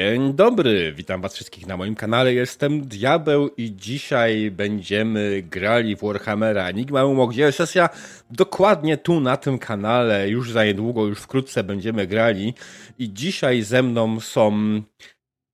Dzień 0.00 0.34
dobry, 0.34 0.92
witam 0.92 1.20
was 1.20 1.34
wszystkich 1.34 1.66
na 1.66 1.76
moim 1.76 1.94
kanale, 1.94 2.34
jestem 2.34 2.88
Diabeł 2.88 3.48
i 3.56 3.76
dzisiaj 3.76 4.50
będziemy 4.50 5.42
grali 5.42 5.96
w 5.96 6.00
Warhammera 6.00 6.68
Enigma 6.68 7.04
Umo, 7.04 7.26
gdzie 7.26 7.52
sesja 7.52 7.88
dokładnie 8.30 8.98
tu 8.98 9.20
na 9.20 9.36
tym 9.36 9.58
kanale, 9.58 10.28
już 10.28 10.52
za 10.52 10.64
niedługo, 10.64 11.06
już 11.06 11.18
wkrótce 11.18 11.64
będziemy 11.64 12.06
grali 12.06 12.54
i 12.98 13.12
dzisiaj 13.12 13.62
ze 13.62 13.82
mną 13.82 14.20
są 14.20 14.52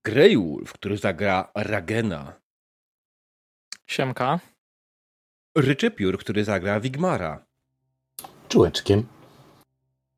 Greywolf, 0.05 0.72
który 0.72 0.97
zagra 0.97 1.50
Ragena. 1.55 2.33
Siemka. 3.86 4.41
Ryczypiór, 5.56 6.19
który 6.19 6.44
zagra 6.44 6.80
Wigmara. 6.80 7.44
Czułeczkiem. 8.48 9.06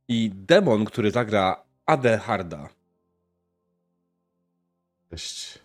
I 0.09 0.31
Demon, 0.35 0.85
który 0.85 1.11
zagra 1.11 1.63
Adelharda. 1.87 2.78
Cześć. 5.11 5.59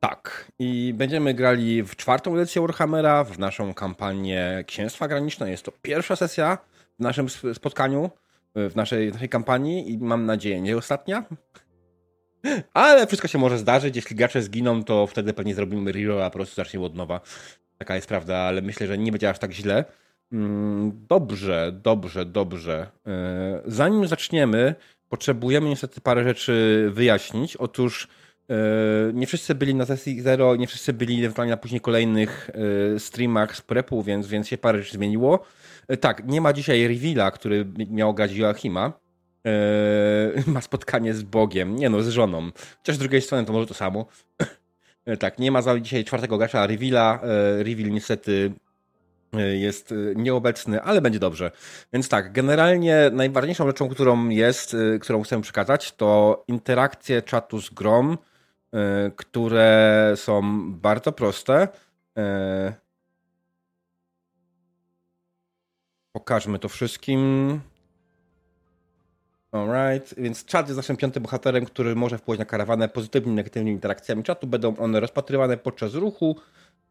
Tak. 0.00 0.52
I 0.58 0.94
będziemy 0.96 1.34
grali 1.34 1.82
w 1.82 1.96
czwartą 1.96 2.34
edycję 2.34 2.62
Warhammera, 2.62 3.24
w 3.24 3.38
naszą 3.38 3.74
kampanię 3.74 4.64
Księstwa 4.66 5.08
Graniczne. 5.08 5.50
Jest 5.50 5.64
to 5.64 5.72
pierwsza 5.82 6.16
sesja 6.16 6.58
w 6.98 7.02
naszym 7.02 7.28
spotkaniu, 7.54 8.10
w 8.54 8.76
naszej, 8.76 9.12
naszej 9.12 9.28
kampanii 9.28 9.92
i 9.92 9.98
mam 9.98 10.26
nadzieję 10.26 10.60
nie 10.60 10.76
ostatnia. 10.76 11.24
Ale 12.74 13.06
wszystko 13.06 13.28
się 13.28 13.38
może 13.38 13.58
zdarzyć. 13.58 13.96
Jeśli 13.96 14.16
gracze 14.16 14.42
zginą, 14.42 14.84
to 14.84 15.06
wtedy 15.06 15.32
pewnie 15.32 15.54
zrobimy 15.54 15.92
reroll, 15.92 16.22
a 16.22 16.30
po 16.30 16.38
prostu 16.38 16.54
zaczniemy 16.54 16.86
od 16.86 16.94
nowa. 16.94 17.20
Taka 17.78 17.94
jest 17.94 18.08
prawda, 18.08 18.36
ale 18.36 18.62
myślę, 18.62 18.86
że 18.86 18.98
nie 18.98 19.12
będzie 19.12 19.30
aż 19.30 19.38
tak 19.38 19.52
źle. 19.52 19.84
Mm, 20.32 21.06
dobrze, 21.08 21.72
dobrze, 21.82 22.24
dobrze. 22.24 22.90
E, 23.06 23.62
zanim 23.66 24.06
zaczniemy, 24.06 24.74
potrzebujemy 25.08 25.68
niestety 25.68 26.00
parę 26.00 26.24
rzeczy 26.24 26.88
wyjaśnić. 26.94 27.56
Otóż 27.56 28.08
nie 29.14 29.26
wszyscy 29.26 29.54
byli 29.54 29.74
na 29.74 29.86
sesji 29.86 30.20
Zero, 30.20 30.56
nie 30.56 30.66
wszyscy 30.66 30.92
byli 30.92 31.24
ewentualnie 31.24 31.50
na 31.50 31.56
później 31.56 31.80
kolejnych 31.80 32.50
e, 32.94 32.98
streamach 32.98 33.56
z 33.56 33.60
prepu, 33.60 34.02
więc, 34.02 34.26
więc 34.26 34.48
się 34.48 34.58
parę 34.58 34.78
rzeczy 34.78 34.94
zmieniło. 34.94 35.44
Tak, 36.00 36.26
nie 36.26 36.40
ma 36.40 36.52
dzisiaj 36.52 36.88
Reveala, 36.88 37.30
który 37.30 37.66
miał 37.90 38.14
grać 38.14 38.32
Joachima. 38.32 38.92
Ma 40.46 40.60
spotkanie 40.60 41.14
z 41.14 41.22
Bogiem, 41.22 41.76
nie 41.76 41.90
no, 41.90 42.02
z 42.02 42.08
żoną. 42.08 42.50
Chociaż 42.76 42.96
z 42.96 42.98
drugiej 42.98 43.22
strony 43.22 43.44
to 43.44 43.52
może 43.52 43.66
to 43.66 43.74
samo. 43.74 44.06
Tak, 45.18 45.38
nie 45.38 45.50
ma 45.50 45.80
dzisiaj 45.80 46.04
czwartego 46.04 46.38
gracza 46.38 46.66
Reveala. 46.66 47.20
Reveal 47.58 47.90
niestety 47.90 48.52
jest 49.52 49.94
nieobecny, 50.16 50.82
ale 50.82 51.00
będzie 51.00 51.18
dobrze. 51.18 51.50
Więc 51.92 52.08
tak, 52.08 52.32
generalnie 52.32 53.10
najważniejszą 53.12 53.66
rzeczą, 53.66 53.88
którą 53.88 54.28
jest, 54.28 54.76
którą 55.00 55.22
chcę 55.22 55.40
przekazać, 55.40 55.92
to 55.92 56.44
interakcje 56.48 57.22
czatu 57.22 57.60
z 57.60 57.70
grom, 57.70 58.18
które 59.16 60.12
są 60.16 60.42
bardzo 60.72 61.12
proste. 61.12 61.68
Pokażmy 66.12 66.58
to 66.58 66.68
wszystkim. 66.68 67.60
Alright, 69.52 70.14
więc 70.18 70.44
czat 70.44 70.68
jest 70.68 70.76
naszym 70.76 70.96
piątym 70.96 71.22
bohaterem, 71.22 71.64
który 71.64 71.94
może 71.94 72.18
wpływać 72.18 72.38
na 72.38 72.44
karawanę 72.44 72.88
pozytywnymi, 72.88 73.36
negatywnymi 73.36 73.72
interakcjami 73.72 74.22
czatu. 74.22 74.46
Będą 74.46 74.76
one 74.76 75.00
rozpatrywane 75.00 75.56
podczas 75.56 75.94
ruchu, 75.94 76.36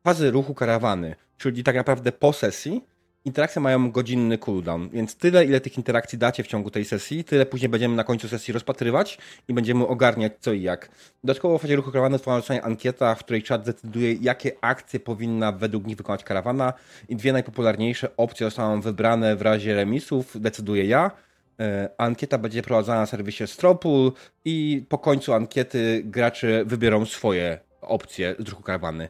fazy 0.04 0.32
ruchu 0.32 0.54
karawany, 0.54 1.16
czyli 1.38 1.64
tak 1.64 1.76
naprawdę 1.76 2.12
po 2.12 2.34
sesji, 2.34 2.86
interakcje 3.26 3.62
mają 3.62 3.92
godzinny 3.92 4.38
cooldown, 4.38 4.90
więc 4.90 5.16
tyle, 5.16 5.46
ile 5.46 5.62
tych 5.62 5.78
interakcji 5.78 6.18
dacie 6.18 6.44
w 6.44 6.48
ciągu 6.48 6.72
tej 6.72 6.86
sesji, 6.86 7.24
tyle 7.24 7.46
później 7.46 7.70
będziemy 7.70 7.96
na 7.96 8.04
końcu 8.04 8.28
sesji 8.28 8.54
rozpatrywać 8.54 9.18
i 9.48 9.54
będziemy 9.54 9.88
ogarniać 9.88 10.34
co 10.40 10.54
i 10.54 10.62
jak. 10.62 10.90
Dodatkowo 11.24 11.58
w 11.58 11.62
fazie 11.62 11.76
ruchu 11.76 11.92
karawany 11.92 12.18
zostanie 12.18 12.64
ankieta, 12.64 13.16
w 13.16 13.20
której 13.20 13.44
czat 13.44 13.64
decyduje, 13.64 14.14
jakie 14.14 14.52
akcje 14.62 15.00
powinna 15.00 15.52
według 15.52 15.86
nich 15.88 15.98
wykonać 15.98 16.24
karawana 16.24 16.74
i 17.10 17.16
dwie 17.16 17.34
najpopularniejsze 17.34 18.18
opcje 18.18 18.48
zostaną 18.48 18.82
wybrane 18.82 19.36
w 19.36 19.42
razie 19.42 19.76
remisów, 19.76 20.42
decyduje 20.42 20.86
ja. 20.86 21.12
E, 21.60 21.90
ankieta 21.98 22.38
będzie 22.38 22.62
prowadzona 22.62 23.00
na 23.00 23.06
serwisie 23.06 23.48
Stropul 23.48 24.12
i 24.46 24.86
po 24.90 24.98
końcu 24.98 25.34
ankiety 25.34 26.02
gracze 26.06 26.66
wybiorą 26.66 27.06
swoje 27.06 27.60
opcje 27.82 28.36
z 28.40 28.50
ruchu 28.50 28.64
karawany. 28.64 29.10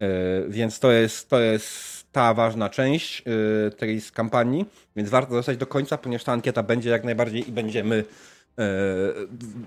E, 0.00 0.48
więc 0.48 0.80
to 0.80 0.92
jest, 0.92 1.28
to 1.28 1.40
jest 1.40 2.04
ta 2.12 2.34
ważna 2.34 2.68
część 2.68 3.22
e, 3.66 3.70
tej 3.70 4.02
kampanii, 4.14 4.66
więc 4.96 5.10
warto 5.10 5.34
zostać 5.34 5.56
do 5.56 5.66
końca, 5.66 5.98
ponieważ 5.98 6.24
ta 6.24 6.32
ankieta 6.32 6.62
będzie 6.62 6.90
jak 6.90 7.04
najbardziej 7.04 7.48
i 7.48 7.52
będziemy 7.52 8.04
e, 8.58 8.64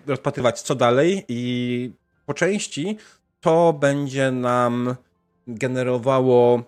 rozpatrywać 0.08 0.62
co 0.62 0.76
dalej 0.76 1.26
i 1.28 1.92
po 2.26 2.34
części 2.34 2.98
to 3.42 3.74
będzie 3.74 4.32
nam 4.32 4.96
generowało 5.48 6.64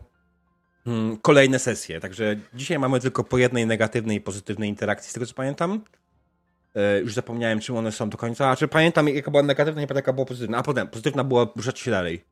hmm, 0.86 1.18
kolejne 1.18 1.59
sesje. 1.59 2.00
Także 2.00 2.36
dzisiaj 2.53 2.80
mamy 2.80 3.00
tylko 3.00 3.24
po 3.24 3.38
jednej 3.38 3.68
negatywnej 3.68 4.18
i 4.18 4.22
pozytywnej 4.22 4.70
interakcji, 4.70 5.09
z 5.09 5.14
tego 5.14 5.26
co 5.26 5.34
pamiętam. 5.34 5.81
Już 7.02 7.14
zapomniałem, 7.14 7.59
czym 7.59 7.78
one 7.78 7.91
są 7.91 8.09
do 8.09 8.18
końca. 8.18 8.50
A 8.50 8.56
czy 8.56 8.68
pamiętam, 8.68 9.09
jaka 9.09 9.31
była 9.31 9.44
negatywna, 9.44 9.81
nie 9.81 9.88
pamiętam, 9.88 9.97
jaka 9.97 10.14
była 10.14 10.26
pozytywna. 10.26 10.58
A 10.58 10.64
potem, 10.64 10.88
pozytywna 10.88 11.24
była 11.24 11.47
ruszać 11.56 11.80
się 11.80 11.91
dalej. 11.91 12.24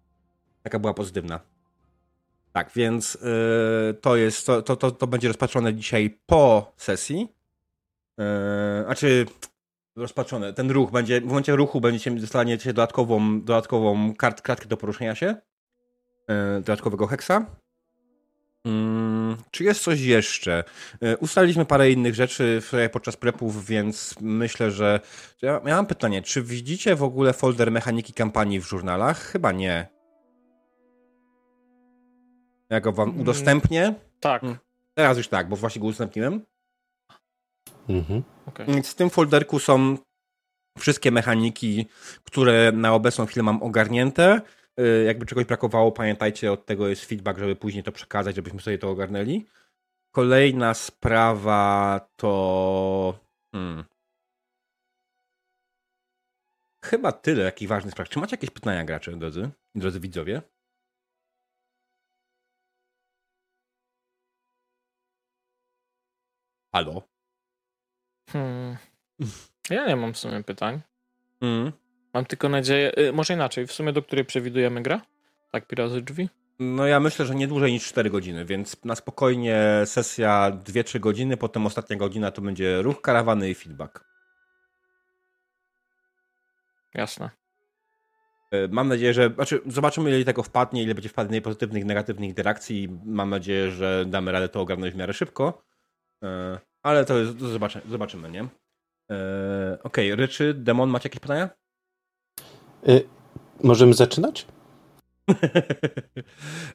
Taka 0.67 0.79
była 0.79 0.93
pozytywna. 0.93 1.39
Tak, 2.53 2.71
więc 2.75 3.13
yy, 3.13 3.93
to 3.93 4.15
jest, 4.15 4.45
to, 4.45 4.61
to, 4.61 4.75
to, 4.75 4.91
to 4.91 5.07
będzie 5.07 5.27
rozpatrzone 5.27 5.73
dzisiaj 5.73 6.17
po 6.25 6.73
sesji. 6.77 7.27
Yy, 8.17 8.25
znaczy 8.85 9.25
rozpatrzone, 9.95 10.53
ten 10.53 10.71
ruch 10.71 10.91
będzie, 10.91 11.21
w 11.21 11.25
momencie 11.25 11.55
ruchu 11.55 11.81
będziecie 11.81 12.11
dostaniecie 12.11 12.73
dodatkową, 12.73 13.41
dodatkową 13.41 14.15
kart, 14.15 14.41
kratkę 14.41 14.67
do 14.67 14.77
poruszenia 14.77 15.15
się. 15.15 15.25
Yy, 16.27 16.35
dodatkowego 16.55 17.07
heksa. 17.07 17.45
Yy, 18.65 18.71
czy 19.51 19.63
jest 19.63 19.83
coś 19.83 20.01
jeszcze? 20.01 20.63
Yy, 21.01 21.17
ustaliliśmy 21.17 21.65
parę 21.65 21.91
innych 21.91 22.15
rzeczy 22.15 22.61
podczas 22.91 23.17
prepów, 23.17 23.65
więc 23.65 24.15
myślę, 24.21 24.71
że. 24.71 24.99
Ja, 25.41 25.51
ja 25.51 25.75
mam 25.75 25.85
pytanie, 25.85 26.21
czy 26.21 26.43
widzicie 26.43 26.95
w 26.95 27.03
ogóle 27.03 27.33
folder 27.33 27.71
mechaniki 27.71 28.13
kampanii 28.13 28.59
w 28.59 28.67
żurnalach? 28.67 29.19
Chyba 29.19 29.51
nie. 29.51 29.96
Ja 32.69 32.79
go 32.81 32.91
wam 32.91 33.09
mm, 33.09 33.21
udostępnię. 33.21 33.93
Tak. 34.19 34.43
Mm. 34.43 34.57
Teraz 34.93 35.17
już 35.17 35.27
tak, 35.27 35.49
bo 35.49 35.55
właśnie 35.55 35.79
go 35.79 35.87
udostępniłem. 35.87 36.45
Mhm. 37.89 38.23
Okay. 38.45 38.65
Więc 38.65 38.91
w 38.91 38.95
tym 38.95 39.09
folderku 39.09 39.59
są 39.59 39.97
wszystkie 40.77 41.11
mechaniki, 41.11 41.85
które 42.23 42.71
na 42.71 42.93
obecną 42.93 43.25
chwilę 43.25 43.43
mam 43.43 43.63
ogarnięte. 43.63 44.41
Y, 44.79 45.03
jakby 45.05 45.25
czegoś 45.25 45.45
brakowało, 45.45 45.91
pamiętajcie, 45.91 46.51
od 46.51 46.65
tego 46.65 46.87
jest 46.87 47.05
feedback, 47.05 47.39
żeby 47.39 47.55
później 47.55 47.83
to 47.83 47.91
przekazać, 47.91 48.35
żebyśmy 48.35 48.61
sobie 48.61 48.77
to 48.77 48.89
ogarnęli. 48.89 49.45
Kolejna 50.11 50.73
sprawa 50.73 51.99
to. 52.15 53.19
Hmm. 53.51 53.83
Chyba 56.85 57.11
tyle 57.11 57.45
takich 57.45 57.67
ważnych 57.67 57.91
spraw. 57.91 58.09
Czy 58.09 58.19
macie 58.19 58.33
jakieś 58.33 58.49
pytania, 58.49 58.85
gracze, 58.85 59.11
drodzy, 59.11 59.49
drodzy 59.75 59.99
widzowie? 59.99 60.41
Halo? 66.77 67.01
Hmm. 68.29 68.77
Ja 69.69 69.87
nie 69.87 69.95
mam 69.95 70.13
w 70.13 70.17
sumie 70.17 70.43
pytań. 70.43 70.81
Hmm. 71.39 71.71
Mam 72.13 72.25
tylko 72.25 72.49
nadzieję, 72.49 72.91
y, 72.99 73.13
może 73.13 73.33
inaczej, 73.33 73.67
w 73.67 73.71
sumie 73.71 73.93
do 73.93 74.01
której 74.01 74.25
przewidujemy 74.25 74.81
grę? 74.81 74.99
Tak, 75.51 75.67
Pirazy 75.67 76.01
drzwi? 76.01 76.29
No 76.59 76.85
ja 76.85 76.99
myślę, 76.99 77.25
że 77.25 77.35
nie 77.35 77.47
dłużej 77.47 77.71
niż 77.71 77.87
4 77.87 78.09
godziny, 78.09 78.45
więc 78.45 78.85
na 78.85 78.95
spokojnie 78.95 79.81
sesja 79.85 80.51
2-3 80.65 80.99
godziny, 80.99 81.37
potem 81.37 81.65
ostatnia 81.65 81.97
godzina 81.97 82.31
to 82.31 82.41
będzie 82.41 82.81
ruch 82.81 83.01
karawany 83.01 83.49
i 83.49 83.55
feedback. 83.55 84.03
Jasne. 86.93 87.29
Y, 88.53 88.69
mam 88.71 88.87
nadzieję, 88.87 89.13
że. 89.13 89.29
Znaczy, 89.29 89.61
zobaczymy, 89.65 90.09
ile 90.09 90.25
tego 90.25 90.43
wpadnie, 90.43 90.83
ile 90.83 90.95
będzie 90.95 91.09
wpadnie 91.09 91.41
pozytywnych, 91.41 91.85
negatywnych 91.85 92.29
interakcji. 92.29 92.89
Mam 93.05 93.29
nadzieję, 93.29 93.71
że 93.71 94.05
damy 94.07 94.31
radę 94.31 94.49
to 94.49 94.61
ogarnąć 94.61 94.93
w 94.93 94.97
miarę 94.97 95.13
szybko. 95.13 95.67
E, 96.83 96.89
ale 96.89 97.05
to, 97.05 97.17
jest, 97.17 97.39
to 97.39 97.47
zobaczy, 97.47 97.81
zobaczymy, 97.89 98.31
nie? 98.31 98.41
E, 98.41 98.47
okej, 99.83 100.11
okay. 100.11 100.15
Ryczy, 100.15 100.53
Demon, 100.53 100.89
macie 100.89 101.09
jakieś 101.09 101.19
pytania? 101.19 101.49
Y 102.87 103.03
możemy 103.63 103.93
zaczynać? 103.93 104.45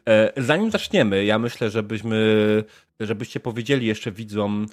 E, 0.08 0.42
zanim 0.42 0.70
zaczniemy, 0.70 1.24
ja 1.24 1.38
myślę, 1.38 1.70
żebyśmy, 1.70 2.64
żebyście 3.00 3.40
powiedzieli 3.40 3.86
jeszcze 3.86 4.12
widzom 4.12 4.66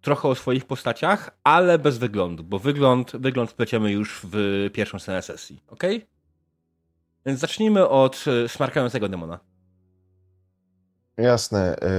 trochę 0.00 0.28
o 0.28 0.34
swoich 0.34 0.64
postaciach, 0.64 1.38
ale 1.44 1.78
bez 1.78 1.98
wyglądu, 1.98 2.44
bo 2.44 2.58
wygląd, 2.58 3.12
wygląd 3.16 3.50
wpleciemy 3.50 3.92
już 3.92 4.20
w 4.24 4.36
pierwszą 4.72 4.98
scenę 4.98 5.22
sesji, 5.22 5.62
ok? 5.68 5.82
Więc 7.26 7.40
zacznijmy 7.40 7.88
od 7.88 8.24
smarkającego 8.48 9.08
demona. 9.08 9.51
Jasne. 11.16 11.76
E, 11.76 11.90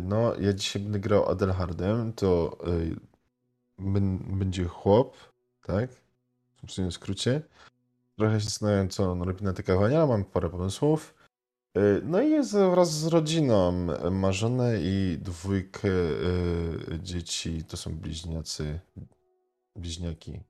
no, 0.00 0.34
ja 0.34 0.52
dzisiaj 0.52 0.82
będę 0.82 1.00
grał 1.00 1.28
Adelhardem, 1.28 2.12
to 2.12 2.58
e, 2.66 3.10
będzie 4.36 4.64
chłop, 4.64 5.16
tak? 5.62 5.90
w 6.66 6.92
skrócie. 6.92 7.42
Trochę 8.18 8.40
się 8.40 8.44
zastanawiam, 8.44 8.88
co 8.88 9.12
on 9.12 9.22
robi 9.22 9.44
na 9.44 9.52
te 9.52 9.62
kawania, 9.62 10.06
mam 10.06 10.24
parę 10.24 10.50
pomysłów. 10.50 11.14
Y, 11.78 12.02
no 12.04 12.20
i 12.20 12.30
jest 12.30 12.52
wraz 12.52 12.92
z 12.92 13.06
rodziną. 13.06 13.72
Ma 14.10 14.32
żonę 14.32 14.80
i 14.80 15.18
dwójkę 15.22 15.88
y, 15.88 16.98
dzieci. 17.02 17.64
To 17.64 17.76
są 17.76 17.96
bliźniacy, 17.96 18.80
bliźniaki. 19.76 20.40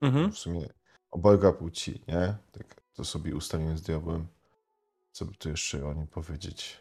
Mhm. 0.00 0.32
W 0.32 0.38
sumie 0.38 0.68
obojga 1.10 1.52
płci, 1.52 2.02
nie? 2.08 2.34
Tak 2.52 2.80
to 2.94 3.04
sobie 3.04 3.36
ustaliłem 3.36 3.78
z 3.78 3.82
diabłem. 3.82 4.26
Co 5.12 5.24
by 5.24 5.34
tu 5.34 5.48
jeszcze 5.48 5.86
o 5.86 5.94
nim 5.94 6.06
powiedzieć? 6.06 6.80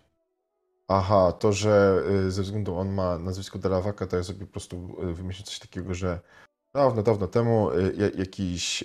Aha, 0.92 1.32
to, 1.32 1.54
że 1.54 2.04
y, 2.28 2.32
ze 2.32 2.44
względu 2.44 2.78
on 2.78 2.94
ma 2.94 3.18
nazwisko 3.18 3.60
Delawaka, 3.60 4.08
to 4.08 4.18
ja 4.18 4.24
sobie 4.24 4.46
po 4.46 4.52
prostu 4.52 4.96
wymyślił 5.14 5.46
coś 5.46 5.60
takiego, 5.60 5.94
że 5.94 6.20
dawno, 6.74 7.04
dawno 7.04 7.28
temu 7.28 7.70
jakiś 8.18 8.84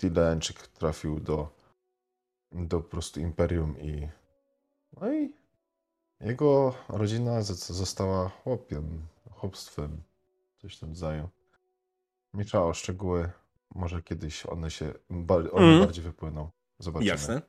Tileńczyk 0.00 0.56
mm, 0.58 0.68
trafił 0.74 1.20
do 1.20 1.62
do 2.52 2.80
po 2.80 2.88
prostu 2.88 3.20
imperium 3.20 3.80
i 3.80 4.08
no 5.00 5.12
i 5.12 5.32
jego 6.20 6.74
rodzina 6.88 7.42
została 7.42 8.28
chłopiem, 8.28 9.06
chłopstwem, 9.30 10.02
coś 10.58 10.78
tam 10.78 10.96
zajął. 10.96 11.28
Nie 12.34 12.44
trzeba 12.44 12.64
o 12.64 12.74
szczegóły, 12.74 13.30
może 13.74 14.02
kiedyś 14.02 14.46
one 14.46 14.70
się, 14.70 14.92
one 15.30 15.50
mm. 15.50 15.80
bardziej 15.80 16.04
wypłyną. 16.04 16.50
Zobaczymy. 16.78 17.08
Jasne. 17.10 17.42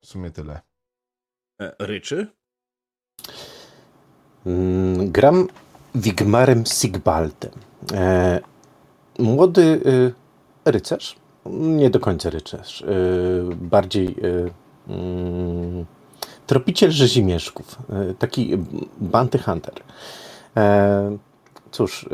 W 0.00 0.06
sumie 0.06 0.30
tyle. 0.30 0.60
E, 1.60 1.74
Ryczy? 1.78 2.26
Mm, 4.46 5.12
gram 5.12 5.48
Wigmarem 5.94 6.66
Sigbaldem. 6.66 7.50
E, 7.92 8.40
młody 9.18 9.62
y, 9.62 10.12
rycerz, 10.64 11.16
nie 11.46 11.90
do 11.90 12.00
końca 12.00 12.30
rycerz. 12.30 12.84
Bardziej 13.54 14.16
mm, 14.88 15.86
tropiciel 16.46 16.90
rzezimieszków. 16.90 17.78
Taki 18.18 18.58
bounty 18.98 19.38
hunter. 19.38 19.74
E, 20.56 21.18
cóż, 21.70 22.08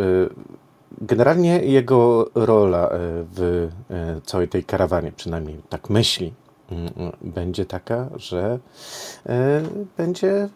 generalnie 1.00 1.64
jego 1.64 2.31
rola 2.34 2.88
w 3.34 3.69
całej 4.25 4.48
tej 4.48 4.64
karawanie, 4.64 5.12
przynajmniej 5.12 5.60
tak 5.69 5.90
myśli, 5.90 6.32
będzie 7.22 7.67
taka, 7.67 8.08
że 8.17 8.58
będzie 9.96 10.49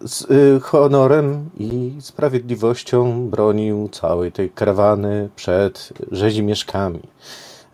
z 0.00 0.26
honorem 0.62 1.50
i 1.58 1.96
sprawiedliwością 2.00 3.28
bronił 3.30 3.88
całej 3.88 4.32
tej 4.32 4.50
karawany 4.50 5.28
przed 5.36 5.92
rzezimieszkami. 6.10 7.00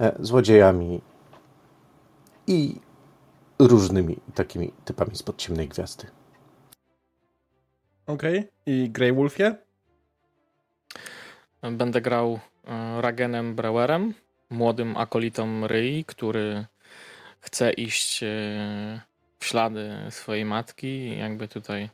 E, 0.01 0.13
złodziejami 0.21 1.01
i 2.47 2.77
różnymi 3.59 4.17
takimi 4.35 4.73
typami 4.85 5.17
spod 5.17 5.37
ciemnej 5.37 5.69
gwiazdy. 5.69 6.07
Okej. 8.07 8.39
Okay. 8.39 8.51
I 8.67 8.91
Grey 8.91 9.13
Wolfie? 9.13 9.55
Będę 11.63 12.01
grał 12.01 12.41
e, 12.65 13.01
Ragenem 13.01 13.55
Brauerem, 13.55 14.15
młodym 14.51 14.97
akolitą 14.97 15.67
Ryi, 15.67 16.05
który 16.05 16.67
chce 17.41 17.73
iść 17.73 18.23
e, 18.23 18.27
w 19.39 19.45
ślady 19.45 19.91
swojej 20.11 20.45
matki 20.45 21.19
jakby 21.19 21.49
tutaj 21.49 21.89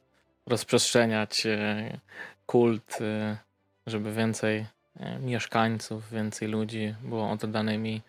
rozprzestrzeniać 0.46 1.46
kult, 2.46 2.98
żeby 3.87 4.12
więcej 4.12 4.66
E, 5.00 5.19
mieszkańców, 5.19 6.10
więcej 6.10 6.48
ludzi 6.48 6.94
było 7.02 7.31
oddanymi 7.31 8.02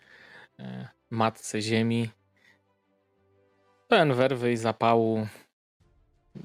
e, 0.58 0.88
matce 1.10 1.62
ziemi. 1.62 2.10
Pełen 3.88 4.14
werwy 4.14 4.52
i 4.52 4.56
zapału 4.56 5.26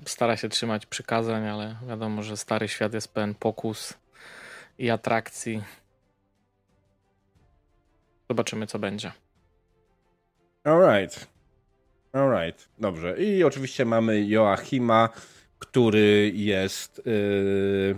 stara 0.05 0.37
się 0.37 0.49
trzymać 0.49 0.85
przykazań, 0.85 1.47
ale 1.47 1.75
wiadomo, 1.87 2.23
że 2.23 2.37
stary 2.37 2.67
świat 2.67 2.93
jest 2.93 3.13
pełen 3.13 3.35
pokus 3.35 3.93
i 4.77 4.89
atrakcji. 4.89 5.63
Zobaczymy, 8.29 8.67
co 8.67 8.79
będzie. 8.79 9.11
Alright. 10.63 11.27
Alright. 12.13 12.69
Dobrze. 12.79 13.17
I 13.17 13.43
oczywiście 13.43 13.85
mamy 13.85 14.25
Joachima, 14.25 15.09
który 15.59 16.31
jest 16.35 17.01
yy, 17.05 17.95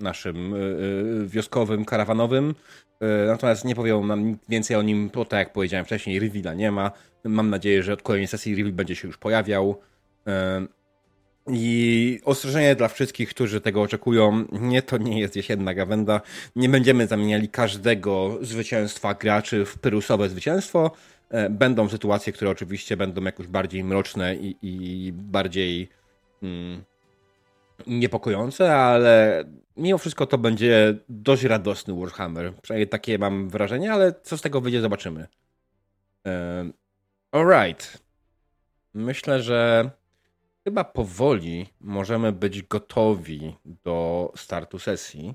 naszym 0.00 0.54
y, 0.54 0.58
y, 0.58 1.26
wioskowym, 1.26 1.84
karawanowym. 1.84 2.50
Y, 2.50 3.26
natomiast 3.26 3.64
nie 3.64 3.74
powiem 3.74 4.06
nam 4.06 4.38
więcej 4.48 4.76
o 4.76 4.82
nim, 4.82 5.10
bo 5.14 5.24
tak 5.24 5.38
jak 5.38 5.52
powiedziałem 5.52 5.86
wcześniej, 5.86 6.18
Rivila 6.18 6.54
nie 6.54 6.70
ma. 6.70 6.90
Mam 7.24 7.50
nadzieję, 7.50 7.82
że 7.82 7.92
od 7.92 8.02
kolejnej 8.02 8.28
sesji 8.28 8.54
Rivil 8.54 8.72
będzie 8.72 8.96
się 8.96 9.08
już 9.08 9.18
pojawiał. 9.18 9.80
I 11.50 12.20
ostrzeżenie 12.24 12.74
dla 12.74 12.88
wszystkich, 12.88 13.28
którzy 13.28 13.60
tego 13.60 13.82
oczekują, 13.82 14.44
nie, 14.52 14.82
to 14.82 14.98
nie 14.98 15.20
jest 15.20 15.36
jesienna 15.36 15.74
gawenda. 15.74 16.20
Nie 16.56 16.68
będziemy 16.68 17.06
zamieniali 17.06 17.48
każdego 17.48 18.38
zwycięstwa 18.40 19.14
graczy 19.14 19.64
w 19.64 19.78
pyrusowe 19.78 20.28
zwycięstwo. 20.28 20.90
Będą 21.50 21.88
sytuacje, 21.88 22.32
które 22.32 22.50
oczywiście 22.50 22.96
będą 22.96 23.22
jakoś 23.22 23.46
bardziej 23.46 23.84
mroczne 23.84 24.36
i, 24.36 24.56
i 24.62 25.12
bardziej 25.12 25.88
mm, 26.42 26.84
niepokojące, 27.86 28.76
ale 28.76 29.44
mimo 29.76 29.98
wszystko 29.98 30.26
to 30.26 30.38
będzie 30.38 30.94
dość 31.08 31.42
radosny 31.42 31.94
Warhammer. 32.00 32.54
Przynajmniej 32.62 32.88
takie 32.88 33.18
mam 33.18 33.48
wrażenie, 33.48 33.92
ale 33.92 34.14
co 34.22 34.38
z 34.38 34.42
tego 34.42 34.60
wyjdzie, 34.60 34.80
zobaczymy. 34.80 35.26
Um, 36.24 36.72
alright. 37.32 37.98
Myślę, 38.94 39.42
że 39.42 39.90
chyba 40.68 40.84
powoli 40.84 41.66
możemy 41.80 42.32
być 42.32 42.62
gotowi 42.62 43.56
do 43.64 44.32
startu 44.36 44.78
sesji. 44.78 45.34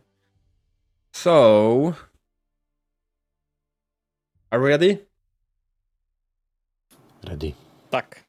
So. 1.12 1.94
Are 4.50 4.62
we 4.62 4.70
ready? 4.70 5.08
Ready. 7.24 7.54
Tak. 7.90 8.24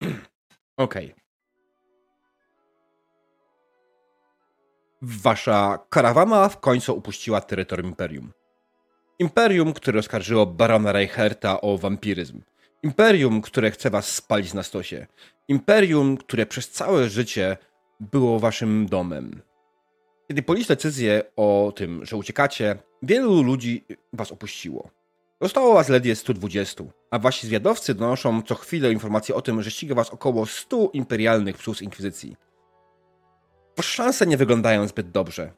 Okej. 0.76 1.12
Okay. 1.12 1.22
Wasza 5.02 5.86
karawana 5.90 6.48
w 6.48 6.60
końcu 6.60 6.96
upuściła 6.96 7.40
terytorium 7.40 7.88
Imperium. 7.88 8.32
Imperium, 9.18 9.72
które 9.72 9.98
oskarżyło 9.98 10.46
barona 10.46 10.92
Reicherta 10.92 11.60
o 11.60 11.78
wampiryzm. 11.78 12.42
Imperium, 12.82 13.40
które 13.40 13.70
chce 13.70 13.90
was 13.90 14.14
spalić 14.14 14.54
na 14.54 14.62
stosie. 14.62 15.06
Imperium, 15.48 16.16
które 16.16 16.46
przez 16.46 16.70
całe 16.70 17.08
życie 17.08 17.56
było 18.00 18.38
waszym 18.38 18.86
domem. 18.86 19.42
Kiedy 20.28 20.42
podjęliście 20.42 20.76
decyzję 20.76 21.22
o 21.36 21.72
tym, 21.76 22.04
że 22.04 22.16
uciekacie, 22.16 22.76
wielu 23.02 23.42
ludzi 23.42 23.84
was 24.12 24.32
opuściło. 24.32 24.90
Zostało 25.40 25.74
was 25.74 25.88
ledwie 25.88 26.16
120, 26.16 26.84
a 27.10 27.18
wasi 27.18 27.46
zwiadowcy 27.46 27.94
donoszą 27.94 28.42
co 28.42 28.54
chwilę 28.54 28.92
informacje 28.92 29.34
o 29.34 29.42
tym, 29.42 29.62
że 29.62 29.70
ściga 29.70 29.94
was 29.94 30.10
około 30.10 30.46
100 30.46 30.90
imperialnych 30.92 31.56
psów 31.56 31.76
z 31.76 31.82
Inkwizycji. 31.82 32.36
Szanse 33.80 34.26
nie 34.26 34.36
wyglądają 34.36 34.88
zbyt 34.88 35.10
dobrze. 35.10 35.52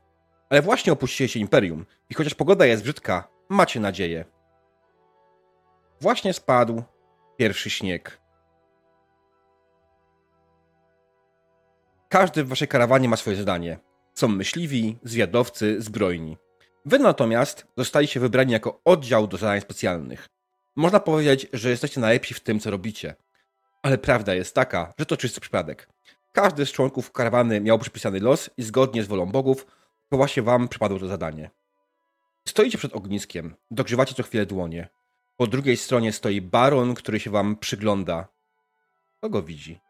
Ale 0.51 0.63
właśnie 0.63 0.93
opuściliście 0.93 1.41
Imperium 1.41 1.87
i 2.11 2.15
chociaż 2.15 2.35
pogoda 2.35 2.67
jest 2.67 2.83
brzydka, 2.83 3.29
macie 3.49 3.81
nadzieję. 3.81 4.25
Właśnie 6.01 6.33
spadł 6.33 6.83
pierwszy 7.37 7.71
śnieg. 7.71 8.21
Każdy 12.09 12.45
w 12.45 12.49
waszej 12.49 12.69
karawanie 12.69 13.09
ma 13.09 13.17
swoje 13.17 13.37
zadanie. 13.37 13.79
Są 14.15 14.29
myśliwi, 14.29 14.99
zwiadowcy, 15.03 15.83
zbrojni. 15.83 16.37
Wy 16.87 16.99
natomiast 16.99 17.67
zostaliście 17.77 18.21
wybrani 18.21 18.53
jako 18.53 18.81
oddział 18.85 19.27
do 19.27 19.37
zadań 19.37 19.61
specjalnych. 19.61 20.29
Można 20.77 21.01
powiedzieć, 21.01 21.47
że 21.53 21.71
jesteście 21.71 22.01
najlepsi 22.01 22.35
w 22.35 22.41
tym, 22.41 22.61
co 22.61 22.71
robicie. 22.71 23.15
Ale 23.83 23.99
prawda 23.99 24.35
jest 24.35 24.55
taka, 24.55 24.95
że 24.99 25.07
to 25.07 25.17
czysty 25.17 25.41
przypadek. 25.41 25.89
Każdy 26.33 26.67
z 26.67 26.73
członków 26.73 27.13
karawany 27.13 27.61
miał 27.61 27.79
przypisany 27.79 28.21
los 28.21 28.51
i 28.57 28.63
zgodnie 28.63 29.03
z 29.05 29.07
wolą 29.07 29.27
bogów, 29.27 29.67
to 30.11 30.17
właśnie 30.17 30.43
wam 30.43 30.69
przypadło 30.69 30.99
to 30.99 31.07
zadanie. 31.07 31.51
Stoicie 32.49 32.79
przed 32.79 32.95
ogniskiem, 32.95 33.55
dogrzewacie 33.71 34.15
co 34.15 34.23
chwilę 34.23 34.47
dłonie. 34.47 34.89
Po 35.37 35.47
drugiej 35.47 35.77
stronie 35.77 36.13
stoi 36.13 36.41
baron, 36.41 36.95
który 36.95 37.21
się 37.21 37.31
wam 37.31 37.57
przygląda. 37.57 38.29
Kogo 39.21 39.43
widzi? 39.43 39.81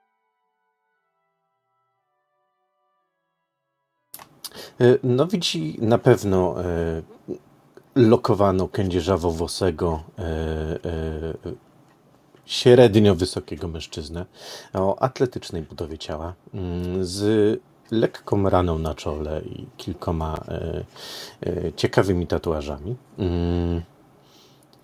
E, 4.81 4.99
no 5.03 5.27
widzi 5.27 5.77
na 5.81 5.99
pewno 5.99 6.65
e, 6.65 7.03
lokowano 7.95 8.69
kędzierzawo-włosego 8.69 10.03
e, 10.19 10.23
e, 10.23 11.35
średnio 12.45 13.15
wysokiego 13.15 13.69
mężczyznę 13.69 14.27
o 14.75 15.03
atletycznej 15.03 15.63
budowie 15.63 15.99
ciała, 15.99 16.35
mm, 16.55 17.05
z 17.05 17.61
lekką 17.91 18.51
raną 18.51 18.79
na 18.79 18.95
czole 18.95 19.43
i 19.43 19.67
kilkoma 19.77 20.45
ciekawymi 21.77 22.27
tatuażami. 22.27 22.97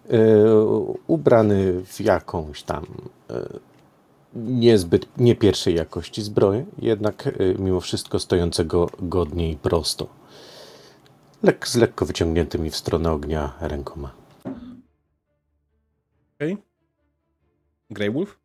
Mm, 0.09 0.19
ubrany 1.07 1.85
w 1.85 2.01
jakąś 2.01 2.63
tam 2.63 2.87
niezbyt, 4.35 5.09
nie 5.17 5.37
pierwszej 5.37 5.75
jakości 5.75 6.23
zbroję, 6.23 6.67
jednak 6.79 7.29
mimo 7.59 7.81
wszystko 7.81 8.19
stojącego 8.19 8.91
godnie 8.99 9.51
i 9.51 9.57
prosto. 9.57 10.07
Lek, 11.43 11.69
z 11.69 11.77
lekko 11.77 12.07
wyciągniętymi 12.07 12.71
w 12.71 12.77
stronę 12.77 13.13
ognia 13.13 13.53
rękoma. 13.61 14.13
Okej. 16.37 16.53
Okay. 16.53 16.57
Grey 17.91 18.11
Wolf? 18.11 18.39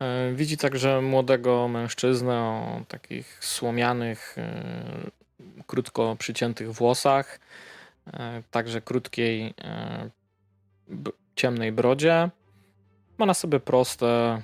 E, 0.00 0.32
widzi 0.32 0.56
także 0.56 1.00
młodego 1.00 1.68
mężczyznę 1.68 2.40
o 2.40 2.84
takich 2.88 3.44
słomianych, 3.44 4.38
e, 4.38 5.10
krótko 5.66 6.16
przyciętych 6.18 6.72
włosach, 6.72 7.34
e, 7.34 7.67
także 8.50 8.80
krótkiej, 8.80 9.54
ciemnej 11.34 11.72
brodzie. 11.72 12.30
Ma 13.18 13.26
na 13.26 13.34
sobie 13.34 13.60
proste, 13.60 14.42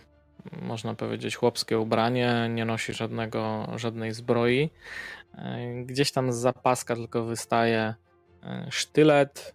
można 0.63 0.95
powiedzieć, 0.95 1.37
chłopskie 1.37 1.79
ubranie, 1.79 2.49
nie 2.51 2.65
nosi 2.65 2.93
żadnego, 2.93 3.67
żadnej 3.77 4.13
zbroi. 4.13 4.71
Gdzieś 5.85 6.13
tam 6.13 6.33
z 6.33 6.37
zapaska 6.37 6.95
tylko 6.95 7.25
wystaje 7.25 7.95
sztylet. 8.71 9.55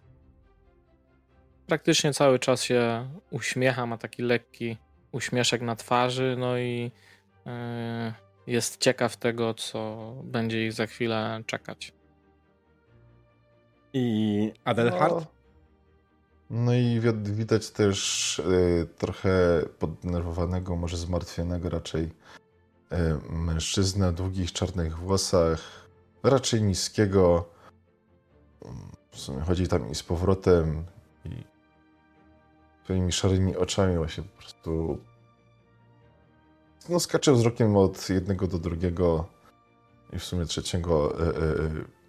Praktycznie 1.66 2.12
cały 2.12 2.38
czas 2.38 2.62
się 2.62 3.08
uśmiecha, 3.30 3.86
ma 3.86 3.98
taki 3.98 4.22
lekki 4.22 4.76
uśmieszek 5.12 5.62
na 5.62 5.76
twarzy, 5.76 6.36
no 6.38 6.58
i 6.58 6.92
e, 7.46 8.12
jest 8.46 8.80
ciekaw 8.80 9.16
tego, 9.16 9.54
co 9.54 10.12
będzie 10.24 10.66
ich 10.66 10.72
za 10.72 10.86
chwilę 10.86 11.42
czekać. 11.46 11.92
I 13.92 14.52
Adelhard? 14.64 15.14
No, 15.14 15.26
no 16.50 16.74
i 16.74 17.00
widać 17.22 17.70
też 17.70 18.38
y, 18.38 18.88
trochę 18.98 19.30
poddenerwowanego, 19.78 20.76
może 20.76 20.96
zmartwionego 20.96 21.70
raczej 21.70 22.04
y, 22.04 22.08
mężczyznę 23.30 24.08
o 24.08 24.12
długich 24.12 24.52
czarnych 24.52 24.98
włosach, 24.98 25.60
raczej 26.22 26.62
niskiego. 26.62 27.48
W 29.10 29.18
sumie 29.18 29.40
chodzi 29.40 29.68
tam 29.68 29.90
i 29.90 29.94
z 29.94 30.02
powrotem 30.02 30.84
i 31.24 31.44
swoimi 32.84 33.12
szarymi 33.12 33.56
oczami 33.56 33.96
właśnie 33.96 34.24
po 34.24 34.38
prostu 34.38 34.98
no, 36.88 37.00
skacze 37.00 37.32
wzrokiem 37.32 37.76
od 37.76 38.08
jednego 38.08 38.46
do 38.46 38.58
drugiego 38.58 39.26
i 40.12 40.18
w 40.18 40.24
sumie 40.24 40.44
trzeciego 40.44 41.20
e, 41.20 41.99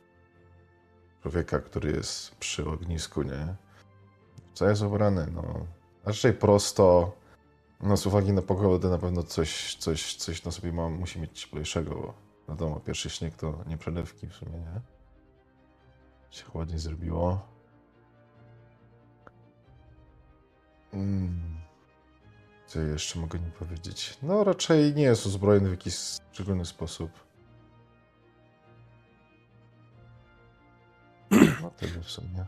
człowieka, 1.21 1.59
który 1.59 1.91
jest 1.91 2.35
przy 2.35 2.69
ognisku, 2.69 3.23
nie? 3.23 3.55
Co 4.53 4.69
jest 4.69 4.81
ubrany, 4.81 5.27
no. 5.33 5.65
Raczej 6.05 6.33
prosto, 6.33 7.15
no 7.81 7.97
z 7.97 8.05
uwagi 8.05 8.33
na 8.33 8.41
pogodę 8.41 8.89
na 8.89 8.97
pewno 8.97 9.23
coś, 9.23 9.75
coś, 9.75 10.15
coś 10.15 10.43
na 10.43 10.51
sobie 10.51 10.73
ma, 10.73 10.89
musi 10.89 11.19
mieć 11.19 11.41
cieplejszego, 11.41 11.95
bo 11.95 12.13
wiadomo, 12.49 12.79
pierwszy 12.79 13.09
śnieg 13.09 13.35
to 13.35 13.63
nie 13.67 13.77
przelewki 13.77 14.27
w 14.27 14.33
sumie, 14.33 14.59
nie? 14.59 14.81
Się 16.29 16.45
chłodniej 16.45 16.79
zrobiło. 16.79 17.47
Mm. 20.93 21.61
Co 22.67 22.81
jeszcze 22.81 23.19
mogę 23.19 23.39
nie 23.39 23.51
powiedzieć? 23.51 24.17
No 24.23 24.43
raczej 24.43 24.95
nie 24.95 25.03
jest 25.03 25.25
uzbrojony 25.25 25.67
w 25.67 25.71
jakiś 25.71 25.95
szczególny 26.31 26.65
sposób. 26.65 27.11
No 31.61 31.71
w 32.03 32.11
sumie. 32.11 32.45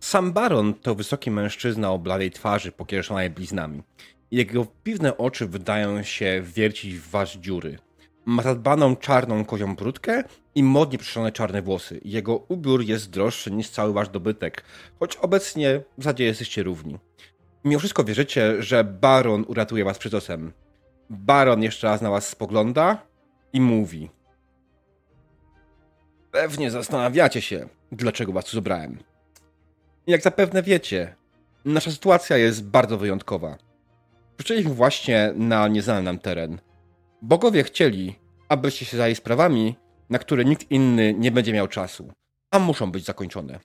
Sam 0.00 0.32
baron 0.32 0.74
to 0.74 0.94
wysoki 0.94 1.30
mężczyzna 1.30 1.90
o 1.90 1.98
bladej 1.98 2.30
twarzy 2.30 2.72
pokiereszonej 2.72 3.30
bliznami. 3.30 3.82
Jego 4.30 4.66
piwne 4.84 5.16
oczy 5.16 5.46
wydają 5.46 6.02
się 6.02 6.42
wiercić 6.44 6.94
w 6.94 7.10
wasz 7.10 7.36
dziury. 7.36 7.78
Ma 8.24 8.42
zadbaną 8.42 8.96
czarną 8.96 9.44
kozią 9.44 9.76
brudkę 9.76 10.24
i 10.54 10.62
modnie 10.62 10.98
przeszone 10.98 11.32
czarne 11.32 11.62
włosy. 11.62 12.00
Jego 12.04 12.36
ubiór 12.36 12.84
jest 12.84 13.10
droższy 13.10 13.50
niż 13.50 13.70
cały 13.70 13.92
wasz 13.92 14.08
dobytek, 14.08 14.64
choć 15.00 15.16
obecnie 15.16 15.82
w 15.98 16.02
zasadzie 16.02 16.24
jesteście 16.24 16.62
równi 16.62 16.98
mimo 17.64 17.78
wszystko 17.78 18.04
wierzycie, 18.04 18.62
że 18.62 18.84
Baron 18.84 19.44
uratuje 19.48 19.84
was 19.84 19.98
przed 19.98 20.14
osem. 20.14 20.52
Baron 21.10 21.62
jeszcze 21.62 21.86
raz 21.86 22.00
na 22.00 22.10
was 22.10 22.28
spogląda 22.28 23.06
i 23.52 23.60
mówi. 23.60 24.10
Pewnie 26.30 26.70
zastanawiacie 26.70 27.40
się, 27.40 27.68
dlaczego 27.92 28.32
was 28.32 28.44
tu 28.44 28.50
zebrałem. 28.50 28.98
Jak 30.06 30.22
zapewne 30.22 30.62
wiecie, 30.62 31.14
nasza 31.64 31.90
sytuacja 31.90 32.36
jest 32.36 32.64
bardzo 32.64 32.98
wyjątkowa. 32.98 33.58
Przyszliśmy 34.36 34.74
właśnie 34.74 35.32
na 35.36 35.68
nieznany 35.68 36.02
nam 36.02 36.18
teren. 36.18 36.58
Bogowie 37.22 37.64
chcieli, 37.64 38.18
abyście 38.48 38.84
się 38.84 38.96
zajęli 38.96 39.16
sprawami, 39.16 39.76
na 40.10 40.18
które 40.18 40.44
nikt 40.44 40.70
inny 40.70 41.14
nie 41.14 41.30
będzie 41.30 41.52
miał 41.52 41.68
czasu, 41.68 42.12
a 42.50 42.58
muszą 42.58 42.92
być 42.92 43.04
zakończone. 43.04 43.60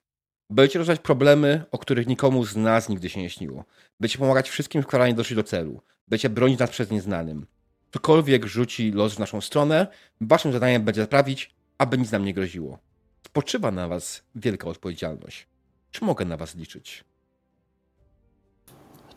Będziecie 0.50 0.80
rozwiązać 0.80 1.02
problemy, 1.02 1.64
o 1.72 1.78
których 1.78 2.08
nikomu 2.08 2.46
z 2.46 2.56
nas 2.56 2.90
nigdy 2.90 3.10
się 3.10 3.22
nie 3.22 3.30
śniło. 3.30 3.66
Będziecie 4.00 4.20
pomagać 4.20 4.50
wszystkim, 4.50 4.84
którzy 4.84 5.08
nie 5.08 5.14
doszli 5.14 5.36
do 5.36 5.44
celu. 5.44 5.82
Będziecie 6.08 6.30
bronić 6.30 6.60
nas 6.60 6.70
przed 6.70 6.92
nieznanym. 6.92 7.46
Cokolwiek 7.94 8.46
rzuci 8.46 8.92
los 8.92 9.14
w 9.14 9.20
naszą 9.20 9.42
stronę, 9.42 9.88
waszym 10.22 10.52
zadaniem 10.52 10.84
będzie 10.84 11.06
sprawić, 11.06 11.56
aby 11.78 11.98
nic 11.98 12.12
nam 12.12 12.26
nie 12.26 12.34
groziło. 12.34 12.80
Spoczywa 13.26 13.72
na 13.72 13.88
was 13.88 14.24
wielka 14.36 14.70
odpowiedzialność. 14.70 15.48
Czy 15.92 16.06
mogę 16.06 16.26
na 16.26 16.38
was 16.38 16.56
liczyć? 16.56 17.04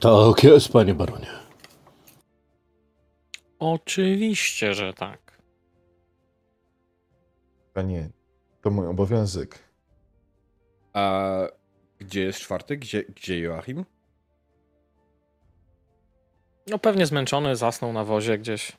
Tak 0.01 0.45
jest, 0.45 0.73
panie 0.73 0.95
baronie. 0.95 1.27
Oczywiście, 3.59 4.75
że 4.75 4.95
tak. 4.95 5.43
Panie, 7.75 8.11
to 8.63 8.71
mój 8.71 8.87
obowiązek. 8.87 9.59
A 10.93 11.33
gdzie 11.99 12.21
jest 12.21 12.39
czwarty? 12.39 12.77
Gdzie, 12.77 13.03
gdzie 13.03 13.41
Joachim? 13.41 13.85
No 16.67 16.79
pewnie 16.79 17.07
zmęczony, 17.07 17.57
zasnął 17.57 17.93
na 17.93 18.05
wozie 18.05 18.39
gdzieś. 18.39 18.73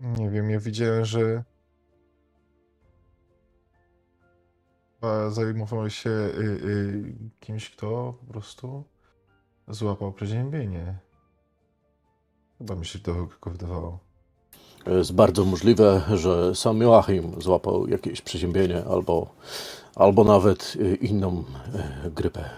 Nie 0.00 0.30
wiem, 0.30 0.50
ja 0.50 0.60
widziałem, 0.60 1.04
że 1.04 1.44
zajmował 5.28 5.90
się 5.90 6.10
y, 6.10 6.60
y, 6.64 7.14
kimś, 7.40 7.70
kto 7.70 8.14
po 8.20 8.32
prostu 8.32 8.84
złapał 9.68 10.12
przeziębienie. 10.12 10.98
Chyba 12.58 12.74
mi 12.74 12.86
się 12.86 12.98
to 12.98 13.14
tylko 13.26 13.50
wydawało. 13.50 13.98
Jest 14.86 15.14
bardzo 15.14 15.44
możliwe, 15.44 16.02
że 16.14 16.54
sam 16.54 16.80
Joachim 16.80 17.40
złapał 17.42 17.88
jakieś 17.88 18.22
przeziębienie 18.22 18.84
albo, 18.84 19.34
albo 19.94 20.24
nawet 20.24 20.76
y, 20.76 20.94
inną 20.94 21.44
y, 22.06 22.10
grypę. 22.10 22.50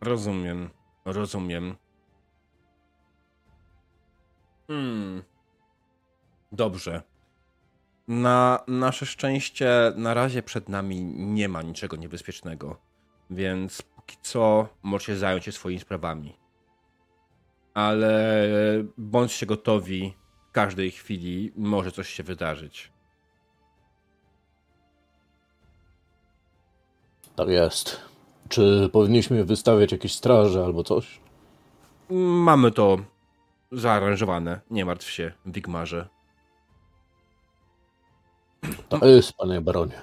Rozumiem, 0.00 0.70
rozumiem. 1.04 1.76
Hmm. 4.66 5.31
Dobrze. 6.52 7.02
Na 8.08 8.64
nasze 8.68 9.06
szczęście 9.06 9.92
na 9.96 10.14
razie 10.14 10.42
przed 10.42 10.68
nami 10.68 11.04
nie 11.04 11.48
ma 11.48 11.62
niczego 11.62 11.96
niebezpiecznego, 11.96 12.76
więc 13.30 13.82
póki 13.82 14.16
co 14.22 14.68
możecie 14.82 15.16
zająć 15.16 15.44
się 15.44 15.52
swoimi 15.52 15.80
sprawami. 15.80 16.36
Ale 17.74 18.38
bądźcie 18.98 19.46
gotowi 19.46 20.14
każdej 20.52 20.90
chwili 20.90 21.52
może 21.56 21.92
coś 21.92 22.08
się 22.08 22.22
wydarzyć. 22.22 22.92
Tak 27.36 27.48
jest. 27.48 28.00
Czy 28.48 28.90
powinniśmy 28.92 29.44
wystawiać 29.44 29.92
jakieś 29.92 30.14
straże 30.14 30.64
albo 30.64 30.84
coś? 30.84 31.20
Mamy 32.44 32.70
to 32.70 32.98
zaaranżowane. 33.72 34.60
Nie 34.70 34.84
martw 34.84 35.10
się, 35.10 35.32
Wigmarze. 35.46 36.08
To 38.88 39.06
jest, 39.06 39.32
panie 39.32 39.60
baronie. 39.60 40.02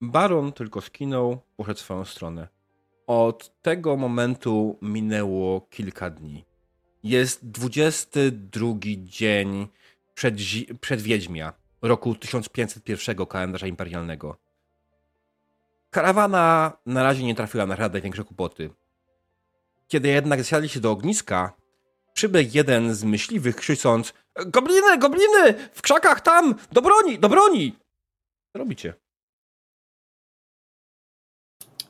Baron 0.00 0.52
tylko 0.52 0.80
skinął, 0.80 1.40
poszedł 1.56 1.78
w 1.78 1.82
swoją 1.82 2.04
stronę. 2.04 2.48
Od 3.06 3.62
tego 3.62 3.96
momentu 3.96 4.78
minęło 4.82 5.60
kilka 5.60 6.10
dni. 6.10 6.44
Jest 7.02 7.50
22 7.50 8.74
dzień 8.98 9.68
przed, 10.14 10.34
przed 10.80 11.00
Wiedźmia, 11.00 11.52
roku 11.82 12.14
1501 12.14 13.26
kalendarza 13.26 13.66
imperialnego. 13.66 14.36
Karawana 15.90 16.72
na 16.86 17.02
razie 17.02 17.24
nie 17.24 17.34
trafiła 17.34 17.66
na 17.66 17.76
żadne 17.76 18.00
większe 18.00 18.24
kłopoty. 18.24 18.70
Kiedy 19.88 20.08
jednak 20.08 20.44
zsiadli 20.44 20.68
się 20.68 20.80
do 20.80 20.90
ogniska, 20.90 21.52
przybiegł 22.18 22.50
jeden 22.54 22.94
z 22.94 23.04
myśliwych, 23.04 23.56
krzycząc 23.56 24.12
Gobliny, 24.46 24.98
gobliny! 24.98 25.54
W 25.72 25.82
krzakach 25.82 26.20
tam! 26.20 26.54
Do 26.72 26.82
broni, 26.82 27.18
do 27.18 27.28
broni! 27.28 27.78
Co 28.52 28.58
robicie? 28.58 28.94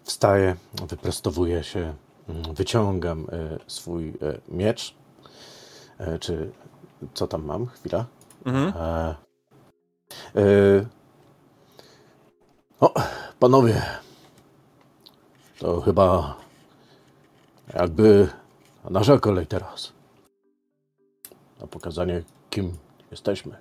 Wstaję, 0.02 0.56
wyprostowuję 0.88 1.64
się, 1.64 1.94
mm, 2.28 2.54
wyciągam 2.54 3.26
e, 3.32 3.58
swój 3.66 4.08
e, 4.08 4.14
miecz. 4.48 4.94
E, 5.98 6.18
czy 6.18 6.52
co 7.14 7.26
tam 7.26 7.44
mam? 7.44 7.66
Chwila. 7.66 8.06
Mhm. 8.44 8.72
E, 8.76 9.14
e, 10.36 10.86
o, 12.80 12.94
panowie, 13.38 13.82
to 15.58 15.80
chyba 15.80 16.36
jakby 17.74 18.28
nasza 18.90 19.18
kolej 19.18 19.46
teraz. 19.46 19.97
Na 21.60 21.66
pokazanie, 21.66 22.22
kim 22.50 22.76
jesteśmy. 23.10 23.56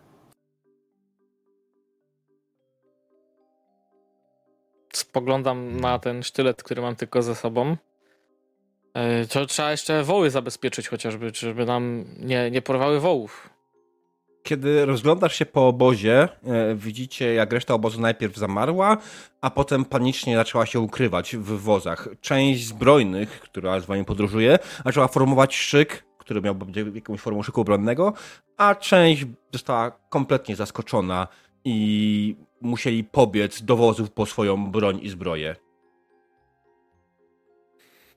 Spoglądam 4.93 5.79
na 5.79 5.99
ten 5.99 6.23
sztylet, 6.23 6.63
który 6.63 6.81
mam 6.81 6.95
tylko 6.95 7.21
ze 7.21 7.35
sobą. 7.35 7.77
E, 8.93 9.25
To 9.25 9.45
trzeba 9.45 9.71
jeszcze 9.71 10.03
woły 10.03 10.29
zabezpieczyć 10.29 10.87
chociażby, 10.87 11.31
żeby 11.33 11.65
nam 11.65 12.05
nie, 12.19 12.51
nie 12.51 12.61
porwały 12.61 12.99
wołów. 12.99 13.49
Kiedy 14.43 14.85
rozglądasz 14.85 15.35
się 15.35 15.45
po 15.45 15.67
obozie, 15.67 16.23
e, 16.23 16.75
widzicie 16.75 17.33
jak 17.33 17.53
reszta 17.53 17.73
obozu 17.73 18.01
najpierw 18.01 18.35
zamarła, 18.35 18.97
a 19.41 19.49
potem 19.49 19.85
panicznie 19.85 20.35
zaczęła 20.35 20.65
się 20.65 20.79
ukrywać 20.79 21.35
w 21.35 21.61
wozach. 21.61 22.07
Część 22.21 22.67
zbrojnych, 22.67 23.39
która 23.39 23.79
z 23.79 23.85
wami 23.85 24.05
podróżuje, 24.05 24.59
zaczęła 24.85 25.07
formować 25.07 25.55
szyk, 25.55 26.06
który 26.27 26.41
miał 26.41 26.55
być 26.55 26.95
jakąś 26.95 27.19
formą 27.19 27.43
szyku 27.43 27.61
obronnego, 27.61 28.13
a 28.57 28.75
część 28.75 29.25
została 29.53 29.91
kompletnie 29.91 30.55
zaskoczona 30.55 31.27
i 31.65 32.35
musieli 32.61 33.03
pobiec 33.03 33.61
do 33.61 33.75
wozów 33.75 34.11
po 34.11 34.25
swoją 34.25 34.71
broń 34.71 34.99
i 35.01 35.09
zbroję. 35.09 35.55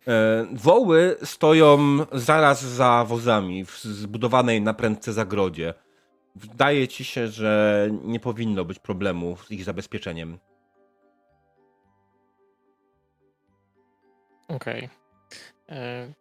E, 0.09 0.47
Woły 0.53 1.17
stoją 1.23 1.79
zaraz 2.13 2.63
za 2.63 3.05
wozami 3.09 3.65
w 3.65 3.79
zbudowanej 3.79 4.63
na 4.63 4.75
prędce 4.75 5.13
zagrodzie. 5.13 5.75
Wydaje 6.37 6.89
ci 6.89 7.05
się, 7.05 7.29
że 7.29 7.89
nie 8.05 8.21
powinno 8.21 8.65
być 8.65 8.79
problemu 8.79 9.37
z 9.37 9.51
ich 9.51 9.65
zabezpieczeniem. 9.65 10.39
Okej. 14.49 14.89
E, 15.69 16.13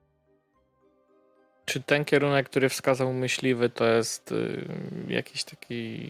Czy 1.69 1.81
ten 1.81 2.05
kierunek, 2.05 2.49
który 2.49 2.69
wskazał 2.69 3.13
myśliwy, 3.13 3.69
to 3.69 3.85
jest 3.85 4.31
y, 4.31 4.65
jakiś 5.07 5.43
taki 5.43 6.09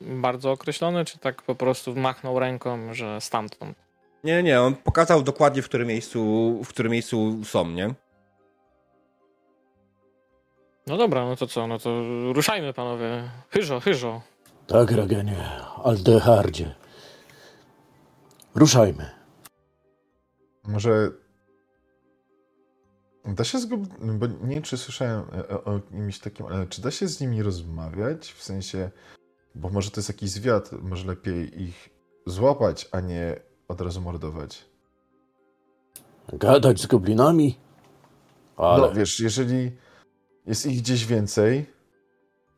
bardzo 0.00 0.52
określony, 0.52 1.04
czy 1.04 1.18
tak 1.18 1.42
po 1.42 1.54
prostu 1.54 1.96
machnął 1.96 2.38
ręką, 2.38 2.94
że 2.94 3.20
stamtąd? 3.20 3.78
Nie, 4.24 4.42
nie, 4.42 4.60
on 4.60 4.74
pokazał 4.74 5.22
dokładnie, 5.22 5.62
w 5.62 5.68
którym 5.68 5.88
miejscu, 5.88 6.20
w 6.64 6.68
którym 6.68 6.92
miejscu 6.92 7.44
są, 7.44 7.70
nie? 7.70 7.94
No 10.86 10.96
dobra, 10.96 11.24
no 11.24 11.36
to 11.36 11.46
co? 11.46 11.66
No 11.66 11.78
to 11.78 12.02
ruszajmy, 12.32 12.72
panowie. 12.72 13.30
Chyżo, 13.50 13.80
chyżo. 13.80 14.20
Tak, 14.66 14.90
Ragenie, 14.90 15.36
Aldehardzie. 15.84 16.74
Ruszajmy. 18.54 19.10
Może 20.64 21.10
da 23.34 23.44
się 23.44 23.58
z 23.58 23.66
gob- 23.66 24.18
bo 24.18 24.26
nie 24.26 24.54
wiem, 24.54 24.62
czy 24.62 24.76
słyszałem 24.76 25.24
e, 25.32 25.48
o, 25.48 25.64
o 25.64 25.80
kimś 25.80 26.18
takim, 26.18 26.46
ale 26.46 26.66
czy 26.66 26.82
da 26.82 26.90
się 26.90 27.08
z 27.08 27.20
nimi 27.20 27.42
rozmawiać? 27.42 28.32
W 28.32 28.42
sensie, 28.42 28.90
bo 29.54 29.68
może 29.68 29.90
to 29.90 30.00
jest 30.00 30.08
jakiś 30.08 30.30
zwiat, 30.30 30.72
może 30.72 31.06
lepiej 31.06 31.62
ich 31.62 31.88
złapać, 32.26 32.88
a 32.92 33.00
nie 33.00 33.40
od 33.68 33.80
razu 33.80 34.00
mordować. 34.00 34.64
Gadać 36.32 36.80
z 36.80 36.86
goblinami? 36.86 37.58
Ale 38.56 38.88
No 38.88 38.94
wiesz, 38.94 39.20
jeżeli 39.20 39.72
jest 40.46 40.66
ich 40.66 40.78
gdzieś 40.82 41.06
więcej, 41.06 41.66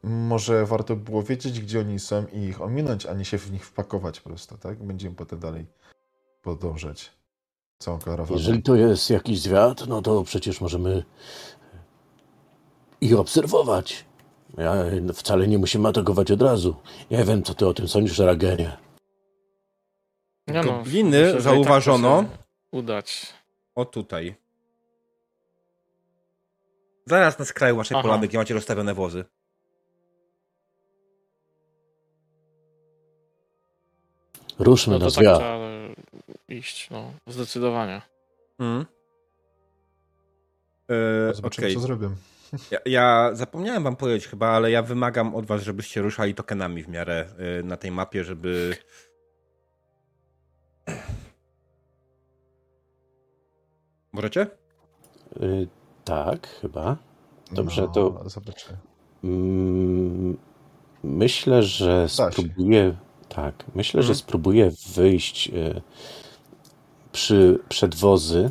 może 0.03 0.67
warto 0.67 0.97
było 0.97 1.23
wiedzieć, 1.23 1.61
gdzie 1.61 1.81
oni 1.81 1.99
są 1.99 2.27
i 2.33 2.39
ich 2.39 2.61
ominąć, 2.61 3.07
a 3.07 3.15
nie 3.15 3.25
się 3.25 3.39
w 3.39 3.53
nich 3.53 3.67
wpakować 3.67 4.21
prosto, 4.21 4.59
tak? 4.59 4.83
Będziemy 4.83 5.15
potem 5.17 5.39
dalej 5.39 5.67
podążać 6.43 7.20
całą 7.81 7.99
karawanę. 7.99 8.39
jeżeli 8.39 8.63
to 8.63 8.75
jest 8.77 9.11
jakiś 9.11 9.41
zwiat, 9.41 9.87
no 9.87 10.03
to 10.03 10.25
przecież 10.25 10.61
możemy 10.61 11.05
ich 13.01 13.19
obserwować. 13.19 14.05
Ja, 14.59 14.75
wcale 15.15 15.49
nie 15.49 15.59
musimy 15.59 15.89
atakować 15.89 16.31
od 16.31 16.43
razu. 16.43 16.77
Nie 17.11 17.25
wiem, 17.25 17.43
co 17.43 17.55
ty 17.55 17.67
o 17.67 17.75
tym 17.75 17.89
sądzisz, 17.89 18.19
Ragenie. 18.19 18.77
Nie 20.49 20.55
no, 20.55 20.63
Gobliny 20.63 21.21
myślę, 21.21 21.33
tak 21.33 21.43
zauważono. 21.43 22.23
się 22.23 22.29
Udać. 22.73 23.27
O 23.75 23.85
tutaj. 23.85 24.35
Zaraz 27.07 27.39
na 27.39 27.45
skraju 27.45 27.77
waszej 27.77 27.95
Aha. 27.95 28.03
polany, 28.03 28.29
gdzie 28.29 28.39
macie 28.39 28.55
rozstawione 28.55 28.95
wozy. 28.95 29.25
Ruszmy 34.59 34.93
No 34.93 34.99
na 34.99 35.05
tak 35.05 35.15
zwiat. 35.15 35.43
Iść, 36.49 36.91
no, 36.91 37.13
zdecydowanie. 37.27 38.03
Mm. 38.59 38.87
E, 40.91 41.35
Zobaczymy, 41.35 41.67
okej. 41.67 41.75
co 41.75 41.81
zrobię. 41.81 42.11
Ja, 42.71 42.79
ja 42.87 43.31
zapomniałem 43.33 43.83
wam 43.83 43.97
powiedzieć 43.97 44.29
chyba, 44.29 44.49
ale 44.49 44.71
ja 44.71 44.83
wymagam 44.83 45.35
od 45.35 45.47
was, 45.47 45.63
żebyście 45.63 46.03
ruszali 46.03 46.35
tokenami 46.35 46.83
w 46.83 46.89
miarę 46.89 47.27
y, 47.61 47.65
na 47.65 47.77
tej 47.77 47.91
mapie, 47.91 48.25
żeby... 48.25 48.77
Możecie? 54.13 54.47
Y, 55.43 55.69
tak, 56.05 56.49
chyba. 56.61 56.97
Dobrze, 57.53 57.83
no, 57.83 57.89
to- 57.89 58.23
Zobaczę. 58.27 58.77
Mm, 59.25 60.37
myślę, 61.03 61.63
że 61.63 62.09
spróbuję. 62.09 62.97
Tak, 63.35 63.65
myślę, 63.75 64.03
że 64.03 64.07
Mhm. 64.13 64.19
spróbuję 64.19 64.71
wyjść 64.95 65.49
y, 65.49 65.81
przy 67.13 67.59
przedwozy 67.69 68.51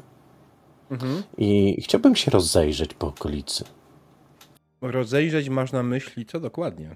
Mhm. 0.92 1.24
i 1.38 1.82
chciałbym 1.82 2.16
się 2.16 2.32
rozejrzeć 2.32 2.94
po 2.94 3.08
okolicy. 3.08 3.64
Rozejrzeć 4.82 5.50
masz 5.50 5.72
na 5.72 5.84
myśli 5.84 6.26
co 6.26 6.40
dokładnie? 6.40 6.96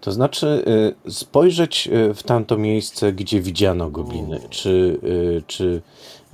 To 0.00 0.12
znaczy 0.12 0.64
y, 1.06 1.10
spojrzeć 1.12 1.88
y, 1.92 2.14
w 2.14 2.22
tamto 2.22 2.56
miejsce, 2.56 3.12
gdzie 3.12 3.40
widziano 3.40 3.90
gobliny. 3.90 4.40
Czy, 4.50 5.00
czy 5.46 5.82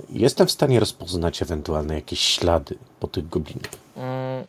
jestem 0.09 0.47
w 0.47 0.51
stanie 0.51 0.79
rozpoznać 0.79 1.41
ewentualne 1.41 1.95
jakieś 1.95 2.19
ślady 2.19 2.77
po 2.99 3.07
tych 3.07 3.29
goblinach? 3.29 3.71
Mm, 3.95 4.45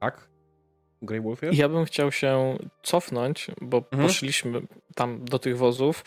Tak? 0.00 0.25
Grey 1.06 1.20
Wolfie? 1.20 1.46
Ja 1.52 1.68
bym 1.68 1.84
chciał 1.84 2.12
się 2.12 2.58
cofnąć, 2.82 3.46
bo 3.60 3.76
Mhm. 3.76 4.02
poszliśmy 4.02 4.60
tam 4.94 5.24
do 5.24 5.38
tych 5.38 5.58
wozów, 5.58 6.04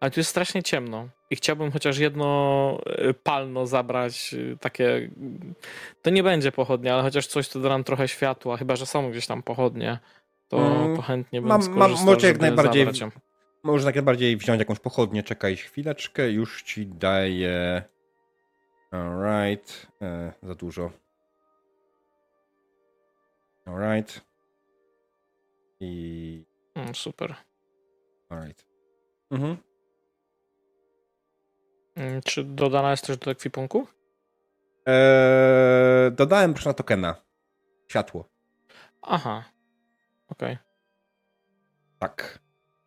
ale 0.00 0.10
tu 0.10 0.20
jest 0.20 0.30
strasznie 0.30 0.62
ciemno. 0.62 1.08
I 1.30 1.36
chciałbym 1.36 1.70
chociaż 1.72 1.98
jedno 1.98 2.78
y, 3.10 3.14
palno 3.14 3.66
zabrać, 3.66 4.34
y, 4.34 4.56
takie. 4.60 5.10
To 6.02 6.10
nie 6.10 6.22
będzie 6.22 6.52
pochodnia, 6.52 6.94
ale 6.94 7.02
chociaż 7.02 7.26
coś, 7.26 7.48
co 7.48 7.60
da 7.60 7.68
nam 7.68 7.84
trochę 7.84 8.08
światła, 8.08 8.56
chyba 8.56 8.76
że 8.76 8.86
są 8.86 9.10
gdzieś 9.10 9.26
tam 9.26 9.42
pochodnie, 9.42 9.98
to, 10.48 10.56
Mm, 10.58 10.96
to 10.96 11.02
chętnie 11.02 11.40
bym 11.40 11.48
mam- 11.48 11.60
mam- 11.60 11.72
skorzystał, 11.74 12.06
możecie 12.06 12.26
jak 12.26 12.36
żeby 12.36 12.46
najbardziej-. 12.46 12.86
Możesz 13.62 13.86
jak 13.86 13.94
najbardziej 13.94 14.36
wziąć 14.36 14.58
jakąś 14.58 14.78
pochodnię, 14.78 15.22
czekaj 15.22 15.56
chwileczkę, 15.56 16.30
już 16.30 16.62
ci 16.62 16.86
daję. 16.86 17.82
Alright. 18.90 19.86
E, 20.02 20.32
za 20.42 20.54
dużo. 20.54 20.90
Alright. 23.66 24.20
I. 25.82 26.44
Mm, 26.74 26.94
super. 26.94 27.34
Alright. 28.28 28.66
Mhm. 29.30 29.56
Mm, 31.96 32.20
Czy 32.24 32.44
dodana 32.44 32.90
jest 32.90 33.06
też 33.06 33.16
do 33.16 33.30
ekwipunku? 33.30 33.86
Eee, 34.86 36.12
dodałem 36.12 36.54
proszę 36.54 36.70
na 36.70 36.74
tokena. 36.74 37.14
Światło. 37.88 38.28
Aha. 39.02 39.44
Okej. 40.28 40.58
Tak. 41.98 42.38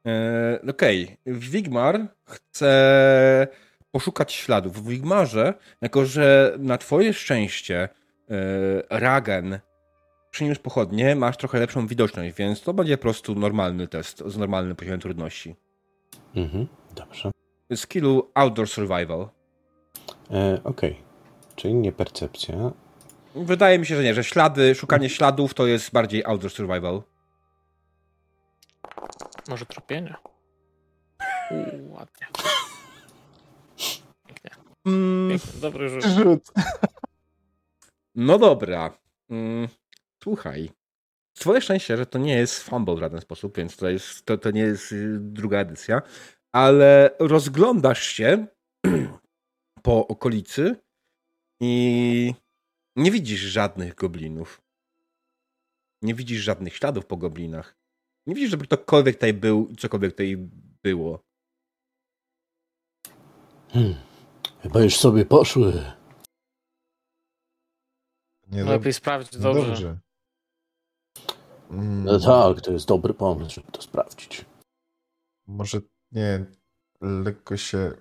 Eee, 0.06 0.60
Okej. 0.70 1.18
Wigmar 1.26 2.00
chce 2.24 3.48
poszukać 3.92 4.34
śladów. 4.34 4.84
W 4.84 4.88
Wigmarze, 4.90 5.54
jako 5.82 6.06
że 6.06 6.56
na 6.60 6.78
twoje 6.78 7.14
szczęście 7.14 7.90
eee, 8.30 8.38
Ragen 8.90 9.60
przyniósł 10.36 10.62
pochodnie, 10.62 11.15
masz 11.15 11.38
trochę 11.38 11.60
lepszą 11.60 11.88
widoczność, 11.88 12.36
więc 12.36 12.62
to 12.62 12.74
będzie 12.74 12.98
po 12.98 13.02
prostu 13.02 13.36
normalny 13.36 13.88
test 13.88 14.24
z 14.26 14.38
normalnym 14.38 14.76
poziomem 14.76 15.00
trudności. 15.00 15.56
Mhm, 16.36 16.67
Dobrze. 16.95 17.32
skillu 17.76 18.32
Outdoor 18.34 18.67
Survival. 18.69 19.30
E, 20.32 20.63
Okej. 20.63 21.04
Czyli 21.56 21.74
nie 21.74 21.91
percepcja. 21.91 22.71
Wydaje 23.36 23.80
mi 23.80 23.86
się, 23.86 23.95
że 23.95 24.04
nie, 24.04 24.13
że 24.13 24.24
ślady, 24.24 24.76
szukanie 24.76 25.10
śladów 25.10 25.54
to 25.54 25.67
jest 25.67 25.91
bardziej 25.91 26.26
Outdoor 26.26 26.52
Survival. 26.52 27.02
Może 29.48 29.65
tropienie? 29.65 30.15
Uuu, 31.52 31.93
ładnie. 31.93 32.28
Pięknie. 34.28 34.52
Mm, 34.86 35.30
Pięknie. 35.30 35.62
Dobry 35.62 35.89
rzut. 35.89 36.04
Rzut. 36.04 36.52
no 38.15 38.39
dobra. 38.39 38.91
Słuchaj. 40.26 40.72
Twoje 41.38 41.62
szczęście, 41.62 41.98
że 41.98 42.06
to 42.06 42.20
nie 42.20 42.36
jest 42.36 42.64
fumble 42.64 42.96
w 42.96 43.00
żaden 43.00 43.22
sposób, 43.22 43.58
więc 43.58 43.78
to, 43.78 43.90
jest, 43.90 44.26
to, 44.26 44.38
to 44.38 44.52
nie 44.52 44.62
jest 44.62 44.92
y, 44.92 45.20
druga 45.20 45.60
edycja, 45.60 46.02
ale 46.52 47.16
rozglądasz 47.20 48.04
się 48.04 48.48
po 49.84 50.08
okolicy 50.08 50.76
i 51.62 52.34
nie 52.96 53.12
widzisz 53.12 53.40
żadnych 53.40 53.96
goblinów. 53.96 54.62
Nie 56.02 56.16
widzisz 56.16 56.42
żadnych 56.42 56.76
śladów 56.76 57.06
po 57.06 57.18
goblinach. 57.18 57.78
Nie 58.28 58.36
widzisz, 58.36 58.52
żeby 58.52 58.66
ktokolwiek 58.66 59.16
tutaj 59.16 59.34
był 59.34 59.68
i 59.68 59.76
cokolwiek 59.76 60.12
tutaj 60.12 60.38
było. 60.84 61.24
Hmm. 63.70 63.96
Chyba 64.62 64.82
już 64.82 64.98
sobie 64.98 65.26
poszły. 65.26 65.74
Nie, 68.48 68.64
No 68.64 68.72
Lepiej 68.72 68.94
sprawdzić 68.94 69.34
no 69.34 69.40
dobrze. 69.40 69.68
dobrze. 69.68 70.05
Mm, 71.76 72.04
No 72.04 72.20
tak, 72.20 72.62
to 72.62 72.72
jest 72.72 72.88
dobry 72.88 73.14
pomysł, 73.14 73.52
żeby 73.56 73.72
to 73.72 73.82
sprawdzić. 73.82 74.46
Może 75.48 75.82
nie, 76.12 76.46
lekko 77.02 77.58
się. 77.58 77.92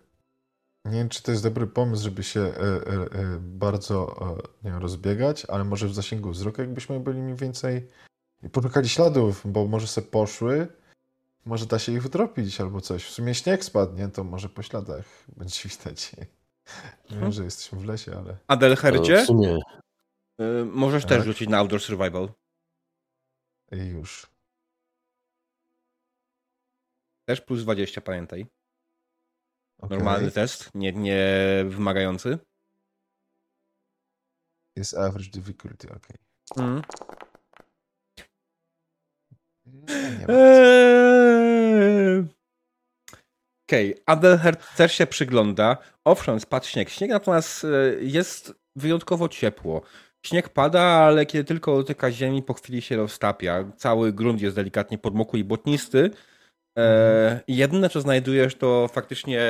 Nie 0.85 0.93
wiem, 0.99 1.09
czy 1.09 1.23
to 1.23 1.31
jest 1.31 1.43
dobry 1.43 1.67
pomysł, 1.67 2.05
żeby 2.05 2.23
się 2.23 2.41
e, 2.41 2.61
e, 2.61 2.93
e, 3.21 3.39
bardzo 3.41 4.17
e, 4.21 4.37
nie 4.65 4.71
wiem, 4.71 4.81
rozbiegać, 4.81 5.45
ale 5.45 5.65
może 5.65 5.89
w 5.89 5.95
zasięgu 5.95 6.31
wzroku, 6.31 6.61
jakbyśmy 6.61 7.01
byli 7.01 7.23
mniej 7.23 7.37
więcej 7.37 7.89
i 8.43 8.51
poszukali 8.51 8.89
śladów, 8.89 9.43
bo 9.45 9.67
może 9.67 9.87
se 9.87 10.03
poszły, 10.03 10.69
może 11.47 11.67
da 11.67 11.79
się 11.79 11.93
ich 11.93 12.03
wytropić 12.03 12.61
albo 12.61 12.81
coś. 12.81 13.05
W 13.05 13.11
sumie 13.11 13.35
śnieg 13.35 13.65
spadnie, 13.65 14.09
to 14.09 14.25
może 14.25 14.49
po 14.49 14.63
śladach 14.63 15.05
będzie 15.37 15.69
widać. 15.69 16.13
Nie 17.11 17.19
wiem, 17.19 17.33
że 17.33 17.45
jesteśmy 17.45 17.79
w 17.79 17.85
lesie, 17.85 18.13
ale. 18.19 18.37
Adelherdzie, 18.47 19.23
w 19.23 19.27
sumie 19.27 19.59
y, 20.41 20.65
możesz 20.65 21.03
Tak. 21.03 21.09
też 21.11 21.25
rzucić 21.25 21.49
na 21.49 21.59
Outdoor 21.59 21.83
Survival. 21.83 22.29
Już. 23.75 24.27
Też 27.29 27.41
plus 27.41 27.63
20, 27.63 28.01
pamiętaj. 28.01 28.47
Okej. 29.79 29.99
Normalny 29.99 30.31
test, 30.31 30.71
nie, 30.75 30.93
nie 30.93 31.25
wymagający. 31.69 32.39
Jest 34.77 34.95
average 34.95 35.31
difficulty, 35.31 35.89
ok. 35.93 36.09
Mm. 36.57 36.83
Nie, 39.67 40.19
nie. 40.19 40.29
Eee. 40.29 41.15
Okej, 43.69 44.05
okay. 44.07 44.57
Też 44.77 44.93
się 44.93 45.07
przygląda. 45.07 45.79
Owszem, 46.05 46.41
spadł 46.41 46.67
śnieg. 46.67 46.89
Śnieg 46.89 47.11
natomiast 47.11 47.65
e, 47.65 47.69
jest 48.01 48.55
wyjątkowo 48.77 49.29
ciepło. 49.29 49.83
Śnieg 50.25 50.49
pada, 50.49 50.83
ale 50.83 51.27
kiedy 51.27 51.45
tylko 51.45 51.77
dotyka 51.77 52.13
ziemi, 52.13 52.43
po 52.43 52.55
chwili 52.55 52.83
się 52.83 52.97
roztapia. 52.97 53.65
Cały 53.77 54.13
grunt 54.13 54.41
jest 54.41 54.57
delikatnie 54.57 54.99
podmokły 54.99 55.39
i 55.39 55.45
błotnisty. 55.45 56.11
E, 56.79 57.41
jedyne, 57.49 57.91
co 57.91 58.01
znajdujesz, 58.01 58.55
to 58.55 58.89
faktycznie 58.89 59.49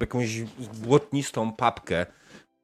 jakąś 0.00 0.42
błotnistą 0.82 1.52
papkę, 1.52 2.06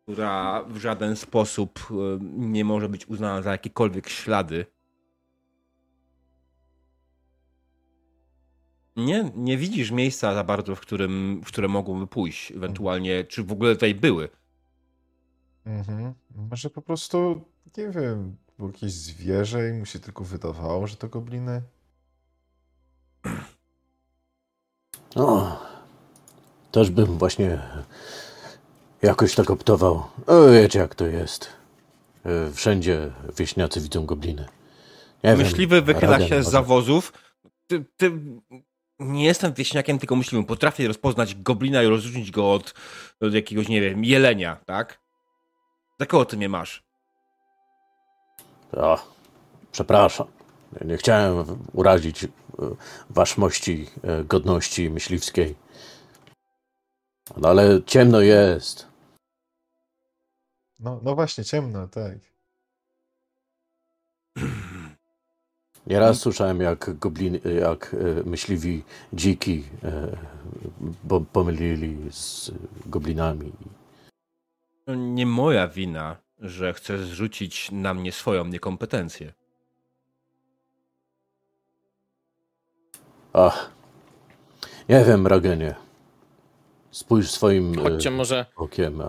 która 0.03 0.65
w 0.69 0.77
żaden 0.77 1.17
sposób 1.17 1.89
e, 1.91 1.95
nie 2.23 2.65
może 2.65 2.89
być 2.89 3.09
uznana 3.09 3.43
za 3.43 3.53
jakiekolwiek 3.53 4.09
ślady. 4.09 4.67
Nie, 8.97 9.31
nie 9.37 9.57
widzisz 9.57 9.91
miejsca 9.91 10.35
za 10.35 10.45
bardzo, 10.45 10.77
w 10.77 10.81
którym, 10.81 11.41
w 11.45 11.47
które 11.47 11.69
mogłyby 11.69 12.07
pójść, 12.07 12.53
ewentualnie, 12.53 13.25
czy 13.25 13.45
w 13.45 13.53
ogóle 13.53 13.75
tutaj 13.75 13.95
były. 13.95 14.29
Mhm. 15.67 16.15
Może 16.51 16.71
po 16.71 16.83
prostu, 16.83 17.45
nie 17.77 17.89
wiem, 17.91 18.37
było 18.59 18.71
jakieś 18.71 18.93
zwierzę 18.93 19.69
i 19.71 19.73
mu 19.73 19.87
się 19.87 19.99
tylko 19.99 20.25
wydawało, 20.25 20.87
że 20.87 20.97
to 20.97 21.09
gobliny. 21.09 21.63
No, 25.17 25.61
też 26.71 26.91
bym 26.91 27.19
właśnie 27.19 27.63
jakoś 29.03 29.35
tak 29.35 29.51
optował. 29.51 30.03
O, 30.27 30.51
wiecie 30.51 30.79
jak 30.79 30.95
to 30.95 31.07
jest. 31.07 31.49
E, 32.27 32.53
Wszędzie 32.53 33.11
wieśniacy 33.37 33.81
widzą 33.81 34.07
gobliny. 34.07 34.47
Nie 35.25 35.37
Myśliwy 35.37 35.77
wiem, 35.77 35.85
wychyla 35.85 36.21
się 36.21 36.27
z 36.27 36.31
może- 36.31 36.51
zawozów. 36.51 37.13
Ty, 37.67 37.85
ty, 37.97 38.13
nie 38.99 39.25
jestem 39.25 39.53
wieśniakiem, 39.53 39.99
tylko 39.99 40.17
myśliwym. 40.17 40.45
Potrafię 40.45 40.89
rozpoznać 40.89 41.35
goblina 41.35 41.83
i 41.83 41.87
rozróżnić 41.87 42.31
go 42.31 42.53
od, 42.53 42.75
od 43.21 43.35
jakiegoś, 43.35 43.69
nie 43.69 43.81
wiem, 43.81 44.05
jelenia, 44.05 44.57
tak? 44.67 45.02
Za 46.03 46.07
kogo 46.07 46.25
ty 46.25 46.37
mnie 46.37 46.49
masz? 46.49 46.83
O, 48.73 48.99
przepraszam. 49.73 50.27
Nie 50.85 50.97
chciałem 50.97 51.45
urazić 51.73 52.25
e, 52.25 52.29
waszmości 53.11 53.87
e, 54.03 54.25
godności 54.25 54.91
myśliwskiej. 54.91 55.55
No 57.37 57.49
ale 57.49 57.83
ciemno 57.87 58.21
jest. 58.21 58.87
No, 60.79 61.01
no 61.03 61.15
właśnie, 61.15 61.45
ciemno, 61.45 61.89
tak. 61.89 62.19
Nieraz 65.87 66.19
słyszałem, 66.19 66.61
jak 66.61 66.99
gobliny, 66.99 67.41
jak 67.61 67.95
e, 67.95 68.29
myśliwi 68.29 68.85
dziki 69.13 69.65
pomylili 71.33 72.13
z 72.13 72.51
goblinami. 72.87 73.53
To 74.85 74.95
nie 74.95 75.27
moja 75.27 75.69
wina, 75.69 76.17
że 76.39 76.73
chcesz 76.73 77.01
zrzucić 77.01 77.71
na 77.71 77.95
mnie 77.95 78.13
swoją 78.13 78.45
niekompetencję. 78.45 79.33
Ach, 83.33 83.71
nie 84.89 85.05
wiem, 85.05 85.27
Ragenie. 85.27 85.75
Spójrz 86.91 87.31
swoim 87.31 87.79
e, 87.79 87.83
Chodźcie 87.83 88.11
może, 88.11 88.47
okiem. 88.57 89.03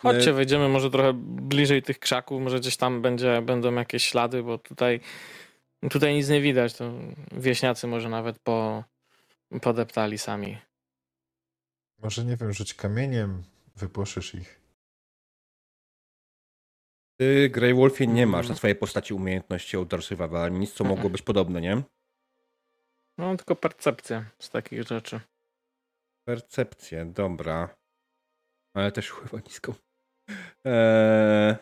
chodźcie, 0.00 0.30
My- 0.30 0.36
wejdziemy 0.36 0.68
może 0.68 0.90
trochę 0.90 1.12
bliżej 1.24 1.82
tych 1.82 1.98
krzaków, 1.98 2.42
może 2.42 2.60
gdzieś 2.60 2.76
tam 2.76 3.02
będzie, 3.02 3.42
będą 3.42 3.74
jakieś 3.74 4.04
ślady, 4.04 4.42
bo 4.42 4.58
tutaj, 4.58 5.00
tutaj 5.90 6.14
nic 6.14 6.28
nie 6.28 6.40
widać. 6.40 6.74
To 6.74 6.90
wieśniacy 7.32 7.86
może 7.86 8.08
nawet 8.08 8.38
po, 8.38 8.84
podeptali 9.62 10.18
sami. 10.18 10.58
Może, 11.98 12.24
nie 12.24 12.36
wiem, 12.36 12.52
rzuć 12.52 12.74
kamieniem, 12.74 13.42
wypłoszysz 13.76 14.34
ich. 14.34 14.60
Ty, 17.16 17.50
Grey 17.50 17.74
Wolfie, 17.74 18.06
nie 18.06 18.26
masz 18.26 18.48
na 18.48 18.54
swojej 18.54 18.76
postaci 18.76 19.14
umiejętności 19.14 19.76
Outdoor 19.76 20.02
Survival, 20.02 20.44
ani 20.44 20.58
nic, 20.58 20.72
co 20.72 20.84
mogło 20.84 21.10
być 21.10 21.22
podobne, 21.22 21.60
nie? 21.60 21.82
No 23.18 23.36
tylko 23.36 23.56
percepcję 23.56 24.24
z 24.38 24.50
takich 24.50 24.82
rzeczy. 24.82 25.20
Percepcję, 26.24 27.04
dobra. 27.04 27.76
Ale 28.74 28.92
też 28.92 29.10
chyba 29.10 29.38
niską. 29.40 29.74
Eee... 30.64 31.56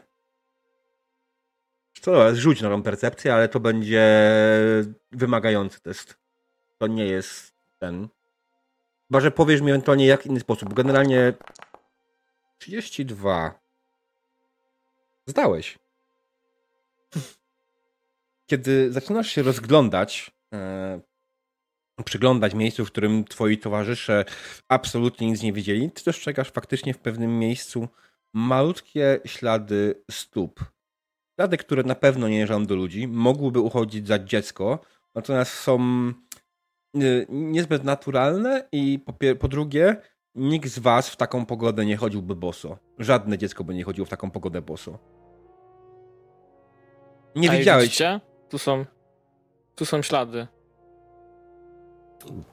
Co, 2.01 2.13
dobra, 2.13 2.35
rzuć 2.35 2.63
na 2.63 2.69
tą 2.69 2.83
percepcję, 2.83 3.35
ale 3.35 3.49
to 3.49 3.61
będzie 3.61 4.05
wymagający 5.13 5.81
test. 5.81 6.19
To 6.79 6.87
nie 6.87 7.07
jest 7.07 7.55
ten. 7.79 8.09
Chyba, 9.15 9.23
że 9.23 9.31
powiesz 9.31 9.61
mi 9.61 9.71
ewentualnie 9.71 10.07
jak 10.07 10.27
inny 10.27 10.41
sposób. 10.41 10.75
Generalnie 10.75 11.33
32. 12.59 13.61
Zdałeś. 15.27 15.79
Kiedy 18.47 18.93
zaczynasz 18.93 19.29
się 19.29 19.43
rozglądać, 19.43 20.31
e, 20.55 21.01
przyglądać 22.05 22.55
miejscu, 22.55 22.85
w 22.85 22.91
którym 22.91 23.25
twoi 23.25 23.59
towarzysze 23.59 24.25
absolutnie 24.69 25.27
nic 25.31 25.43
nie 25.43 25.53
widzieli, 25.53 25.91
ty 25.91 26.05
dostrzegasz 26.05 26.51
faktycznie 26.51 26.95
w 26.95 26.99
pewnym 26.99 27.39
miejscu 27.39 27.89
malutkie 28.33 29.21
ślady 29.27 30.03
stóp. 30.11 30.65
Ślady, 31.35 31.57
które 31.57 31.83
na 31.83 31.95
pewno 31.95 32.29
nie 32.29 32.37
należą 32.37 32.67
do 32.67 32.75
ludzi, 32.75 33.09
mogłyby 33.09 33.61
uchodzić 33.61 34.07
za 34.07 34.19
dziecko, 34.19 34.79
natomiast 35.15 35.53
są 35.53 35.79
niezbyt 37.29 37.85
naturalne 37.85 38.69
i 38.73 38.99
po, 38.99 39.13
po 39.41 39.49
drugie, 39.49 39.97
nikt 40.35 40.69
z 40.69 40.79
was 40.79 41.09
w 41.09 41.17
taką 41.17 41.47
pogodę 41.47 41.87
nie 41.87 41.97
chodziłby 41.97 42.37
boso. 42.37 42.79
Żadne 42.99 43.39
dziecko 43.39 43.65
by 43.65 43.75
nie 43.75 43.85
chodziło 43.85 44.07
w 44.07 44.11
taką 44.11 44.31
pogodę 44.31 44.63
boso. 44.63 44.99
Nie 47.37 47.51
A 47.51 47.53
widziałeś. 47.53 47.85
Widzicie? 47.85 48.21
Tu 48.49 48.59
są, 48.59 48.85
tu 49.75 49.85
są 49.85 50.03
ślady. 50.03 50.47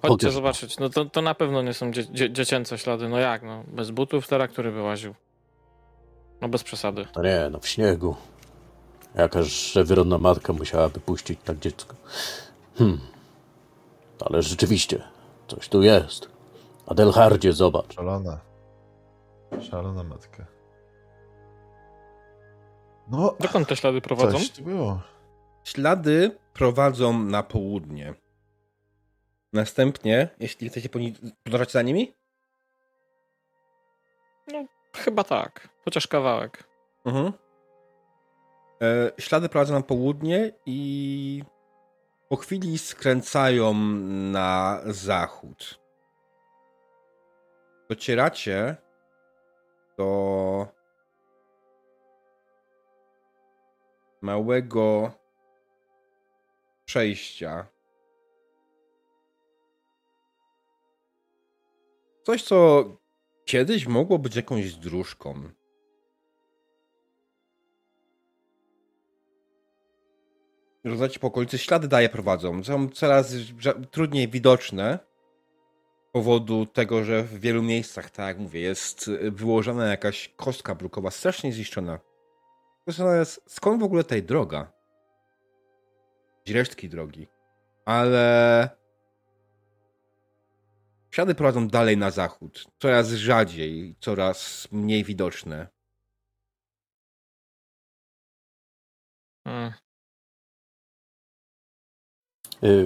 Chodźcie 0.01 0.31
zobaczyć. 0.31 0.79
No 0.79 0.89
to, 0.89 1.05
to 1.05 1.21
na 1.21 1.35
pewno 1.35 1.61
nie 1.61 1.73
są 1.73 1.91
dzie 1.91 2.05
dzie 2.07 2.31
dziecięce 2.31 2.77
ślady. 2.77 3.09
No 3.09 3.17
jak, 3.17 3.43
no? 3.43 3.63
Bez 3.67 3.91
butów 3.91 4.27
teraz, 4.27 4.49
który 4.49 4.71
wyłaził. 4.71 5.15
No 6.41 6.49
bez 6.49 6.63
przesady. 6.63 7.05
To 7.13 7.23
nie, 7.23 7.49
no 7.51 7.59
w 7.59 7.67
śniegu. 7.67 8.15
Jakaż 9.15 9.77
wyrodna 9.83 10.17
matka 10.17 10.53
musiałaby 10.53 10.99
puścić 10.99 11.39
tak 11.43 11.59
dziecko. 11.59 11.95
Hmm. 12.77 12.99
Ale 14.25 14.41
rzeczywiście, 14.41 15.03
coś 15.47 15.69
tu 15.69 15.83
jest. 15.83 16.29
Adelhardzie, 16.87 17.53
zobacz. 17.53 17.93
Szalona. 17.93 18.39
Szalona 19.61 20.03
matka. 20.03 20.45
No, 23.07 23.35
Dokąd 23.39 23.67
te 23.67 23.75
ślady 23.75 24.01
prowadzą? 24.01 24.37
coś 24.37 24.51
tu 24.51 24.63
było. 24.63 25.01
Ślady 25.63 26.37
prowadzą 26.53 27.19
na 27.19 27.43
południe. 27.43 28.13
Następnie, 29.53 30.29
jeśli 30.39 30.69
chcecie 30.69 30.89
podążać 31.43 31.71
za 31.71 31.81
nimi, 31.81 32.13
Chyba 34.97 35.23
tak. 35.23 35.69
Chociaż 35.85 36.07
kawałek. 36.07 36.63
Mhm. 37.05 37.33
E, 38.81 39.11
ślady 39.19 39.49
prowadzą 39.49 39.73
na 39.73 39.81
południe 39.81 40.53
i 40.65 41.43
po 42.31 42.37
chwili 42.37 42.77
skręcają 42.77 43.73
na 44.31 44.81
zachód. 44.85 45.79
Docieracie 47.89 48.75
do 49.97 50.67
małego 54.21 55.11
przejścia. 56.85 57.67
Coś, 62.23 62.43
co 62.43 62.85
kiedyś 63.45 63.87
mogło 63.87 64.19
być 64.19 64.35
jakąś 64.35 64.73
dróżką. 64.73 65.49
Rozmawiacie 70.83 71.19
po 71.19 71.27
okolicy, 71.27 71.57
ślady 71.57 71.87
daje 71.87 72.09
prowadzą. 72.09 72.63
Są 72.63 72.89
coraz 72.89 73.33
trudniej 73.91 74.27
widoczne 74.27 74.99
z 76.09 76.11
powodu 76.11 76.65
tego, 76.65 77.03
że 77.03 77.23
w 77.23 77.39
wielu 77.39 77.63
miejscach, 77.63 78.09
tak 78.09 78.27
jak 78.27 78.39
mówię, 78.39 78.59
jest 78.59 79.07
y, 79.07 79.31
wyłożona 79.31 79.87
jakaś 79.87 80.33
kostka 80.35 80.75
brukowa, 80.75 81.11
strasznie 81.11 81.53
zniszczona. 81.53 81.99
Jest, 82.87 83.41
skąd 83.47 83.81
w 83.81 83.83
ogóle 83.83 84.03
tej 84.03 84.23
droga? 84.23 84.71
Resztki 86.49 86.89
drogi. 86.89 87.27
Ale 87.85 88.69
ślady 91.11 91.35
prowadzą 91.35 91.67
dalej 91.67 91.97
na 91.97 92.11
zachód. 92.11 92.67
Coraz 92.79 93.09
rzadziej, 93.09 93.95
coraz 93.99 94.67
mniej 94.71 95.03
widoczne. 95.03 95.67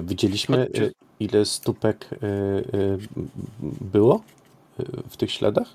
Widzieliśmy, 0.02 0.56
Chodźcie. 0.56 0.82
y, 0.82 0.92
ile 1.20 1.44
stópek 1.44 2.12
y, 2.12 2.16
y, 2.16 2.98
było 3.80 4.24
y, 4.80 4.84
w 5.08 5.16
tych 5.16 5.32
śladach? 5.32 5.68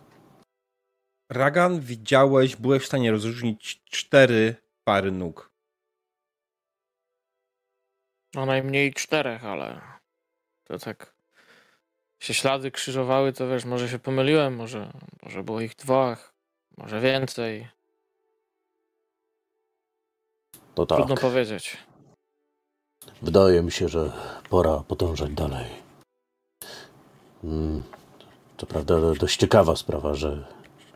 Ragan, 1.30 1.80
widziałeś, 1.80 2.56
byłeś 2.56 2.84
w 2.84 2.86
stanie 2.86 3.12
rozróżnić 3.12 3.82
cztery 3.86 4.56
pary 4.84 5.12
nóg. 5.12 5.52
No 8.36 8.46
najmniej 8.46 8.94
czterech, 8.94 9.46
ale 9.46 9.82
to 10.64 10.80
tak 10.80 11.16
się 12.20 12.34
ślady 12.34 12.72
krzyżowały, 12.72 13.34
to 13.34 13.48
wiesz, 13.48 13.66
może 13.66 13.90
się 13.90 14.00
pomyliłem, 14.00 14.56
może, 14.56 14.92
może 15.24 15.44
było 15.44 15.62
ich 15.62 15.76
dwóch, 15.76 16.34
może 16.78 17.00
więcej. 17.00 17.68
To 20.76 20.86
tak. 20.86 20.98
Trudno 20.98 21.16
powiedzieć. 21.18 21.78
Wydaje 23.22 23.62
mi 23.64 23.72
się, 23.72 23.88
że 23.90 24.12
pora 24.50 24.84
podążać 24.88 25.32
dalej. 25.34 25.66
Mm, 27.44 27.84
To 28.58 28.66
prawda 28.66 29.14
dość 29.20 29.38
ciekawa 29.40 29.76
sprawa, 29.76 30.14
że 30.14 30.48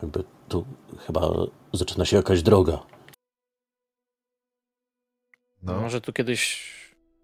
jakby 0.02 0.24
tu 0.48 0.64
chyba 0.98 1.30
zaczyna 1.72 2.04
się 2.04 2.16
jakaś 2.16 2.42
droga. 2.42 2.86
No, 5.62 5.80
Może 5.80 6.00
tu 6.00 6.12
kiedyś 6.12 6.72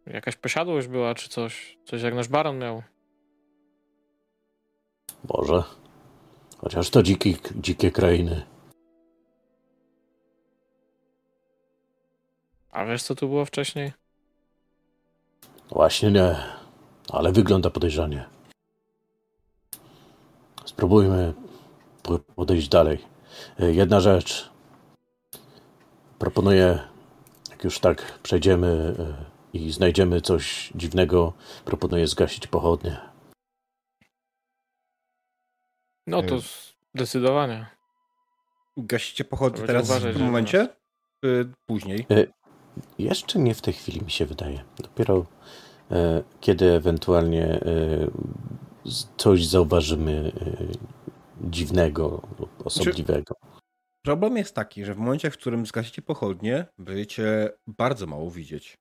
jakaś 0.07 0.37
posiadłość 0.37 0.89
była, 0.89 1.15
czy 1.15 1.29
coś, 1.29 1.79
coś 1.85 2.03
jak 2.03 2.15
nasz 2.15 2.29
baron 2.29 2.59
miał. 2.59 2.83
Może. 5.29 5.63
Chociaż 6.59 6.91
to 6.91 7.03
dziki, 7.03 7.37
dzikie 7.57 7.91
krainy. 7.91 8.47
A 12.71 12.85
wiesz, 12.85 13.03
co 13.03 13.15
tu 13.15 13.29
było 13.29 13.45
wcześniej? 13.45 13.93
Właśnie 15.73 16.11
nie, 16.11 16.37
ale 17.11 17.33
wygląda 17.33 17.71
podejrzanie. 17.71 18.25
Spróbujmy 20.65 21.35
po- 22.03 22.19
podejść 22.19 22.69
dalej. 22.69 23.05
E, 23.61 23.73
Jedna 23.73 24.01
rzecz. 24.01 24.51
Proponuję, 26.19 26.79
jak 27.51 27.65
już 27.65 27.79
tak 27.79 28.19
przejdziemy 28.23 28.95
e, 28.99 29.59
i 29.59 29.73
znajdziemy 29.73 30.21
coś 30.21 30.73
dziwnego, 30.75 31.33
proponuję 31.65 32.07
zgasić 32.07 32.47
pochodnie. 32.47 33.01
No 36.07 36.23
to 36.23 36.35
Ej. 36.35 36.41
zdecydowanie. 36.95 37.67
Gasicie 38.77 39.25
pochodnie 39.25 39.57
Trzeba 39.57 39.67
teraz 39.67 39.85
uważać, 39.85 40.15
w 40.15 40.17
tym 40.17 40.27
momencie? 40.27 40.69
Czy 41.25 41.53
później? 41.67 42.07
Jeszcze 42.99 43.39
nie 43.39 43.55
w 43.55 43.63
tej 43.63 43.75
chwili 43.75 44.03
mi 44.03 44.11
się 44.11 44.27
wydaje. 44.27 44.65
Dopiero 44.79 45.27
e, 45.91 46.23
kiedy 46.41 46.73
ewentualnie 46.73 47.45
e, 47.47 47.61
coś 49.17 49.47
zauważymy 49.47 50.33
e, 50.41 51.49
dziwnego, 51.51 52.23
lub 52.39 52.67
osobliwego. 52.67 53.35
Problem 54.05 54.37
jest 54.37 54.55
taki, 54.55 54.85
że 54.85 54.95
w 54.95 54.99
momencie, 54.99 55.31
w 55.31 55.39
którym 55.39 55.67
zgasicie 55.67 56.03
pochodnie, 56.03 56.67
będziecie 56.79 57.51
bardzo 57.67 58.07
mało 58.07 58.31
widzieć. 58.31 58.79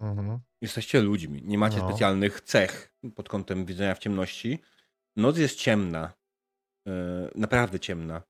mhm. 0.00 0.38
Jesteście 0.62 1.00
ludźmi, 1.00 1.42
nie 1.44 1.58
macie 1.58 1.78
No. 1.78 1.88
specjalnych 1.88 2.40
cech 2.40 2.94
pod 3.14 3.28
kątem 3.28 3.64
widzenia 3.64 3.94
w 3.94 3.98
ciemności. 3.98 4.58
Noc 5.16 5.38
jest 5.38 5.58
ciemna. 5.58 6.12
Yy, 6.86 6.92
naprawdę 7.34 7.80
ciemna. 7.80 8.22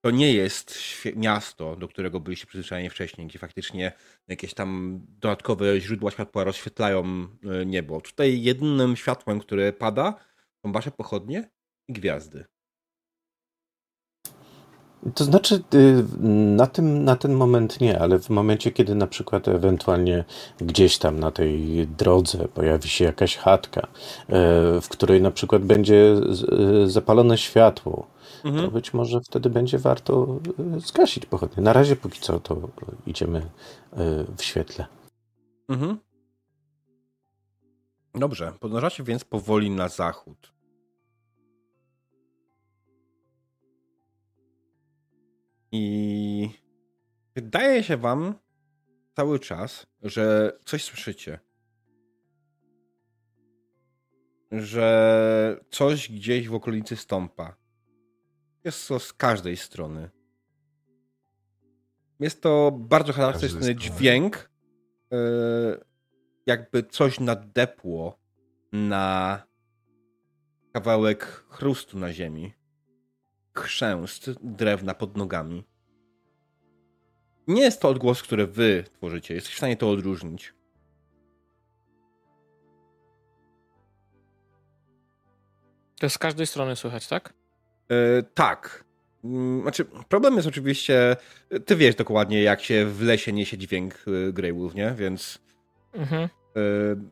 To 0.00 0.10
nie 0.10 0.32
jest 0.32 0.78
miasto, 1.16 1.76
do 1.76 1.88
którego 1.88 2.20
byliście 2.20 2.46
przyzwyczajeni 2.46 2.90
wcześniej, 2.90 3.26
gdzie 3.26 3.38
faktycznie 3.38 3.92
jakieś 4.28 4.54
tam 4.54 5.00
dodatkowe 5.08 5.80
źródła 5.80 6.10
światła 6.10 6.44
rozświetlają 6.44 7.28
yy, 7.42 7.66
niebo. 7.66 8.00
Tutaj 8.00 8.42
jedynym 8.42 8.96
światłem, 8.96 9.40
które 9.40 9.72
pada, 9.72 10.14
są 10.66 10.72
wasze 10.72 10.90
pochodnie 10.90 11.50
i 11.88 11.92
gwiazdy. 11.92 12.44
To 15.14 15.24
znaczy, 15.24 15.62
y, 15.74 16.04
na, 16.56 16.66
tym, 16.66 17.04
na 17.04 17.16
ten 17.16 17.32
moment 17.32 17.80
nie, 17.80 17.98
ale 17.98 18.18
w 18.18 18.30
momencie, 18.30 18.70
kiedy 18.72 18.94
na 18.94 19.06
przykład 19.06 19.48
ewentualnie 19.48 20.24
gdzieś 20.60 20.98
tam 20.98 21.20
na 21.20 21.30
tej 21.30 21.86
drodze 21.86 22.48
pojawi 22.48 22.88
się 22.88 23.04
jakaś 23.04 23.36
chatka, 23.36 23.80
e, 23.80 23.86
w 24.80 24.88
której 24.88 25.22
na 25.22 25.30
przykład 25.30 25.62
będzie 25.62 26.12
e, 26.12 26.88
zapalone 26.88 27.38
światło, 27.38 28.06
to 28.42 28.48
Mhm. 28.48 28.70
być 28.70 28.94
może 28.94 29.20
wtedy 29.20 29.50
będzie 29.50 29.78
warto 29.78 30.40
e, 30.76 30.80
zgasić 30.80 31.26
pochodnie. 31.26 31.62
Na 31.62 31.72
razie 31.72 31.96
póki 31.96 32.20
co 32.20 32.40
to 32.40 32.68
idziemy 33.06 33.38
e, 33.92 34.24
w 34.36 34.42
świetle. 34.42 34.86
Mhm. 35.68 35.98
Dobrze, 38.14 38.52
podążacie 38.60 39.02
więc 39.02 39.24
powoli 39.24 39.70
na 39.70 39.88
zachód. 39.88 40.52
I 45.72 46.50
wydaje 47.34 47.84
się 47.84 47.96
wam 47.96 48.34
cały 49.16 49.38
czas, 49.38 49.86
że 50.02 50.52
coś 50.64 50.84
słyszycie. 50.84 51.38
Że 54.52 55.60
coś 55.70 56.12
gdzieś 56.12 56.48
w 56.48 56.54
okolicy 56.54 56.96
stąpa. 56.96 57.56
Jest 58.68 58.88
to 58.88 58.98
z 58.98 59.12
każdej 59.12 59.56
strony. 59.56 60.10
Jest 62.20 62.42
to 62.42 62.72
bardzo 62.72 63.12
charakterystyczny 63.12 63.74
dźwięk, 63.74 64.50
e, 65.12 65.16
jakby 66.46 66.82
coś 66.82 67.20
nadepło 67.20 68.18
na 68.72 69.42
kawałek 70.72 71.24
chrustu 71.48 71.98
na 71.98 72.12
ziemi. 72.12 72.52
Chrzęst 73.54 74.30
drewna 74.42 74.94
pod 74.94 75.16
nogami. 75.16 75.64
Nie 77.46 77.62
jest 77.62 77.80
to 77.80 77.88
odgłos, 77.88 78.22
który 78.22 78.46
wy 78.46 78.84
tworzycie. 78.94 79.34
Jesteś 79.34 79.54
w 79.54 79.58
stanie 79.58 79.76
to 79.76 79.90
odróżnić. 79.90 80.54
To 86.00 86.10
z 86.10 86.18
każdej 86.18 86.46
strony 86.46 86.76
słychać, 86.76 87.06
tak? 87.08 87.37
E, 87.90 88.22
tak. 88.34 88.84
Mm, 89.24 89.62
Znaczy, 89.62 89.84
problem 90.08 90.34
jest 90.36 90.48
oczywiście, 90.48 91.16
ty 91.66 91.76
wiesz 91.76 91.94
dokładnie, 91.94 92.42
jak 92.42 92.62
się 92.62 92.86
w 92.86 93.02
lesie 93.02 93.32
niesie 93.32 93.58
dźwięk 93.58 93.94
e, 94.28 94.32
Grey 94.32 94.52
Wolf, 94.52 94.74
nie? 94.74 94.94
Więc 94.96 95.38
Mhm. 95.92 96.22
e, 96.22 96.28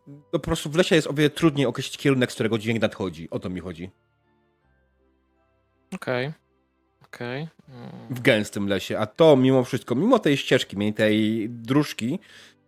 no 0.07 0.39
po 0.39 0.39
prostu 0.39 0.71
w 0.71 0.77
lesie 0.77 0.95
jest 0.95 1.07
o 1.07 1.13
wiele 1.13 1.31
trudniej 1.31 1.67
określić 1.67 1.99
kierunek, 1.99 2.33
z 2.33 2.35
którego 2.35 2.59
dźwięk 2.59 2.81
nadchodzi. 2.83 3.31
O 3.31 3.39
to 3.39 3.51
mi 3.51 3.61
chodzi. 3.61 3.91
Okej. 5.95 6.33
Okej. 7.05 7.49
Mm. 7.69 7.91
W 8.11 8.21
gęstym 8.21 8.69
lesie. 8.69 8.99
A 8.99 9.07
to 9.07 9.37
mimo 9.37 9.65
wszystko, 9.65 9.95
mimo 9.95 10.19
tej 10.19 10.37
ścieżki, 10.37 10.77
mimo 10.79 10.93
tej 10.97 11.49
dróżki, 11.51 12.19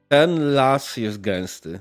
ten 0.08 0.54
las 0.54 0.96
jest 0.96 1.20
gęsty. 1.20 1.80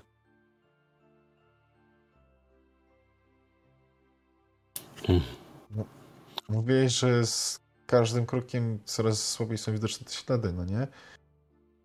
Mówiłeś, 6.50 6.94
że 6.94 7.26
z 7.26 7.60
każdym 7.86 8.26
krokiem 8.26 8.80
coraz 8.86 9.30
słabiej 9.30 9.58
są 9.58 9.74
widoczne 9.74 10.06
te 10.06 10.14
ślady, 10.14 10.54
no 10.54 10.66
nie? 10.66 10.88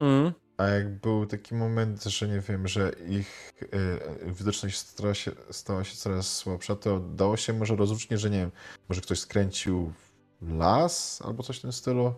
Mm. 0.00 0.32
A 0.56 0.66
jak 0.66 1.00
był 1.00 1.26
taki 1.26 1.54
moment, 1.54 2.04
że 2.04 2.28
nie 2.28 2.40
wiem, 2.40 2.68
że 2.68 2.92
ich 3.08 3.52
y, 3.62 4.32
widoczność 4.32 4.78
stała 4.78 5.14
się, 5.14 5.30
stała 5.50 5.84
się 5.84 5.96
coraz 5.96 6.36
słabsza, 6.36 6.76
to 6.76 7.00
dało 7.00 7.36
się 7.36 7.52
może 7.52 7.76
rozróżnić, 7.76 8.20
że 8.20 8.30
nie 8.30 8.38
wiem, 8.38 8.50
może 8.88 9.00
ktoś 9.00 9.20
skręcił 9.20 9.92
w 10.40 10.54
las 10.54 11.22
albo 11.24 11.42
coś 11.42 11.58
w 11.58 11.62
tym 11.62 11.72
stylu? 11.72 12.14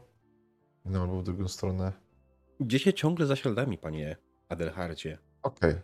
No, 0.85 1.03
albo 1.03 1.21
w 1.21 1.25
drugą 1.25 1.49
stronę. 1.49 1.93
Gdzie 2.61 2.79
się 2.79 2.93
ciągle 2.93 3.27
za 3.27 3.37
śladami, 3.37 3.79
panie 3.79 4.17
Adelhardzie? 4.49 5.19
Okej. 5.43 5.75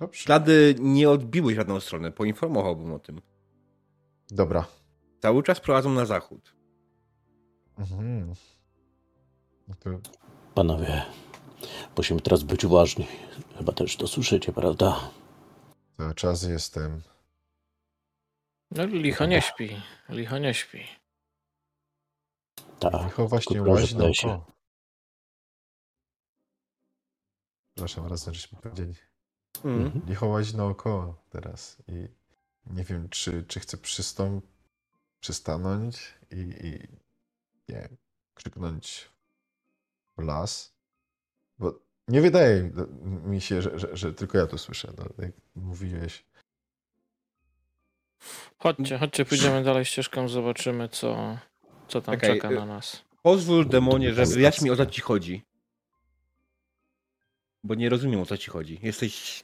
Dobrze. 0.00 0.20
Ślady 0.20 0.74
nie 0.78 1.10
odbiły 1.10 1.52
w 1.52 1.56
żadną 1.56 1.80
stronę, 1.80 2.12
poinformowałbym 2.12 2.92
o 2.92 2.98
tym. 2.98 3.20
Dobra. 4.30 4.66
Cały 5.22 5.42
czas 5.42 5.60
prowadzą 5.60 5.90
na 5.90 6.06
zachód. 6.06 6.54
Mhm. 7.78 8.34
No 9.68 9.74
to 9.80 9.90
Panowie, 10.54 11.02
musimy 11.96 12.20
teraz 12.20 12.42
być 12.42 12.64
uważni. 12.64 13.06
Chyba 13.58 13.72
też 13.72 13.96
to 13.96 14.08
słyszycie, 14.08 14.52
prawda? 14.52 15.10
cały 15.96 16.14
czas 16.14 16.42
jestem. 16.42 17.02
No, 18.70 18.86
licho 18.86 19.26
nie 19.26 19.42
śpi. 19.42 19.82
Licho 20.08 20.38
nie 20.38 20.54
śpi. 20.54 20.84
Tak. 22.78 23.04
Licho 23.04 23.28
właśnie 23.28 23.62
łazi 23.62 23.96
naokoło. 23.96 24.46
Przepraszam, 27.74 28.06
razem 28.06 28.34
żeśmy 28.34 28.58
powiedzieli. 28.60 28.94
Mhm. 29.64 30.06
Licho 30.06 30.26
łazi 30.26 30.56
naokoło 30.56 31.24
teraz 31.30 31.82
i 31.88 32.08
nie 32.66 32.84
wiem, 32.84 33.08
czy, 33.08 33.44
czy 33.48 33.60
chcę 33.60 33.76
przystąp, 33.76 34.46
przystanąć 35.20 36.14
i, 36.30 36.36
i 36.36 36.88
nie 37.72 37.88
krzyknąć 38.34 39.08
w 40.16 40.22
las, 40.22 40.74
bo 41.58 41.80
nie 42.08 42.20
wydaje 42.20 42.70
mi 43.24 43.40
się, 43.40 43.62
że, 43.62 43.78
że, 43.78 43.96
że 43.96 44.14
tylko 44.14 44.38
ja 44.38 44.46
to 44.46 44.58
słyszę, 44.58 44.92
no, 44.98 45.24
jak 45.24 45.32
mówiłeś. 45.54 46.24
Chodźcie, 48.58 48.98
chodźcie, 48.98 49.24
pójdziemy 49.24 49.64
dalej 49.64 49.84
ścieżką, 49.84 50.28
zobaczymy, 50.28 50.88
co, 50.88 51.38
co 51.88 52.00
tam 52.00 52.14
Czekaj, 52.14 52.36
czeka 52.36 52.50
y- 52.50 52.54
na 52.54 52.66
nas. 52.66 53.04
Pozwól, 53.22 53.68
demonie, 53.68 54.14
że 54.14 54.26
wyjaśnij 54.26 54.64
mi 54.64 54.70
o 54.70 54.76
co 54.76 54.86
ci 54.86 55.00
chodzi. 55.00 55.42
Bo 57.64 57.74
nie 57.74 57.88
rozumiem 57.88 58.20
o 58.20 58.26
co 58.26 58.36
ci 58.38 58.50
chodzi. 58.50 58.78
Jesteś... 58.82 59.42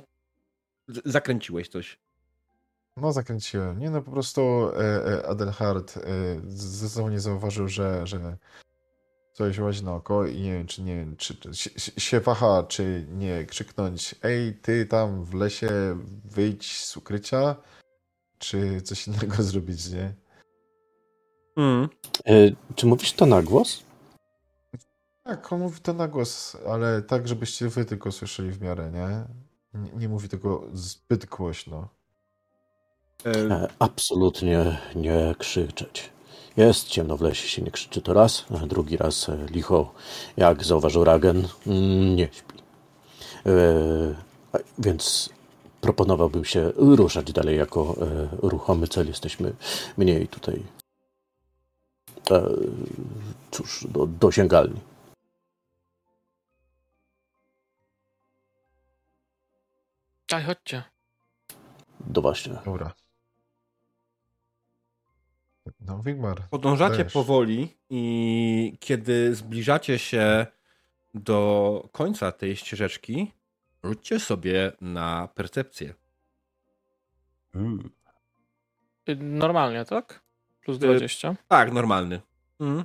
z- 0.88 1.02
Zakręciłeś 1.04 1.68
coś. 1.68 1.98
No, 2.96 3.12
zakręciłem. 3.12 3.78
Nie, 3.78 3.90
no 3.90 4.02
po 4.02 4.10
prostu 4.10 4.70
e, 4.76 5.06
e, 5.06 5.26
Adelhard 5.26 5.96
e, 5.96 6.00
zdecydowanie 6.48 7.20
zauważył, 7.20 7.68
że, 7.68 8.06
że 8.06 8.36
coś 9.32 9.58
łazi 9.58 9.84
naokoło 9.84 10.26
i 10.26 10.40
nie 10.40 10.52
wiem, 10.52 10.66
czy 10.66 10.82
nie 10.82 10.96
wiem, 10.96 11.16
czy, 11.16 11.34
czy 11.34 11.54
się, 11.54 11.70
się 12.00 12.20
waha, 12.20 12.64
czy 12.68 13.06
nie 13.10 13.46
krzyknąć 13.46 14.14
ej, 14.22 14.54
ty 14.62 14.86
tam 14.86 15.24
w 15.24 15.34
lesie 15.34 15.68
wyjdź 16.24 16.84
z 16.84 16.96
ukrycia, 16.96 17.56
czy 18.38 18.80
coś 18.80 19.06
innego 19.08 19.42
zrobić, 19.42 19.90
nie? 19.90 20.14
Mm. 21.56 21.88
E, 22.26 22.32
czy 22.74 22.86
mówisz 22.86 23.12
to 23.12 23.26
na 23.26 23.42
głos? 23.42 23.82
Tak, 25.22 25.52
on 25.52 25.60
mówi 25.60 25.80
to 25.80 25.92
na 25.92 26.08
głos, 26.08 26.56
ale 26.68 27.02
tak, 27.02 27.28
żebyście 27.28 27.68
wy 27.68 27.84
tylko 27.84 28.12
słyszeli 28.12 28.50
w 28.50 28.62
miarę, 28.62 28.90
nie? 28.90 29.24
Nie, 29.80 29.90
nie 29.92 30.08
mówi 30.08 30.28
tego 30.28 30.64
zbyt 30.72 31.26
głośno. 31.26 31.88
E, 33.24 33.30
E, 33.50 33.68
absolutnie 33.78 34.78
nie 34.94 35.34
krzyczeć. 35.38 36.10
Jest 36.56 36.88
ciemno 36.88 37.16
w 37.16 37.20
lesie, 37.20 37.48
się 37.48 37.62
nie 37.62 37.70
krzyczy 37.70 38.02
to 38.02 38.14
raz, 38.14 38.44
a 38.62 38.66
drugi 38.66 38.96
raz 38.96 39.28
e, 39.28 39.46
licho, 39.50 39.92
jak 40.36 40.64
zauważył 40.64 41.04
Ragen, 41.04 41.48
mm, 41.66 42.16
nie 42.16 42.28
śpi. 42.32 42.54
Więc 44.78 45.30
proponowałbym 45.80 46.44
się 46.44 46.72
ruszać 46.76 47.32
dalej 47.32 47.58
jako 47.58 47.96
ruchomy 48.42 48.88
cel. 48.88 49.06
Jesteśmy 49.08 49.52
mniej 49.96 50.28
tutaj, 50.28 50.62
cóż, 53.50 53.86
do, 53.90 54.06
dosięgalni. 54.06 54.80
Daj, 60.30 60.44
chodźcie. 60.44 60.82
Do 62.00 62.22
właśnie. 62.22 62.54
Dobra. 62.64 63.03
No, 65.80 66.02
Wigmar. 66.02 66.48
Podążacie 66.50 66.96
dajesz. 66.96 67.12
powoli 67.12 67.76
i 67.90 68.76
kiedy 68.80 69.34
zbliżacie 69.34 69.98
się 69.98 70.46
do 71.14 71.88
końca 71.92 72.32
tej 72.32 72.56
ścieżeczki, 72.56 73.32
rzućcie 73.84 74.20
sobie 74.20 74.72
na 74.80 75.28
percepcję. 75.34 75.94
Y, 79.08 79.16
Normalnie, 79.16 79.84
tak? 79.84 80.20
Plus 80.60 80.76
Y, 80.76 80.80
20. 80.80 81.34
Tak, 81.48 81.72
normalny. 81.72 82.20
Mhm. 82.60 82.84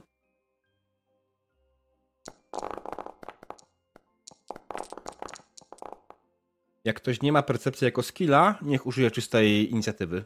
Jak 6.86 6.96
ktoś 6.96 7.22
nie 7.22 7.32
ma 7.32 7.42
percepcji 7.44 7.86
jako 7.86 8.04
skilla, 8.04 8.60
niech 8.62 8.86
użyje 8.88 9.12
czystej 9.12 9.72
inicjatywy. 9.72 10.26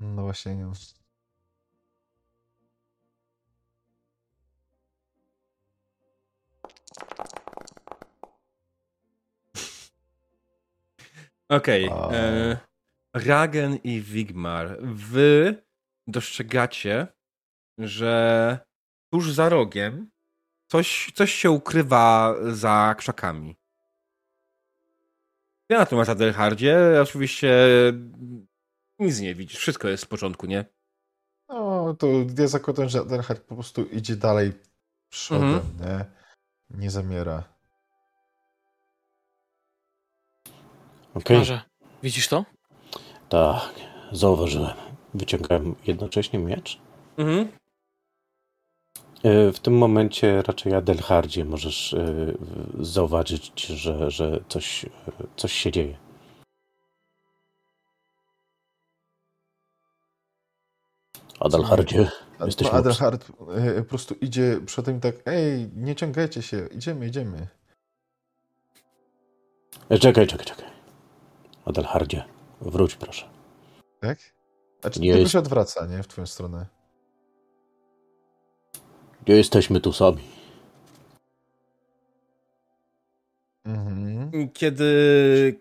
No 0.00 0.22
właśnie, 0.22 0.56
nie. 0.56 0.66
Okej. 11.48 11.88
A. 11.92 12.10
e, 12.10 12.58
Ragen 13.14 13.76
i 13.76 14.00
Wigmar, 14.00 14.76
wy 14.82 15.62
dostrzegacie, 16.06 17.06
że 17.78 18.58
tuż 19.12 19.32
za 19.32 19.48
rogiem 19.48 20.10
coś, 20.70 21.12
coś 21.14 21.32
się 21.32 21.50
ukrywa 21.50 22.34
za 22.52 22.94
krzakami. 22.98 23.56
Ja 25.68 25.78
natomiast 25.78 26.10
Adelhardzie 26.10 26.78
oczywiście 27.02 27.56
nic 28.98 29.20
nie 29.20 29.34
widzisz. 29.34 29.58
Wszystko 29.58 29.88
jest 29.88 30.04
w 30.04 30.08
porządku, 30.08 30.46
nie? 30.46 30.64
No, 31.48 31.94
to 31.98 32.06
ja 32.38 32.48
zakładam, 32.48 32.88
że 32.88 33.00
Adelhard 33.00 33.42
po 33.42 33.54
prostu 33.54 33.84
idzie 33.84 34.16
dalej 34.16 34.52
przodem, 35.10 35.48
Mhm. 35.54 35.64
nie? 35.80 36.04
Nie 36.82 36.90
zamiera. 36.90 37.44
Okej, 41.14 41.38
Może. 41.38 41.60
Widzisz 42.02 42.28
to? 42.28 42.44
tak, 43.28 43.70
zauważyłem. 44.12 44.76
Wyciągałem 45.14 45.74
jednocześnie 45.86 46.38
miecz. 46.38 46.80
Mhm. 47.16 47.48
E, 49.22 49.52
W 49.52 49.58
tym 49.60 49.78
momencie 49.78 50.42
raczej 50.42 50.74
Adelhardzie 50.74 51.44
możesz 51.44 51.94
e, 51.94 52.14
zauważyć, 52.80 53.66
że, 53.66 54.10
że 54.10 54.40
coś, 54.48 54.84
e, 54.84 54.88
coś 55.36 55.52
się 55.52 55.72
dzieje. 55.72 55.98
Adelhardzie, 61.40 62.10
A, 62.38 62.46
Jesteśmy 62.46 62.72
Adelhard 62.78 63.30
e, 63.54 63.82
po 63.82 63.88
prostu 63.88 64.14
idzie 64.14 64.60
przodem 64.66 64.96
i 64.96 65.00
tak, 65.00 65.14
ej, 65.26 65.70
nie 65.76 65.94
ciągajcie 65.94 66.42
się, 66.42 66.66
idziemy, 66.66 67.06
idziemy. 67.06 67.46
E, 69.88 69.98
czekaj, 69.98 70.26
czekaj, 70.26 70.46
czekaj. 70.46 70.66
Adelhardzie, 71.64 72.24
wróć 72.60 72.94
proszę. 72.94 73.28
Tak? 74.00 74.18
A 74.82 74.90
czy 74.90 75.00
Nie 75.00 75.08
jest- 75.08 75.32
się 75.32 75.38
odwraca, 75.38 75.86
nie? 75.86 76.02
W 76.02 76.08
twoją 76.08 76.26
stronę. 76.26 76.66
Nie 79.28 79.34
jesteśmy 79.34 79.80
tu 79.80 79.92
sami. 79.92 80.22
Mhm. 83.64 84.50
Kiedy, 84.52 85.60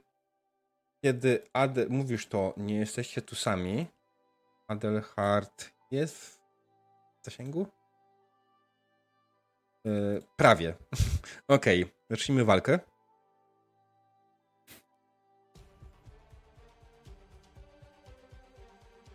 kiedy 1.04 1.44
Adel, 1.54 1.88
mówisz 1.90 2.28
to, 2.28 2.54
nie 2.58 2.76
jesteście 2.76 3.22
tu 3.22 3.36
sami, 3.36 3.86
Adelhard 4.68 5.72
jest 5.91 6.39
w 7.22 7.26
zasięgu? 7.26 7.68
Yy, 9.86 10.22
prawie. 10.38 10.74
Okej, 11.47 11.84
okay. 11.84 11.95
zacznijmy 12.09 12.45
walkę. 12.45 12.80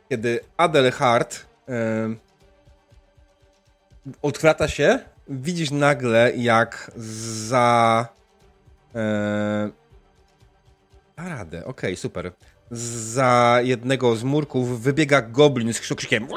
Kiedy 0.09 0.41
Adelhard 0.57 1.47
yy, 4.23 4.69
się, 4.69 4.99
widzisz 5.29 5.71
nagle, 5.71 6.33
jak 6.37 6.91
za. 6.97 8.09
Da 11.17 11.29
radę, 11.29 11.59
okej, 11.59 11.91
okay, 11.91 11.97
super. 11.97 12.33
Za 12.73 13.59
jednego 13.63 14.17
z 14.17 14.23
murków 14.25 14.81
wybiega 14.81 15.23
goblin 15.23 15.73
z 15.73 15.81
krzykiem. 15.81 16.29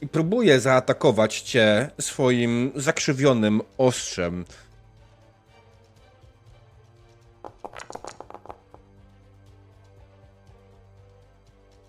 I 0.00 0.08
próbuje 0.08 0.60
zaatakować 0.60 1.40
cię 1.40 1.90
swoim 2.00 2.72
zakrzywionym 2.74 3.60
ostrzem. 3.78 4.44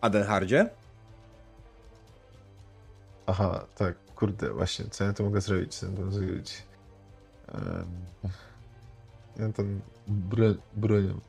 Adenhardzie? 0.02 0.70
Aha, 3.28 3.66
tak, 3.76 3.96
kurde, 4.16 4.50
właśnie, 4.50 4.86
co 4.86 5.04
ja 5.04 5.14
to 5.14 5.24
mogę 5.24 5.42
zrobić? 5.42 5.76
Co 5.76 5.86
ja 5.86 5.92
to 5.92 6.02
mogę 6.02 6.12
zrobić? 6.12 6.64
Um, 7.54 7.86
ja 9.40 9.54
tam 9.54 9.82
broń, 10.10 10.58
bronią. 10.76 11.20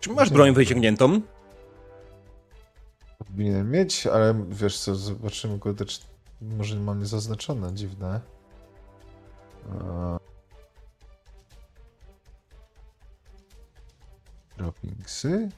Czy 0.00 0.10
masz 0.10 0.30
broń 0.30 0.54
wyciągniętą? 0.54 1.20
Powinienem 3.18 3.70
mieć, 3.70 4.06
ale 4.06 4.44
wiesz 4.48 4.78
co, 4.78 4.94
zobaczymy, 4.94 5.58
kurde, 5.58 5.84
czy 5.84 6.00
może 6.40 6.76
mam 6.76 7.00
niezaznaczone, 7.00 7.74
dziwne. 7.74 8.20
Droppingsy? 14.56 15.48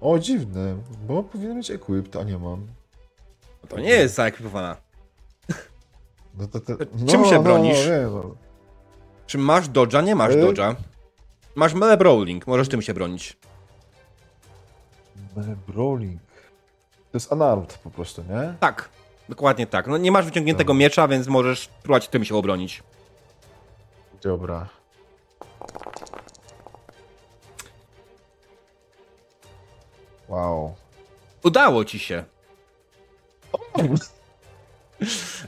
O, 0.00 0.18
dziwne, 0.18 0.76
bo 1.06 1.22
powinien 1.22 1.56
mieć 1.56 1.70
equipped, 1.70 2.16
a 2.16 2.22
nie 2.24 2.38
mam. 2.38 2.66
To 3.68 3.80
nie 3.80 3.88
jest 3.88 4.14
zaekwipowana. 4.14 4.76
No 6.38 6.48
to, 6.48 6.60
to, 6.60 6.72
no, 6.98 7.12
Czym 7.12 7.24
się 7.24 7.34
no, 7.34 7.42
bronisz? 7.42 7.88
No, 7.88 8.10
no. 8.10 8.34
Czy 9.26 9.38
masz 9.38 9.68
dodża? 9.68 10.00
Nie 10.00 10.14
masz 10.14 10.34
y 10.34 10.40
dodża. 10.40 10.76
Masz 11.54 11.74
melee 11.74 11.96
brawling, 11.96 12.46
możesz 12.46 12.68
tym 12.68 12.82
się 12.82 12.94
bronić. 12.94 13.36
Melee 15.36 15.56
brawling. 15.68 16.20
To 17.12 17.16
jest 17.16 17.32
unarmed 17.32 17.78
po 17.78 17.90
prostu, 17.90 18.22
nie? 18.22 18.54
Tak, 18.60 18.88
dokładnie 19.28 19.66
tak. 19.66 19.86
No 19.86 19.98
nie 19.98 20.12
masz 20.12 20.24
wyciągniętego 20.24 20.72
no. 20.72 20.78
miecza, 20.78 21.08
więc 21.08 21.26
możesz 21.26 21.68
próbować 21.68 22.08
tym 22.08 22.24
się 22.24 22.36
obronić. 22.36 22.82
Dobra. 24.22 24.68
Wow. 30.28 30.74
Udało 31.42 31.84
ci 31.84 31.98
się. 31.98 32.24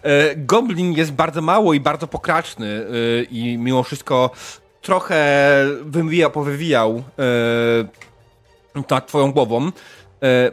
E, 0.03 0.37
Goblin 0.37 0.93
jest 0.93 1.13
bardzo 1.13 1.43
mało 1.43 1.75
i 1.75 1.81
bardzo 1.81 2.07
pokraczny 2.07 2.87
e, 3.21 3.23
i 3.23 3.59
mimo 3.59 3.83
wszystko 3.83 4.31
trochę 4.87 5.65
wywija, 5.83 6.31
powywijał 6.31 7.03
nad 8.91 9.07
twoją 9.07 9.33
głową. 9.33 9.67
E, 9.67 9.71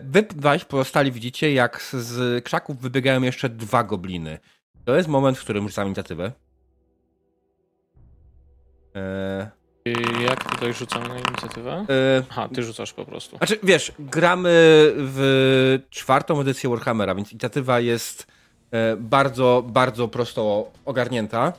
wy 0.04 0.24
dwaj 0.24 0.60
pozostali 0.60 1.12
widzicie, 1.12 1.54
jak 1.54 1.82
z 1.94 2.44
krzaków 2.46 2.80
wybiegają 2.82 3.22
jeszcze 3.22 3.50
dwa 3.50 3.84
gobliny. 3.84 4.40
To 4.86 4.96
jest 4.96 5.10
moment, 5.10 5.38
w 5.38 5.42
którym 5.42 5.68
rzucam 5.68 5.86
inicjatywę. 5.86 6.32
Jak 10.28 10.52
tutaj 10.52 10.74
rzucamy 10.74 11.10
na 11.10 11.16
inicjatywę? 11.16 11.86
Aha, 12.30 12.50
ty 12.56 12.64
rzucasz 12.64 12.94
po 12.94 13.06
prostu. 13.06 13.38
Znaczy, 13.38 13.60
wiesz, 13.64 13.92
gramy 14.00 14.52
w 14.96 15.80
czwartą 15.90 16.42
edycję 16.42 16.70
Warhammera, 16.70 17.16
więc 17.16 17.32
inicjatywa 17.32 17.80
jest 17.80 18.28
E, 18.74 18.98
bardzo, 18.98 19.64
bardzo 19.68 20.08
prosto 20.08 20.72
ogarnięta. 20.86 21.54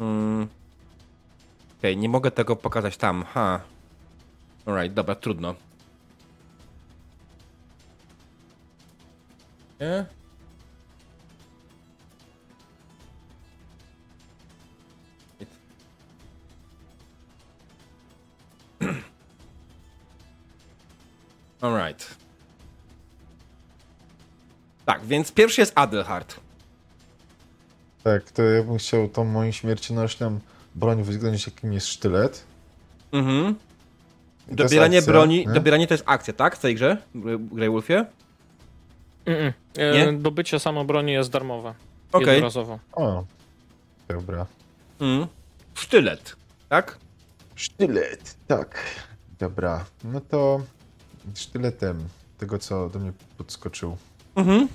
Mm. 0.00 0.48
Okay, 1.78 1.96
nie 1.96 2.08
mogę 2.08 2.30
tego 2.30 2.56
pokazać 2.56 2.96
tam. 2.96 3.24
Ha. 3.24 3.60
Alright, 4.66 4.94
dobra, 4.94 5.14
trudno. 5.14 5.54
Nie? 9.80 10.06
Alright. 21.60 22.16
Tak, 24.84 25.04
więc 25.04 25.32
pierwszy 25.32 25.60
jest 25.60 25.72
Adelhard. 25.74 26.40
Tak, 28.04 28.30
to 28.30 28.42
ja 28.42 28.62
bym 28.62 28.78
chciał 28.78 29.08
tą 29.08 29.24
moją 29.24 29.52
śmiercionośną 29.52 30.40
broń 30.78 31.02
wyzgodnić, 31.02 31.46
jakim 31.46 31.72
jest 31.72 31.86
sztylet. 31.86 32.44
Mhm. 33.12 33.54
Dobieranie 34.48 34.98
akcja, 34.98 35.12
broni, 35.12 35.46
nie? 35.46 35.52
dobieranie 35.52 35.86
to 35.86 35.94
jest 35.94 36.04
akcja, 36.06 36.34
tak? 36.34 36.56
W 36.56 36.60
tej 36.60 36.74
grze, 36.74 36.96
Grey 37.38 37.70
Wolfie? 37.70 38.04
Mm 39.26 39.52
-mm. 39.52 39.52
Nie? 39.92 40.18
Dobycie 40.18 40.58
samo 40.58 40.84
broni 40.84 41.12
jest 41.12 41.30
darmowe. 41.30 41.74
Okay. 42.12 42.32
Jednorazowo. 42.34 42.78
O, 42.92 43.24
dobra. 44.08 44.46
Mm. 45.00 45.26
Sztylet, 45.74 46.36
tak? 46.68 46.98
Sztylet, 47.54 48.36
tak. 48.46 48.84
Dobra, 49.38 49.84
no 50.04 50.20
to 50.20 50.60
sztyletem 51.34 52.08
tego, 52.38 52.58
co 52.58 52.88
do 52.88 52.98
mnie 52.98 53.12
podskoczył. 53.38 53.96
Mhm. 54.36 54.68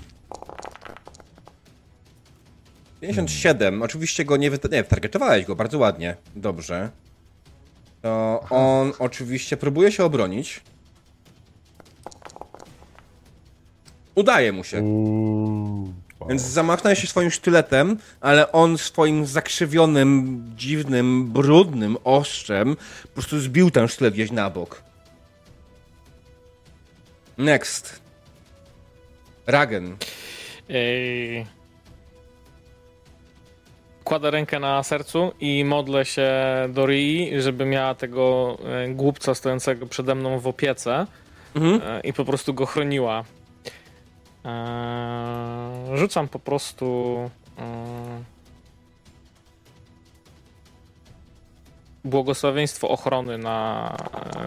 57. 3.06 3.82
Oczywiście 3.82 4.24
go 4.24 4.36
nie, 4.36 4.50
wy... 4.50 4.58
nie 4.72 4.84
targetowałeś 4.84 5.44
go 5.44 5.56
bardzo 5.56 5.78
ładnie. 5.78 6.16
Dobrze. 6.36 6.90
To 8.02 8.44
on 8.50 8.92
oczywiście 8.98 9.56
próbuje 9.56 9.92
się 9.92 10.04
obronić. 10.04 10.60
Udaje 14.14 14.52
mu 14.52 14.64
się. 14.64 14.82
Więc 16.28 16.42
zamachnął 16.42 16.96
się 16.96 17.06
swoim 17.06 17.30
sztyletem, 17.30 17.98
ale 18.20 18.52
on 18.52 18.78
swoim 18.78 19.26
zakrzywionym, 19.26 20.42
dziwnym, 20.56 21.32
brudnym 21.32 21.96
ostrzem 22.04 22.76
po 23.02 23.08
prostu 23.08 23.40
zbił 23.40 23.70
ten 23.70 23.88
sztylet 23.88 24.14
gdzieś 24.14 24.30
na 24.30 24.50
bok. 24.50 24.82
Next. 27.38 28.00
Ragen. 29.46 29.96
Ej, 30.68 31.46
kładę 34.04 34.30
rękę 34.30 34.60
na 34.60 34.82
sercu 34.82 35.32
i 35.40 35.64
modlę 35.64 36.04
się 36.04 36.32
do 36.68 36.86
Rii, 36.86 37.42
żeby 37.42 37.64
miała 37.64 37.94
tego 37.94 38.56
e, 38.64 38.88
głupca 38.88 39.34
stojącego 39.34 39.86
przede 39.86 40.14
mną 40.14 40.38
w 40.38 40.46
opiece 40.46 41.06
mhm. 41.54 41.80
E, 41.84 42.00
i 42.00 42.12
po 42.12 42.24
prostu 42.24 42.54
go 42.54 42.66
chroniła. 42.66 43.24
Eee, 44.44 45.98
rzucam 45.98 46.28
po 46.28 46.38
prostu 46.38 47.30
błogosławieństwo 52.04 52.88
ochrony 52.88 53.38
na, 53.38 53.96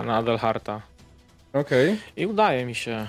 na 0.05 0.17
Adelharta. 0.17 0.81
Okej. 1.53 1.89
Okay. 1.89 1.97
I 2.15 2.25
udaje 2.25 2.65
mi 2.65 2.75
się. 2.75 3.07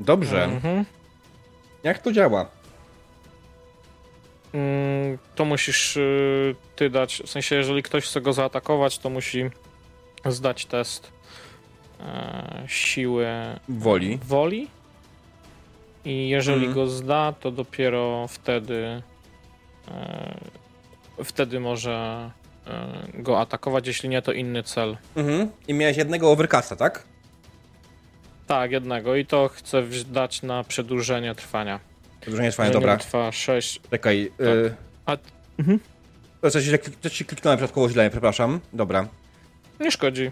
Dobrze. 0.00 0.44
Mhm. 0.44 0.84
Jak 1.82 1.98
to 1.98 2.12
działa? 2.12 2.61
Mm, 4.54 5.18
to 5.34 5.44
musisz 5.44 5.96
y, 5.96 6.54
ty 6.76 6.90
dać, 6.90 7.22
w 7.26 7.30
sensie 7.30 7.56
jeżeli 7.56 7.82
ktoś 7.82 8.04
chce 8.04 8.20
go 8.20 8.32
zaatakować, 8.32 8.98
to 8.98 9.10
musi 9.10 9.50
zdać 10.26 10.66
test 10.66 11.12
e, 12.00 12.64
siły 12.66 13.26
woli. 13.68 14.18
woli. 14.24 14.68
I 16.04 16.28
jeżeli 16.28 16.66
mhm. 16.66 16.74
go 16.74 16.86
zda, 16.86 17.32
to 17.40 17.50
dopiero 17.50 18.28
wtedy 18.28 19.02
e, 19.88 20.34
wtedy 21.24 21.60
może 21.60 22.30
e, 22.66 23.22
go 23.22 23.40
atakować, 23.40 23.86
jeśli 23.86 24.08
nie, 24.08 24.22
to 24.22 24.32
inny 24.32 24.62
cel. 24.62 24.96
Mhm. 25.16 25.50
I 25.68 25.74
miałeś 25.74 25.96
jednego 25.96 26.30
overcasta, 26.30 26.76
tak? 26.76 27.04
Tak, 28.46 28.70
jednego 28.70 29.16
i 29.16 29.26
to 29.26 29.48
chcę 29.48 29.82
dać 30.06 30.42
na 30.42 30.64
przedłużenie 30.64 31.34
trwania. 31.34 31.91
Przedłużenie 32.22 32.50
trwania, 32.50 32.70
dobra. 32.70 32.96
trwa 32.96 33.32
6. 33.32 33.80
Czekaj. 33.90 34.32
Tak. 34.38 34.46
Y... 34.46 34.74
A... 35.06 35.16
Mhm. 35.58 35.78
Coś, 36.50 36.64
coś 37.02 37.12
ci 37.12 37.24
kliknąłem 37.24 37.58
przypadkowo 37.58 37.88
źle, 37.88 38.10
przepraszam. 38.10 38.60
Dobra. 38.72 39.08
Nie 39.80 39.90
szkodzi. 39.90 40.30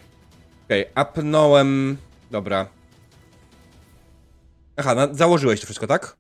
Okej, 0.65 0.87
apnąłem... 0.95 1.97
Dobra. 2.31 2.67
Aha, 4.77 4.95
na, 4.95 5.15
założyłeś 5.15 5.61
to 5.61 5.67
wszystko, 5.67 5.87
tak? 5.87 6.17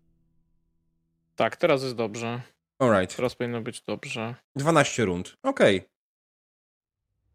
Tak, 1.37 1.57
teraz 1.57 1.83
jest 1.83 1.95
dobrze. 1.95 2.41
Alright. 2.79 3.17
Teraz 3.17 3.35
powinno 3.35 3.61
być 3.61 3.83
dobrze. 3.83 4.35
12 4.57 5.05
rund. 5.05 5.37
Okej. 5.43 5.83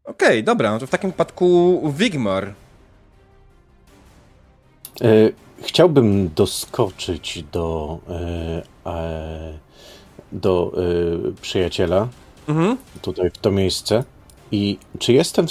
Okej, 0.03 0.43
dobra, 0.43 0.71
no 0.71 0.79
to 0.79 0.87
w 0.87 0.89
takim 0.89 1.11
wypadku 1.11 1.81
Wigmar. 1.97 2.53
E, 5.01 5.29
chciałbym 5.61 6.29
doskoczyć 6.35 7.43
do, 7.51 7.97
e, 8.85 9.53
do 10.31 10.71
e, 10.77 11.41
przyjaciela, 11.41 12.07
Mhm. 12.47 12.77
tutaj 13.01 13.29
w 13.31 13.37
to 13.37 13.51
miejsce. 13.51 14.03
I 14.51 14.77
czy 14.99 15.13
jestem, 15.13 15.45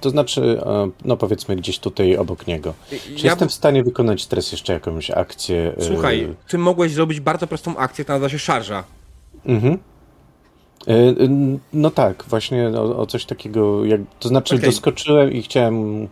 to 0.00 0.10
znaczy, 0.10 0.60
no 1.04 1.16
powiedzmy 1.16 1.56
gdzieś 1.56 1.78
tutaj 1.78 2.16
obok 2.16 2.46
niego. 2.46 2.74
Czy 2.90 2.96
Ja, 3.26 3.30
jestem 3.30 3.48
w 3.48 3.52
stanie 3.52 3.82
wykonać 3.84 4.26
teraz 4.26 4.52
jeszcze 4.52 4.72
jakąś 4.72 5.10
akcję? 5.10 5.74
e, 5.78 5.84
Słuchaj, 5.84 6.34
ty 6.48 6.58
mogłeś 6.58 6.92
zrobić 6.92 7.20
bardzo 7.20 7.46
prostą 7.46 7.76
akcję, 7.76 8.04
która 8.04 8.18
nazywa 8.18 8.28
się 8.28 8.38
szarża. 8.38 8.84
Mhm. 9.46 9.78
No 11.72 11.90
tak, 11.90 12.24
właśnie 12.28 12.68
o, 12.68 12.98
o 12.98 13.06
coś 13.06 13.24
takiego, 13.24 13.84
jak, 13.84 14.00
to 14.20 14.28
znaczy 14.28 14.54
Okej. 14.54 14.66
doskoczyłem 14.70 15.32
i 15.32 15.42
chciałem 15.42 16.08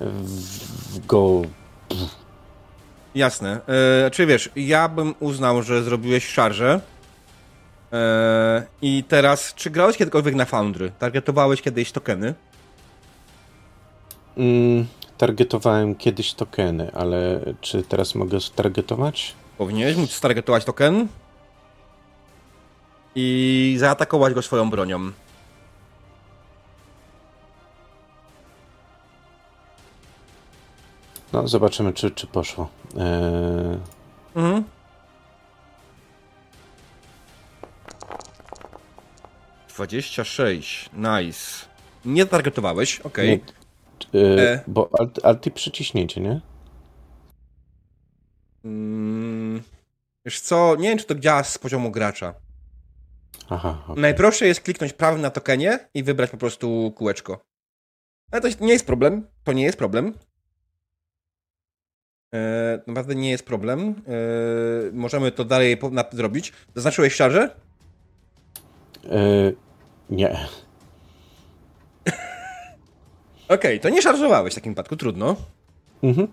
w, 0.00 1.06
go... 1.06 1.42
Jasne. 3.16 3.60
E, 4.06 4.10
czy 4.10 4.26
wiesz, 4.26 4.50
ja 4.56 4.88
bym 4.88 5.14
uznał, 5.20 5.62
że 5.62 5.82
zrobiłeś 5.82 6.26
szarżę. 6.26 6.80
E, 7.92 8.66
I 8.82 9.04
teraz, 9.08 9.54
czy 9.54 9.70
grałeś 9.70 9.96
kiedykolwiek 9.96 10.34
na 10.34 10.44
Foundry? 10.44 10.92
Targetowałeś 10.98 11.62
kiedyś 11.62 11.92
tokeny? 11.92 12.34
Mm, 14.36 14.86
targetowałem 15.18 15.94
kiedyś 15.94 16.34
tokeny, 16.34 16.90
ale 16.94 17.40
czy 17.60 17.82
teraz 17.82 18.14
mogę 18.14 18.38
targetować? 18.56 19.34
Powinieneś 19.58 19.96
móc 19.96 20.12
stargetować 20.12 20.64
token 20.64 21.08
i 23.14 23.76
zaatakować 23.78 24.34
go 24.34 24.42
swoją 24.42 24.70
bronią. 24.70 25.12
No, 31.36 31.48
zobaczymy, 31.48 31.92
czy, 31.92 32.10
czy 32.10 32.26
poszło. 32.26 32.68
Eee, 32.98 33.78
Mhm. 34.34 34.64
Dwadzieścia 39.68 40.24
sześć. 40.24 40.90
Nice. 40.92 41.66
Nie 42.04 42.26
targetowałeś, 42.26 43.00
okej. 43.00 43.28
nie, 44.14 44.20
e, 44.20 44.52
E. 44.52 44.60
Bo 44.66 44.90
alt, 44.98 45.24
alt 45.24 45.46
i 45.46 45.50
przyciśnięcie, 45.50 46.20
nie? 46.20 46.40
Mm, 48.64 49.62
wiesz 50.24 50.40
co, 50.40 50.76
nie 50.78 50.88
wiem, 50.88 50.98
czy 50.98 51.04
to 51.04 51.14
działa 51.14 51.44
z 51.44 51.58
poziomu 51.58 51.90
gracza. 51.90 52.34
Aha, 53.50 53.82
okej. 53.88 54.02
Najprostsze 54.02 54.46
jest 54.46 54.60
kliknąć 54.60 54.92
prawym 54.92 55.20
na 55.20 55.30
tokenie 55.30 55.88
i 55.94 56.02
wybrać 56.02 56.30
po 56.30 56.36
prostu 56.36 56.92
kółeczko. 56.96 57.40
Ale 58.32 58.42
to 58.42 58.64
nie 58.64 58.72
jest 58.72 58.86
problem. 58.86 59.26
To 59.44 59.52
nie 59.52 59.62
jest 59.64 59.78
problem. 59.78 60.14
E, 62.36 62.80
naprawdę 62.86 63.14
nie 63.14 63.30
jest 63.30 63.44
problem. 63.44 63.88
E, 63.88 63.92
możemy 64.92 65.32
to 65.32 65.44
dalej 65.44 65.78
zrobić. 66.12 66.52
Zaznaczyłeś 66.74 67.14
szarże? 67.14 67.56
E, 69.04 69.52
nie. 70.10 70.38
Okej, 73.48 73.80
to 73.80 73.88
nie 73.88 74.02
szarżowałeś 74.02 74.52
w 74.52 74.56
takim 74.56 74.72
wypadku, 74.72 74.96
trudno. 74.96 75.36
Mhm. 76.02 76.28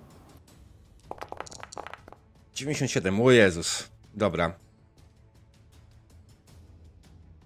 97, 2.56 3.22
o 3.22 3.32
Jezus. 3.32 3.89
Dobra. 4.14 4.54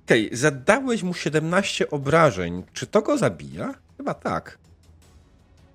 Okej, 0.05 0.29
zadałeś 0.31 1.03
mu 1.03 1.13
17 1.13 1.89
obrażeń. 1.89 2.63
Czy 2.73 2.87
to 2.87 3.01
go 3.01 3.17
zabija? 3.17 3.73
Chyba 3.97 4.13
tak. 4.13 4.57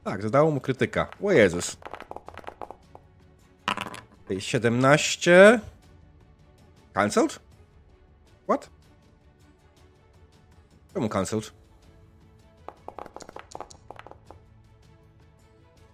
Tak, 0.05 0.23
zadało 0.23 0.51
mu 0.51 0.61
krytyka. 0.61 1.09
O 1.23 1.33
Jezus. 1.33 1.77
Okej, 4.25 4.41
17. 4.41 5.61
Cancelled? 6.93 7.41
What? 8.49 8.71
Czemu 10.95 11.09
cancelled? 11.09 11.53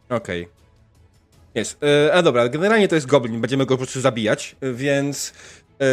Okej. 0.08 0.48
Jest. 1.54 1.78
E, 1.82 2.14
a 2.14 2.22
dobra, 2.22 2.48
generalnie 2.48 2.88
to 2.88 2.94
jest 2.94 3.06
goblin, 3.06 3.40
będziemy 3.40 3.66
go 3.66 3.74
po 3.74 3.78
prostu 3.78 4.00
zabijać, 4.00 4.56
więc 4.62 5.32
e, 5.80 5.84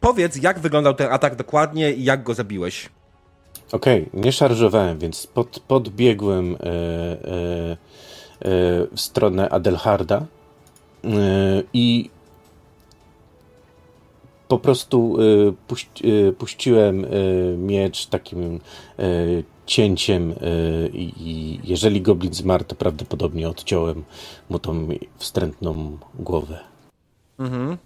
powiedz, 0.00 0.36
jak 0.36 0.58
wyglądał 0.58 0.94
ten 0.94 1.12
atak 1.12 1.36
dokładnie 1.36 1.92
i 1.92 2.04
jak 2.04 2.22
go 2.22 2.34
zabiłeś. 2.34 2.88
Okej, 3.72 4.08
nie 4.14 4.32
szarżowałem, 4.32 4.98
więc 4.98 5.26
pod, 5.26 5.60
podbiegłem 5.60 6.54
e, 6.54 6.56
w 8.92 9.00
stronę 9.00 9.48
Adelharda 9.48 10.26
i 11.72 12.10
po 14.48 14.58
prostu 14.58 15.16
puś, 15.68 15.86
e, 16.28 16.32
puściłem 16.32 17.06
miecz 17.58 18.06
takim 18.06 18.60
cięciem 19.66 20.34
i, 20.92 21.60
jeżeli 21.64 22.02
goblin 22.02 22.34
zmarł, 22.34 22.64
to 22.64 22.74
prawdopodobnie 22.74 23.48
odciąłem 23.48 24.04
mu 24.48 24.58
tą 24.58 24.88
wstrętną 25.18 25.98
głowę. 26.14 26.60
Mhm. 27.38 27.76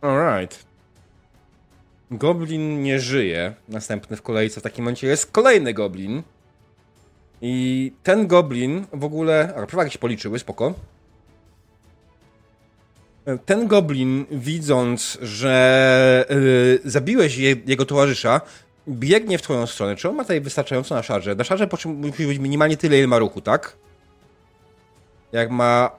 Alright. 0.00 0.66
Goblin 2.10 2.82
nie 2.82 3.00
żyje. 3.00 3.54
Następny 3.68 4.16
w 4.16 4.22
kolejce 4.22 4.60
w 4.60 4.62
takim 4.62 4.84
momencie 4.84 5.06
jest 5.06 5.32
kolejny 5.32 5.74
goblin. 5.74 6.22
I 7.42 7.92
ten 8.02 8.26
goblin 8.26 8.86
w 8.92 9.04
ogóle. 9.04 9.54
A, 9.56 9.66
przewagi 9.66 9.90
się 9.90 9.98
policzyły, 9.98 10.38
spoko. 10.38 10.74
Ten 13.46 13.66
goblin, 13.66 14.24
widząc, 14.30 15.18
że 15.22 16.24
yy, 16.30 16.90
zabiłeś 16.90 17.36
je, 17.36 17.56
jego 17.66 17.84
towarzysza, 17.84 18.40
biegnie 18.88 19.38
w 19.38 19.42
twoją 19.42 19.66
stronę. 19.66 19.96
Czy 19.96 20.08
on 20.08 20.14
ma 20.16 20.22
tutaj 20.22 20.40
wystarczająco 20.40 20.94
na 20.94 21.02
szarze? 21.02 21.34
Na 21.34 21.44
szarze 21.44 21.68
musi 21.86 22.26
być 22.26 22.38
minimalnie 22.38 22.76
tyle, 22.76 22.98
ile 22.98 23.06
ma 23.06 23.18
ruchu, 23.18 23.40
tak? 23.40 23.76
Jak 25.32 25.50
ma 25.50 25.90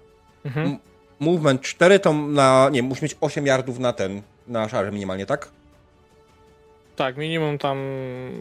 Mhm. 0.47 0.79
Movement 1.19 1.61
4 1.61 1.99
to 1.99 2.13
na. 2.13 2.69
Nie, 2.71 2.83
musi 2.83 3.03
mieć 3.03 3.17
8 3.21 3.45
yardów 3.45 3.79
na 3.79 3.93
ten. 3.93 4.21
Na 4.47 4.69
szarze 4.69 4.91
minimalnie, 4.91 5.25
tak? 5.25 5.49
Tak, 6.95 7.17
minimum 7.17 7.57
tam 7.57 7.77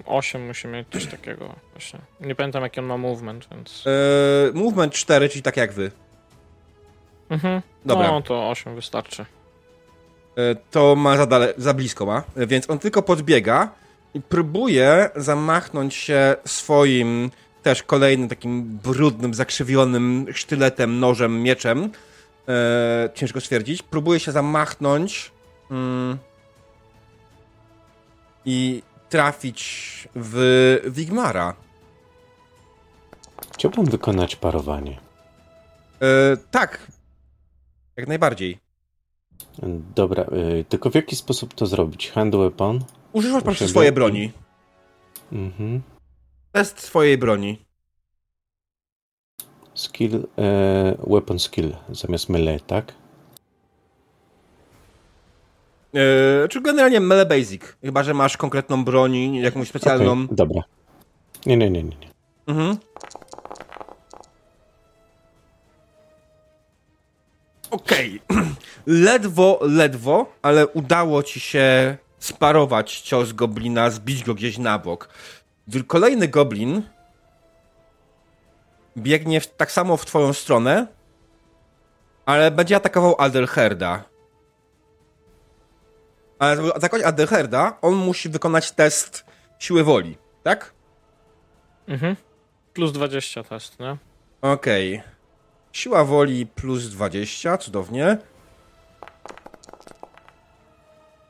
8 0.07 0.47
musi 0.47 0.69
mieć 0.69 0.89
coś 0.93 1.07
takiego 1.07 1.55
właśnie. 1.73 1.99
Nie 2.21 2.35
pamiętam 2.35 2.63
jaki 2.63 2.81
on 2.81 2.87
ma 2.87 2.97
movement, 2.97 3.49
więc... 3.51 3.85
Yy, 3.85 4.63
movement 4.63 4.93
4, 4.93 5.29
czyli 5.29 5.43
tak 5.43 5.57
jak 5.57 5.73
wy. 5.73 5.91
Mhm. 7.31 7.63
Dobra. 7.85 8.11
No 8.11 8.23
to 8.23 8.49
8 8.51 8.75
wystarczy. 8.75 9.25
Yy, 10.37 10.57
to 10.71 10.97
ma 10.97 11.17
za, 11.17 11.27
dale, 11.27 11.55
za 11.57 11.75
blisko 11.75 12.07
ma, 12.07 12.23
yy, 12.37 12.47
więc 12.47 12.71
on 12.71 12.79
tylko 12.79 13.03
podbiega 13.03 13.69
i 14.15 14.21
próbuje 14.21 15.11
zamachnąć 15.17 15.95
się 15.95 16.37
swoim 16.45 17.31
też 17.63 17.83
kolejnym 17.83 18.29
takim 18.29 18.65
brudnym, 18.65 19.35
zakrzywionym 19.35 20.27
sztyletem, 20.33 21.01
nożem, 21.01 21.43
mieczem. 21.43 21.83
Yy, 21.83 22.55
ciężko 23.15 23.41
stwierdzić. 23.41 23.83
Próbuje 23.83 24.21
się 24.21 24.33
zamachnąć 24.33 25.33
mm, 25.71 26.19
i 28.45 28.83
trafić 29.09 30.09
w 30.15 30.81
Wigmara. 30.87 31.55
Chciałbym 33.55 33.85
wykonać 33.85 34.37
parowanie. 34.37 34.99
E, 36.03 36.37
tak. 36.51 36.79
Jak 37.97 38.09
najbardziej. 38.09 38.59
Dobra, 39.95 40.23
e, 40.23 40.65
tylko 40.65 40.91
w 40.91 40.95
jaki 40.95 41.17
sposób 41.17 41.55
to 41.55 41.67
zrobić? 41.67 42.11
Hand 42.11 42.35
weapon? 42.37 42.81
Używasz 43.13 43.43
po 43.43 43.45
prostu 43.45 43.69
swojej 43.69 43.93
broni. 43.93 44.33
Mhm. 45.33 45.83
Test 46.53 46.81
swojej 46.81 47.19
broni. 47.19 47.67
Skill, 49.75 50.27
e, 50.39 50.97
weapon 51.07 51.39
skill 51.39 51.77
zamiast 51.89 52.29
melee, 52.29 52.61
tak? 52.61 52.93
E, 55.95 56.49
czy 56.49 56.61
generalnie 56.61 57.01
melee 57.01 57.27
basic. 57.27 57.63
Chyba, 57.81 58.03
że 58.03 58.15
masz 58.15 58.37
konkretną 58.37 58.85
broń, 58.85 59.35
jakąś 59.35 59.69
specjalną. 59.69 60.13
Okej, 60.13 60.37
dobra. 60.37 60.63
Nie, 61.47 61.57
nie, 61.57 61.71
nie. 61.71 61.83
nie. 61.83 61.97
Mhm. 62.47 62.77
Okej. 67.77 68.23
ledwo, 68.87 69.59
ledwo, 69.63 70.33
ale 70.43 70.67
udało 70.67 71.23
ci 71.23 71.41
się 71.41 71.97
sparować 72.19 73.01
cios 73.01 73.33
goblina, 73.33 73.91
zbić 73.91 74.25
go 74.25 74.35
gdzieś 74.35 74.59
na 74.59 74.79
bok. 74.79 75.09
Kolejny 75.87 76.29
goblin 76.29 76.83
biegnie 78.97 79.41
w, 79.41 79.47
tak 79.47 79.73
samo 79.73 79.97
w 79.97 80.07
twoją 80.07 80.33
stronę, 80.33 80.87
ale 82.27 82.51
będzie 82.51 82.77
atakował 82.77 83.15
Adelherda. 83.19 84.05
Ale 86.39 86.57
żeby 86.57 86.75
atakować 86.75 87.07
Adelherda, 87.07 87.79
on 87.83 87.95
musi 87.95 88.29
wykonać 88.29 88.73
test 88.73 89.25
siły 89.59 89.85
woli, 89.85 90.19
tak? 90.43 90.73
Mhm. 91.89 92.17
Plus 92.75 92.93
20 92.93 93.43
test, 93.43 93.81
nie? 93.81 93.97
Okej. 94.43 94.99
Okay. 94.99 95.16
Siła 95.77 96.05
woli 96.05 96.47
plus 96.47 96.89
20, 96.89 97.59
cudownie. 97.59 98.19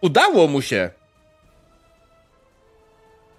Udało 0.01 0.47
mu 0.47 0.63
się! 0.63 0.91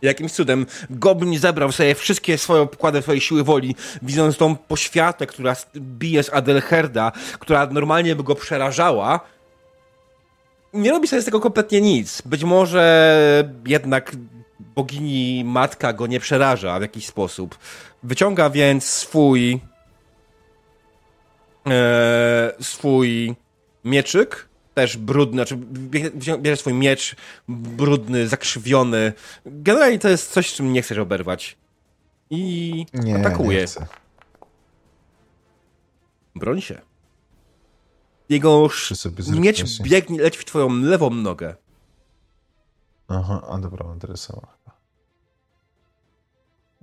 Jakimś 0.01 0.32
cudem 0.32 0.66
Goblin 0.89 1.39
zebrał 1.39 1.72
sobie 1.72 1.95
wszystkie 1.95 2.38
swoje 2.38 2.68
pokłady 2.68 3.01
swojej 3.01 3.22
siły 3.22 3.43
woli, 3.43 3.76
widząc 4.01 4.38
tą 4.38 4.55
poświatę, 4.55 5.28
która 5.28 5.55
bije 5.76 6.24
z 6.24 6.34
Adelherda, 6.34 7.12
która 7.39 7.66
normalnie 7.66 8.16
by 8.16 8.24
go 8.24 8.36
przerażała. 8.36 9.20
Nie 10.74 10.91
robi 10.91 11.08
sobie 11.08 11.22
z 11.22 11.26
tego 11.26 11.39
kompletnie 11.39 11.82
nic. 11.82 12.22
Być 12.22 12.43
może 12.43 13.53
jednak 13.66 14.16
bogini 14.60 15.43
matka 15.45 15.93
go 15.93 16.08
nie 16.08 16.20
przeraża 16.20 16.80
w 16.80 16.82
jakiś 16.82 17.08
sposób. 17.08 17.58
Wyciąga 18.03 18.49
więc 18.49 18.84
swój 18.84 19.62
swój 22.59 23.36
mieczyk, 23.84 24.49
też 24.74 24.97
brudny, 24.97 25.34
znaczy 25.34 25.57
bierze 26.38 26.57
swój 26.57 26.74
miecz 26.74 27.15
brudny, 27.47 28.28
zakrzywiony. 28.28 29.13
Generalnie 29.45 29.99
to 29.99 30.09
jest 30.09 30.32
coś, 30.32 30.53
czym 30.53 30.74
nie 30.74 30.82
chcesz 30.82 30.97
oberwać. 30.97 31.57
I 32.30 32.86
nie, 32.93 33.15
atakuje. 33.15 33.65
Nie 33.80 33.88
Broń 36.36 36.61
się. 36.61 36.82
Jego 38.30 38.70
miecz 39.30 39.82
biegnie, 39.82 40.22
leci 40.22 40.39
w 40.39 40.45
twoją 40.45 40.70
lewą 40.70 41.09
nogę. 41.09 41.55
Aha, 43.07 43.41
a 43.49 43.57
dobra, 43.57 43.93
interesował. 43.93 44.47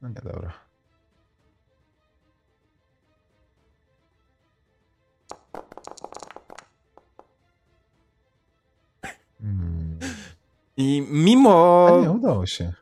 No 0.02 0.08
nie, 0.08 0.14
dobra. 0.14 0.63
Hmm. 9.44 9.98
I 10.76 11.06
mimo. 11.10 11.86
A 11.88 12.02
nie, 12.02 12.10
udało 12.10 12.46
się. 12.46 12.72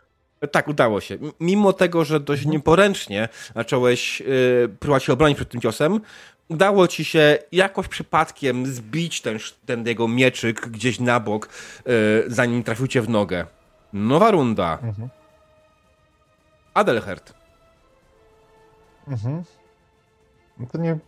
Tak, 0.51 0.69
udało 0.69 1.01
się. 1.01 1.19
Mimo 1.41 1.73
tego, 1.73 2.05
że 2.05 2.21
dość 2.21 2.43
mhm. 2.43 2.53
nieporęcznie 2.53 3.29
zacząłeś 3.55 4.21
yy, 4.21 4.69
próbować 4.81 5.05
się 5.05 5.13
obronić 5.13 5.37
przed 5.37 5.51
tym 5.51 5.61
ciosem, 5.61 6.01
udało 6.49 6.89
ci 6.89 7.05
się 7.05 7.39
jakoś 7.53 7.89
przypadkiem 7.89 8.67
zbić 8.67 9.21
ten, 9.21 9.39
ten 9.67 9.87
jego 9.87 10.09
mieczyk 10.09 10.69
gdzieś 10.69 11.01
na 11.01 11.21
bok, 11.21 11.49
yy, 11.87 12.25
zanim 12.27 12.63
trafił 12.63 12.87
cię 12.87 13.03
w 13.03 13.09
nogę. 13.09 13.47
Nowa 13.93 14.31
runda. 14.31 14.79
Mhm. 14.83 15.09
Adelherd. 16.75 17.35
Mhm. 19.09 19.43
No 20.59 20.67
to 20.73 20.79
nie, 20.79 20.99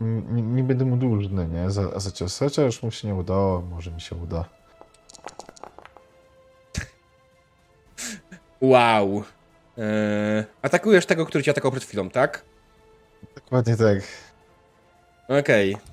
nie, 0.00 0.42
nie 0.42 0.62
będę 0.62 0.84
mu 0.84 0.96
dłużny, 0.96 1.48
nie? 1.48 1.70
Za, 1.70 2.00
za 2.00 2.10
cios. 2.10 2.38
Chociaż 2.38 2.82
mu 2.82 2.90
się 2.90 3.08
nie 3.08 3.14
udało, 3.14 3.60
może 3.60 3.90
mi 3.90 4.00
się 4.00 4.16
uda. 4.16 4.44
Wow. 8.60 9.24
Eee, 9.78 10.44
atakujesz 10.62 11.06
tego, 11.06 11.26
który 11.26 11.44
cię 11.44 11.50
atakował 11.50 11.76
przed 11.76 11.88
chwilą, 11.88 12.10
tak? 12.10 12.44
Dokładnie 13.34 13.76
tak. 13.76 13.98
Okej. 15.28 15.74
Okay. 15.74 15.86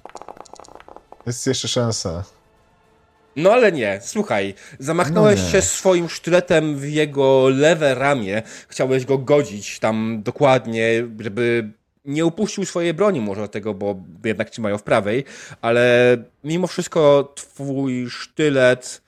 Jest 1.25 1.47
jeszcze 1.47 1.67
szansa. 1.67 2.23
No 3.35 3.51
ale 3.51 3.71
nie, 3.71 3.99
słuchaj, 4.03 4.53
zamachnąłeś 4.79 5.39
no 5.43 5.49
się 5.49 5.61
swoim 5.61 6.09
sztyletem 6.09 6.77
w 6.77 6.89
jego 6.89 7.49
lewe 7.49 7.95
ramię, 7.95 8.43
chciałeś 8.67 9.05
go 9.05 9.17
godzić 9.17 9.79
tam 9.79 10.21
dokładnie, 10.23 11.07
żeby 11.19 11.71
nie 12.05 12.25
upuścił 12.25 12.65
swojej 12.65 12.93
broni 12.93 13.21
może 13.21 13.49
tego, 13.49 13.73
bo 13.73 13.95
jednak 14.23 14.49
trzymają 14.49 14.77
w 14.77 14.83
prawej, 14.83 15.23
ale 15.61 16.17
mimo 16.43 16.67
wszystko 16.67 17.33
twój 17.35 18.09
sztylet 18.09 19.01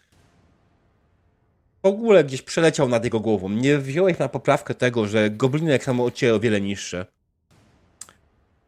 w 1.84 1.88
ogóle 1.88 2.24
gdzieś 2.24 2.42
przeleciał 2.42 2.90
nad 2.90 3.04
jego 3.04 3.20
głową. 3.20 3.50
Nie 3.50 3.78
wziąłeś 3.78 4.20
na 4.20 4.30
poprawkę 4.30 4.76
tego, 4.76 5.08
że 5.08 5.30
gobliny 5.30 5.72
jak 5.72 5.84
samo 5.84 6.06
od 6.06 6.14
ciebie 6.14 6.36
o 6.36 6.40
wiele 6.40 6.62
niższe. 6.62 7.06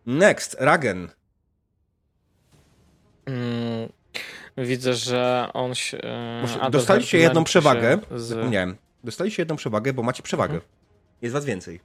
Next, 0.06 0.56
Ragen. 0.60 1.10
Mm, 3.26 3.90
widzę, 4.58 4.94
że 4.94 5.50
on 5.54 5.76
się. 5.76 5.98
E, 5.98 6.70
dostaliście 6.72 7.18
jedną 7.18 7.44
przewagę. 7.44 8.00
Z... 8.16 8.22
Zapomniałem. 8.22 8.78
Dostaliście 9.04 9.42
jedną 9.42 9.56
przewagę, 9.56 9.94
bo 9.94 10.04
macie 10.04 10.24
przewagę. 10.24 10.54
Mhm. 10.54 10.72
Jest 11.22 11.34
was 11.34 11.46
więcej 11.46 11.80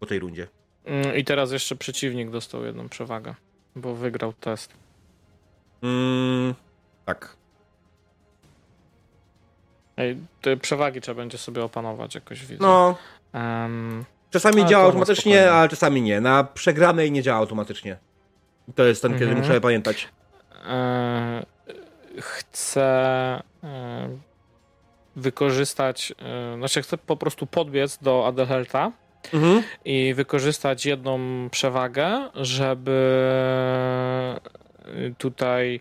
po 0.00 0.06
tej 0.06 0.18
rundzie. 0.18 0.48
Mm, 0.84 1.16
I 1.16 1.24
teraz 1.24 1.52
jeszcze 1.52 1.76
przeciwnik 1.76 2.30
dostał 2.30 2.64
jedną 2.64 2.88
przewagę, 2.88 3.34
bo 3.76 3.94
wygrał 3.94 4.32
test. 4.32 4.74
Mm, 5.82 6.54
tak. 7.04 7.36
Ej, 9.96 10.16
te 10.40 10.56
przewagi 10.56 11.00
trzeba 11.00 11.16
będzie 11.22 11.38
sobie 11.38 11.64
opanować 11.64 12.14
jakoś, 12.14 12.46
widzę. 12.46 12.62
No. 12.62 12.96
Um, 13.34 14.04
czasami 14.30 14.66
działa 14.66 14.84
automatycznie, 14.84 15.52
ale 15.52 15.68
czasami 15.68 16.02
nie. 16.02 16.20
Na 16.20 16.44
przegranej 16.44 17.12
nie 17.12 17.22
działa 17.22 17.38
automatycznie. 17.38 17.96
To 18.74 18.84
jest 18.84 19.02
ten, 19.02 19.12
kiedy 19.12 19.24
mhm. 19.24 19.40
muszę 19.40 19.60
pamiętać. 19.60 20.08
E, 20.66 21.46
chcę 22.20 22.82
e, 23.64 24.08
wykorzystać, 25.16 26.12
e, 26.22 26.56
znaczy 26.56 26.82
chcę 26.82 26.98
po 26.98 27.16
prostu 27.16 27.46
podbiec 27.46 27.98
do 27.98 28.26
Adelhelta 28.26 28.92
mhm. 29.34 29.62
i 29.84 30.14
wykorzystać 30.14 30.86
jedną 30.86 31.20
przewagę, 31.50 32.30
żeby 32.34 32.98
tutaj 35.18 35.80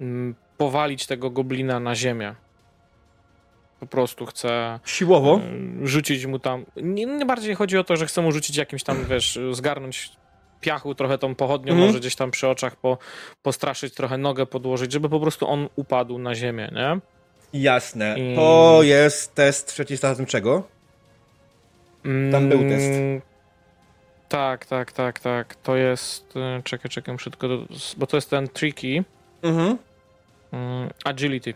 mm, 0.00 0.34
powalić 0.56 1.06
tego 1.06 1.30
goblina 1.30 1.80
na 1.80 1.94
ziemię. 1.94 2.34
Po 3.80 3.86
prostu 3.86 4.26
chcę. 4.26 4.80
Siłowo? 4.84 5.40
E, 5.82 5.86
rzucić 5.86 6.26
mu 6.26 6.38
tam. 6.38 6.64
Nie, 6.76 7.06
nie, 7.06 7.26
bardziej 7.26 7.54
chodzi 7.54 7.78
o 7.78 7.84
to, 7.84 7.96
że 7.96 8.06
chcę 8.06 8.22
mu 8.22 8.32
rzucić 8.32 8.56
jakimś 8.56 8.82
tam, 8.82 9.04
wiesz, 9.04 9.38
zgarnąć 9.52 10.10
piachu 10.60 10.94
trochę 10.94 11.18
tą 11.18 11.34
pochodnią, 11.34 11.72
mhm. 11.72 11.88
może 11.88 12.00
gdzieś 12.00 12.16
tam 12.16 12.30
przy 12.30 12.48
oczach 12.48 12.76
po, 12.76 12.98
postraszyć, 13.42 13.94
trochę 13.94 14.18
nogę 14.18 14.46
podłożyć, 14.46 14.92
żeby 14.92 15.08
po 15.08 15.20
prostu 15.20 15.48
on 15.48 15.68
upadł 15.76 16.18
na 16.18 16.34
ziemię, 16.34 16.70
nie? 16.72 17.00
Jasne. 17.60 18.18
I... 18.18 18.36
To 18.36 18.78
jest 18.82 19.34
test 19.34 19.72
przeciwstawnym 19.72 20.26
Tam 22.32 22.48
był 22.48 22.58
test. 22.58 22.92
Mm, 22.92 23.20
tak, 24.28 24.66
tak, 24.66 24.92
tak, 24.92 25.20
tak. 25.20 25.54
To 25.54 25.76
jest. 25.76 26.36
E, 26.36 26.62
czekaj, 26.62 26.90
czekaj, 26.90 27.12
muszę 27.14 27.30
tylko. 27.30 27.48
Bo 27.96 28.06
to 28.06 28.16
jest 28.16 28.30
ten 28.30 28.48
tricky. 28.48 29.04
Mhm. 29.42 29.78
Mm, 30.52 30.90
agility. 31.04 31.54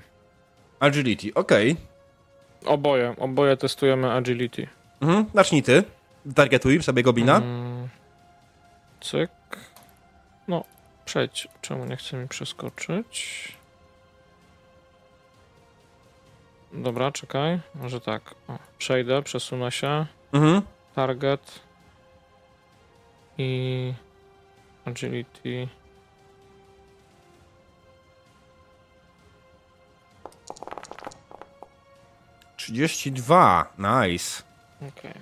Agility, 0.80 1.34
okej. 1.34 1.72
Okay. 1.72 2.72
Oboje, 2.72 3.14
oboje 3.18 3.56
testujemy 3.56 4.12
agility. 4.12 4.68
Mhm. 5.00 5.26
Zacznij 5.34 5.62
ty. 5.62 5.84
Targetuj 6.34 6.82
sobie 6.82 7.02
gobina. 7.02 7.36
Mm, 7.36 7.88
cyk. 9.00 9.30
No, 10.48 10.64
przejdź. 11.04 11.48
Czemu 11.60 11.84
nie 11.84 11.96
chce 11.96 12.16
mi 12.16 12.28
przeskoczyć? 12.28 13.52
Dobra, 16.72 17.12
czekaj. 17.12 17.60
Może 17.74 18.00
tak. 18.00 18.34
O, 18.48 18.58
przejdę, 18.78 19.22
przesunę 19.22 19.72
się. 19.72 20.06
Mhm. 20.36 20.62
Target. 20.94 21.60
I 23.38 23.94
agility. 24.84 25.68
Trzydzieści 32.56 33.12
dwa. 33.12 33.72
Nice. 33.78 34.42
Okay. 34.88 35.14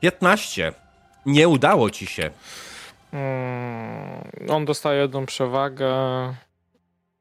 15. 0.00 0.72
Nie 1.26 1.48
udało 1.48 1.90
ci 1.90 2.06
się. 2.06 2.30
Hmm, 3.10 4.22
on 4.48 4.64
dostaje 4.64 5.00
jedną 5.00 5.26
przewagę. 5.26 5.94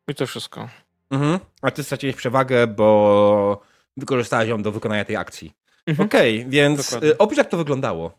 I 0.07 0.15
to 0.15 0.27
wszystko. 0.27 0.69
Mhm. 1.11 1.39
A 1.61 1.71
ty 1.71 1.83
straciłeś 1.83 2.15
przewagę, 2.15 2.67
bo 2.67 3.61
wykorzystałeś 3.97 4.49
ją 4.49 4.61
do 4.61 4.71
wykonania 4.71 5.05
tej 5.05 5.15
akcji. 5.15 5.51
Mhm. 5.87 6.07
Okej, 6.09 6.39
okay, 6.39 6.49
więc 6.49 6.85
Dokładnie. 6.85 7.09
Y, 7.09 7.17
opisz 7.17 7.37
jak 7.37 7.49
to 7.49 7.57
wyglądało. 7.57 8.11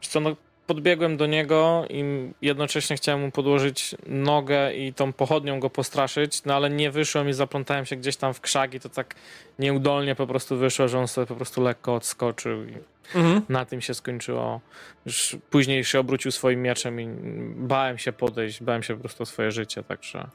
co, 0.00 0.20
no, 0.20 0.36
podbiegłem 0.66 1.16
do 1.16 1.26
niego 1.26 1.84
i 1.90 2.04
jednocześnie 2.42 2.96
chciałem 2.96 3.20
mu 3.20 3.30
podłożyć 3.30 3.94
nogę 4.06 4.74
i 4.74 4.94
tą 4.94 5.12
pochodnią 5.12 5.60
go 5.60 5.70
postraszyć, 5.70 6.44
no 6.44 6.54
ale 6.54 6.70
nie 6.70 6.90
wyszło 6.90 7.24
mi, 7.24 7.32
zaplątałem 7.32 7.86
się 7.86 7.96
gdzieś 7.96 8.16
tam 8.16 8.34
w 8.34 8.40
krzaki, 8.40 8.80
to 8.80 8.88
tak 8.88 9.14
nieudolnie 9.58 10.14
po 10.14 10.26
prostu 10.26 10.56
wyszło, 10.56 10.88
że 10.88 10.98
on 10.98 11.08
sobie 11.08 11.26
po 11.26 11.36
prostu 11.36 11.62
lekko 11.62 11.94
odskoczył 11.94 12.64
i 12.64 12.74
Mhm. 13.14 13.42
na 13.48 13.64
tym 13.64 13.80
się 13.80 13.94
skończyło. 13.94 14.60
Już 15.06 15.36
później 15.50 15.84
się 15.84 16.00
obrócił 16.00 16.30
swoim 16.32 16.62
mieczem 16.62 17.00
i 17.00 17.08
bałem 17.56 17.98
się 17.98 18.12
podejść, 18.12 18.62
bałem 18.62 18.82
się 18.82 18.94
po 18.94 19.00
prostu 19.00 19.22
o 19.22 19.26
swoje 19.26 19.50
życie, 19.50 19.82
także 19.82 20.28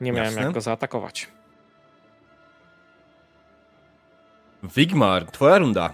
nie 0.00 0.12
miałem 0.12 0.26
Jasne. 0.26 0.42
jak 0.42 0.52
go 0.52 0.60
zaatakować. 0.60 1.28
Wigmar, 4.62 5.26
twoja 5.30 5.58
runda. 5.58 5.92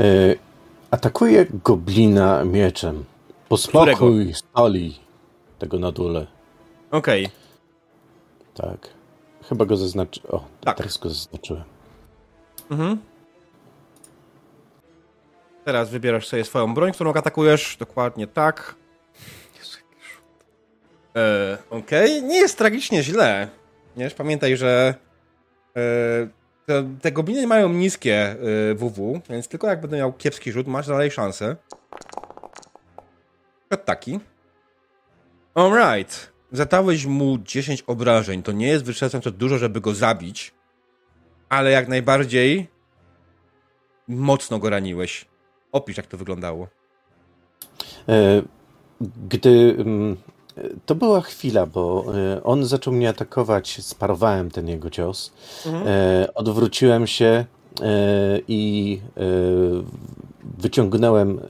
E, 0.00 0.04
atakuje 0.90 1.46
goblina 1.64 2.44
mieczem. 2.44 3.04
Posmakuj 3.48 4.34
stali 4.34 4.98
tego 5.58 5.78
na 5.78 5.92
dole. 5.92 6.26
Okej. 6.90 7.28
Tak. 8.54 8.88
Chyba 9.48 9.64
go 9.64 9.76
zaznaczy. 9.76 10.20
O, 10.28 10.44
Tak. 10.60 10.76
teraz 10.76 10.98
go 10.98 11.08
zaznaczyłem. 11.08 11.64
Mhm. 12.70 12.98
Teraz 15.64 15.90
wybierasz 15.90 16.28
sobie 16.28 16.44
swoją 16.44 16.74
broń, 16.74 16.92
którą 16.92 17.12
atakujesz. 17.12 17.76
Dokładnie 17.76 18.26
tak. 18.26 18.74
E, 21.16 21.58
Okej, 21.70 22.22
nie 22.22 22.36
jest 22.36 22.58
tragicznie 22.58 23.02
źle. 23.02 23.48
Wiesz, 23.96 24.14
pamiętaj, 24.14 24.56
że 24.56 24.94
te, 26.66 26.96
te 27.02 27.12
gobliny 27.12 27.46
mają 27.46 27.68
niskie 27.68 28.36
e, 28.70 28.74
WW, 28.74 29.20
więc 29.30 29.48
tylko 29.48 29.66
jak 29.66 29.80
będę 29.80 29.96
miał 29.96 30.12
kiepski 30.12 30.52
rzut, 30.52 30.66
masz 30.66 30.86
dalej 30.86 31.10
szansę. 31.10 31.56
Przykład 33.60 33.84
taki. 33.84 34.20
Alright. 35.54 36.32
Zadałeś 36.52 37.06
mu 37.06 37.38
10 37.38 37.82
obrażeń. 37.82 38.42
To 38.42 38.52
nie 38.52 38.68
jest 38.68 38.84
wystarczająco 38.84 39.30
dużo, 39.30 39.58
żeby 39.58 39.80
go 39.80 39.94
zabić, 39.94 40.54
ale 41.48 41.70
jak 41.70 41.88
najbardziej 41.88 42.68
mocno 44.08 44.58
go 44.58 44.70
raniłeś. 44.70 45.24
Opisz, 45.72 45.96
jak 45.96 46.06
to 46.06 46.16
wyglądało. 46.16 46.68
E, 48.08 48.42
Gdy. 49.28 49.76
To 50.86 50.94
była 50.94 51.20
chwila, 51.20 51.66
bo 51.66 52.04
e, 52.14 52.44
on 52.44 52.64
zaczął 52.64 52.92
mnie 52.92 53.08
atakować, 53.08 53.84
sparowałem 53.84 54.50
ten 54.50 54.68
jego 54.68 54.90
cios. 54.90 55.32
E, 55.66 56.34
Odwróciłem 56.34 57.06
się 57.06 57.24
e, 57.24 57.44
i 58.48 59.00
wyciągnąłem 60.58 61.40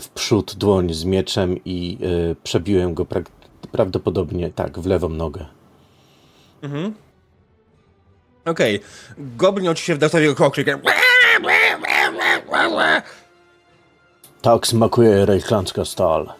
w 0.00 0.08
przód 0.14 0.54
dłoń 0.54 0.94
z 0.94 1.04
mieczem 1.04 1.56
i 1.64 1.98
przebiłem 2.42 2.94
go 2.94 3.04
pra 3.04 3.20
prawdopodobnie 3.72 4.50
tak, 4.50 4.78
w 4.78 4.86
lewą 4.86 5.08
nogę. 5.08 5.46
Mhm. 6.62 6.94
Okej. 8.44 8.80
Goblin 9.18 9.68
oczywiście 9.68 9.94
wdał 9.94 10.08
sobie 10.08 10.30
okrzykiem. 10.30 10.80
Tak 14.42 14.66
smakuje 14.66 15.26
rejchlandzka 15.26 15.84
stal. 15.84 16.32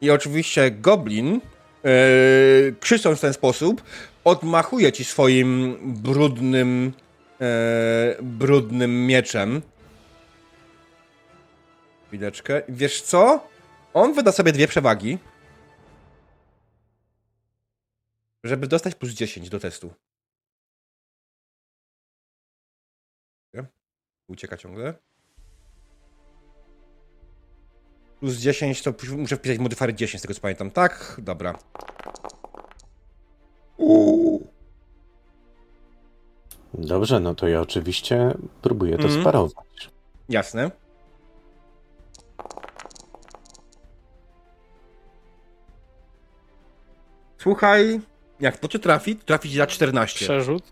I 0.00 0.10
oczywiście 0.10 0.70
Goblin, 0.70 1.40
yy, 1.84 2.74
krzycząc 2.80 3.18
w 3.18 3.20
ten 3.20 3.32
sposób, 3.32 3.82
odmachuje 4.24 4.92
ci 4.92 5.04
swoim 5.04 5.78
brudnym, 6.02 6.92
e, 7.40 8.16
brudnym 8.22 9.06
mieczem. 9.06 9.62
Chwileczkę. 12.06 12.62
Wiesz 12.68 13.02
co? 13.02 13.48
On 13.94 14.14
wyda 14.14 14.32
sobie 14.32 14.52
dwie 14.52 14.68
przewagi, 14.68 15.18
żeby 18.44 18.66
dostać 18.66 18.94
plus 18.94 19.12
10 19.12 19.50
do 19.50 19.60
testu. 19.60 19.94
Ucieka 24.28 24.56
ciągle. 24.56 24.94
Plus 28.20 28.36
10 28.36 28.82
to 28.82 28.92
muszę 29.16 29.36
wpisać 29.36 29.58
modyfier 29.58 29.94
10, 29.94 30.18
z 30.20 30.22
tego 30.22 30.34
co 30.34 30.40
pamiętam. 30.40 30.70
Tak? 30.70 31.16
Dobra. 31.22 31.58
Uuu. 33.76 34.46
Dobrze, 36.74 37.20
no 37.20 37.34
to 37.34 37.48
ja 37.48 37.60
oczywiście 37.60 38.34
próbuję 38.62 38.96
to 38.96 39.02
Mhm. 39.02 39.20
sparować. 39.20 39.90
Jasne. 40.28 40.70
Słuchaj, 47.38 48.00
jak 48.40 48.56
to 48.58 48.68
cię 48.68 48.78
trafi, 48.78 49.16
trafi 49.16 49.50
ci 49.50 49.56
za 49.56 49.66
14. 49.66 50.24
Przerzut. 50.24 50.62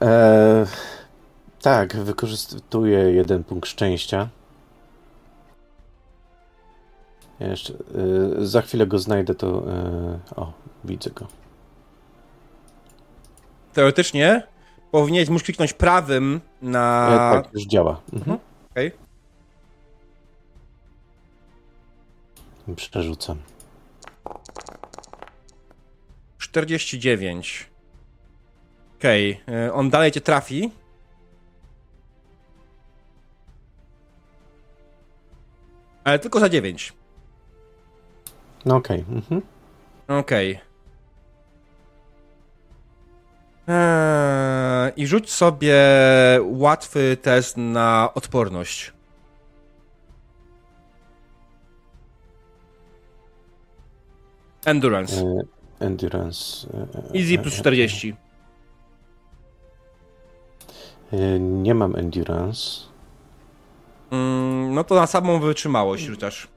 E, 0.00 0.66
tak, 1.62 1.96
wykorzystuję 1.96 2.98
jeden 2.98 3.44
punkt 3.44 3.68
szczęścia. 3.68 4.28
Jeszcze, 7.40 7.74
e, 7.74 8.46
za 8.46 8.62
chwilę 8.62 8.86
go 8.86 8.98
znajdę, 8.98 9.34
to. 9.34 9.72
E, 9.72 10.18
o, 10.36 10.52
widzę 10.84 11.10
go. 11.10 11.26
Teoretycznie 13.72 14.46
powinieneś 14.90 15.28
móc 15.28 15.42
kliknąć 15.42 15.72
prawym 15.72 16.40
na... 16.62 17.08
E, 17.10 17.42
tak, 17.42 17.54
już 17.54 17.66
działa. 17.66 18.00
Mhm. 18.12 18.38
Okej. 18.70 18.92
Przerzucam. 22.76 23.38
49. 26.38 27.70
Okej, 28.98 29.40
okay. 29.46 29.72
on 29.72 29.90
dalej 29.90 30.12
cię 30.12 30.20
trafi. 30.20 30.70
Ale 36.04 36.18
tylko 36.18 36.40
za 36.40 36.48
9. 36.48 36.92
No 38.66 38.76
okej. 38.76 39.04
mhm. 39.08 39.42
Okej. 40.08 40.60
Eee, 43.68 44.92
I 44.96 45.06
rzuć 45.06 45.30
sobie 45.30 45.74
łatwy 46.42 47.16
test 47.22 47.56
na 47.56 48.10
odporność. 48.14 48.92
Endurance. 54.64 55.20
E, 55.20 55.42
endurance. 55.86 56.66
e, 57.14 57.18
Easy 57.18 57.34
e, 57.34 57.38
plus 57.38 57.54
e, 57.54 57.58
40. 57.58 58.14
e, 61.12 61.38
nie 61.40 61.74
mam 61.74 61.96
endurance. 61.96 62.86
Mm, 64.10 64.74
no 64.74 64.84
to 64.84 64.94
na 64.94 65.06
samą 65.06 65.40
wytrzymałość 65.40 66.04
rzucasz. 66.04 66.48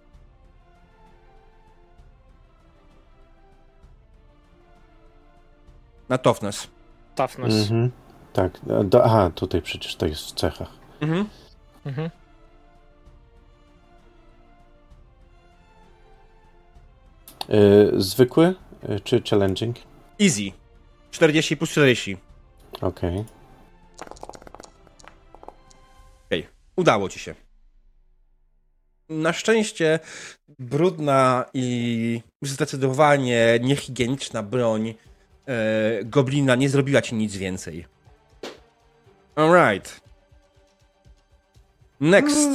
Na 6.09 6.17
toughness. 6.17 6.67
Toughness. 7.15 7.53
Mhm. 7.53 7.91
Tak, 8.33 8.59
do, 8.83 9.05
aha, 9.05 9.31
tutaj 9.35 9.61
przecież 9.61 9.95
to 9.95 10.05
jest 10.05 10.25
w 10.25 10.31
cechach. 10.31 10.69
Mhm. 11.01 11.25
Mhm. 11.85 12.09
E, 17.49 18.01
zwykły 18.01 18.55
e, 18.89 18.99
czy 18.99 19.21
challenging? 19.29 19.75
Easy. 20.21 20.51
40 21.11 21.57
plus 21.57 21.69
40. 21.69 22.17
Okej. 22.81 23.23
Okej, 26.25 26.47
udało 26.75 27.09
ci 27.09 27.19
się. 27.19 27.35
Na 29.09 29.33
szczęście 29.33 29.99
brudna 30.59 31.45
i 31.53 32.21
zdecydowanie 32.41 33.59
niehigieniczna 33.61 34.43
broń 34.43 34.93
e, 35.49 36.03
goblina 36.03 36.55
nie 36.55 36.69
zrobiła 36.69 37.01
ci 37.01 37.15
nic 37.15 37.35
więcej. 37.35 37.85
Alright. 39.35 40.01
Next. 41.99 42.49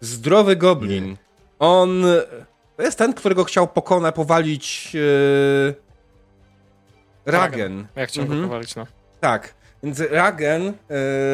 Zdrowy 0.00 0.56
goblin. 0.56 1.16
On 1.58 2.04
to 2.76 2.82
jest 2.82 2.98
ten, 2.98 3.12
którego 3.12 3.44
chciał 3.44 3.68
pokonać, 3.68 4.14
powalić 4.14 4.92
e, 4.96 5.74
Ragen. 7.26 7.86
Jak 7.96 8.08
chciałem 8.08 8.26
Mhm. 8.26 8.42
go 8.42 8.48
powalić, 8.48 8.76
no. 8.76 8.86
Tak. 9.20 9.54
Więc 9.82 10.00
Ragen, 10.10 10.72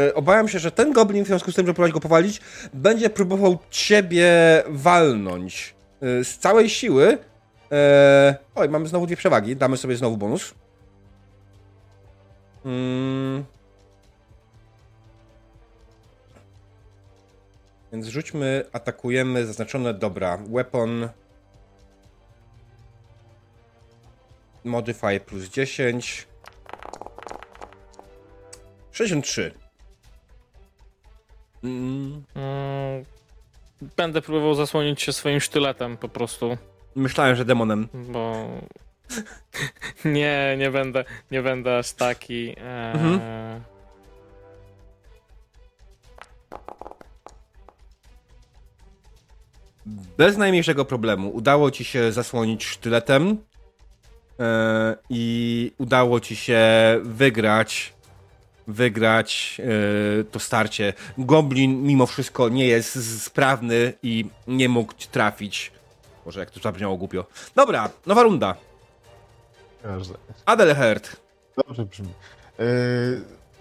e, 0.08 0.14
obawiam 0.14 0.48
się, 0.48 0.58
że 0.58 0.70
ten 0.70 0.92
goblin, 0.92 1.24
w 1.24 1.26
związku 1.26 1.52
z 1.52 1.54
tym, 1.54 1.66
że 1.66 1.74
próbować 1.74 1.92
go 1.92 2.00
powalić, 2.00 2.40
będzie 2.74 3.10
próbował 3.10 3.58
ciebie 3.70 4.28
walnąć 4.68 5.74
e, 6.02 6.24
z 6.24 6.38
całej 6.38 6.70
siły. 6.70 7.18
E, 7.72 8.36
oj, 8.54 8.68
mamy 8.68 8.88
znowu 8.88 9.06
dwie 9.06 9.16
przewagi. 9.16 9.56
Damy 9.56 9.76
sobie 9.76 9.96
znowu 9.96 10.16
bonus. 10.16 10.54
Mm. 12.64 13.44
Więc 17.92 18.06
rzućmy, 18.06 18.64
atakujemy 18.72 19.46
zaznaczone 19.46 19.94
dobra. 19.94 20.36
Weapon. 20.36 21.08
Modify 24.64 25.20
plus 25.20 25.44
10. 25.44 26.26
63. 28.92 29.54
Mm, 31.64 32.24
Mm, 32.34 33.04
Będę 33.96 34.22
próbował 34.22 34.54
zasłonić 34.54 35.02
się 35.02 35.12
swoim 35.12 35.40
sztyletem 35.40 35.96
po 35.96 36.08
prostu, 36.08 36.56
myślałem, 36.96 37.36
że 37.36 37.44
demonem. 37.44 37.88
bo 37.94 38.48
nie, 40.04 40.56
nie 40.58 40.70
będę, 40.70 41.04
nie 41.30 41.42
będę 41.42 41.78
aż 41.78 41.92
taki. 41.92 42.54
Mhm. 42.58 43.20
Bez 50.18 50.36
najmniejszego 50.36 50.84
problemu 50.84 51.30
udało 51.30 51.70
ci 51.70 51.84
się 51.84 52.12
zasłonić 52.12 52.64
sztyletem 52.64 53.36
e, 54.40 54.96
i 55.10 55.72
udało 55.78 56.20
ci 56.20 56.36
się 56.36 56.60
wygrać 57.02 57.98
wygrać 58.68 59.60
e, 60.20 60.24
to 60.24 60.38
starcie. 60.38 60.92
Goblin 61.18 61.82
mimo 61.82 62.06
wszystko 62.06 62.48
nie 62.48 62.66
jest 62.66 63.22
sprawny 63.22 63.92
i 64.02 64.24
nie 64.46 64.68
mógł 64.68 64.92
trafić. 65.10 65.72
Może 66.28 66.40
jak 66.40 66.50
to 66.50 66.60
zabrzmiało 66.60 66.96
głupio. 66.96 67.24
Dobra, 67.54 67.90
nowa 68.06 68.22
runda. 68.22 68.54
Każde. 69.82 70.14
Adelherd. 70.46 71.16
Dobrze 71.56 71.84
brzmi. 71.84 72.08
Yy, 72.58 72.64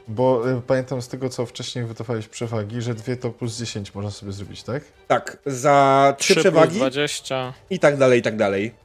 bo 0.07 0.49
y, 0.51 0.61
pamiętam 0.61 1.01
z 1.01 1.07
tego, 1.07 1.29
co 1.29 1.45
wcześniej 1.45 1.85
wytofałeś 1.85 2.27
przewagi, 2.27 2.81
że 2.81 2.93
dwie 2.93 3.17
to 3.17 3.29
plus 3.29 3.57
10 3.57 3.95
można 3.95 4.11
sobie 4.11 4.31
zrobić, 4.31 4.63
tak? 4.63 4.83
Tak, 5.07 5.37
za 5.45 6.15
trzy 6.17 6.33
3 6.33 6.39
przewagi 6.41 6.67
plus 6.67 6.77
20. 6.79 7.53
i 7.69 7.79
tak 7.79 7.97
dalej, 7.97 8.19
i 8.19 8.23
tak 8.23 8.37
dalej. 8.37 8.75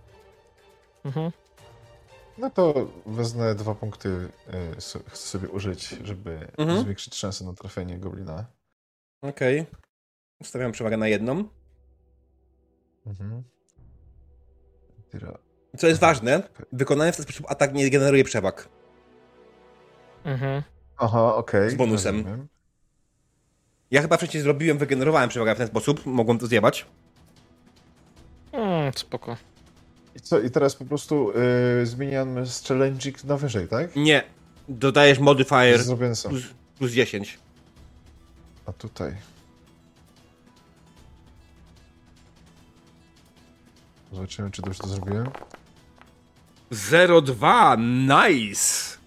Mhm. 1.04 1.30
No 2.38 2.50
to 2.50 2.74
wezmę 3.06 3.54
dwa 3.54 3.74
punkty, 3.74 4.08
y, 4.08 4.80
so, 4.80 4.98
chcę 5.08 5.26
sobie 5.28 5.48
użyć, 5.48 5.88
żeby 5.88 6.48
Mhm. 6.58 6.80
zwiększyć 6.80 7.14
szanse 7.14 7.44
na 7.44 7.52
trafienie 7.52 7.98
goblina. 7.98 8.44
Okej. 9.22 9.66
Ustawiam 10.40 10.72
przewagę 10.72 10.96
na 10.96 11.08
jedną. 11.08 11.44
Mhm. 13.06 13.42
Co 15.78 15.86
jest 15.86 16.00
ważne, 16.00 16.42
wykonany 16.72 17.12
w 17.12 17.16
ten 17.16 17.22
sposób 17.22 17.46
atak 17.50 17.74
nie 17.74 17.90
generuje 17.90 18.24
przewag. 18.24 18.68
Mhm. 20.24 20.62
Aha, 20.96 21.34
okej. 21.34 21.70
Z 21.70 21.74
bonusem. 21.74 22.16
rozumiem. 22.16 22.48
Ja 23.90 24.02
chyba 24.02 24.16
wcześniej 24.16 24.42
zrobiłem, 24.42 24.78
wygenerowałem 24.78 25.28
przewagę 25.28 25.54
w 25.54 25.58
ten 25.58 25.66
sposób, 25.66 26.06
mogłem 26.06 26.38
to 26.38 26.46
zjebać. 26.46 26.86
Mm, 28.52 28.92
spoko. 28.96 29.36
I 30.16 30.20
co, 30.20 30.40
i 30.40 30.50
teraz 30.50 30.74
po 30.76 30.84
prostu 30.84 31.32
y, 31.82 31.86
zmieniamy 31.86 32.46
z 32.46 32.64
challenging 32.64 33.24
na 33.24 33.36
wyżej, 33.36 33.68
tak? 33.68 33.96
Nie, 33.96 34.22
dodajesz 34.68 35.18
modifier 35.18 35.80
plus, 35.84 36.44
plus 36.78 36.92
10. 36.92 37.38
A 38.66 38.72
tutaj. 38.72 39.14
Zobaczymy, 44.12 44.50
czy 44.50 44.62
dobrze 44.62 44.78
to 44.78 44.88
zrobiłem. 44.88 45.28
0,2, 46.72 47.78
nice! 47.78 48.98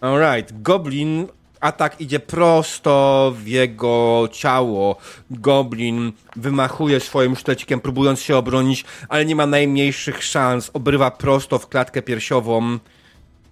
Alright, 0.00 0.62
Goblin, 0.62 1.26
atak 1.60 2.00
idzie 2.00 2.20
prosto 2.20 3.32
w 3.36 3.46
jego 3.46 4.28
ciało. 4.32 4.96
Goblin 5.30 6.12
wymachuje 6.36 7.00
swoim 7.00 7.36
sztecikiem, 7.36 7.80
próbując 7.80 8.20
się 8.20 8.36
obronić, 8.36 8.84
ale 9.08 9.24
nie 9.24 9.36
ma 9.36 9.46
najmniejszych 9.46 10.24
szans. 10.24 10.70
Obrywa 10.72 11.10
prosto 11.10 11.58
w 11.58 11.68
klatkę 11.68 12.02
piersiową. 12.02 12.78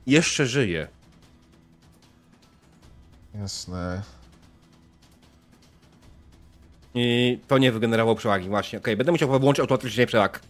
Jeszcze 0.07 0.47
żyje. 0.47 0.89
Jasne. 3.35 4.03
I 6.95 7.39
to 7.49 7.59
nie 7.59 7.73
wygenerowało 7.73 8.17
przewagi, 8.17 8.49
właśnie. 8.49 8.79
Okej, 8.79 8.97
będę 8.97 9.13
musiał 9.13 9.29
wyłączyć 9.41 9.61
automatycznie 9.61 10.07
przewag. 10.07 10.41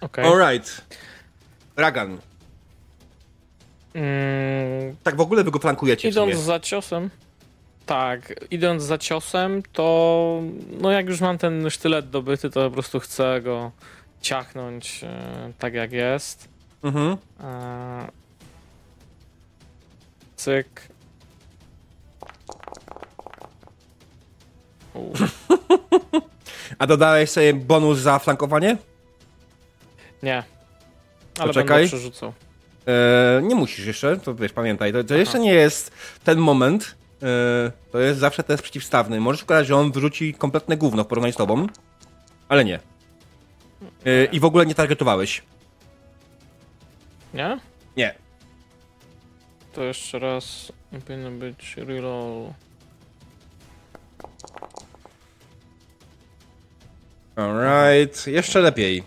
Okej. 0.00 0.24
Alright. 0.24 0.84
Ragan. 1.76 2.18
Mm, 3.94 4.96
Tak 5.02 5.16
w 5.16 5.20
ogóle 5.20 5.44
wy 5.44 5.50
go 5.50 5.58
flankujecie 5.58 6.08
idąc 6.08 6.36
za 6.36 6.60
ciosem. 6.60 7.10
Tak, 7.86 8.34
idąc 8.50 8.82
za 8.82 8.98
ciosem, 8.98 9.62
to 9.72 10.42
no 10.80 10.90
jak 10.90 11.06
już 11.08 11.20
mam 11.20 11.38
ten 11.38 11.70
sztylet 11.70 12.10
dobyty, 12.10 12.50
to 12.50 12.64
po 12.64 12.70
prostu 12.70 13.00
chcę 13.00 13.40
go 13.42 13.72
ciachnąć 14.20 15.04
e, 15.04 15.52
tak 15.58 15.74
jak 15.74 15.92
jest. 15.92 16.48
Mhm. 16.82 17.16
E, 17.40 18.08
cyk. 20.36 20.88
A 26.78 26.86
dodałeś 26.86 27.30
sobie 27.30 27.54
bonus 27.54 27.98
za 27.98 28.18
flankowanie? 28.18 28.76
nie. 30.22 30.42
Ale 31.38 31.46
Poczekaj. 31.48 31.76
będę 31.76 31.88
przerzucał. 31.88 32.32
E, 32.86 33.42
nie 33.42 33.54
musisz 33.54 33.86
jeszcze, 33.86 34.16
to 34.16 34.34
wiesz, 34.34 34.52
pamiętaj, 34.52 34.92
to, 34.92 35.04
to 35.04 35.14
jeszcze 35.14 35.38
nie 35.38 35.54
jest 35.54 35.90
ten 36.24 36.38
moment. 36.38 36.94
E, 37.22 37.72
to 37.92 37.98
jest 37.98 38.20
zawsze 38.20 38.42
test 38.42 38.62
przeciwstawny. 38.62 39.20
Możesz 39.20 39.42
układać, 39.42 39.66
że 39.66 39.76
on 39.76 39.92
wyrzuci 39.92 40.34
kompletne 40.34 40.76
gówno 40.76 41.04
w 41.04 41.06
porównaniu 41.06 41.32
z 41.32 41.36
tobą, 41.36 41.66
ale 42.48 42.64
nie. 42.64 42.80
E, 44.06 44.24
I 44.24 44.40
w 44.40 44.44
ogóle 44.44 44.66
nie 44.66 44.74
targetowałeś. 44.74 45.42
Nie? 47.34 47.58
Nie. 47.96 48.14
To 49.72 49.84
jeszcze 49.84 50.18
raz 50.18 50.72
powinno 51.06 51.30
być 51.30 51.76
reroll. 51.76 52.52
Alright, 57.36 58.26
jeszcze 58.26 58.60
lepiej. 58.60 59.02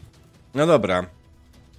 No 0.55 0.67
dobra. 0.67 1.05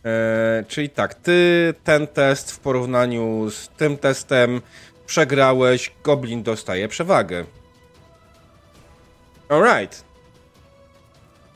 E, 0.05 0.65
czyli 0.69 0.91
tak, 0.91 1.15
ty 1.15 1.75
ten 1.85 2.07
test 2.07 2.53
w 2.53 2.59
porównaniu 2.59 3.51
z 3.51 3.69
tym 3.69 3.99
testem 3.99 4.61
przegrałeś, 5.07 5.93
Goblin 6.05 6.43
dostaje 6.43 6.89
przewagę. 6.89 7.45
Alright. 9.49 10.05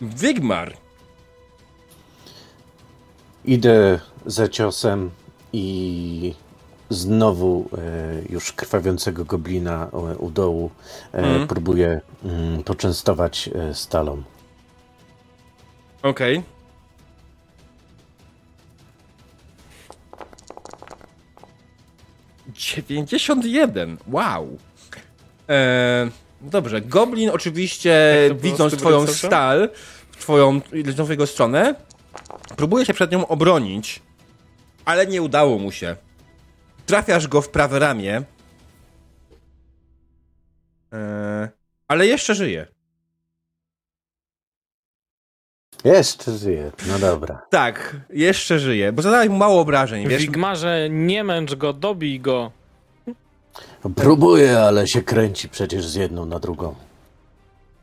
Wigmar. 0.01 0.77
Idę 3.45 4.01
za 4.27 4.49
ciosem 4.49 5.11
i 5.53 6.35
znowu 6.91 7.69
e, 7.79 8.33
już 8.33 8.53
krwawiącego 8.53 9.25
goblina 9.25 9.89
e, 9.93 10.17
u 10.17 10.31
dołu 10.31 10.71
e, 11.15 11.19
Mhm. 11.19 11.49
próbuję 11.49 12.01
mm, 12.25 12.63
poczęstować 12.63 13.51
e, 13.55 13.75
stalą. 13.75 14.23
Okej. 16.03 16.43
Dziewięćdziesiąt 22.49 23.45
jeden. 23.45 23.97
Wow. 24.09 24.59
E, 25.49 26.09
dobrze. 26.41 26.81
Goblin 26.81 27.31
oczywiście, 27.31 28.15
widząc 28.39 28.77
twoją 28.77 29.07
stal, 29.07 29.69
w 30.11 30.17
twoją, 30.17 30.61
w 31.07 31.11
jego 31.11 31.27
stronę, 31.27 31.75
próbuje 32.57 32.87
się 32.87 32.95
przed 32.95 33.13
nią 33.13 33.27
obronić, 33.27 34.03
ale 34.85 35.07
nie 35.07 35.23
udało 35.23 35.59
mu 35.59 35.73
się. 35.73 35.97
Trafiasz 36.87 37.29
go 37.29 37.43
w 37.43 37.49
prawe 37.49 37.79
ramię, 37.79 38.23
e, 40.93 41.49
ale 41.89 42.07
jeszcze 42.07 42.35
żyje. 42.35 42.67
Jeszcze 45.85 46.39
żyje. 46.39 46.73
No 46.89 46.99
dobra. 46.99 47.43
Tak, 47.51 47.97
jeszcze 48.11 48.59
żyje, 48.59 48.93
bo 48.93 49.03
zadałeś 49.03 49.29
mu 49.29 49.37
mało 49.37 49.61
obrażeń, 49.61 50.09
wiesz? 50.09 50.23
Wigmarze, 50.23 50.89
nie 50.91 51.25
męcz 51.25 51.55
go, 51.55 51.73
dobij 51.73 52.21
go. 52.21 52.51
Próbuję, 53.97 54.61
ale 54.61 54.87
się 54.87 55.03
kręci 55.03 55.49
przecież 55.49 55.87
z 55.87 55.95
jedną 55.95 56.27
na 56.27 56.39
drugą. 56.39 56.75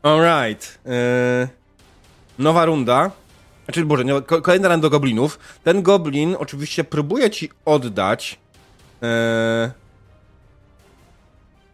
Alright. 0.02 0.78
Yy, 0.84 1.48
nowa 2.38 2.64
runda. 2.64 3.10
Znaczy, 3.64 3.84
Boże, 3.84 4.04
kolejna 4.42 4.68
runda 4.68 4.82
do 4.82 4.90
goblinów. 4.90 5.38
Ten 5.64 5.82
goblin 5.82 6.36
oczywiście 6.38 6.84
próbuje 6.84 7.30
ci 7.30 7.50
oddać. 7.64 8.38
Yy, 9.02 9.08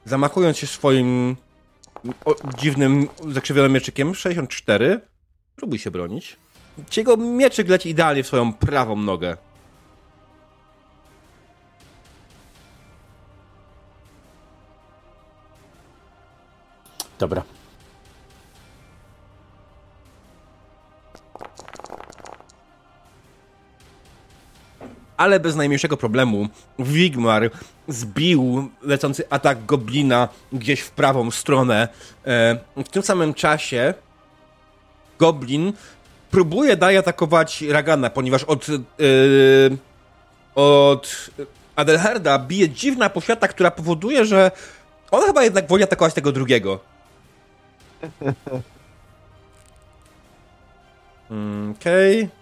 zamachując 0.04 0.58
się 0.58 0.66
swoim 0.66 1.36
o, 2.24 2.34
dziwnym, 2.58 3.08
zakrzywionym 3.28 3.72
mieczykiem. 3.72 4.14
64. 4.14 5.00
Próbuj 5.56 5.78
się 5.78 5.90
bronić. 5.90 6.36
Ci 6.90 7.00
Jego 7.00 7.16
mieczyk 7.16 7.68
leci 7.68 7.88
idealnie 7.90 8.22
w 8.22 8.26
swoją 8.26 8.52
prawą 8.52 8.96
nogę. 8.96 9.36
Dobra. 17.18 17.57
Ale 25.18 25.40
bez 25.40 25.56
najmniejszego 25.56 25.96
problemu 25.96 26.48
Wigmar 26.78 27.50
zbił 27.88 28.70
lecący 28.82 29.24
atak 29.30 29.66
goblina 29.66 30.28
gdzieś 30.52 30.80
w 30.80 30.90
prawą 30.90 31.30
stronę. 31.30 31.88
E, 32.26 32.58
w 32.84 32.88
tym 32.88 33.02
samym 33.02 33.34
czasie 33.34 33.94
goblin 35.18 35.72
próbuje 36.30 36.76
dalej 36.76 36.96
atakować 36.96 37.62
Ragana, 37.62 38.10
ponieważ 38.10 38.44
od, 38.44 38.68
yy, 38.68 38.78
od 40.54 41.30
Adelharda 41.76 42.38
bije 42.38 42.68
dziwna 42.68 43.10
poświata, 43.10 43.48
która 43.48 43.70
powoduje, 43.70 44.24
że 44.24 44.50
on 45.10 45.24
chyba 45.24 45.44
jednak 45.44 45.68
woli 45.68 45.84
atakować 45.84 46.14
tego 46.14 46.32
drugiego. 46.32 46.80
Okej. 51.70 52.24
Okay. 52.24 52.37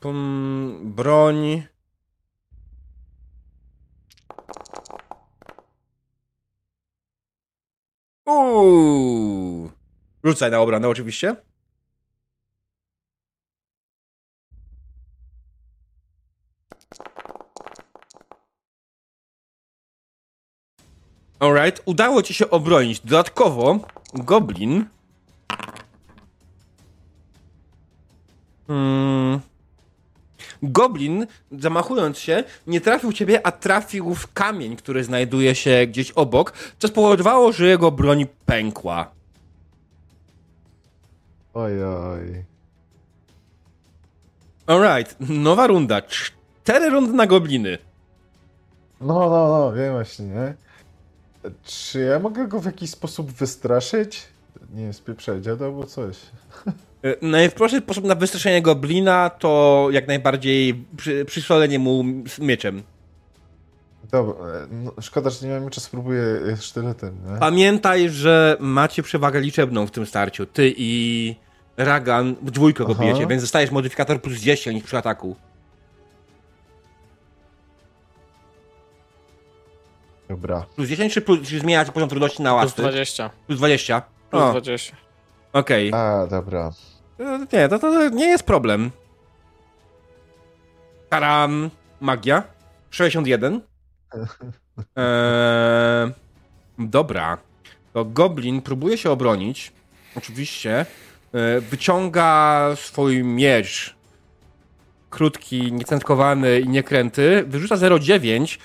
Pum, 0.00 0.92
broń. 0.96 1.66
Uuu. 8.26 9.70
Rzucaj 10.24 10.50
na 10.50 10.60
obronę 10.60 10.88
oczywiście. 10.88 11.36
Alright, 21.38 21.82
udało 21.84 22.22
ci 22.22 22.34
się 22.34 22.50
obronić. 22.50 23.00
Dodatkowo, 23.00 23.78
Goblin. 24.14 24.86
Hmm. 28.66 29.40
Goblin, 30.72 31.26
zamachując 31.52 32.18
się, 32.18 32.44
nie 32.66 32.80
trafił 32.80 33.12
ciebie, 33.12 33.46
a 33.46 33.52
trafił 33.52 34.14
w 34.14 34.32
kamień, 34.32 34.76
który 34.76 35.04
znajduje 35.04 35.54
się 35.54 35.86
gdzieś 35.86 36.10
obok, 36.10 36.52
co 36.78 36.88
spowodowało, 36.88 37.52
że 37.52 37.66
jego 37.66 37.90
broń 37.90 38.26
pękła. 38.46 39.10
Oj, 41.54 41.84
oj. 41.84 42.44
Alright, 44.66 45.16
nowa 45.20 45.66
runda. 45.66 46.02
Cztery 46.02 46.90
rundy 46.90 47.12
na 47.12 47.26
gobliny. 47.26 47.78
No, 49.00 49.14
no, 49.14 49.48
no, 49.48 49.72
wiem 49.72 49.92
właśnie, 49.92 50.26
nie? 50.26 50.54
Czy 51.64 52.00
ja 52.00 52.18
mogę 52.18 52.48
go 52.48 52.60
w 52.60 52.64
jakiś 52.64 52.90
sposób 52.90 53.32
wystraszyć? 53.32 54.22
Nie 54.74 54.82
wiem, 54.82 54.92
spieprzać 54.92 55.44
dziada 55.44 55.64
albo 55.64 55.86
coś. 55.86 56.16
E, 57.04 57.26
najprostszy 57.26 57.80
sposób 57.80 58.04
na 58.04 58.14
wystraszenie 58.14 58.62
goblina 58.62 59.30
to 59.30 59.88
jak 59.90 60.08
najbardziej 60.08 60.84
przy, 61.26 61.78
mu 61.78 62.04
mieczem. 62.38 62.82
Dobra, 64.10 64.34
e, 64.46 64.66
no, 64.70 64.92
szkoda, 65.00 65.30
że 65.30 65.46
nie 65.46 65.54
mamy 65.54 65.70
czasu, 65.70 65.86
spróbuję 65.86 66.56
sztyletem, 66.60 67.16
nie? 67.26 67.38
Pamiętaj, 67.38 68.10
że 68.10 68.56
macie 68.60 69.02
przewagę 69.02 69.40
liczebną 69.40 69.86
w 69.86 69.90
tym 69.90 70.06
starciu. 70.06 70.46
Ty 70.46 70.74
i 70.76 71.34
Ragan 71.76 72.36
w 72.42 72.50
dwójkę 72.50 72.84
go 72.84 72.94
bijecie, 72.94 73.26
więc 73.26 73.42
dostajesz 73.42 73.70
modyfikator 73.70 74.22
plus 74.22 74.38
10 74.38 74.82
przy 74.84 74.98
ataku. 74.98 75.36
Dobra. 80.28 80.66
Plus 80.76 80.88
10 80.88 81.14
czy, 81.14 81.20
plus, 81.20 81.48
czy 81.48 81.58
zmieniacie 81.58 81.92
poziom 81.92 82.08
trudności 82.08 82.42
na 82.42 82.54
łatwy? 82.54 82.82
Plus 82.82 82.92
20. 82.92 83.30
Plus 83.46 83.58
20? 83.58 84.13
Plus 84.34 84.44
o. 84.44 84.52
20. 84.52 84.96
Okej. 85.52 85.88
Okay. 85.88 86.00
A, 86.00 86.26
dobra. 86.26 86.72
E, 87.20 87.46
nie, 87.52 87.68
to, 87.68 87.78
to 87.78 88.08
nie 88.08 88.26
jest 88.26 88.44
problem. 88.44 88.90
Karam 91.10 91.70
magia. 92.00 92.42
61. 92.90 93.60
Eee, 94.96 96.12
dobra. 96.78 97.38
To 97.92 98.04
Goblin 98.04 98.62
próbuje 98.62 98.98
się 98.98 99.10
obronić. 99.10 99.72
Oczywiście. 100.16 100.86
E, 101.32 101.60
wyciąga 101.60 102.68
swój 102.76 103.24
miecz. 103.24 103.94
Krótki, 105.10 105.72
niecentkowany 105.72 106.60
i 106.60 106.68
niekręty. 106.68 107.44
Wyrzuca 107.46 107.76
0,9. 107.76 108.58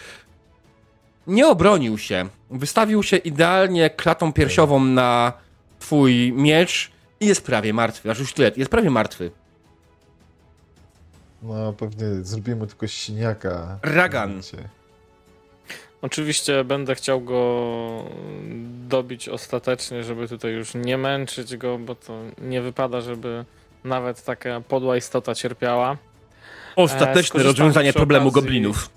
Nie 1.27 1.47
obronił 1.47 1.97
się. 1.97 2.27
Wystawił 2.51 3.03
się 3.03 3.17
idealnie 3.17 3.89
klatą 3.89 4.33
piersiową 4.33 4.79
na 4.79 5.33
twój 5.79 6.33
miecz 6.35 6.91
i 7.19 7.25
jest 7.25 7.45
prawie 7.45 7.73
martwy. 7.73 8.11
Aż 8.11 8.19
już 8.19 8.33
tyle, 8.33 8.51
jest 8.57 8.71
prawie 8.71 8.89
martwy. 8.89 9.31
No, 11.43 11.73
pewnie 11.73 12.05
zrobimy 12.23 12.67
tylko 12.67 12.87
siniaka. 12.87 13.79
Ragan. 13.83 14.41
Oczywiście 16.01 16.63
będę 16.63 16.95
chciał 16.95 17.21
go 17.21 18.03
dobić 18.87 19.29
ostatecznie, 19.29 20.03
żeby 20.03 20.27
tutaj 20.27 20.51
już 20.51 20.73
nie 20.75 20.97
męczyć 20.97 21.57
go, 21.57 21.77
bo 21.77 21.95
to 21.95 22.21
nie 22.41 22.61
wypada, 22.61 23.01
żeby 23.01 23.45
nawet 23.83 24.23
taka 24.23 24.61
podła 24.61 24.97
istota 24.97 25.35
cierpiała. 25.35 25.97
Ostateczne 26.75 27.39
e, 27.39 27.43
rozwiązanie 27.43 27.93
problemu 27.93 28.27
okazji... 28.27 28.41
goblinów. 28.41 28.89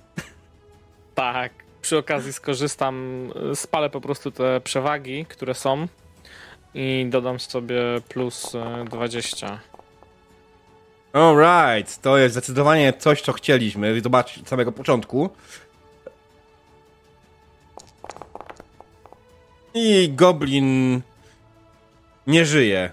Tak. 1.14 1.52
Przy 1.82 1.98
okazji 1.98 2.32
skorzystam, 2.32 3.28
spalę 3.54 3.90
po 3.90 4.00
prostu 4.00 4.30
te 4.30 4.60
przewagi, 4.60 5.26
które 5.26 5.54
są 5.54 5.88
i 6.74 7.06
dodam 7.10 7.40
sobie 7.40 7.82
plus 8.08 8.52
20. 8.90 9.46
E, 9.46 9.58
Alright, 11.12 12.02
to 12.02 12.18
jest 12.18 12.34
zdecydowanie 12.34 12.92
coś, 12.92 13.22
co 13.22 13.32
chcieliśmy 13.32 14.00
zobaczyć 14.00 14.38
od 14.38 14.48
samego 14.48 14.72
początku. 14.72 15.30
I 19.74 20.10
Goblin 20.12 21.00
nie 22.26 22.46
żyje. 22.46 22.90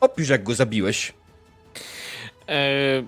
Opisz, 0.00 0.28
jak 0.28 0.42
go 0.42 0.54
zabiłeś. 0.54 1.12
E, 2.48 3.02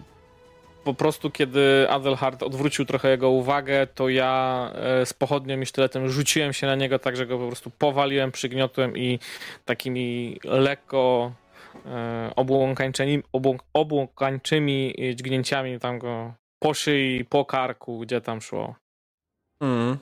po 0.84 0.94
prostu, 0.94 1.30
kiedy 1.30 1.86
Adelhard 1.90 2.42
odwrócił 2.42 2.84
trochę 2.84 3.10
jego 3.10 3.30
uwagę, 3.30 3.86
to 3.86 4.08
ja 4.08 4.70
e, 4.74 5.06
z 5.06 5.12
pochodnią 5.12 5.60
i 5.60 5.66
sztyletem 5.66 6.08
rzuciłem 6.08 6.52
się 6.52 6.66
na 6.66 6.74
niego, 6.74 6.98
tak 6.98 7.16
że 7.16 7.26
go 7.26 7.38
po 7.38 7.46
prostu 7.46 7.70
powaliłem, 7.70 8.32
przygniotłem 8.32 8.96
i 8.96 9.18
takimi 9.64 10.38
lekko 10.44 11.32
e, 11.86 12.32
obłąkańczymi, 12.36 13.22
obłąkańczymi 13.72 14.94
dźgnięciami 15.14 15.78
tam 15.78 15.98
go 15.98 16.34
po 16.58 16.74
szyi, 16.74 17.24
po 17.24 17.44
karku, 17.44 17.98
gdzie 17.98 18.20
tam 18.20 18.40
szło. 18.40 18.74
Mm. 19.60 19.98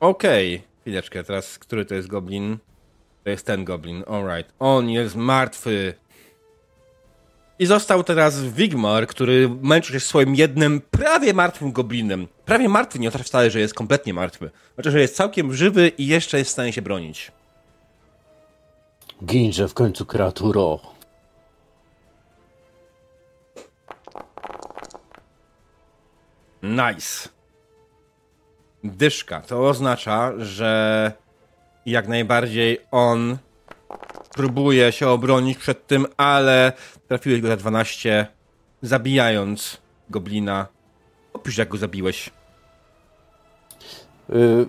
Okej, 0.00 0.56
okay. 0.56 0.68
chwileczkę, 0.80 1.24
teraz 1.24 1.58
który 1.58 1.84
to 1.84 1.94
jest 1.94 2.08
goblin? 2.08 2.58
To 3.24 3.30
jest 3.30 3.46
ten 3.46 3.64
goblin, 3.64 4.04
alright. 4.06 4.54
On 4.58 4.90
jest 4.90 5.16
martwy. 5.16 5.94
I 7.62 7.66
został 7.66 8.04
teraz 8.04 8.42
Wigmar, 8.42 9.06
który 9.06 9.48
męczy 9.62 9.92
się 9.92 10.00
swoim 10.00 10.34
jednym 10.34 10.80
prawie 10.80 11.34
martwym 11.34 11.72
goblinem. 11.72 12.28
Prawie 12.44 12.68
martwy 12.68 12.98
nie 12.98 13.08
oznacza 13.08 13.24
wcale, 13.24 13.50
że 13.50 13.60
jest 13.60 13.74
kompletnie 13.74 14.14
martwy. 14.14 14.50
Znaczy, 14.74 14.90
że 14.90 15.00
jest 15.00 15.16
całkiem 15.16 15.54
żywy 15.54 15.88
i 15.88 16.06
jeszcze 16.06 16.38
jest 16.38 16.50
w 16.50 16.52
stanie 16.52 16.72
się 16.72 16.82
bronić. 16.82 17.32
Ginże 19.24 19.68
w 19.68 19.74
końcu 19.74 20.06
kreaturo. 20.06 20.80
Nice. 26.62 27.28
Dyszka. 28.84 29.40
To 29.40 29.68
oznacza, 29.68 30.32
że 30.38 31.12
jak 31.86 32.08
najbardziej 32.08 32.78
on 32.90 33.38
próbuje 34.34 34.92
się 34.92 35.08
obronić 35.08 35.58
przed 35.58 35.86
tym, 35.86 36.06
ale 36.16 36.72
trafiłeś 37.08 37.40
go 37.40 37.48
za 37.48 37.56
12, 37.56 38.26
zabijając 38.82 39.76
goblina. 40.10 40.66
Opisz, 41.32 41.58
jak 41.58 41.68
go 41.68 41.78
zabiłeś. 41.78 42.30
Y, 44.30 44.66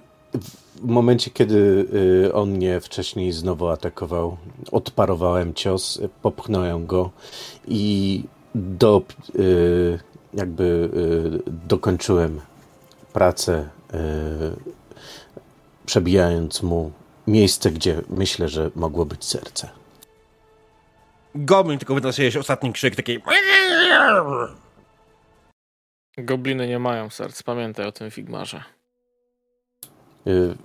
w 0.76 0.86
momencie, 0.86 1.32
kiedy 1.32 1.86
y, 2.26 2.34
on 2.34 2.52
mnie 2.52 2.82
wcześniej 2.82 3.32
znowu 3.32 3.68
atakował, 3.68 4.38
odparowałem 4.72 5.54
cios, 5.54 6.02
popchnąłem 6.22 6.86
go 6.86 7.12
i 7.68 8.24
do, 8.56 9.02
y, 9.36 10.00
jakby 10.34 10.90
dokończyłem 11.68 12.42
pracę, 13.14 13.70
przebijając 15.86 16.64
mu 16.64 16.92
miejsce, 17.28 17.72
gdzie 17.72 18.02
myślę, 18.10 18.50
że 18.50 18.72
mogło 18.76 19.06
być 19.06 19.26
serce. 19.26 19.70
Goblin 21.36 21.80
tylko 21.80 21.96
wydał 21.96 22.14
się 22.14 22.40
ostatni 22.40 22.74
krzyk, 22.74 22.96
taki... 22.96 23.20
Gobliny 26.18 26.68
nie 26.68 26.80
mają 26.80 27.10
serc, 27.10 27.44
pamiętaj 27.44 27.86
o 27.86 27.92
tym 27.92 28.12
Figmarze. 28.12 28.64
Y, 30.28 30.56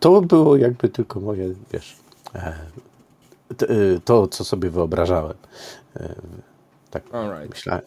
to 0.00 0.20
było 0.20 0.56
jakby 0.56 0.88
tylko 0.88 1.20
moje, 1.20 1.54
wiesz, 1.72 1.96
e, 2.34 2.54
y, 3.70 4.00
to, 4.04 4.26
co 4.26 4.44
sobie 4.44 4.70
wyobrażałem. 4.70 5.36
E, 5.96 6.14
tak 6.90 7.02
Alright. 7.12 7.50
myślałem. 7.50 7.84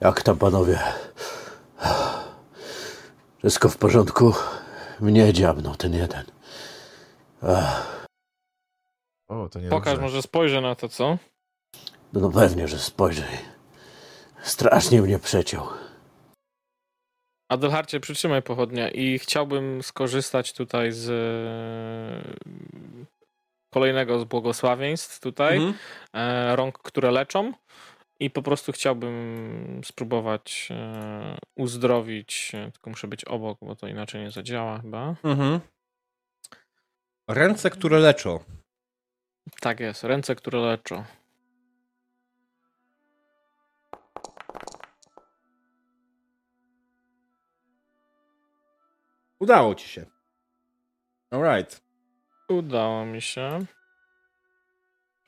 Jak 0.00 0.22
tam 0.22 0.36
panowie? 0.36 0.78
Wszystko 3.46 3.68
w 3.68 3.76
porządku? 3.76 4.34
Mnie 5.00 5.32
dziabnął 5.32 5.74
ten 5.76 5.94
jeden. 5.94 6.24
Ach, 7.42 8.06
O, 9.28 9.48
to 9.48 9.60
nie 9.60 9.68
Pokaż, 9.68 9.92
dobrze. 9.92 10.02
może 10.02 10.22
spojrzę 10.22 10.60
na 10.60 10.74
to, 10.74 10.88
co? 10.88 11.18
no 12.12 12.30
pewnie, 12.30 12.68
że 12.68 12.78
spojrzy. 12.78 13.24
Strasznie 14.42 15.02
mnie 15.02 15.18
przeciął. 15.18 15.66
Adelharcie, 17.48 18.00
przytrzymaj 18.00 18.42
pochodnie 18.42 18.88
i 18.90 19.18
chciałbym 19.18 19.82
skorzystać 19.82 20.52
tutaj 20.52 20.92
z 20.92 21.10
e, 21.10 22.46
kolejnego 23.74 24.18
z 24.20 24.24
błogosławieństw 24.24 25.20
tutaj, 25.20 25.56
Mhm. 25.56 25.74
e, 26.12 26.56
rąk, 26.56 26.78
które 26.78 27.10
leczą 27.10 27.52
i 28.20 28.30
po 28.30 28.42
prostu 28.42 28.72
chciałbym 28.72 29.80
spróbować 29.84 30.68
e, 30.70 31.38
uzdrowić, 31.56 32.52
e, 32.54 32.72
tylko 32.72 32.90
muszę 32.90 33.08
być 33.08 33.24
obok, 33.24 33.58
bo 33.62 33.76
to 33.76 33.88
inaczej 33.88 34.20
nie 34.20 34.30
zadziała 34.30 34.78
chyba. 34.78 35.14
Mhm. 35.24 35.60
Ręce, 37.28 37.70
które 37.70 37.98
leczą. 37.98 38.38
Tak 39.60 39.80
jest, 39.80 40.04
ręce, 40.04 40.34
które 40.34 40.58
leczą. 40.58 41.04
Udało 49.38 49.74
ci 49.74 49.88
się. 49.88 50.06
Alright. 51.30 51.82
Udało 52.48 53.06
mi 53.06 53.22
się. 53.22 53.66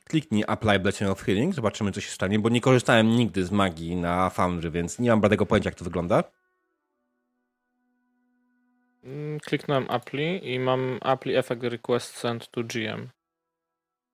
Kliknij 0.08 0.44
Apply 0.46 0.78
Blessing 0.78 1.10
of 1.10 1.22
Healing, 1.22 1.54
zobaczymy 1.54 1.92
co 1.92 2.00
się 2.00 2.10
stanie, 2.10 2.38
bo 2.38 2.48
nie 2.48 2.60
korzystałem 2.60 3.08
nigdy 3.16 3.44
z 3.44 3.50
magii 3.50 3.96
na 3.96 4.30
Foundry, 4.30 4.70
więc 4.70 4.98
nie 4.98 5.10
mam 5.10 5.20
bladego 5.20 5.46
pojęcia 5.46 5.70
jak 5.70 5.78
to 5.78 5.84
wygląda. 5.84 6.24
Mm, 9.04 9.40
Kliknąłem 9.40 9.90
Apply 9.90 10.38
i 10.38 10.58
mam 10.58 10.98
Apply 11.02 11.38
Effect 11.38 11.62
Request 11.62 12.14
Send 12.16 12.50
to 12.50 12.62
GM. 12.64 13.08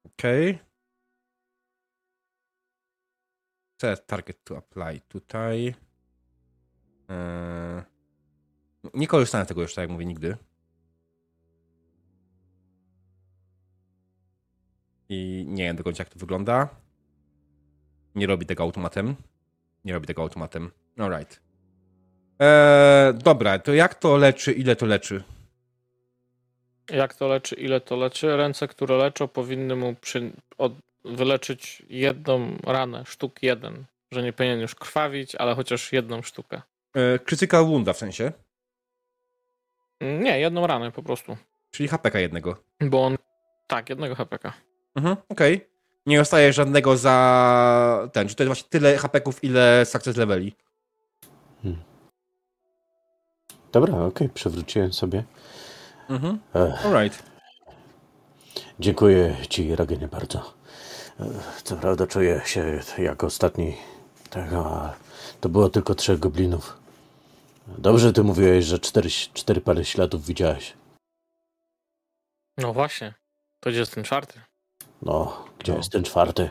Okej. 0.04 0.58
Set 3.80 4.06
target 4.06 4.44
to 4.44 4.56
apply 4.56 5.00
tutaj. 5.08 5.74
Eee, 7.08 7.82
Nie 8.94 9.06
korzystałem 9.06 9.44
z 9.44 9.48
tego 9.48 9.62
już, 9.62 9.74
tak 9.74 9.82
jak 9.82 9.90
mówię, 9.90 10.04
nigdy. 10.04 10.36
I 15.14 15.44
nie 15.48 15.64
wiem 15.64 15.76
do 15.76 15.84
końca, 15.84 16.00
jak 16.00 16.08
to 16.08 16.18
wygląda. 16.18 16.68
Nie 18.14 18.26
robi 18.26 18.46
tego 18.46 18.62
automatem. 18.62 19.16
Nie 19.84 19.92
robi 19.92 20.06
tego 20.06 20.22
automatem. 20.22 20.70
Alright. 20.98 21.40
Eee, 22.38 23.14
dobra, 23.14 23.58
to 23.58 23.74
jak 23.74 23.94
to 23.94 24.16
leczy, 24.16 24.52
ile 24.52 24.76
to 24.76 24.86
leczy? 24.86 25.22
Jak 26.90 27.14
to 27.14 27.28
leczy, 27.28 27.54
ile 27.54 27.80
to 27.80 27.96
leczy? 27.96 28.36
Ręce, 28.36 28.68
które 28.68 28.96
leczą, 28.96 29.28
powinny 29.28 29.76
mu 29.76 29.94
przy, 29.94 30.32
od, 30.58 30.72
wyleczyć 31.04 31.82
jedną 31.88 32.56
ranę, 32.66 33.04
sztuk 33.06 33.42
jeden. 33.42 33.84
Że 34.12 34.22
nie 34.22 34.32
powinien 34.32 34.60
już 34.60 34.74
krwawić, 34.74 35.34
ale 35.34 35.54
chociaż 35.54 35.92
jedną 35.92 36.22
sztukę. 36.22 36.62
Eee, 36.94 37.18
critical 37.18 37.64
wounda 37.66 37.92
w 37.92 37.98
sensie, 37.98 38.32
Nie, 40.00 40.40
jedną 40.40 40.66
ranę 40.66 40.92
po 40.92 41.02
prostu. 41.02 41.36
czyli 41.70 41.88
HPK 41.88 42.18
jednego. 42.18 42.56
Bo 42.80 43.04
on. 43.04 43.16
Tak, 43.66 43.88
jednego 43.90 44.14
HPK. 44.14 44.52
Mhm, 44.94 45.16
okej. 45.28 45.68
Nie 46.06 46.18
dostaje 46.18 46.52
żadnego 46.52 46.96
za 46.96 48.08
ten. 48.12 48.28
Czy 48.28 48.34
to 48.34 48.42
jest 48.42 48.48
właśnie 48.48 48.68
tyle 48.70 48.96
HP-ków, 48.96 49.44
ile 49.44 49.86
success 49.86 50.16
leveli? 50.16 50.56
Dobra, 53.72 53.94
okej, 54.04 54.28
przewróciłem 54.28 54.92
sobie. 54.92 55.24
Mhm. 56.08 56.38
Alright. 56.84 57.22
dziękuję 58.80 59.36
ci, 59.48 59.76
Ragenie, 59.76 60.08
bardzo. 60.08 60.54
Co 61.64 61.76
prawda 61.76 62.06
czuję 62.06 62.40
się 62.44 62.80
jak 62.98 63.24
ostatni 63.24 63.76
tego, 64.30 64.80
ale 64.80 64.94
to 65.40 65.48
było 65.48 65.68
tylko 65.68 65.94
trzech 65.94 66.18
goblinów. 66.18 66.78
Dobrze 67.78 68.12
ty 68.12 68.22
mówiłeś, 68.22 68.64
że 68.64 68.78
cztery, 68.78 69.08
cztery 69.10 69.60
pary 69.60 69.84
śladów 69.84 70.26
widziałeś. 70.26 70.74
No 72.58 72.72
właśnie. 72.72 73.14
To 73.60 73.70
gdzie 73.70 73.78
jest 73.78 73.94
ten 73.94 74.04
czwarty? 74.04 74.40
No, 75.04 75.44
gdzie 75.58 75.72
No. 75.72 75.78
jest 75.78 75.92
ten 75.92 76.04
czwarty? 76.04 76.50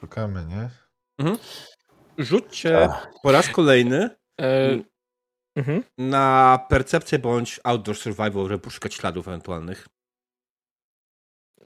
Szukamy, 0.00 0.44
nie? 0.44 0.70
Rzućcie 2.18 2.84
A, 2.84 3.06
po 3.22 3.32
raz 3.32 3.48
kolejny 3.48 4.10
E, 4.40 4.78
mhm. 5.56 5.82
na 5.98 6.58
percepcję 6.68 7.18
bądź 7.18 7.60
outdoor 7.64 7.96
survival, 7.96 8.48
żeby 8.48 8.58
poszukać 8.58 8.94
śladów 8.94 9.28
ewentualnych. 9.28 9.88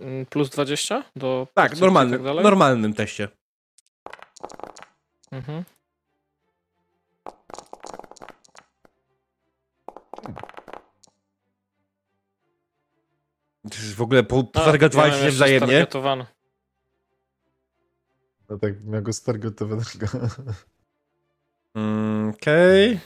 Mm, 0.01 0.27
Plus 0.27 0.51
20 0.51 1.05
do. 1.17 1.47
Tak, 1.55 1.77
normalny, 1.81 2.13
tak 2.17 2.23
dalej? 2.25 2.45
normalnym 2.45 2.95
teście. 2.95 3.29
Mhm. 5.33 5.65
W 13.97 14.01
ogóle 14.03 14.23
potargetowałeś 14.23 15.13
miałem 15.13 15.27
się 15.27 15.33
wzajemnie. 15.33 15.67
stargetowany. 15.69 16.27
No 18.51 18.59
tak 18.59 18.85
miał 18.85 19.03
go 19.03 19.13
stargotowanego. 19.13 20.07
Mm, 21.75 22.29
Okej. 22.31 23.01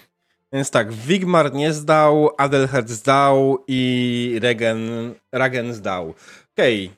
Więc 0.52 0.70
tak, 0.70 0.93
Wigmar 0.93 1.55
nie 1.55 1.72
zdał, 1.72 2.31
Adelherd 2.39 2.89
zdał 2.89 3.64
i 3.68 4.39
Regen, 4.43 4.81
Ragen 5.32 5.74
zdał. 5.74 6.14
Okej. 6.52 6.90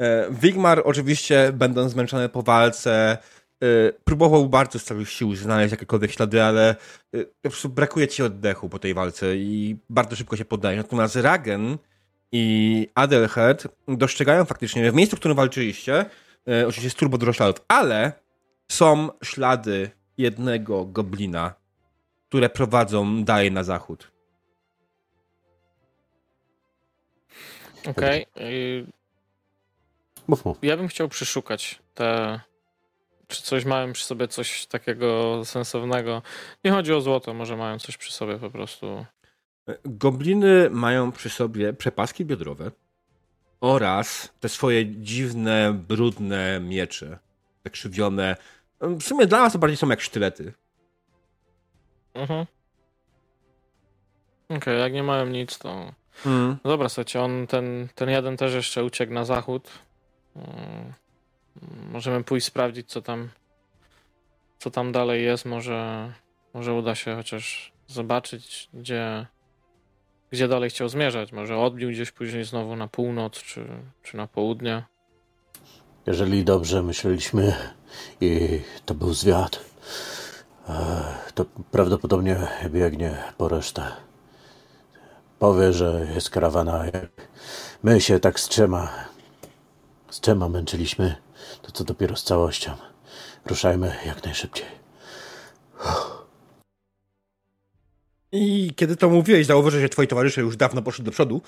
E, 0.00 0.26
Wigmar 0.30 0.82
oczywiście, 0.84 1.52
będąc 1.52 1.92
zmęczony 1.92 2.28
po 2.28 2.42
walce, 2.42 3.18
e, 3.62 3.92
próbował 4.04 4.48
bardzo 4.48 4.78
z 4.78 4.84
całych 4.84 5.10
sił 5.10 5.34
znaleźć 5.36 5.70
jakiekolwiek 5.70 6.10
ślady, 6.12 6.42
ale 6.42 6.76
e, 7.14 7.24
po 7.24 7.48
prostu 7.48 7.68
brakuje 7.68 8.08
ci 8.08 8.22
oddechu 8.22 8.68
po 8.68 8.78
tej 8.78 8.94
walce 8.94 9.36
i 9.36 9.76
bardzo 9.90 10.16
szybko 10.16 10.36
się 10.36 10.44
poddaje. 10.44 10.76
Natomiast 10.76 11.16
Ragen 11.16 11.78
i 12.32 12.88
Adelherd 12.94 13.68
dostrzegają 13.88 14.44
faktycznie 14.44 14.92
w 14.92 14.94
miejscu, 14.94 15.16
w 15.16 15.20
którym 15.20 15.36
walczyliście, 15.36 16.04
e, 16.48 16.66
oczywiście 16.66 16.86
jest 16.86 16.98
turbo 16.98 17.18
dużo 17.18 17.32
śladów, 17.32 17.64
ale 17.68 18.12
są 18.68 19.08
ślady 19.24 19.90
jednego 20.18 20.84
goblina, 20.84 21.54
które 22.28 22.48
prowadzą 22.48 23.24
dalej 23.24 23.52
na 23.52 23.64
zachód. 23.64 24.10
Okej. 27.86 28.26
y, 28.40 28.86
mów, 30.28 30.44
mów. 30.44 30.58
Ja 30.62 30.76
bym 30.76 30.88
chciał 30.88 31.08
przeszukać 31.08 31.78
te. 31.94 32.40
Czy 33.28 33.42
coś 33.42 33.64
mają 33.64 33.92
przy 33.92 34.04
sobie 34.04 34.28
coś 34.28 34.66
takiego 34.66 35.42
sensownego? 35.44 36.22
Nie 36.64 36.70
chodzi 36.70 36.92
o 36.92 37.00
złoto, 37.00 37.34
może 37.34 37.56
mają 37.56 37.78
coś 37.78 37.96
przy 37.96 38.12
sobie 38.12 38.38
po 38.38 38.50
prostu. 38.50 39.06
Gobliny 39.84 40.70
mają 40.70 41.12
przy 41.12 41.30
sobie 41.30 41.72
przepaski 41.72 42.24
biodrowe 42.24 42.70
oraz 43.60 44.32
te 44.40 44.48
swoje 44.48 44.86
dziwne, 44.86 45.72
brudne 45.88 46.60
miecze, 46.60 47.18
krzywione. 47.72 48.36
W 48.80 49.02
sumie 49.02 49.26
dla 49.26 49.40
nas 49.40 49.52
to 49.52 49.58
bardziej 49.58 49.76
są 49.76 49.88
jak 49.88 50.00
sztylety. 50.00 50.52
Mhm. 52.14 52.46
Okej, 54.48 54.80
jak 54.80 54.92
nie 54.92 55.02
mają 55.02 55.26
nic, 55.26 55.58
to. 55.58 55.92
Mm. 56.26 56.56
No 56.64 56.70
dobra, 56.70 56.88
słuchajcie, 56.88 57.20
on 57.20 57.46
ten, 57.46 57.88
ten 57.94 58.10
jeden 58.10 58.36
też 58.36 58.54
jeszcze 58.54 58.84
uciekł 58.84 59.12
na 59.12 59.24
zachód. 59.24 59.70
Mm, 60.36 60.92
Możemy 61.92 62.24
pójść 62.24 62.46
sprawdzić, 62.46 62.90
co 62.90 63.02
tam, 63.02 63.28
co 64.58 64.70
tam 64.70 64.92
dalej 64.92 65.24
jest. 65.24 65.44
Może, 65.44 66.12
może 66.54 66.72
uda 66.72 66.94
się 66.94 67.16
chociaż 67.16 67.72
zobaczyć, 67.86 68.68
gdzie, 68.74 69.26
gdzie 70.30 70.48
dalej 70.48 70.70
chciał 70.70 70.88
zmierzać. 70.88 71.32
Może 71.32 71.58
odbił 71.58 71.90
gdzieś 71.90 72.12
później 72.12 72.44
znowu 72.44 72.76
na 72.76 72.88
północ, 72.88 73.32
czy, 73.32 73.66
czy 74.02 74.16
na 74.16 74.26
południe. 74.26 74.82
Jeżeli 76.06 76.44
dobrze 76.44 76.82
myśleliśmy 76.82 77.54
i 78.20 78.60
to 78.86 78.94
był 78.94 79.14
zwiat, 79.14 79.60
e, 80.68 80.74
to 81.34 81.44
prawdopodobnie 81.70 82.36
biegnie 82.70 83.16
po 83.38 83.48
resztę. 83.48 83.82
Powie, 85.38 85.72
że 85.72 86.06
jest 86.14 86.30
karawana. 86.30 86.84
My 87.82 88.00
się 88.00 88.20
tak 88.20 88.40
z 88.40 88.48
trzema, 88.48 88.92
z 90.10 90.20
trzema 90.20 90.48
męczyliśmy, 90.48 91.16
to 91.62 91.72
co 91.72 91.84
dopiero 91.84 92.16
z 92.16 92.24
całością. 92.24 92.72
Ruszajmy 93.46 93.96
jak 94.06 94.24
najszybciej. 94.24 94.66
I 98.36 98.74
kiedy 98.76 98.96
to 98.96 99.08
mówiłeś, 99.08 99.46
zauważyłeś, 99.46 99.82
że 99.82 99.88
twoi 99.88 100.06
towarzysze 100.06 100.40
już 100.40 100.56
dawno 100.56 100.82
poszli 100.82 101.04
do 101.04 101.10
przodu. 101.10 101.42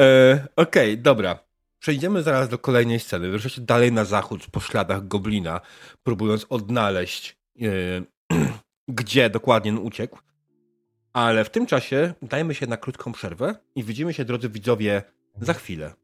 e, 0.00 0.46
Okej, 0.56 0.92
okay, 0.92 0.96
dobra. 0.96 1.38
Przejdziemy 1.78 2.22
zaraz 2.22 2.48
do 2.48 2.58
kolejnej 2.58 3.00
sceny. 3.00 3.28
Wyruszacie 3.28 3.60
dalej 3.60 3.92
na 3.92 4.04
zachód 4.04 4.46
po 4.52 4.60
śladach 4.60 5.08
goblina, 5.08 5.60
próbując 6.02 6.46
odnaleźć, 6.48 7.36
e, 7.60 7.66
gdzie 8.88 9.30
dokładnie 9.30 9.70
on 9.70 9.78
uciekł. 9.78 10.18
Ale 11.12 11.44
w 11.44 11.50
tym 11.50 11.66
czasie 11.66 12.14
dajmy 12.22 12.54
się 12.54 12.66
na 12.66 12.76
krótką 12.76 13.12
przerwę 13.12 13.54
i 13.74 13.84
widzimy 13.84 14.14
się, 14.14 14.24
drodzy 14.24 14.48
widzowie, 14.48 15.02
za 15.40 15.54
chwilę. 15.54 15.94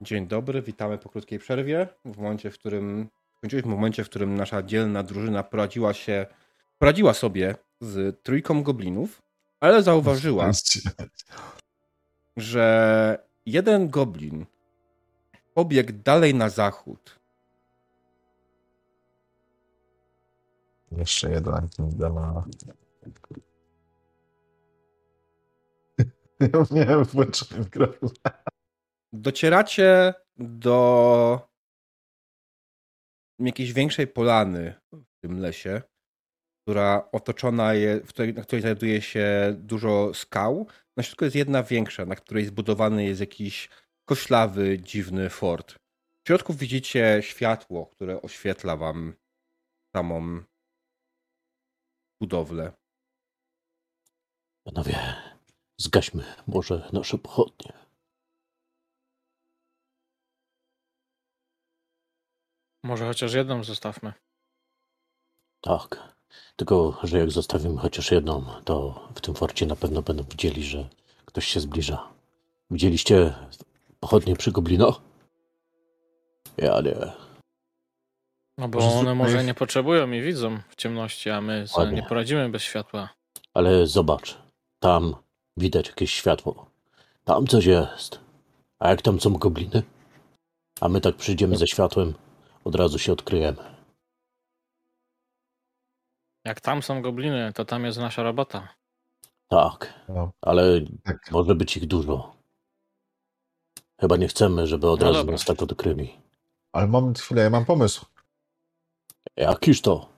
Dzień 0.00 0.26
dobry, 0.26 0.62
witamy 0.62 0.98
po 0.98 1.08
krótkiej 1.08 1.38
przerwie. 1.38 1.88
W 2.04 2.16
momencie, 2.16 2.50
w 2.50 2.58
którym 2.58 3.08
skończyliśmy 3.40 3.70
w 3.70 3.74
momencie, 3.74 4.04
w 4.04 4.08
którym 4.08 4.34
nasza 4.34 4.62
dzielna 4.62 5.02
drużyna 5.02 5.42
poradziła 5.42 5.94
się, 5.94 6.26
poradziła 6.78 7.14
sobie 7.14 7.54
z 7.80 8.22
trójką 8.22 8.62
goblinów, 8.62 9.22
ale 9.60 9.82
zauważyła, 9.82 10.50
że 12.36 13.18
jeden 13.46 13.88
goblin 13.88 14.46
pobiegł 15.54 15.92
dalej 16.04 16.34
na 16.34 16.48
zachód. 16.48 17.20
Jeszcze 20.92 21.30
jeden 21.30 21.68
Kindala. 21.68 22.44
Ja 26.40 26.64
miałem 26.70 27.04
włączony 27.04 27.60
mikrofon. 27.60 28.10
Docieracie 29.12 30.14
do 30.36 31.49
jakiejś 33.46 33.72
większej 33.72 34.06
polany 34.06 34.74
w 34.92 35.20
tym 35.22 35.40
lesie, 35.40 35.82
która 36.62 37.08
otoczona 37.12 37.74
jest, 37.74 38.06
której, 38.06 38.34
na 38.34 38.42
której 38.42 38.62
znajduje 38.62 39.02
się 39.02 39.54
dużo 39.58 40.14
skał. 40.14 40.66
Na 40.96 41.02
środku 41.02 41.24
jest 41.24 41.36
jedna 41.36 41.62
większa, 41.62 42.06
na 42.06 42.16
której 42.16 42.44
zbudowany 42.44 43.04
jest 43.04 43.20
jakiś 43.20 43.68
koślawy, 44.08 44.78
dziwny 44.78 45.30
fort. 45.30 45.74
W 46.24 46.28
środku 46.28 46.54
widzicie 46.54 47.18
światło, 47.22 47.86
które 47.86 48.22
oświetla 48.22 48.76
wam 48.76 49.14
samą 49.96 50.42
budowlę. 52.20 52.72
Panowie, 54.64 54.98
zgaśmy 55.80 56.24
może 56.46 56.90
nasze 56.92 57.18
pochodnie. 57.18 57.89
Może 62.82 63.06
chociaż 63.06 63.34
jedną 63.34 63.64
zostawmy. 63.64 64.12
Tak. 65.60 66.14
Tylko, 66.56 66.98
że 67.02 67.18
jak 67.18 67.30
zostawimy 67.30 67.80
chociaż 67.80 68.10
jedną, 68.10 68.44
to 68.64 69.08
w 69.14 69.20
tym 69.20 69.34
forcie 69.34 69.66
na 69.66 69.76
pewno 69.76 70.02
będą 70.02 70.22
widzieli, 70.22 70.62
że 70.62 70.88
ktoś 71.24 71.46
się 71.46 71.60
zbliża. 71.60 72.08
Widzieliście 72.70 73.34
pochodnie 74.00 74.36
przy 74.36 74.52
goblino? 74.52 75.00
Ja 76.56 76.80
nie. 76.80 76.96
No 78.58 78.68
bo 78.68 78.78
one 78.98 79.14
może 79.14 79.44
nie 79.44 79.54
potrzebują 79.54 80.12
i 80.12 80.22
widzą 80.22 80.58
w 80.68 80.76
ciemności, 80.76 81.30
a 81.30 81.40
my 81.40 81.68
sobie 81.68 81.92
nie 81.92 82.02
poradzimy 82.02 82.48
bez 82.48 82.62
światła. 82.62 83.08
Ale 83.54 83.86
zobacz, 83.86 84.38
tam 84.80 85.16
widać 85.56 85.88
jakieś 85.88 86.14
światło. 86.14 86.66
Tam 87.24 87.46
coś 87.46 87.64
jest. 87.64 88.20
A 88.78 88.90
jak 88.90 89.02
tam 89.02 89.20
są 89.20 89.32
gobliny? 89.32 89.82
A 90.80 90.88
my 90.88 91.00
tak 91.00 91.16
przyjdziemy 91.16 91.56
ze 91.56 91.66
światłem, 91.66 92.14
od 92.64 92.74
razu 92.74 92.98
się 92.98 93.12
odkryjemy. 93.12 93.80
Jak 96.44 96.60
tam 96.60 96.82
są 96.82 97.02
gobliny, 97.02 97.52
to 97.54 97.64
tam 97.64 97.84
jest 97.84 97.98
nasza 97.98 98.22
robota. 98.22 98.68
Tak, 99.48 99.94
no. 100.08 100.32
ale 100.40 100.80
tak. 101.04 101.30
może 101.30 101.54
być 101.54 101.76
ich 101.76 101.86
dużo. 101.86 102.36
Chyba 104.00 104.16
nie 104.16 104.28
chcemy, 104.28 104.66
żeby 104.66 104.90
od 104.90 105.00
no 105.00 105.06
razu 105.06 105.18
dobra. 105.18 105.32
nas 105.32 105.44
tak 105.44 105.62
odkryli. 105.62 106.18
Ale 106.72 106.86
moment, 106.86 107.18
chwilę, 107.18 107.42
ja 107.42 107.50
mam 107.50 107.64
pomysł. 107.64 108.06
Jakiż 109.36 109.80
to? 109.80 110.08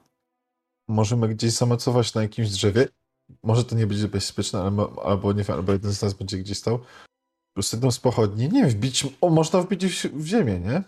Możemy 0.89 1.29
gdzieś 1.29 1.53
zamocować 1.53 2.15
na 2.15 2.23
jakimś 2.23 2.51
drzewie. 2.51 2.89
Może 3.43 3.65
to 3.65 3.77
nie 3.77 3.87
będzie 3.87 4.09
bezpieczne, 4.09 4.61
albo, 4.61 5.03
albo 5.05 5.33
nie 5.33 5.45
albo 5.49 5.73
jeden 5.73 5.93
z 5.93 6.03
nas 6.03 6.15
będzie 6.15 6.39
gdzieś 6.39 6.59
stał. 6.59 6.79
Prostu 7.55 7.77
jedną 7.77 7.91
z 7.91 8.01
pochodni, 8.01 8.49
nie 8.49 8.61
wiem, 8.61 8.71
wbić, 8.71 9.07
o, 9.21 9.31
można 9.31 9.63
wbić 9.63 9.87
w, 9.87 10.07
w 10.07 10.27
ziemię, 10.27 10.61
nie? 10.61 10.83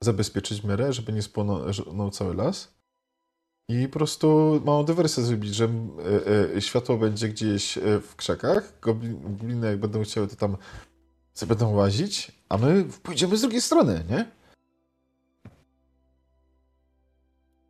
Zabezpieczyć 0.00 0.64
miarę, 0.64 0.92
żeby 0.92 1.12
nie 1.12 1.22
spłonął 1.22 2.10
cały 2.10 2.34
las. 2.34 2.76
I 3.68 3.88
po 3.88 3.98
prostu 3.98 4.60
małą 4.64 4.84
dywersję 4.84 5.22
zrobić, 5.22 5.54
że 5.54 5.64
e, 5.64 6.56
e, 6.56 6.60
światło 6.62 6.96
będzie 6.96 7.28
gdzieś 7.28 7.78
e, 7.78 8.00
w 8.00 8.16
krzakach, 8.16 8.80
gobliny 8.80 9.66
jak 9.66 9.80
będą 9.80 10.02
chciały, 10.02 10.28
to 10.28 10.36
tam 10.36 10.56
sobie 11.34 11.48
będą 11.48 11.74
łazić, 11.74 12.32
a 12.48 12.58
my 12.58 12.84
pójdziemy 13.02 13.36
z 13.36 13.40
drugiej 13.40 13.60
strony, 13.60 14.04
nie? 14.10 14.30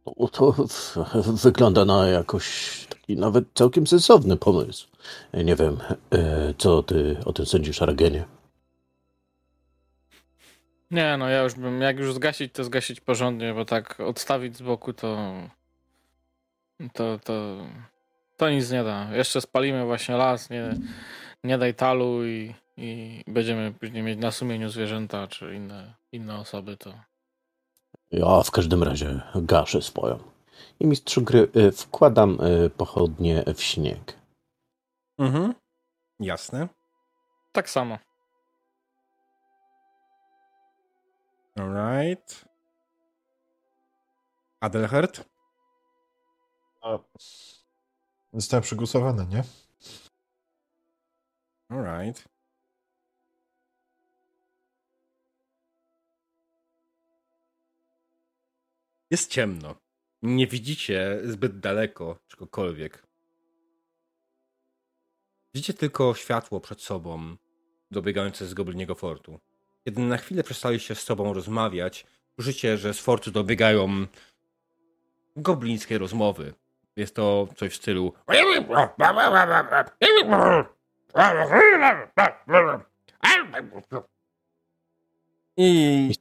No, 0.06 0.28
to 0.28 0.54
wygląda 1.44 1.84
na 1.84 2.08
jakoś 2.08 2.86
taki 2.88 3.16
nawet 3.16 3.44
całkiem 3.54 3.86
sensowny 3.86 4.36
pomysł. 4.36 4.88
Nie 5.44 5.56
wiem, 5.56 5.78
co 6.58 6.82
ty 6.82 7.16
o 7.24 7.32
tym 7.32 7.46
sądzisz, 7.46 7.82
Argenie? 7.82 8.24
Nie, 10.90 11.16
no 11.16 11.28
ja 11.28 11.42
już 11.42 11.54
bym, 11.54 11.80
jak 11.80 11.98
już 11.98 12.14
zgasić, 12.14 12.52
to 12.52 12.64
zgasić 12.64 13.00
porządnie, 13.00 13.54
bo 13.54 13.64
tak 13.64 14.00
odstawić 14.00 14.56
z 14.56 14.62
boku 14.62 14.92
to 14.92 15.32
to, 16.92 17.18
to, 17.18 17.56
to 18.36 18.50
nic 18.50 18.70
nie 18.70 18.84
da. 18.84 19.08
Jeszcze 19.12 19.40
spalimy 19.40 19.84
właśnie 19.84 20.16
las, 20.16 20.50
nie, 20.50 20.74
nie 21.44 21.58
daj 21.58 21.74
talu 21.74 22.26
i, 22.26 22.54
i 22.76 23.22
będziemy 23.26 23.72
później 23.72 24.02
mieć 24.02 24.18
na 24.18 24.30
sumieniu 24.30 24.68
zwierzęta 24.68 25.26
czy 25.26 25.54
inne, 25.54 25.94
inne 26.12 26.38
osoby. 26.38 26.76
To... 26.76 26.92
Ja 28.10 28.42
w 28.42 28.50
każdym 28.50 28.82
razie 28.82 29.20
gaszę 29.34 29.82
swoją. 29.82 30.18
I 30.80 30.86
mistrzu 30.86 31.22
gry 31.22 31.48
y, 31.56 31.72
wkładam 31.72 32.38
y, 32.40 32.70
pochodnie 32.70 33.44
w 33.54 33.62
śnieg. 33.62 34.16
Mhm. 35.18 35.54
Jasne. 36.20 36.68
Tak 37.52 37.70
samo. 37.70 37.98
Alright. 41.56 42.44
Adelhert? 44.60 45.24
A... 46.82 46.98
Zostałem 48.32 48.62
przegłosowany, 48.62 49.26
nie? 49.26 49.44
Alright. 51.68 52.28
Jest 59.10 59.30
ciemno. 59.30 59.74
Nie 60.22 60.46
widzicie 60.46 61.20
zbyt 61.24 61.60
daleko 61.60 62.18
czegokolwiek. 62.28 63.06
Widzicie 65.54 65.74
tylko 65.74 66.14
światło 66.14 66.60
przed 66.60 66.82
sobą, 66.82 67.36
dobiegające 67.90 68.46
z 68.46 68.54
gobliniego 68.54 68.94
fortu. 68.94 69.40
Kiedy 69.86 70.02
na 70.02 70.16
chwilę 70.16 70.42
przestaliście 70.42 70.94
z 70.94 71.02
sobą 71.02 71.32
rozmawiać, 71.32 72.06
słyszycie, 72.34 72.78
że 72.78 72.94
z 72.94 73.00
fortu 73.00 73.30
dobiegają 73.30 74.06
goblińskie 75.36 75.98
rozmowy. 75.98 76.54
Jest 76.96 77.14
to 77.14 77.48
coś 77.56 77.72
w 77.72 77.76
stylu. 77.76 78.12
I 85.56 86.14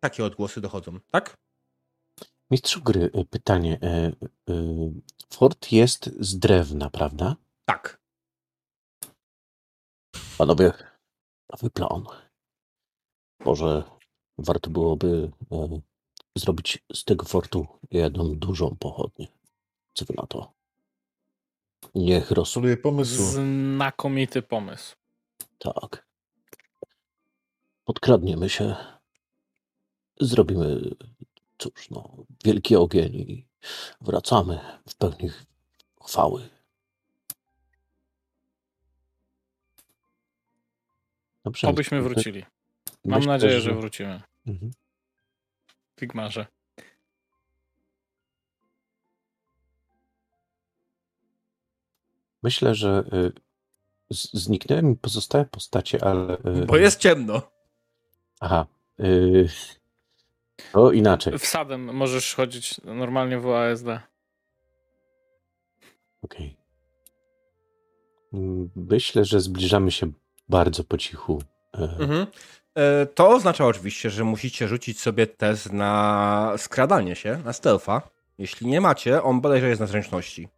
takie 0.00 0.24
odgłosy 0.24 0.60
dochodzą, 0.60 1.00
tak? 1.10 1.36
Mistrzu 2.50 2.82
gry, 2.82 3.10
y, 3.16 3.24
pytanie. 3.24 3.78
Y, 3.82 4.52
y, 4.52 4.90
fort 5.30 5.72
jest 5.72 6.10
z 6.20 6.38
drewna, 6.38 6.90
prawda? 6.90 7.36
Tak. 7.64 8.00
Panowie, 10.38 10.72
nowy 11.50 11.70
plan. 11.70 12.04
Może 13.44 13.82
warto 14.38 14.70
byłoby 14.70 15.30
zrobić 16.36 16.84
z 16.92 17.04
tego 17.04 17.26
fortu 17.26 17.66
jedną 17.90 18.34
dużą 18.38 18.76
pochodnię. 18.76 19.28
Co 19.94 20.04
wy 20.04 20.14
na 20.16 20.26
to? 20.26 20.52
Niech 21.94 22.30
rozsuje 22.30 22.76
pomysł. 22.76 23.22
Znakomity 23.22 24.42
pomysł. 24.42 24.96
Tak. 25.58 26.06
Podkradniemy 27.84 28.48
się. 28.48 28.76
Zrobimy, 30.20 30.94
cóż, 31.58 31.90
no, 31.90 32.16
wielki 32.44 32.76
ogień 32.76 33.14
i 33.14 33.46
wracamy 34.00 34.60
w 34.88 34.94
pełni 34.94 35.30
chwały. 36.02 36.48
Dobrze. 41.44 41.68
Obyśmy 41.68 42.02
wrócili. 42.02 42.44
Mam 43.04 43.24
nadzieję, 43.24 43.60
że 43.60 43.74
wrócimy. 43.74 44.22
Mhm. 44.46 44.72
Figmarze. 46.00 46.46
Myślę, 52.42 52.74
że 52.74 53.04
y, 53.12 53.32
zniknęły 54.10 54.82
mi 54.82 54.96
pozostałe 54.96 55.44
postacie, 55.44 56.04
ale. 56.04 56.34
Y, 56.34 56.66
Bo 56.66 56.76
jest 56.76 57.00
ciemno. 57.00 57.42
Aha. 58.40 58.66
Y... 59.00 59.48
O 60.72 60.92
inaczej. 60.92 61.38
Wsadem 61.38 61.94
możesz 61.94 62.34
chodzić 62.34 62.80
normalnie 62.84 63.38
w 63.38 63.50
ASD. 63.50 63.86
Okej. 66.22 66.56
Okay. 66.56 66.62
Myślę, 68.76 69.24
że 69.24 69.40
zbliżamy 69.40 69.90
się 69.90 70.12
bardzo 70.48 70.84
po 70.84 70.98
cichu. 70.98 71.42
E, 71.74 71.78
mhm. 71.78 72.26
E, 72.74 73.06
To 73.06 73.28
oznacza 73.28 73.66
oczywiście, 73.66 74.10
że 74.10 74.24
musicie 74.24 74.68
rzucić 74.68 75.00
sobie 75.00 75.26
test 75.26 75.72
na 75.72 76.54
skradanie 76.56 77.16
się, 77.16 77.38
na 77.44 77.52
stealtha. 77.52 78.02
Jeśli 78.38 78.66
nie 78.66 78.80
macie, 78.80 79.22
on 79.22 79.40
bodajże 79.40 79.68
jest 79.68 79.80
na 79.80 79.86
zręczności. 79.86 80.48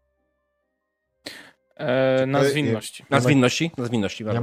E, 1.76 2.26
na 2.26 2.40
Ej, 2.40 2.50
zwinności. 2.50 3.04
Na 3.10 3.20
zwinności? 3.20 3.70
Na 3.78 3.84
zwinności, 3.84 4.24
Ja 4.24 4.42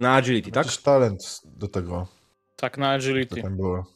Na 0.00 0.14
agility, 0.14 0.50
tak? 0.50 0.66
Jakiś 0.66 0.78
talent 0.82 1.40
do 1.44 1.68
tego, 1.68 2.06
Tak, 2.56 2.78
na 2.78 2.90
agility. 2.90 3.42
tam 3.42 3.56
było. 3.56 3.86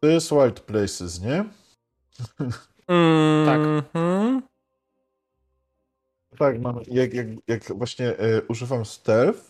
To 0.00 0.06
jest 0.08 0.30
Wild 0.30 0.60
Places, 0.60 1.20
nie? 1.20 1.44
Mhm. 2.88 3.46
Tak, 3.46 3.94
mam, 6.60 6.80
jak, 6.86 7.14
jak, 7.14 7.26
jak 7.48 7.64
właśnie 7.78 8.08
e, 8.18 8.42
używam 8.48 8.84
stealth 8.84 9.40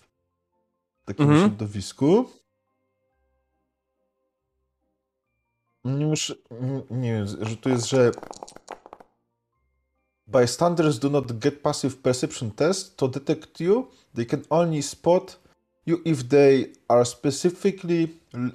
w 1.03 1.05
takim 1.05 1.25
Mhm. 1.25 1.41
środowisku, 1.49 2.31
nie 5.85 6.07
muszę, 6.07 6.35
nie, 6.91 7.13
wiem, 7.13 7.27
że 7.27 7.57
tu 7.57 7.69
jest, 7.69 7.89
że 7.89 8.11
bystanders 10.27 10.99
do 10.99 11.11
not 11.11 11.39
get 11.39 11.61
passive 11.61 11.97
perception 11.97 12.51
test 12.51 12.97
to 12.97 13.09
detect 13.09 13.61
you. 13.61 13.87
They 14.15 14.27
can 14.27 14.43
only 14.51 14.83
spot 14.83 15.41
you 15.87 15.99
if 16.05 16.25
they 16.25 16.73
are 16.89 17.05
specifically 17.05 18.09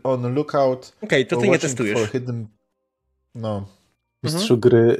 on 0.03 0.33
lookout 0.33 0.93
Okej, 1.01 1.27
to 1.27 1.35
or 1.35 1.41
ty 1.41 1.49
nie 1.49 1.59
testujesz. 1.59 1.99
for 1.99 2.09
hidden... 2.11 2.47
No. 3.35 3.65
Mistrzu 4.23 4.57
gry, 4.57 4.97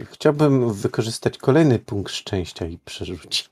y, 0.00 0.06
chciałbym 0.06 0.72
wykorzystać 0.72 1.38
kolejny 1.38 1.78
punkt 1.78 2.12
szczęścia 2.12 2.66
i 2.66 2.78
przerzucić. 2.78 3.50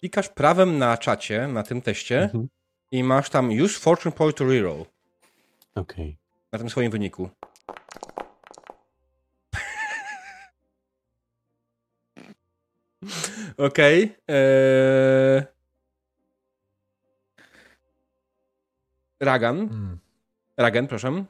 Klikasz 0.00 0.28
prawem 0.28 0.78
na 0.78 0.96
czacie, 0.98 1.48
na 1.48 1.62
tym 1.62 1.82
teście 1.82 2.22
Mhm. 2.22 2.48
i 2.90 3.04
masz 3.04 3.30
tam 3.30 3.50
use 3.62 3.78
fortune 3.80 4.12
point 4.12 4.36
to 4.36 4.44
reroll 4.44 4.84
Okej. 5.74 6.16
na 6.52 6.58
tym 6.58 6.70
swoim 6.70 6.90
wyniku. 6.90 7.30
Okej. 13.58 14.16
eee... 14.28 15.42
Ragan. 19.20 19.58
Mm. 19.60 19.98
Ragen, 20.56 20.86
proszę. 20.88 21.24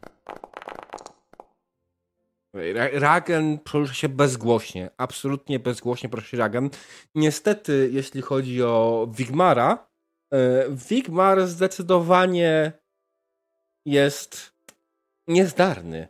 Ra- 2.55 2.89
Ragen 2.93 3.59
porusza 3.59 3.95
się 3.95 4.09
bezgłośnie. 4.09 4.91
Absolutnie 4.97 5.59
bezgłośnie 5.59 6.09
proszę 6.09 6.37
Ragen. 6.37 6.71
Niestety, 7.15 7.91
jeśli 7.93 8.23
chodzi 8.23 8.63
o 8.63 9.09
Wigmara, 9.17 9.89
e, 10.35 10.65
Wigmar 10.91 11.47
zdecydowanie 11.47 12.73
jest 13.87 14.53
niezdarny. 15.29 16.09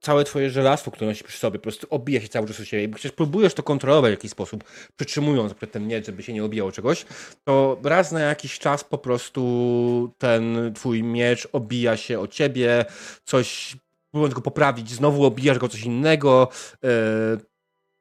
Całe 0.00 0.24
twoje 0.24 0.50
żelastwo, 0.50 0.90
które 0.90 1.06
nosi 1.06 1.24
przy 1.24 1.38
sobie, 1.38 1.58
po 1.58 1.62
prostu 1.62 1.86
obija 1.90 2.20
się 2.20 2.28
cały 2.28 2.46
czas 2.48 2.60
o 2.60 2.64
siebie. 2.64 2.94
Przecież 2.94 3.12
próbujesz 3.12 3.54
to 3.54 3.62
kontrolować 3.62 4.10
w 4.10 4.16
jakiś 4.18 4.30
sposób, 4.30 4.64
przytrzymując 4.96 5.54
ten 5.70 5.86
miecz, 5.86 6.06
żeby 6.06 6.22
się 6.22 6.32
nie 6.32 6.44
obijało 6.44 6.72
czegoś, 6.72 7.06
to 7.44 7.80
raz 7.84 8.12
na 8.12 8.20
jakiś 8.20 8.58
czas 8.58 8.84
po 8.84 8.98
prostu 8.98 10.14
ten 10.18 10.72
twój 10.74 11.02
miecz 11.02 11.48
obija 11.52 11.96
się 11.96 12.20
o 12.20 12.28
ciebie, 12.28 12.84
coś, 13.24 13.76
próbując 14.10 14.34
go 14.34 14.40
poprawić, 14.40 14.90
znowu 14.90 15.24
obijasz 15.24 15.58
go 15.58 15.68
coś 15.68 15.82
innego, 15.82 16.48
e, 16.84 16.88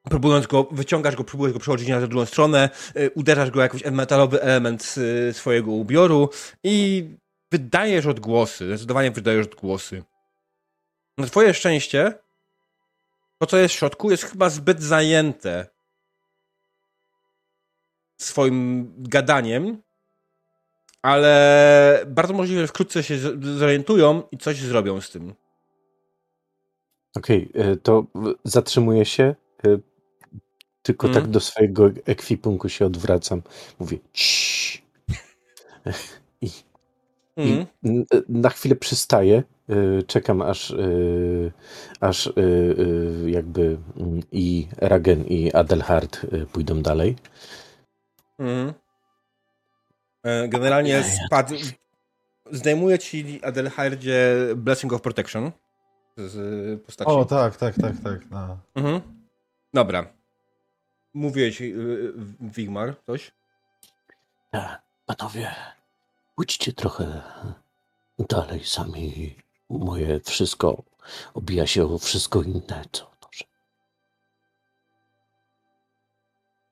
próbując 0.03 0.47
go, 0.47 0.67
wyciągasz 0.71 1.15
go, 1.15 1.23
próbujesz 1.23 1.53
go 1.53 1.59
przełożyć 1.59 1.87
na 1.87 2.07
drugą 2.07 2.25
stronę, 2.25 2.69
e, 2.95 3.09
uderzasz 3.09 3.51
go 3.51 3.61
jakiś 3.61 3.85
metalowy 3.85 4.41
element 4.41 4.95
e, 5.29 5.33
swojego 5.33 5.71
ubioru 5.71 6.29
i 6.63 7.05
wydajesz 7.51 8.05
odgłosy, 8.05 8.65
zdecydowanie 8.65 9.11
wydajesz 9.11 9.47
odgłosy. 9.47 10.03
Na 11.17 11.25
twoje 11.25 11.53
szczęście 11.53 12.13
to, 13.37 13.45
co 13.45 13.57
jest 13.57 13.75
w 13.75 13.77
środku, 13.77 14.11
jest 14.11 14.23
chyba 14.23 14.49
zbyt 14.49 14.81
zajęte 14.81 15.67
swoim 18.17 18.93
gadaniem, 18.97 19.81
ale 21.01 22.03
bardzo 22.07 22.33
możliwe, 22.33 22.61
że 22.61 22.67
wkrótce 22.67 23.03
się 23.03 23.17
zorientują 23.41 24.23
i 24.31 24.37
coś 24.37 24.57
zrobią 24.57 25.01
z 25.01 25.09
tym. 25.09 25.33
Okej, 27.17 27.49
y, 27.73 27.77
to 27.77 28.05
w- 28.15 28.33
zatrzymuję 28.43 29.05
się. 29.05 29.35
y, 29.65 29.79
Tylko 30.81 31.07
Mhm. 31.07 31.23
tak 31.25 31.31
do 31.31 31.39
swojego 31.39 31.89
ekwipunku 32.05 32.69
się 32.69 32.85
odwracam. 32.85 33.41
Mówię 33.79 33.97
ciii. 34.13 34.81
I, 36.41 36.45
i 37.37 37.41
Mhm. 37.51 37.65
n- 37.85 38.05
na 38.29 38.49
chwilę 38.49 38.75
przystaję. 38.75 39.43
Czekam 40.07 40.41
aż, 40.41 40.73
aż 41.99 42.33
jakby 43.25 43.77
mm, 43.97 44.21
i 44.31 44.67
Ragen 44.77 45.23
i 45.25 45.53
Adelhard 45.53 46.25
pójdą 46.51 46.81
dalej. 46.81 47.15
Mhm. 48.39 48.73
E, 50.23 50.47
Generalnie 50.47 51.03
spadł. 51.03 51.55
Zdejmuje 52.51 52.99
ci 52.99 53.39
Adelhardzie 53.43 54.35
Blessing 54.55 54.93
of 54.93 55.01
Protection 55.01 55.51
z 56.27 56.81
postaci. 56.83 57.11
O, 57.11 57.25
tak, 57.25 57.57
tak, 57.57 57.75
tak, 57.75 57.93
tak. 58.03 58.31
No. 58.31 58.57
Mhm. 58.75 59.01
Dobra. 59.73 60.05
Mówiłeś, 61.13 61.61
y, 61.61 62.13
Wigmar, 62.39 62.95
coś? 63.05 63.31
Tak, 64.51 64.81
Panowie, 65.05 65.55
pójdźcie 66.35 66.73
trochę 66.73 67.21
dalej 68.29 68.63
sami. 68.63 69.35
Moje 69.69 70.19
wszystko 70.19 70.83
obija 71.33 71.67
się 71.67 71.85
o 71.93 71.97
wszystko 71.97 72.41
inne, 72.43 72.83
co 72.91 73.09
że 73.31 73.45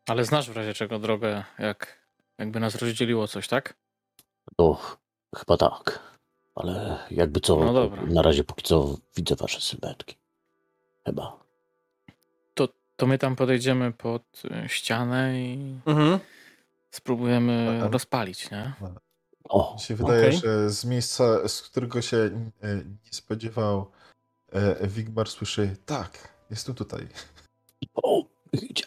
Ale 0.07 0.25
znasz 0.25 0.49
w 0.49 0.55
razie 0.55 0.73
czego 0.73 0.99
drogę, 0.99 1.43
jak 1.59 2.07
jakby 2.37 2.59
nas 2.59 2.75
rozdzieliło 2.75 3.27
coś, 3.27 3.47
tak? 3.47 3.73
No, 4.59 4.79
chyba 5.35 5.57
tak. 5.57 6.16
Ale 6.57 6.99
jakby 7.11 7.39
co, 7.39 7.55
No 7.55 7.89
na 8.07 8.21
razie 8.21 8.43
póki 8.43 8.63
co 8.63 8.97
widzę 9.15 9.35
wasze 9.35 9.61
sylwetki. 9.61 10.15
Chyba. 11.05 11.47
To 12.97 13.07
my 13.07 13.17
tam 13.17 13.35
podejdziemy 13.35 13.91
pod 13.91 14.23
y, 14.65 14.69
ścianę 14.69 15.39
i 15.41 15.79
Mhm. 15.85 16.19
spróbujemy 16.91 17.81
A- 17.85 17.87
rozpalić, 17.87 18.51
nie? 18.51 18.73
O, 19.49 19.73
Mi 19.73 19.79
się 19.79 19.95
wydaje, 19.95 20.27
Okej. 20.27 20.39
że 20.39 20.69
z 20.69 20.85
miejsca, 20.85 21.47
z 21.47 21.61
którego 21.61 22.01
się 22.01 22.17
e, 22.17 22.75
nie 22.75 23.11
spodziewał 23.11 23.91
e, 24.51 24.87
Wigmar 24.87 25.29
słyszy 25.29 25.75
tak, 25.85 26.33
jestem 26.49 26.75
tutaj. 26.75 27.07
o, 27.93 28.23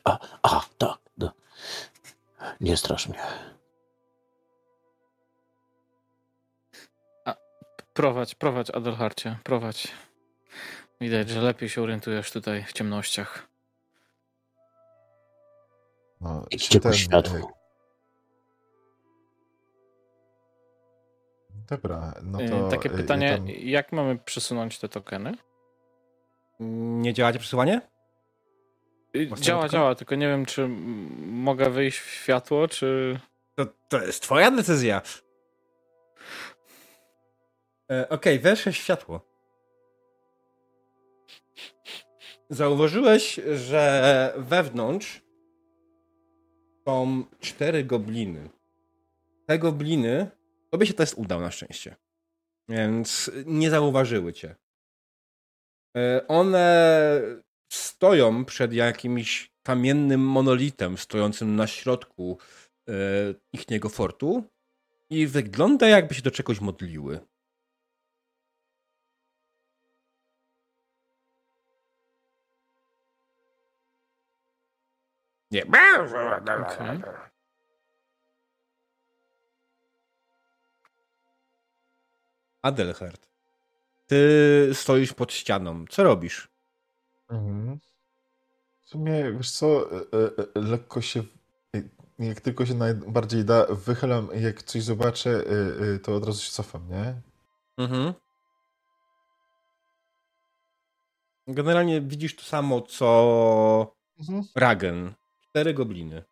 a, 0.05 0.19
a, 0.43 0.61
tak. 0.79 0.99
No. 1.19 1.33
Nie 2.61 2.77
strasz 2.77 3.09
mnie. 3.09 3.19
Prowadź, 7.95 8.35
prowadź, 8.35 8.71
Adelharcie, 8.71 9.37
prowadź. 9.45 9.89
Widać, 11.01 11.29
że 11.29 11.41
lepiej 11.43 11.69
się 11.69 11.83
orientujesz 11.83 12.31
tutaj 12.33 12.65
w 12.65 12.73
ciemnościach. 12.73 13.47
No, 16.21 16.47
Idźcie 16.51 16.81
po 16.81 16.93
światło. 16.93 17.37
e, 17.39 17.43
Dobra, 21.69 22.15
no 22.23 22.43
Y, 22.43 22.49
to... 22.49 22.69
Takie 22.69 22.91
e, 22.91 22.97
pytanie, 22.97 23.27
Ja 23.29 23.37
tam, 23.37 23.47
jak 23.49 23.93
mamy 23.93 24.19
przesunąć 24.19 24.79
te 24.79 24.89
tokeny? 24.89 25.33
Nie 26.61 27.15
działacie 27.15 27.39
przesuwanie? 27.39 27.81
Y, 29.17 29.27
Masz 29.31 29.41
Działa, 29.41 29.62
notkę? 29.62 29.77
działa, 29.77 29.95
tylko 29.95 30.15
nie 30.15 30.29
wiem, 30.29 30.47
czy 30.47 30.69
mogę 31.27 31.71
wyjść 31.71 31.99
w 31.99 32.11
światło, 32.11 32.69
czy... 32.69 33.19
To, 33.55 33.67
to 33.89 34.03
jest 34.03 34.23
twoja 34.23 34.51
decyzja. 34.51 35.03
E, 37.91 38.09
Okej, 38.09 38.39
weszłeś 38.39 38.79
w 38.79 38.83
światło. 38.83 39.21
Zauważyłeś, 42.51 43.41
że 43.55 44.35
wewnątrz 44.37 45.23
są 46.89 47.25
cztery 47.41 47.85
gobliny. 47.85 48.49
Te 49.47 49.59
gobliny, 49.59 50.31
tobie 50.71 50.87
się 50.87 50.95
test 50.95 51.15
udał 51.15 51.41
na 51.41 51.51
szczęście. 51.51 51.97
Więc 52.69 53.31
nie 53.47 53.71
zauważyły 53.71 54.33
cię. 54.33 54.57
E, 55.97 56.27
One 56.29 57.21
stoją 57.73 58.45
przed 58.45 58.73
jakimś 58.73 59.51
kamiennym 59.62 60.21
monolitem 60.21 60.99
stojącym 60.99 61.57
na 61.57 61.67
środku 61.67 62.39
e, 62.89 62.93
ichniego 63.53 63.89
fortu 63.89 64.45
i 65.11 65.27
wygląda 65.27 65.89
jakby 65.89 66.15
się 66.15 66.23
do 66.23 66.31
czegoś 66.31 66.61
modliły. 66.61 67.30
Nie. 75.51 75.65
Okej. 75.65 77.03
Adelhard, 82.63 83.29
ty 84.07 84.71
stoisz 84.73 85.13
pod 85.13 85.33
ścianą. 85.33 85.85
Co 85.91 86.05
robisz? 86.05 86.49
Mhm. 87.31 87.79
W 88.83 88.89
sumie, 88.89 89.33
wiesz 89.33 89.51
co, 89.51 89.93
e, 89.93 89.97
e, 89.97 90.01
e, 90.57 90.61
lekko 90.61 91.01
się, 91.01 91.23
jak 92.19 92.41
tylko 92.41 92.67
się 92.67 92.75
najbardziej 92.75 93.45
da, 93.45 93.67
wychylam, 93.67 94.29
jak 94.35 94.63
coś 94.63 94.83
zobaczę, 94.83 95.45
to 96.03 96.15
od 96.15 96.25
razu 96.25 96.43
się 96.43 96.51
cofam, 96.51 96.89
nie? 96.89 97.21
Mhm. 97.79 98.15
Generalnie 101.47 102.01
widzisz 102.01 102.37
to 102.37 102.43
samo, 102.43 102.81
co 102.81 103.97
Mhm. 104.21 104.43
Ragen. 104.55 105.15
Cztery 105.51 105.75
gobliny. 105.75 106.25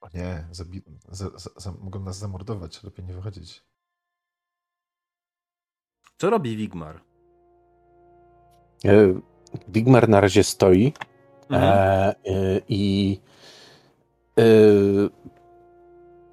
O 0.00 0.08
nie, 0.14 0.46
zabi- 0.52 0.82
za, 1.08 1.30
za, 1.38 1.50
za, 1.56 1.72
mogą 1.72 2.00
nas 2.00 2.18
zamordować, 2.18 2.82
lepiej 2.82 3.04
nie 3.04 3.14
wychodzić. 3.14 3.62
Co 6.18 6.30
robi 6.30 6.56
Wigmar? 6.56 7.00
E, 8.84 9.20
Wigmar 9.68 10.08
na 10.08 10.20
razie 10.20 10.44
stoi 10.44 10.92
Mhm. 11.50 11.62
e, 11.62 12.08
e, 12.08 12.14
i 12.68 13.20
e, 14.38 14.42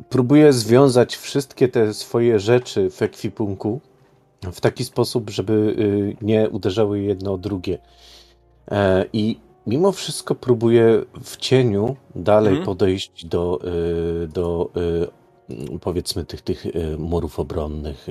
próbuje 0.10 0.54
związać 0.54 1.16
wszystkie 1.16 1.68
te 1.68 1.94
swoje 1.94 2.40
rzeczy 2.40 2.90
w 2.90 3.02
ekwipunku 3.02 3.82
w 4.54 4.62
taki 4.62 4.84
sposób, 4.86 5.30
żeby 5.30 5.76
e, 6.22 6.26
nie 6.26 6.50
uderzały 6.50 7.02
jedno 7.02 7.34
o 7.34 7.38
drugie. 7.38 7.78
E, 8.72 9.06
I 9.14 9.40
mimo 9.68 9.92
wszystko 9.92 10.36
próbuje 10.36 11.02
w 11.24 11.38
cieniu 11.38 11.96
dalej 12.16 12.50
Mhm. 12.50 12.66
podejść 12.66 13.26
do, 13.26 13.60
e, 14.24 14.28
do 14.28 14.72
e, 14.76 15.78
powiedzmy 15.82 16.26
tych, 16.26 16.42
tych 16.42 16.66
e, 16.66 16.70
murów 16.98 17.40
obronnych, 17.40 18.08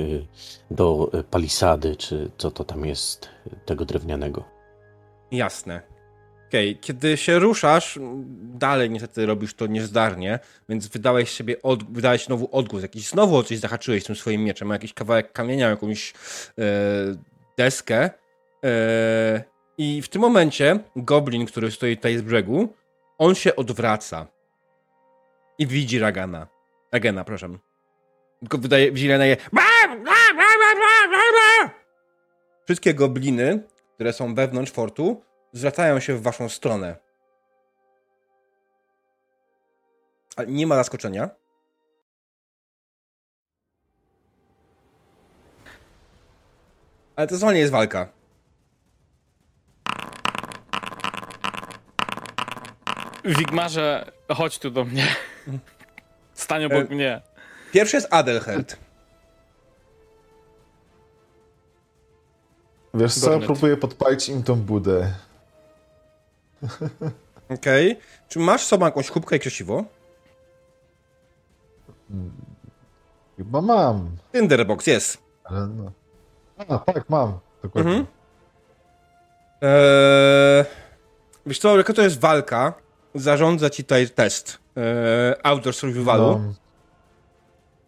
do 0.70 1.10
palisady, 1.30 1.96
czy 1.96 2.30
co 2.38 2.50
to 2.50 2.64
tam 2.64 2.84
jest, 2.84 3.28
tego 3.64 3.84
drewnianego. 3.84 4.44
Jasne. 5.30 5.94
Okej, 6.48 6.78
kiedy 6.78 7.16
się 7.16 7.38
ruszasz, 7.38 7.98
dalej 8.42 8.90
niestety 8.90 9.26
robisz 9.26 9.54
to 9.54 9.66
niezdarnie, 9.66 10.38
więc 10.68 10.88
wydałeś 10.88 11.30
sobie 11.30 11.62
od, 11.62 11.92
wydałeś 11.92 12.24
znowu 12.24 12.48
odgłos, 12.52 12.82
jakiś 12.82 13.08
znowu 13.08 13.36
o 13.36 13.42
coś 13.42 13.58
zahaczyłeś 13.58 14.04
tym 14.04 14.16
swoim 14.16 14.44
mieczem, 14.44 14.70
jakiś 14.70 14.94
kawałek 14.94 15.32
kamienia, 15.32 15.68
jakąś 15.68 16.12
e, 16.58 16.62
deskę. 17.58 18.10
E, 18.64 19.44
I 19.78 20.02
w 20.02 20.08
tym 20.08 20.22
momencie 20.22 20.78
goblin, 20.96 21.46
który 21.46 21.70
stoi 21.70 21.96
tutaj 21.96 22.18
z 22.18 22.22
brzegu, 22.22 22.74
on 23.18 23.34
się 23.34 23.56
odwraca 23.56 24.26
i 25.58 25.66
widzi 25.66 25.98
Ragana. 25.98 26.46
Ragena, 26.92 27.24
proszę. 27.24 27.48
Tylko 28.40 28.58
wydaje, 28.58 28.92
widzi 28.92 29.08
Reneję. 29.08 29.36
Wszystkie 32.64 32.94
gobliny, 32.94 33.62
które 33.94 34.12
są 34.12 34.34
wewnątrz 34.34 34.72
fortu, 34.72 35.22
zwracają 35.52 36.00
się 36.00 36.14
w 36.14 36.22
waszą 36.22 36.48
stronę. 36.48 36.96
Ale 40.36 40.46
nie 40.46 40.66
ma 40.66 40.74
zaskoczenia. 40.74 41.30
Ale 47.16 47.26
to 47.26 47.36
zupełnie 47.36 47.60
jest 47.60 47.72
walka. 47.72 48.08
Wigmarze, 53.24 54.12
chodź 54.34 54.58
tu 54.58 54.70
do 54.70 54.84
mnie. 54.84 55.06
Stań 56.34 56.64
obok 56.64 56.90
E, 56.90 56.94
mnie. 56.94 57.20
Pierwszy 57.72 57.96
jest 57.96 58.08
Adelherd. 58.10 58.76
Wiesz 62.94 63.14
co, 63.14 63.26
Gornet. 63.30 63.46
próbuję 63.46 63.76
podpalić 63.76 64.28
im 64.28 64.42
tą 64.42 64.54
budę. 64.56 65.14
Okej. 67.54 67.98
Czy 68.28 68.38
masz 68.38 68.62
sobą 68.64 68.86
jakąś 68.86 69.10
kubkę 69.10 69.36
i 69.36 69.40
krzesiwo? 69.40 69.84
Chyba 73.36 73.60
mam, 73.60 74.16
Tinderbox, 74.32 74.86
jest. 74.86 75.18
ale 75.44 75.66
no. 75.66 75.92
A, 76.68 76.78
tak, 76.78 77.08
mam. 77.10 77.38
Dokładnie. 77.62 77.90
Mhm. 77.90 78.06
Eee, 79.62 80.64
wiesz 81.46 81.58
co, 81.58 81.76
jaka 81.76 81.92
to 81.92 82.02
jest 82.02 82.20
walka, 82.20 82.72
zarządza 83.14 83.70
ci 83.70 83.84
tutaj 83.84 84.08
test 84.10 84.58
eee, 84.76 84.82
outdoor 85.42 85.74
survivalu, 85.74 86.22
No, 86.22 86.54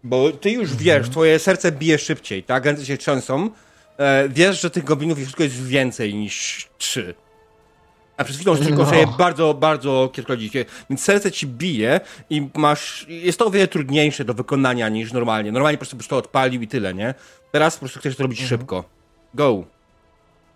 bo 0.04 0.32
ty 0.32 0.50
już 0.50 0.76
wiesz, 0.76 1.08
twoje 1.10 1.38
serce 1.38 1.72
bije 1.72 1.98
szybciej, 1.98 2.42
tak? 2.42 2.64
Ręce 2.64 2.86
się 2.86 2.96
trzęsą. 2.96 3.50
E, 3.98 4.28
wiesz, 4.28 4.60
że 4.60 4.70
tych 4.70 4.84
goblinów 4.84 5.18
wszystko 5.18 5.42
jest 5.42 5.66
więcej 5.66 6.14
niż 6.14 6.68
trzy. 6.78 7.14
A 8.16 8.24
przed 8.24 8.36
chwilą 8.36 8.56
tylko 8.56 8.82
No. 8.82 8.90
sobie 8.90 9.06
bardzo, 9.18 9.54
bardzo 9.54 10.10
kilkrodzicie. 10.12 10.64
Więc 10.90 11.02
serce 11.04 11.32
ci 11.32 11.46
bije 11.46 12.00
i 12.30 12.48
masz. 12.54 13.06
Jest 13.08 13.38
to 13.38 13.46
o 13.46 13.50
wiele 13.50 13.68
trudniejsze 13.68 14.24
do 14.24 14.34
wykonania 14.34 14.88
niż 14.88 15.12
normalnie. 15.12 15.52
Normalnie 15.52 15.78
po 15.78 15.80
prostu 15.80 15.96
byś 15.96 16.08
to 16.08 16.16
odpalił 16.16 16.62
i 16.62 16.68
tyle, 16.68 16.94
nie? 16.94 17.14
Teraz 17.52 17.74
po 17.74 17.80
prostu 17.80 17.98
chcesz 18.00 18.16
to 18.16 18.22
robić 18.22 18.40
szybko. 18.42 18.84
Go. 19.34 19.64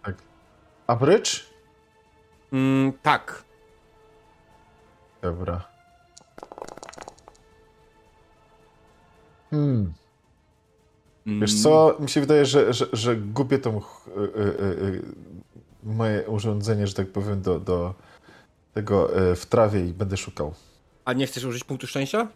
tak. 0.05 0.15
A 0.87 0.97
brycz? 0.97 1.47
Mm, 2.53 2.93
tak. 3.03 3.43
Dobra. 5.23 5.69
Hmm. 9.51 9.93
Mm, 11.27 11.41
Wiesz 11.41 11.63
co, 11.63 11.97
mi 12.01 12.09
się 12.11 12.21
wydaje, 12.21 12.47
że, 12.47 12.73
że, 12.75 12.87
że 12.93 13.17
gubię 13.17 13.59
tą 13.59 13.79
y, 13.79 13.81
y, 14.21 14.41
y, 14.41 14.85
y, 14.85 15.03
moje 15.83 16.29
urządzenie, 16.29 16.87
że 16.87 16.95
tak 16.95 17.13
powiem, 17.13 17.43
do, 17.43 17.61
do 17.61 17.95
tego 18.75 19.11
w 19.37 19.47
trawie 19.47 19.81
i 19.87 19.93
będę 19.93 20.17
szukał. 20.17 20.55
A 21.05 21.13
nie 21.13 21.27
chcesz 21.27 21.45
użyć 21.45 21.65
punktu 21.65 21.87
szczęścia? 21.87 22.29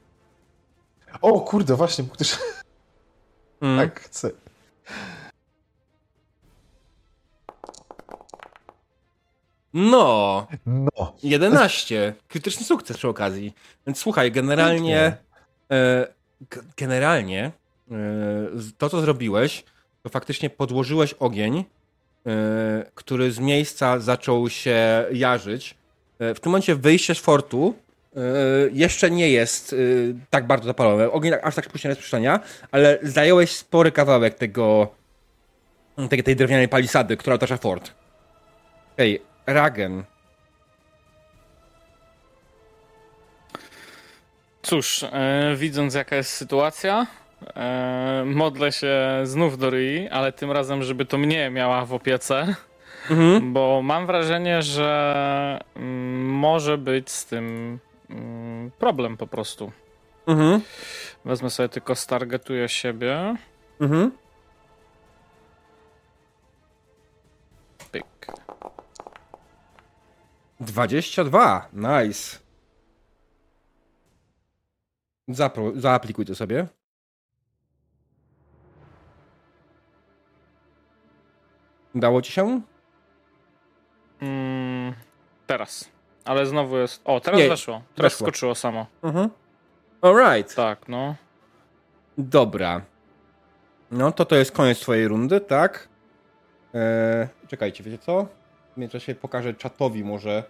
O 1.23 1.41
kurde, 1.41 1.75
właśnie, 1.77 2.05
punkty 2.05 2.25
sz- 2.25 2.65
Mm. 3.61 3.79
tak 3.79 4.01
chcę. 4.01 4.31
No, 9.75 10.47
No. 10.67 11.13
11. 11.23 12.15
Krytyczny 12.29 12.67
sukces 12.67 12.97
przy 12.97 13.09
okazji. 13.09 13.55
Więc 13.87 13.99
słuchaj, 13.99 14.33
generalnie. 14.33 15.17
E, 15.71 16.07
generalnie 16.77 17.51
e, 17.91 17.95
to, 18.79 18.89
co 18.91 19.01
zrobiłeś, 19.01 19.65
to 20.03 20.09
faktycznie 20.09 20.51
podłożyłeś 20.51 21.13
ogień, 21.15 21.65
e, 22.27 22.85
który 22.95 23.33
z 23.33 23.39
miejsca 23.39 23.99
zaczął 23.99 24.51
się 24.51 25.05
jarzyć. 25.13 25.75
W 26.21 26.41
tym 26.41 26.51
momencie 26.51 26.75
wyjście 26.75 27.15
z 27.15 27.19
fortu 27.19 27.75
jeszcze 28.73 29.11
nie 29.11 29.31
jest 29.31 29.75
tak 30.31 30.47
bardzo 30.47 30.67
zapalone. 30.67 31.11
Ogień 31.11 31.33
tak- 31.33 31.47
aż 31.47 31.55
tak 31.55 31.65
szybko 31.65 31.79
nie 31.85 31.89
rozprzestrzenia, 31.91 32.41
ale 32.71 32.99
zająłeś 33.03 33.51
spory 33.57 33.93
kawałek 33.93 34.35
tego, 34.35 34.89
tej, 36.11 36.23
tej 36.23 36.37
drewnianej 36.37 36.69
palisady, 36.69 37.17
która 37.17 37.35
otacza 37.37 37.57
fort. 37.57 37.91
Ej, 38.99 39.23
Ragen. 39.47 40.05
Cóż, 44.63 45.03
e, 45.03 45.55
widząc 45.57 45.95
jaka 45.95 46.17
jest 46.17 46.31
sytuacja, 46.31 47.07
e, 47.57 48.23
modlę 48.27 48.73
się 48.73 49.21
znów 49.25 49.59
do 49.59 49.71
Ryi, 49.71 50.09
ale 50.09 50.33
tym 50.33 50.53
razem, 50.53 50.83
żeby 50.83 51.05
to 51.07 51.19
mnie 51.19 51.51
miała 51.51 51.85
w 51.85 51.93
opiece, 51.95 52.55
Mhm. 53.11 53.53
bo 53.53 53.83
mam 53.83 54.07
wrażenie, 54.07 54.63
że 54.63 55.61
mm, 55.77 56.27
może 56.31 56.79
być 56.79 57.11
z 57.11 57.27
tym 57.27 57.79
mm, 58.11 58.71
problem 58.79 59.17
po 59.17 59.27
prostu. 59.27 59.73
Mhm. 60.27 60.61
Wezmę 61.25 61.51
sobie 61.51 61.69
tylko 61.69 61.95
stargetuję 61.95 62.69
siebie. 62.69 63.37
Mhm. 63.81 64.11
Pyk. 67.93 68.05
22. 70.65 71.69
Nice. 71.73 72.39
Zapro, 75.29 75.73
zaaplikuj 75.77 76.25
to 76.27 76.35
sobie. 76.35 76.67
Udało 81.95 82.23
ci 82.23 82.33
się? 82.33 82.61
Mm, 84.21 84.95
teraz. 85.47 85.91
Ale 86.25 86.47
znowu 86.47 86.77
jest. 86.77 87.03
O, 87.05 87.21
teraz 87.21 87.41
Nie, 87.41 87.49
weszło. 87.49 87.83
Teraz 87.95 88.13
weszło. 88.13 88.27
skoczyło 88.27 88.55
samo. 88.55 88.87
Mhm. 89.03 89.31
Alright. 90.01 90.55
Tak, 90.55 90.89
no. 90.89 91.15
Dobra. 92.19 92.81
No 93.91 94.13
to 94.13 94.25
to 94.25 94.37
jest 94.37 94.53
koniec 94.53 94.81
twojej 94.81 95.09
rundy, 95.09 95.41
tak? 95.41 95.89
Eee, 96.75 97.29
czekajcie, 97.49 97.85
wiecie 97.85 97.99
co? 97.99 98.27
W 98.75 98.77
międzyczasie 98.77 99.15
pokażę 99.15 99.55
czatowi 99.55 100.05
może. 100.05 100.45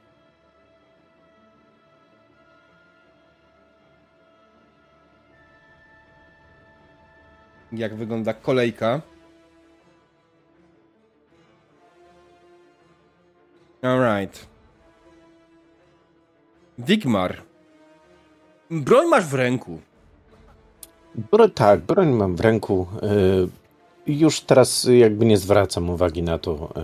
Jak 7.76 7.94
wygląda 7.94 8.34
kolejka. 8.34 9.00
Alright. 13.82 14.46
Wigmar. 16.78 17.42
Broń 18.70 19.06
masz 19.08 19.24
w 19.26 19.34
ręku. 19.34 19.78
Bro, 21.32 21.48
tak, 21.48 21.80
broń 21.80 22.08
mam 22.08 22.36
w 22.36 22.40
ręku. 22.40 22.86
y, 23.02 23.64
Już 24.06 24.40
teraz 24.40 24.88
jakby 24.98 25.24
nie 25.24 25.36
zwracam 25.38 25.90
uwagi 25.90 26.22
na 26.22 26.38
to, 26.38 26.52
y, 26.76 26.80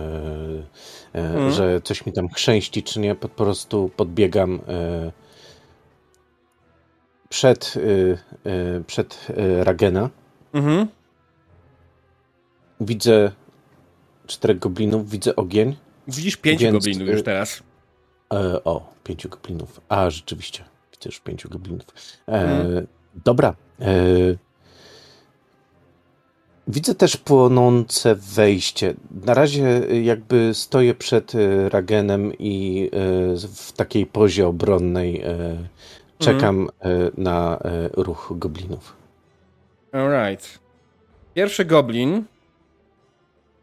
y, 1.17 1.21
Mhm. 1.21 1.51
że 1.51 1.81
coś 1.81 2.05
mi 2.05 2.13
tam 2.13 2.29
chrzęści, 2.29 2.83
czy 2.83 2.99
nie. 2.99 3.15
Po 3.15 3.29
prostu 3.29 3.91
podbiegam 3.97 4.55
y, 4.55 4.59
przed, 7.29 7.73
y, 7.77 8.17
y, 8.79 8.83
przed 8.87 9.27
Ragena. 9.63 10.09
Mhm. 10.53 10.87
Widzę 12.81 13.31
czterech 14.27 14.59
goblinów, 14.59 15.09
widzę 15.09 15.35
ogień. 15.35 15.75
Widzisz 16.07 16.37
pięciu 16.37 16.63
Więc, 16.63 16.73
goblinów 16.73 17.07
już 17.07 17.19
y, 17.19 17.23
teraz. 17.23 17.63
E, 18.33 18.63
o, 18.63 18.93
pięciu 19.03 19.29
goblinów. 19.29 19.81
A, 19.89 20.09
rzeczywiście. 20.09 20.63
Widzę 20.91 21.09
już 21.09 21.19
pięciu 21.19 21.49
goblinów. 21.49 21.85
E, 22.27 22.31
Mhm. 22.41 22.87
Dobra. 23.25 23.55
E, 23.81 23.85
widzę 26.67 26.95
też 26.95 27.17
płonące 27.17 28.15
wejście. 28.15 28.93
Na 29.25 29.33
razie 29.33 29.89
e, 29.89 30.01
jakby 30.01 30.53
stoję 30.53 30.93
przed 30.95 31.35
e, 31.35 31.69
Ragenem 31.69 32.33
i 32.39 32.89
w 33.55 33.71
takiej 33.71 34.05
pozie 34.05 34.47
obronnej 34.47 35.21
e, 35.21 35.57
czekam 36.19 36.69
e, 36.79 37.11
na 37.17 37.59
e, 37.59 37.89
ruch 37.93 38.33
goblinów. 38.35 39.00
Alright. 39.91 40.59
Pierwszy 41.33 41.65
goblin 41.65 42.25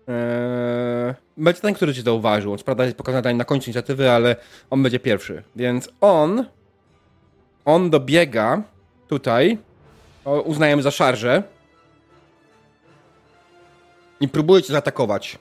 Eee, 0.08 1.14
będzie 1.36 1.60
ten, 1.60 1.74
który 1.74 1.94
cię 1.94 2.02
zauważył. 2.02 2.56
Co 2.56 2.64
prawda 2.64 2.84
jest 2.84 2.96
pokazany 2.96 3.34
na 3.34 3.44
końcu 3.44 3.66
inicjatywy, 3.66 4.10
ale 4.10 4.36
on 4.70 4.82
będzie 4.82 5.00
pierwszy. 5.00 5.42
Więc 5.56 5.88
on. 6.00 6.44
On 7.64 7.90
dobiega 7.90 8.62
tutaj. 9.08 9.58
O, 10.24 10.40
uznajemy 10.40 10.82
za 10.82 10.90
szarżę. 10.90 11.42
I 14.20 14.28
próbuje 14.28 14.62
cię 14.62 14.72
zaatakować. 14.72 15.38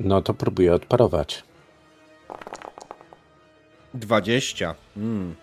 No 0.00 0.22
to 0.22 0.34
próbuję 0.34 0.74
odparować. 0.74 1.44
20. 3.94 4.74
Hmm. 4.94 5.34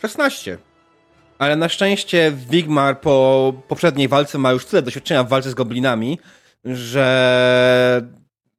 16. 0.00 0.58
Ale 1.38 1.56
na 1.56 1.68
szczęście 1.68 2.32
Wigmar 2.32 3.00
po 3.00 3.52
poprzedniej 3.68 4.08
walce 4.08 4.38
ma 4.38 4.52
już 4.52 4.66
tyle 4.66 4.82
doświadczenia 4.82 5.24
w 5.24 5.28
walce 5.28 5.50
z 5.50 5.54
goblinami, 5.54 6.18
że 6.64 8.02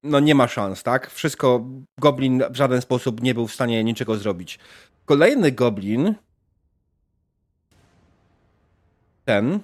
no 0.04 0.20
nie 0.20 0.36
ma 0.36 0.48
szans, 0.48 0.84
tak? 0.84 1.12
Wszystko, 1.12 1.66
goblin 1.98 2.44
w 2.50 2.56
żaden 2.56 2.82
sposób 2.82 3.22
nie 3.24 3.34
był 3.34 3.48
w 3.48 3.54
stanie 3.54 3.84
niczego 3.84 4.18
zrobić. 4.18 4.60
Kolejny 5.06 5.52
goblin, 5.52 6.16
ten, 9.26 9.60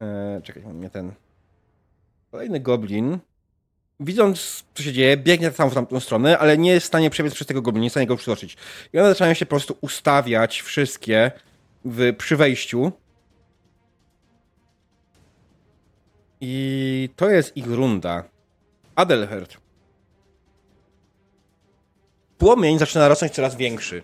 eee, 0.00 0.42
czekaj, 0.42 0.62
nie 0.74 0.90
ten, 0.90 1.12
kolejny 2.30 2.60
goblin 2.60 3.18
widząc 4.00 4.64
co 4.74 4.82
się 4.82 4.92
dzieje, 4.92 5.16
biegnie 5.16 5.50
tam 5.50 5.70
w 5.70 5.74
tamtą 5.74 6.00
stronę, 6.00 6.38
ale 6.38 6.58
nie 6.58 6.70
jest 6.70 6.84
w 6.84 6.88
stanie 6.88 7.10
przebiec 7.10 7.34
przez 7.34 7.46
tego 7.46 7.62
goblina, 7.62 7.80
nie 7.82 7.86
jest 7.86 7.92
w 7.92 7.96
stanie 7.96 8.06
go 8.06 8.16
przytoczyć. 8.16 8.56
I 8.92 8.98
one 8.98 9.08
zaczynają 9.08 9.34
się 9.34 9.46
po 9.46 9.50
prostu 9.50 9.76
ustawiać 9.80 10.60
wszystkie 10.62 11.30
w, 11.84 12.14
przy 12.18 12.36
wejściu. 12.36 12.92
I 16.40 17.10
to 17.16 17.30
jest 17.30 17.56
ich 17.56 17.66
runda. 17.66 18.24
Adelherd. 18.94 19.56
Płomień 22.38 22.78
zaczyna 22.78 23.08
rosnąć 23.08 23.32
coraz 23.34 23.56
większy. 23.56 24.02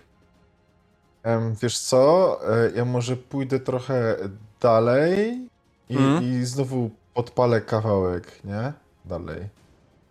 Wiesz 1.63 1.79
co? 1.79 2.41
E, 2.67 2.71
Ja 2.77 2.85
może 2.85 3.17
pójdę 3.17 3.61
trochę 3.61 4.17
dalej 4.61 5.49
i, 5.89 5.97
Mhm. 5.97 6.25
i 6.25 6.45
znowu 6.45 6.91
podpalę 7.15 7.61
kawałek, 7.61 8.45
nie? 8.45 8.73
Dalej. 9.05 9.49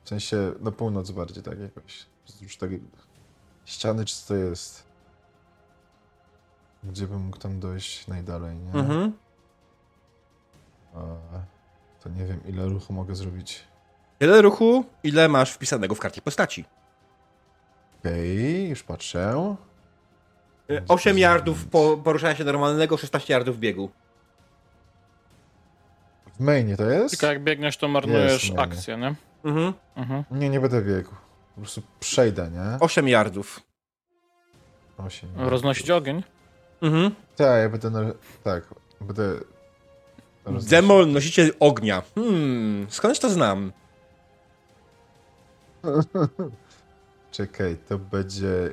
W 0.04 0.10
sensie 0.10 0.54
na 0.60 0.72
północ 0.72 1.12
bardziej, 1.12 1.44
tak 1.44 1.60
jakoś. 1.60 2.06
Wzdłuż 2.26 2.58
tej 2.58 2.82
ściany, 3.66 4.06
czy 4.06 4.16
co 4.16 4.28
to 4.28 4.36
jest? 4.36 4.84
Gdzie 6.84 7.08
bym 7.08 7.22
mógł 7.22 7.38
tam 7.38 7.60
dojść 7.60 8.08
najdalej, 8.08 8.56
nie? 8.56 8.80
Mhm. 8.80 9.14
A, 10.94 11.00
to 12.04 12.10
nie 12.10 12.26
wiem, 12.26 12.40
ile 12.46 12.66
ruchu 12.66 12.94
mogę 12.94 13.16
zrobić. 13.16 13.64
Tyle 14.20 14.42
ruchu, 14.42 14.86
ile 15.04 15.28
masz 15.30 15.52
wpisanego 15.52 15.96
w 15.96 16.00
karcie 16.00 16.22
postaci. 16.22 16.66
Okej, 18.00 18.70
już 18.70 18.84
patrzę. 18.84 19.56
8 20.88 21.18
yardów 21.18 21.68
po, 21.68 21.98
poruszania 21.98 22.36
się 22.36 22.44
normalnego, 22.44 22.98
16 22.98 23.34
yardów 23.34 23.60
biegu. 23.60 23.90
W 26.36 26.40
mainie 26.40 26.78
to 26.78 26.90
jest? 26.90 27.12
Tylko 27.12 27.26
jak 27.26 27.44
biegniesz, 27.44 27.78
to 27.78 27.88
marnujesz 27.88 28.54
akcję, 28.58 28.98
nie? 28.98 29.16
Mhm. 29.44 29.74
Mhm. 29.96 30.24
Nie, 30.32 30.50
nie 30.50 30.60
będę 30.60 30.82
biegł. 30.82 31.10
Po 31.56 31.62
prostu 31.62 31.82
przejdę, 32.00 32.50
nie? 32.52 32.78
8 32.80 33.08
yardów. 33.08 33.60
Osiem. 34.98 35.30
Roznosić 35.38 35.90
ogień? 35.90 36.24
Mhm. 36.82 37.16
Tak, 37.36 37.62
ja 37.62 37.70
będę. 37.70 37.90
Na... 37.90 38.00
Tak, 38.44 38.64
będę. 39.02 39.34
roznosił. 40.46 40.70
Demol, 40.70 41.12
nosiciel 41.12 41.52
ognia. 41.60 42.04
Hmm, 42.16 42.88
skądś 42.90 43.20
to 43.20 43.30
znam? 43.30 43.72
Czekaj, 47.32 47.78
to 47.90 48.00
będzie 48.00 48.70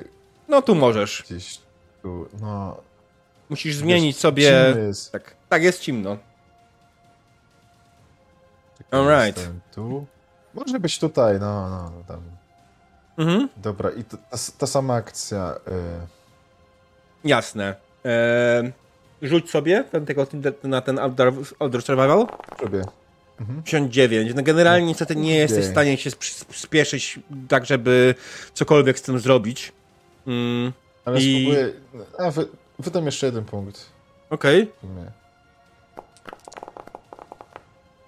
No 0.47 0.61
tu 0.61 0.75
możesz. 0.75 1.23
gdzieś 1.25 1.59
tu. 2.01 2.27
No. 2.41 2.77
Musisz 3.49 3.75
zmienić 3.75 4.15
wiesz, 4.15 4.21
sobie... 4.21 4.73
Jest. 4.77 5.11
Tak, 5.11 5.35
tak 5.49 5.63
jest 5.63 5.79
cimno. 5.81 6.17
Alright. 8.91 9.49
Tu. 9.71 10.05
Może 10.53 10.79
być 10.79 10.99
tutaj, 10.99 11.39
no, 11.39 11.69
no, 11.69 11.91
no 11.97 12.03
tam. 12.07 12.21
Mhm. 13.17 13.49
Dobra, 13.57 13.89
i 13.91 14.03
ta, 14.03 14.17
ta 14.57 14.67
sama 14.67 14.93
akcja. 14.93 15.55
Y... 15.67 17.27
Jasne. 17.27 17.75
Eee, 18.03 18.71
rzuć 19.21 19.49
sobie 19.49 19.83
ten, 19.83 20.05
tego, 20.05 20.27
na 20.63 20.81
ten 20.81 20.99
Elder, 20.99 21.33
Survival. 21.81 22.27
Robię. 22.59 22.81
Mhm. 23.39 23.63
59. 23.63 24.33
No 24.35 24.43
generalnie 24.43 24.87
niestety 24.87 25.15
nie 25.15 25.35
jesteś 25.35 25.65
w 25.65 25.71
stanie 25.71 25.97
się 25.97 26.09
sp- 26.17 26.55
spieszyć 26.55 27.19
tak, 27.47 27.65
żeby 27.65 28.15
cokolwiek 28.53 28.99
z 28.99 29.01
tym 29.01 29.19
zrobić. 29.19 29.71
Mm, 30.27 30.73
Ale 31.05 31.19
I- 31.21 31.41
spróbuję. 31.41 31.73
A, 32.19 32.31
wy, 32.31 32.47
wydam 32.79 33.05
jeszcze 33.05 33.25
jeden 33.25 33.45
punkt. 33.45 33.85
Okej. 34.29 34.71
sumie. 34.81 35.11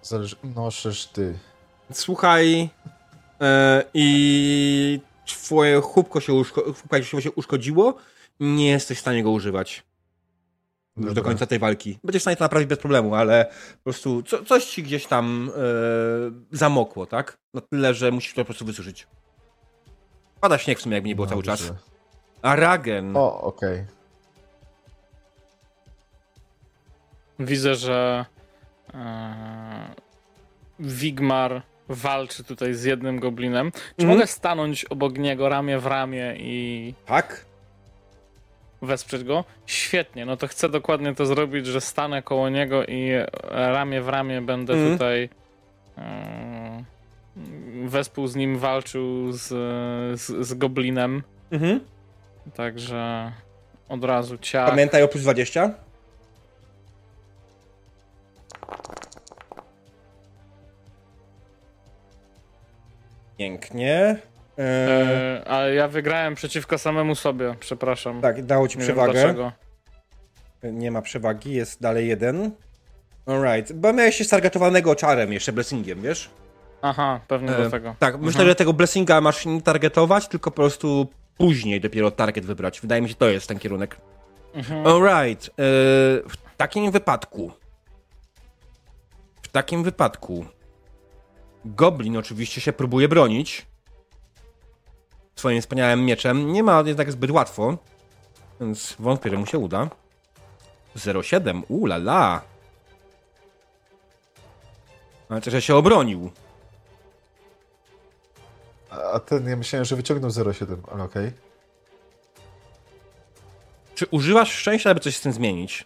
Zależy. 0.02 0.36
No, 0.56 0.70
przecież 0.70 1.06
ty. 1.06 1.40
Słuchaj, 1.92 2.70
e, 3.42 3.84
i 3.94 5.00
twoje 5.26 5.82
chłopko 5.82 6.20
się, 6.20 6.34
uszko, 6.34 6.64
się 7.20 7.32
uszkodziło, 7.32 7.98
nie 8.40 8.70
jesteś 8.70 8.98
w 8.98 9.02
stanie 9.02 9.24
go 9.24 9.32
używać 9.32 9.84
już 10.98 11.06
do 11.06 11.14
Dobra. 11.14 11.24
końca 11.24 11.46
tej 11.46 11.60
walki. 11.60 12.00
Będziesz 12.04 12.22
w 12.22 12.24
stanie 12.24 12.38
to 12.38 12.44
naprawić 12.44 12.70
bez 12.70 12.80
problemu, 12.80 13.16
ale 13.16 13.46
po 13.78 13.84
prostu 13.84 14.24
co, 14.24 14.46
coś 14.46 14.66
ci 14.66 14.84
gdzieś 14.84 15.06
tam 15.06 15.52
e, 15.56 15.62
zamokło, 16.52 17.06
tak? 17.06 17.38
Na 17.54 17.62
tyle, 17.62 17.94
że 17.94 18.12
musisz 18.12 18.34
to 18.34 18.42
po 18.42 18.46
prostu 18.46 18.66
wysuszyć. 18.66 19.08
Pada 20.42 20.58
śnieg 20.58 20.80
w 20.80 20.82
sumie, 20.82 20.96
jakby 20.96 21.10
nie 21.10 21.16
było 21.16 21.28
cały 21.28 21.44
czas. 21.44 21.68
Dobrze. 21.68 21.84
A 22.42 22.56
Ragen. 22.56 23.18
O, 23.18 23.42
okej. 23.42 23.86
Widzę, 27.40 27.76
że 27.76 28.26
e, 28.94 29.96
Wigmar 30.80 31.62
walczy 31.94 32.44
tutaj 32.44 32.74
z 32.74 32.84
jednym 32.84 33.20
goblinem. 33.20 33.72
Czy 33.72 33.80
Mhm. 34.04 34.10
mogę 34.10 34.28
stanąć 34.28 34.86
obok 34.86 35.18
niego 35.18 35.50
ramię 35.50 35.80
w 35.80 35.86
ramię 35.86 36.34
i 36.38 36.94
Tak? 37.06 37.46
wesprzeć 38.82 39.24
go. 39.24 39.44
Świetnie, 39.66 40.26
no 40.26 40.38
to 40.38 40.48
chcę 40.48 40.70
dokładnie 40.70 41.16
to 41.16 41.26
zrobić, 41.26 41.66
że 41.68 41.82
stanę 41.82 42.22
koło 42.22 42.50
niego 42.50 42.86
i 42.86 43.10
ramię 43.50 44.02
w 44.02 44.10
ramię 44.10 44.42
będę 44.42 44.74
Mhm. 44.74 44.92
tutaj 44.94 45.30
e, 45.98 46.84
wespół 47.86 48.28
z 48.28 48.36
nim 48.36 48.58
walczył 48.58 49.32
z, 49.32 49.48
z, 50.22 50.48
z 50.48 50.54
goblinem. 50.54 51.24
Mhm. 51.52 51.80
Także 52.56 53.32
od 53.90 54.04
razu 54.04 54.38
ciach. 54.38 54.70
Pamiętaj 54.70 55.04
o 55.04 55.08
plus 55.08 55.24
20. 55.24 55.72
Pięknie. 63.38 64.18
Eee, 64.58 64.66
E, 65.38 65.44
ale 65.48 65.74
ja 65.76 65.88
wygrałem 65.88 66.36
przeciwko 66.36 66.78
samemu 66.78 67.16
sobie, 67.16 67.56
przepraszam. 67.60 68.22
tak, 68.22 68.46
dało 68.46 68.68
ci 68.68 68.78
Nie 68.78 68.84
przewagę. 68.84 69.52
Nie 70.64 70.92
ma 70.92 71.02
przewagi, 71.02 71.54
jest 71.54 71.82
dalej 71.82 72.08
jeden. 72.08 72.52
Alright, 73.26 73.74
bo 73.74 73.94
miałeś 73.94 74.16
się 74.16 74.24
stargetowanego 74.24 74.96
czarem, 74.96 75.34
jeszcze 75.34 75.54
blessingiem, 75.54 76.02
wiesz? 76.02 76.30
Aha, 76.82 77.20
pewnie 77.28 77.50
E, 77.58 77.64
do 77.64 77.70
tego. 77.70 77.96
Tak, 78.00 78.14
myślę, 78.16 78.28
Mhm. 78.30 78.48
że 78.48 78.56
tego 78.56 78.74
blessinga 78.74 79.22
masz 79.22 79.46
nie 79.46 79.62
targetować, 79.62 80.28
tylko 80.28 80.52
po 80.52 80.56
prostu 80.56 81.08
później 81.38 81.82
dopiero 81.82 82.12
target 82.12 82.46
wybrać. 82.46 82.82
Wydaje 82.82 83.02
mi 83.02 83.10
się, 83.10 83.16
to 83.16 83.30
jest 83.30 83.48
ten 83.48 83.60
kierunek. 83.60 83.98
Mhm. 84.54 84.88
Alright, 84.88 85.48
e, 85.48 85.52
w 86.30 86.34
takim 86.58 86.92
wypadku. 86.92 87.52
W 89.42 89.48
takim 89.48 89.84
wypadku. 89.84 90.46
Goblin 91.66 92.18
oczywiście 92.18 92.62
się 92.62 92.74
próbuje 92.74 93.08
bronić. 93.08 93.66
Swoim 95.36 95.62
wspaniałym 95.62 96.06
mieczem. 96.06 96.54
Nie 96.54 96.64
ma 96.64 96.84
jednak 96.86 97.12
zbyt 97.12 97.32
łatwo. 97.32 97.78
Więc 98.60 98.96
wątpię, 99.00 99.30
że 99.30 99.38
mu 99.38 99.46
się 99.46 99.58
uda. 99.58 99.90
0,7. 100.96 101.62
Ula 101.68 101.96
la. 101.96 102.42
Znaczy, 105.28 105.52
że 105.52 105.62
się 105.62 105.76
obronił. 105.76 106.32
A 109.14 109.20
ten, 109.20 109.50
ja 109.50 109.56
myślałem, 109.56 109.86
że 109.86 109.96
wyciągnął 109.96 110.32
0,7, 110.32 110.78
ale 110.92 111.04
okej. 111.04 111.32
Czy 113.96 114.06
używasz 114.06 114.52
szczęścia, 114.52 114.90
aby 114.90 115.00
coś 115.00 115.18
z 115.18 115.22
tym 115.22 115.34
zmienić? 115.34 115.84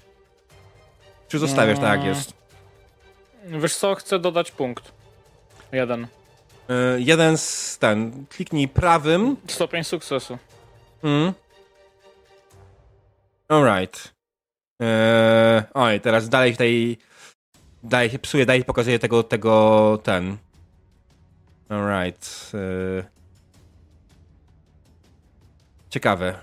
Czy 1.27 1.39
zostawiasz 1.39 1.79
tak 1.79 1.97
jak 1.97 2.03
jest? 2.03 2.33
Wiesz 3.45 3.75
co, 3.75 3.95
chcę 3.95 4.19
dodać 4.19 4.51
punkt. 4.51 4.96
Jeden. 5.71 6.03
Y, 6.03 7.01
jeden 7.01 7.37
z 7.37 7.77
ten. 7.77 8.25
Kliknij 8.29 8.67
prawym. 8.67 9.35
Stopień 9.47 9.83
sukcesu. 9.83 10.37
Mm. 11.03 11.33
Alright. 13.47 14.13
Eee, 14.79 15.63
oj, 15.73 15.99
teraz 16.01 16.29
dalej 16.29 16.51
tutaj. 16.51 16.97
Dalej 17.83 18.09
się 18.09 18.19
psuje, 18.19 18.45
dalej 18.45 18.63
pokazuje 18.63 18.99
tego, 18.99 19.23
tego, 19.23 19.99
ten. 20.03 20.37
Alright. 21.69 22.51
Eee. 22.53 23.03
Ciekawe. 25.89 26.33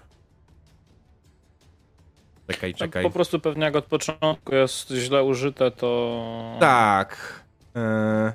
Czekaj, 2.51 2.75
czekaj. 2.75 3.03
Po 3.03 3.11
prostu 3.11 3.41
pewnie 3.41 3.65
jak 3.65 3.77
od 3.77 3.85
początku 3.85 4.55
jest 4.55 4.91
źle 4.91 5.25
użyte, 5.25 5.71
to... 5.71 6.57
Tak. 6.61 7.43
Eee, 7.75 8.33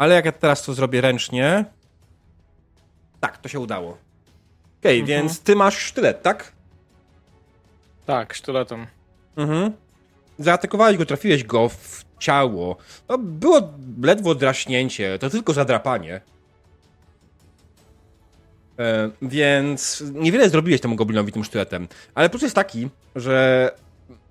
ale 0.00 0.14
jak 0.14 0.24
ja 0.24 0.32
teraz 0.32 0.62
to 0.64 0.74
zrobię 0.74 1.00
ręcznie. 1.00 1.64
Tak, 3.20 3.38
to 3.38 3.48
się 3.48 3.60
udało. 3.60 3.98
Okej, 4.80 5.00
Mhm. 5.00 5.06
więc 5.22 5.40
ty 5.40 5.56
masz 5.56 5.78
sztylet, 5.78 6.22
tak? 6.22 6.52
Tak, 8.06 8.34
sztyletem. 8.34 8.86
Mhm. 9.36 9.72
Zaatakowałeś 10.38 10.96
go, 10.96 11.06
trafiłeś 11.06 11.44
go 11.44 11.68
w 11.68 12.04
ciało. 12.18 12.76
No, 13.08 13.18
było 13.18 13.72
ledwo 14.02 14.34
draśnięcie, 14.34 15.18
to 15.18 15.30
tylko 15.30 15.52
zadrapanie. 15.52 16.20
E, 18.78 19.10
więc 19.22 20.02
niewiele 20.12 20.50
zrobiłeś 20.50 20.80
temu 20.80 20.96
goblinowi 20.96 21.32
tym 21.32 21.44
sztyletem. 21.44 21.88
Ale 22.14 22.30
plus 22.30 22.42
jest 22.42 22.54
taki, 22.54 22.88
że 23.16 23.70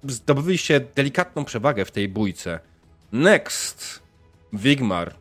zdobyliście 0.04 0.80
delikatną 0.80 1.46
przewagę 1.46 1.86
w 1.86 1.92
tej 1.92 2.08
bójce. 2.10 2.60
Next. 3.12 4.00
Wigmar. 4.54 5.14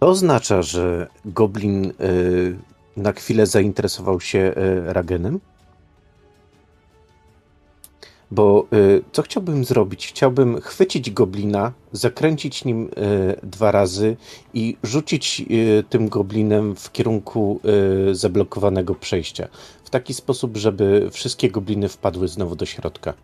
To 0.00 0.08
oznacza, 0.08 0.62
że 0.62 1.06
Goblin 1.24 1.92
y, 2.00 2.56
na 2.96 3.12
chwilę 3.12 3.46
zainteresował 3.46 4.20
się 4.20 4.38
y, 4.38 4.92
Ragenem? 4.92 5.40
Bo 8.30 8.66
y, 8.72 9.02
co 9.12 9.22
chciałbym 9.22 9.64
zrobić? 9.64 10.08
Chciałbym 10.08 10.60
chwycić 10.60 11.10
Goblina, 11.10 11.72
zakręcić 11.92 12.64
nim 12.64 12.84
y, 12.84 12.90
dwa 13.42 13.70
razy 13.70 14.16
i 14.54 14.76
rzucić 14.82 15.42
y, 15.50 15.84
tym 15.90 16.08
Goblinem 16.08 16.76
w 16.76 16.92
kierunku 16.92 17.60
y, 18.10 18.14
zablokowanego 18.14 18.94
przejścia. 18.94 19.48
W 19.84 19.90
taki 19.90 20.14
sposób, 20.14 20.56
żeby 20.56 21.08
wszystkie 21.12 21.50
Gobliny 21.50 21.88
wpadły 21.88 22.28
znowu 22.28 22.56
do 22.56 22.66
środka. 22.66 23.14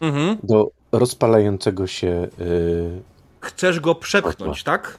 Mhm. 0.00 0.36
Do 0.42 0.70
rozpalającego 0.92 1.86
się 1.86 2.28
Chcesz 3.40 3.80
go 3.80 3.94
przepchnąć, 3.94 4.62
tak? 4.62 4.98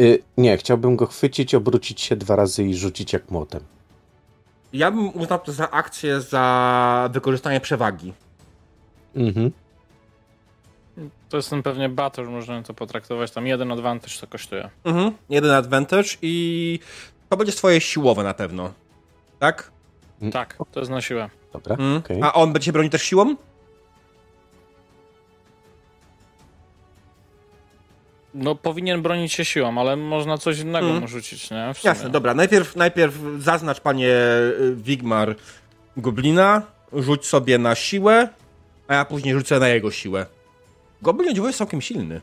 Y, 0.00 0.22
nie, 0.36 0.56
chciałbym 0.56 0.96
go 0.96 1.06
chwycić, 1.06 1.54
obrócić 1.54 2.00
się 2.00 2.16
dwa 2.16 2.36
razy 2.36 2.64
i 2.64 2.74
rzucić 2.74 3.12
jak 3.12 3.30
młotem. 3.30 3.60
Ja 4.72 4.90
bym 4.90 5.16
uznał 5.16 5.38
to 5.38 5.52
za 5.52 5.70
akcję 5.70 6.20
za 6.20 7.08
wykorzystanie 7.12 7.60
przewagi. 7.60 8.12
Mhm. 9.16 9.50
To 11.28 11.36
jest 11.36 11.50
ten 11.50 11.62
pewnie 11.62 11.88
battle, 11.88 12.24
można 12.24 12.62
to 12.62 12.74
potraktować. 12.74 13.30
Tam 13.30 13.46
jeden 13.46 13.72
advantage 13.72 14.14
to 14.20 14.26
kosztuje. 14.26 14.70
Mhm. 14.84 15.12
Jeden 15.28 15.50
advantage 15.50 16.08
i 16.22 16.78
to 17.28 17.36
będzie 17.36 17.52
swoje 17.52 17.80
siłowe 17.80 18.22
na 18.24 18.34
pewno. 18.34 18.72
Tak? 19.38 19.70
Tak, 20.32 20.56
to 20.72 20.80
jest 20.80 20.90
na 20.92 21.00
siłę. 21.00 21.30
Dobra, 21.52 21.74
Mhm. 21.74 21.96
okej. 21.96 22.20
A 22.22 22.32
on 22.32 22.52
będzie 22.52 22.66
się 22.66 22.72
bronić 22.72 22.92
też 22.92 23.02
siłą? 23.02 23.36
No 28.34 28.54
powinien 28.54 29.02
bronić 29.02 29.32
się 29.32 29.44
siłą, 29.44 29.78
ale 29.78 29.96
można 29.96 30.38
coś 30.38 30.58
innego 30.58 30.86
mu 30.86 31.08
rzucić, 31.08 31.50
nie? 31.50 31.72
Jasne, 31.84 32.10
dobra. 32.10 32.34
Najpierw, 32.34 32.76
najpierw 32.76 33.14
zaznacz, 33.38 33.80
panie 33.80 34.08
y, 34.08 34.74
Wigmar, 34.76 35.36
goblina, 35.96 36.62
rzuć 36.92 37.26
sobie 37.26 37.58
na 37.58 37.74
siłę, 37.74 38.28
a 38.88 38.94
ja 38.94 39.04
później 39.04 39.34
rzucę 39.34 39.58
na 39.58 39.68
jego 39.68 39.90
siłę. 39.90 40.26
Goblin 41.02 41.34
dziwo 41.34 41.46
jest 41.46 41.58
całkiem 41.58 41.80
silny. 41.80 42.20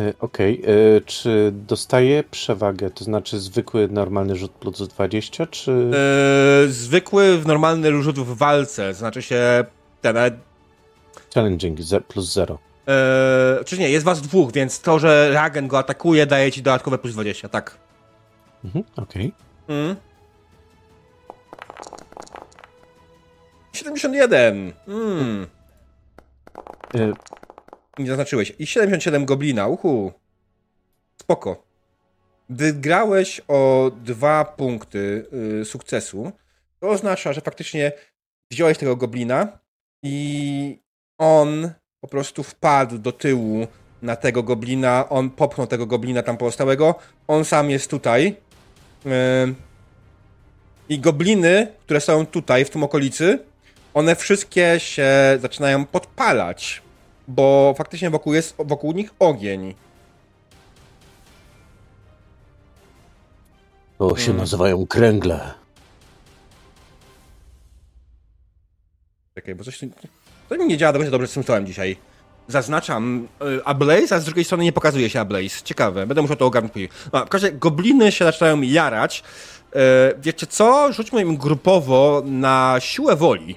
Y, 0.00 0.14
Okej, 0.20 0.62
y, 0.96 1.00
czy 1.06 1.52
dostaje 1.54 2.24
przewagę, 2.30 2.90
to 2.90 3.04
znaczy 3.04 3.38
zwykły, 3.38 3.88
normalny 3.88 4.36
rzut 4.36 4.52
plus 4.52 4.88
20, 4.88 5.46
czy... 5.46 5.90
Yy, 6.62 6.72
zwykły, 6.72 7.42
normalny 7.46 8.02
rzut 8.02 8.18
w 8.18 8.36
walce, 8.36 8.94
znaczy 8.94 9.22
się 9.22 9.64
ten, 10.00 10.16
Challenging 11.34 11.78
plus 12.08 12.32
0. 12.32 12.58
Eee, 12.86 13.64
czy 13.64 13.78
nie, 13.78 13.90
jest 13.90 14.04
was 14.04 14.20
dwóch, 14.20 14.52
więc 14.52 14.80
to, 14.80 14.98
że 14.98 15.30
Ragen 15.32 15.68
go 15.68 15.78
atakuje, 15.78 16.26
daje 16.26 16.52
ci 16.52 16.62
dodatkowe 16.62 16.98
plus 16.98 17.12
20, 17.12 17.48
tak. 17.48 17.78
Mhm, 18.64 18.84
okej. 18.96 19.32
Mm. 19.68 19.96
71. 23.72 24.72
Mm. 24.88 25.46
Y, 26.94 27.12
Nie 27.98 28.06
zaznaczyłeś. 28.06 28.52
I 28.58 28.66
77 28.66 29.24
goblina, 29.24 29.66
uhu. 29.66 30.12
Spoko. 31.20 31.64
Wygrałeś 32.48 33.40
o 33.48 33.90
dwa 33.96 34.44
punkty 34.44 35.26
y, 35.60 35.64
sukcesu. 35.64 36.32
To 36.80 36.88
oznacza, 36.88 37.32
że 37.32 37.40
faktycznie 37.40 37.92
wziąłeś 38.50 38.78
tego 38.78 38.96
goblina 38.96 39.58
i 40.02 40.78
on 41.18 41.70
po 42.02 42.08
prostu 42.08 42.42
wpadł 42.42 42.98
do 42.98 43.12
tyłu 43.12 43.66
na 44.02 44.16
tego 44.16 44.42
goblina, 44.42 45.08
on 45.08 45.30
popchnął 45.30 45.66
tego 45.66 45.86
goblina 45.86 46.22
tam 46.22 46.36
pozostałego, 46.36 46.94
on 47.28 47.44
sam 47.44 47.70
jest 47.70 47.90
tutaj. 47.90 48.36
I 50.88 50.98
gobliny, 50.98 51.66
które 51.84 52.00
są 52.00 52.26
tutaj, 52.26 52.64
w 52.64 52.70
tym 52.70 52.82
okolicy, 52.82 53.38
one 53.94 54.16
wszystkie 54.16 54.80
się 54.80 55.08
zaczynają 55.40 55.86
podpalać, 55.86 56.82
bo 57.28 57.74
faktycznie 57.78 58.10
wokół 58.10 58.34
jest 58.34 58.54
wokół 58.58 58.92
nich 58.92 59.10
ogień. 59.18 59.74
to 63.98 64.16
się 64.16 64.30
Mm. 64.30 64.36
nazywają 64.36 64.86
kręgle. 64.86 65.54
Czekaj, 69.34 69.54
bo 69.54 69.64
coś 69.64 69.78
tu... 69.78 69.86
To 70.58 70.64
nie 70.64 70.76
działa 70.76 70.92
do 70.92 70.98
końca 70.98 71.10
dobrze 71.10 71.26
z 71.26 71.32
tym 71.32 71.42
stołem 71.42 71.66
dzisiaj. 71.66 71.96
Zaznaczam 72.48 73.28
y, 73.42 73.64
Ablaze, 73.64 74.14
a 74.14 74.20
z 74.20 74.24
drugiej 74.24 74.44
strony 74.44 74.64
nie 74.64 74.72
pokazuje 74.72 75.10
się 75.10 75.20
Ablaze. 75.20 75.62
Ciekawe, 75.64 76.06
będę 76.06 76.22
musiał 76.22 76.36
to 76.36 76.46
ogarnąć 76.46 76.72
później. 76.72 76.88
No, 77.12 77.26
w 77.26 77.28
każdym 77.28 77.58
gobliny 77.58 78.12
się 78.12 78.24
zaczynają 78.24 78.62
jarać. 78.62 79.22
Y, 79.76 79.78
wiecie 80.18 80.46
co? 80.46 80.92
Rzućmy 80.92 81.22
im 81.22 81.36
grupowo 81.36 82.22
na 82.24 82.76
siłę 82.80 83.16
woli. 83.16 83.56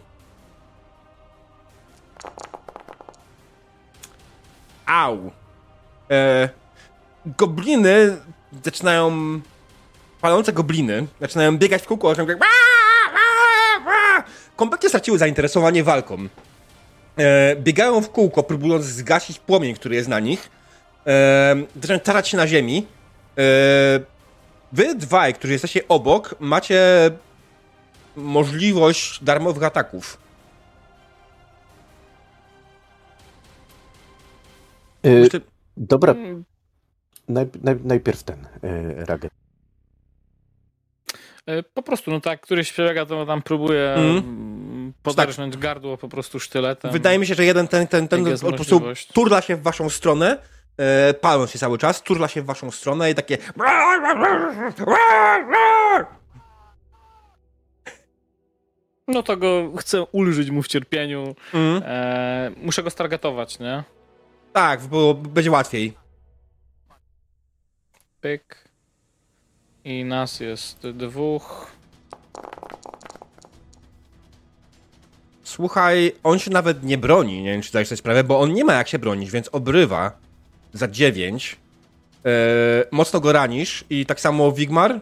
Au! 4.86 5.16
Y, 5.16 6.50
gobliny 7.26 8.18
zaczynają. 8.66 9.12
Palące 10.22 10.54
gobliny 10.54 11.08
zaczynają 11.22 11.58
biegać 11.58 11.82
w 11.82 11.86
kółko, 11.86 12.10
oczem 12.10 12.28
kompletnie 14.56 14.90
straciły 14.90 15.18
zainteresowanie 15.18 15.84
walką. 15.84 16.28
E, 17.18 17.56
biegają 17.56 18.02
w 18.02 18.10
kółko, 18.10 18.44
próbując 18.44 18.86
zgasić 18.86 19.40
płomień, 19.40 19.76
który 19.76 19.96
jest 19.96 20.10
na 20.10 20.20
nich. 20.20 20.50
E, 21.08 21.56
zaczynają 21.76 22.00
tarać 22.00 22.28
się 22.28 22.38
na 22.38 22.48
ziemi. 22.48 22.88
E, 23.38 23.42
wy 24.72 24.96
dwaj, 24.96 25.34
którzy 25.34 25.54
jesteście 25.54 25.88
obok, 25.88 26.36
macie 26.40 27.12
możliwość 28.16 29.24
darmowych 29.24 29.64
ataków. 29.64 30.18
Y, 35.06 35.10
Myślę, 35.10 35.40
dobra, 35.78 36.14
Mm, 36.14 36.44
naj, 37.28 37.46
naj, 37.64 37.76
najpierw 37.84 38.24
ten 38.24 38.46
y, 38.64 39.06
Ragen. 39.06 39.30
E, 41.48 41.64
Po 41.64 41.84
prostu, 41.84 42.12
no 42.12 42.22
tak, 42.22 42.42
któryś 42.42 42.72
przebiega, 42.72 43.06
to 43.06 43.26
tam 43.26 43.42
próbuje 43.42 43.90
Mhm. 43.94 44.18
mm, 44.18 44.94
poderżnąć 45.04 45.58
gardło 45.58 45.98
po 45.98 46.10
prostu 46.10 46.40
sztyletem. 46.40 46.92
Wydaje 46.92 47.20
mi 47.20 47.28
się, 47.28 47.36
że 47.36 47.46
jeden 47.46 47.68
ten, 47.68 47.88
ten, 47.88 48.08
ten 48.08 48.38
po 48.42 48.54
prostu 48.54 48.82
turla 49.14 49.42
się 49.42 49.56
w 49.56 49.62
waszą 49.62 49.90
stronę, 49.90 50.38
e, 50.78 51.14
paląc 51.14 51.52
się 51.52 51.60
cały 51.60 51.78
czas, 51.78 52.02
turla 52.04 52.28
się 52.28 52.42
w 52.42 52.46
waszą 52.46 52.72
stronę 52.72 53.12
i 53.12 53.16
takie... 53.16 53.38
No 59.08 59.24
to 59.24 59.38
go 59.38 59.72
chcę 59.78 60.04
ulżyć 60.04 60.50
mu 60.52 60.62
w 60.64 60.68
cierpieniu. 60.68 61.36
Mm, 61.54 61.82
E, 61.86 62.52
muszę 62.58 62.84
go 62.84 62.90
stargetować, 62.90 63.60
nie? 63.60 63.84
tak, 64.54 64.82
bo 64.82 65.14
będzie 65.14 65.52
łatwiej. 65.52 65.94
Pyk. 68.22 68.65
I 69.86 70.06
nas 70.06 70.40
jest 70.40 70.88
dwóch. 70.88 71.72
Słuchaj, 75.44 76.12
on 76.24 76.40
się 76.40 76.52
nawet 76.52 76.84
nie 76.84 76.98
broni, 76.98 77.42
nie 77.44 77.52
wiem 77.52 77.62
czy 77.62 77.70
zdajesz 77.70 77.88
sobie 77.88 77.98
sprawę, 77.98 78.24
bo 78.24 78.40
on 78.40 78.54
nie 78.54 78.66
ma 78.66 78.74
jak 78.74 78.88
się 78.88 79.00
bronić, 79.00 79.32
więc 79.32 79.50
obrywa 79.52 80.12
za 80.74 80.88
9. 80.88 81.58
E, 82.26 82.30
mocno 82.92 83.20
go 83.20 83.32
ranisz 83.32 83.86
i 83.90 84.06
tak 84.06 84.22
samo 84.22 84.52
Wigmar. 84.52 85.00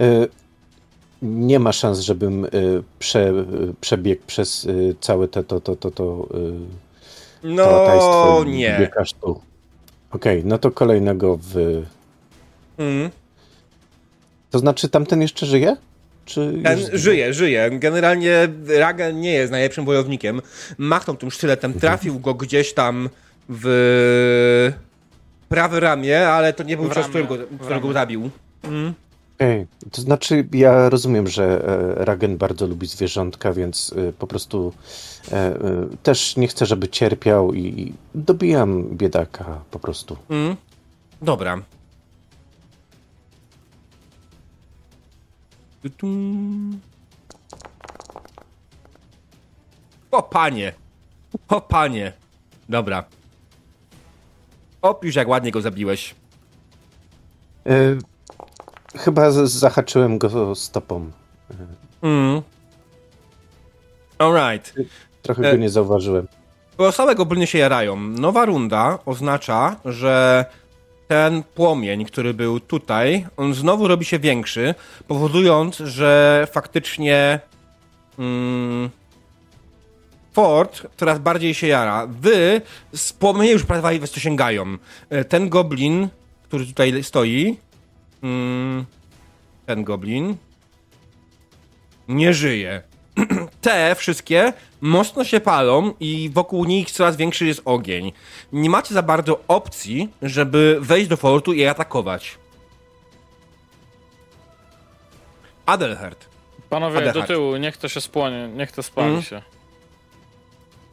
Y, 0.00 0.28
nie 1.22 1.58
ma 1.58 1.72
szans, 1.72 2.00
żebym 2.00 2.44
y, 2.44 2.50
prze, 2.98 3.32
przebiegł 3.80 4.22
przez 4.26 4.68
całe 5.00 5.28
te, 5.28 5.44
to, 5.44 5.60
to, 5.60 5.76
to, 5.76 5.90
to 5.90 6.28
y, 6.34 6.84
No 7.44 8.44
nie. 8.44 8.90
Okej, 10.10 10.42
no 10.44 10.58
to 10.58 10.70
kolejnego 10.70 11.38
w... 11.42 11.82
Mm. 12.78 13.10
To 14.50 14.58
znaczy 14.58 14.88
tamten 14.88 15.22
jeszcze 15.22 15.46
żyje? 15.46 15.76
Czy 16.24 16.60
Ten 16.64 16.78
już 16.80 16.90
żyje, 16.92 17.34
żyje. 17.34 17.70
Generalnie 17.72 18.48
Ragen 18.78 19.20
nie 19.20 19.32
jest 19.32 19.52
najlepszym 19.52 19.84
wojownikiem. 19.84 20.40
Machnął 20.78 21.16
tym 21.16 21.30
sztyletem, 21.30 21.74
trafił 21.74 22.20
go 22.20 22.34
gdzieś 22.34 22.74
tam 22.74 23.08
w 23.48 24.72
prawe 25.48 25.80
ramię, 25.80 26.28
ale 26.28 26.52
to 26.52 26.62
nie 26.62 26.76
był 26.76 26.90
cios, 26.90 27.06
którego, 27.06 27.38
którego 27.60 27.92
zabił. 27.92 28.30
Mm. 28.64 28.94
To 29.90 30.02
znaczy 30.02 30.48
ja 30.52 30.88
rozumiem, 30.88 31.26
że 31.28 31.68
e, 31.98 32.04
Ragen 32.04 32.36
bardzo 32.36 32.66
lubi 32.66 32.86
zwierzątka, 32.86 33.52
więc 33.52 33.94
e, 33.96 34.12
po 34.12 34.26
prostu 34.26 34.72
e, 35.32 35.36
e, 35.36 35.56
też 36.02 36.36
nie 36.36 36.48
chcę, 36.48 36.66
żeby 36.66 36.88
cierpiał 36.88 37.54
i, 37.54 37.60
i 37.60 37.92
dobijam 38.14 38.84
biedaka 38.88 39.60
po 39.70 39.78
prostu. 39.78 40.16
Mm. 40.30 40.56
Dobra. 41.22 41.62
O 50.10 50.22
panie! 50.22 50.72
O 51.48 51.60
panie! 51.60 52.12
Dobra. 52.68 53.04
Opisz 54.82 55.14
jak 55.14 55.28
ładnie 55.28 55.50
go 55.50 55.60
zabiłeś. 55.60 56.14
E, 57.66 57.96
chyba 58.96 59.30
z, 59.30 59.50
zahaczyłem 59.50 60.18
go 60.18 60.54
stopą. 60.54 61.10
Mm. 62.02 62.42
Alright. 64.18 64.74
Trochę 65.22 65.48
E, 65.48 65.50
go 65.50 65.56
nie 65.56 65.70
zauważyłem. 65.70 66.28
Pozostałe 66.76 67.14
gobliny 67.14 67.46
się 67.46 67.58
jarają. 67.58 67.96
Nowa 67.96 68.44
runda 68.44 68.98
oznacza, 69.06 69.76
że 69.84 70.44
ten 71.08 71.42
płomień, 71.42 72.04
który 72.04 72.34
był 72.34 72.60
tutaj, 72.60 73.26
on 73.36 73.54
znowu 73.54 73.88
robi 73.88 74.04
się 74.04 74.18
większy, 74.18 74.74
powodując, 75.08 75.76
że 75.76 76.46
faktycznie 76.52 77.40
mm, 78.18 78.90
Ford 80.32 80.86
coraz 80.96 81.18
bardziej 81.18 81.54
się 81.54 81.66
jara. 81.66 82.06
Wy 82.06 82.60
z 82.94 83.12
płomienia 83.12 83.52
już 83.52 83.64
prawie 83.64 83.98
was 83.98 84.12
sięgają. 84.12 84.78
E, 85.10 85.24
Ten 85.24 85.48
goblin, 85.48 86.08
który 86.42 86.66
tutaj 86.66 87.02
stoi, 87.02 87.56
mm, 88.22 88.84
ten 89.66 89.84
goblin 89.84 90.36
nie 92.08 92.34
żyje. 92.34 92.82
Te 93.60 93.94
wszystkie 93.94 94.52
mocno 94.84 95.24
się 95.24 95.40
palą 95.40 95.92
i 96.00 96.30
wokół 96.34 96.64
nich 96.64 96.90
coraz 96.90 97.16
większy 97.16 97.46
jest 97.46 97.62
ogień. 97.64 98.12
Nie 98.52 98.70
macie 98.70 98.94
za 98.94 99.02
bardzo 99.02 99.40
opcji, 99.48 100.08
żeby 100.22 100.78
wejść 100.80 101.08
do 101.08 101.16
fortu 101.16 101.52
i 101.52 101.58
je 101.58 101.70
atakować. 101.70 102.38
Adelhard. 105.66 106.24
Panowie, 106.70 107.00
do 107.00 107.10
Adehard. 107.10 107.28
tyłu, 107.28 107.56
niech 107.56 107.76
to 107.76 107.88
się 107.88 108.00
spłonie, 108.00 108.48
niech 108.56 108.72
to 108.72 108.82
spali 108.82 109.08
Mm. 109.10 109.22
się. 109.22 109.42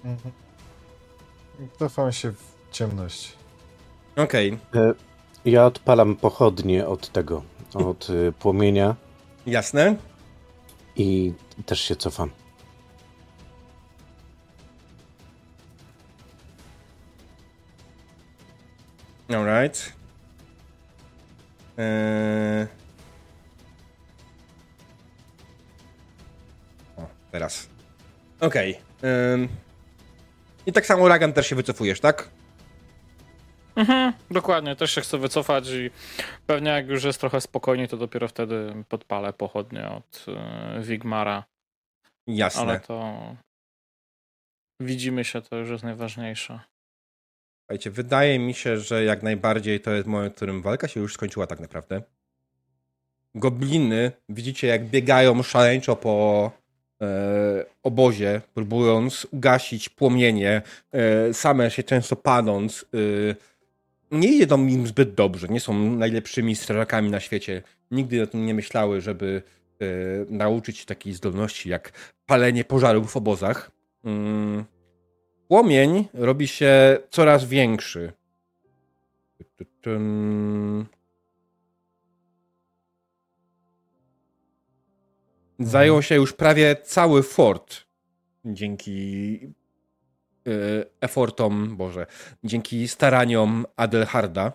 Mhm. 0.05 0.31
Cofam 1.79 2.11
się 2.11 2.31
w 2.31 2.43
ciemność. 2.71 3.33
Okej, 4.17 4.57
E, 4.75 4.93
ja 5.45 5.65
odpalam 5.65 6.15
pochodnie 6.15 6.87
od 6.87 7.09
tego, 7.09 7.43
od 7.73 8.07
e, 8.09 8.31
płomienia 8.31 8.95
jasne. 9.47 9.95
i 10.95 11.33
też 11.65 11.81
się 11.81 11.95
cofam. 11.95 12.29
Alright. 19.35 19.93
Eee... 21.77 22.67
O, 26.97 27.07
teraz. 27.31 27.69
Okej. 28.39 28.79
ym. 29.03 29.47
I 30.65 30.71
tak 30.71 30.85
samo 30.85 31.07
Ragan 31.07 31.33
też 31.33 31.47
się 31.47 31.55
wycofujesz, 31.55 31.99
tak? 31.99 32.29
Mhm, 33.75 34.13
dokładnie, 34.31 34.75
też 34.75 34.91
się 34.91 35.01
chcę 35.01 35.17
wycofać 35.17 35.69
i 35.69 35.89
pewnie 36.45 36.71
jak 36.71 36.87
już 36.87 37.03
jest 37.03 37.19
trochę 37.19 37.41
spokojniej, 37.41 37.87
to 37.87 37.97
dopiero 37.97 38.27
wtedy 38.27 38.83
podpalę 38.89 39.33
pochodnie 39.33 39.89
od 39.89 40.25
e, 40.27 40.81
Wigmara. 40.81 41.43
Jasne. 42.27 42.61
Ale 42.61 42.79
to 42.79 43.15
widzimy 44.79 45.23
się, 45.23 45.41
to 45.41 45.55
już 45.55 45.69
jest 45.69 45.83
najważniejsze. 45.83 46.59
Słuchajcie, 47.61 47.91
wydaje 47.91 48.39
mi 48.39 48.53
się, 48.53 48.79
że 48.79 49.03
jak 49.03 49.23
najbardziej 49.23 49.79
to 49.79 49.91
jest 49.91 50.07
moment, 50.07 50.33
w 50.33 50.35
którym 50.35 50.61
walka 50.61 50.87
się 50.87 50.99
już 50.99 51.13
skończyła 51.13 51.47
tak 51.47 51.59
naprawdę. 51.59 52.01
Gobliny, 53.35 54.11
widzicie 54.29 54.67
jak 54.67 54.85
biegają 54.85 55.43
szaleńczo 55.43 55.95
po 55.95 56.51
e, 57.01 57.65
obozie, 57.83 58.41
próbując 58.53 59.27
ugasić 59.31 59.89
płomienie, 59.89 60.61
e, 60.91 61.33
same 61.33 61.71
się 61.71 61.83
często 61.83 62.15
padąc. 62.15 62.85
E, 62.93 63.51
nie 64.11 64.27
idzie 64.27 64.47
to 64.47 64.55
im 64.55 64.87
zbyt 64.87 65.13
dobrze, 65.13 65.47
nie 65.47 65.59
są 65.59 65.95
najlepszymi 65.95 66.55
strażakami 66.55 67.09
na 67.09 67.19
świecie. 67.19 67.61
Nigdy 67.91 68.23
o 68.23 68.27
tym 68.27 68.45
nie 68.45 68.53
myślały, 68.53 69.01
żeby 69.01 69.43
e, 69.81 69.85
nauczyć 70.29 70.77
się 70.77 70.85
takiej 70.85 71.13
zdolności 71.13 71.69
jak 71.69 71.91
palenie 72.25 72.63
pożarów 72.63 73.11
w 73.11 73.17
obozach. 73.17 73.71
Mm. 74.03 74.65
Płomień 75.51 76.07
robi 76.13 76.47
się 76.47 76.97
coraz 77.09 77.45
większy. 77.45 78.13
Zajął 85.59 86.01
się 86.01 86.15
już 86.15 86.33
prawie 86.33 86.75
cały 86.83 87.23
fort. 87.23 87.85
Dzięki 88.45 89.39
y, 90.47 90.85
efortom, 91.01 91.77
Boże, 91.77 92.05
dzięki 92.43 92.87
staraniom 92.87 93.65
Adelharda. 93.75 94.51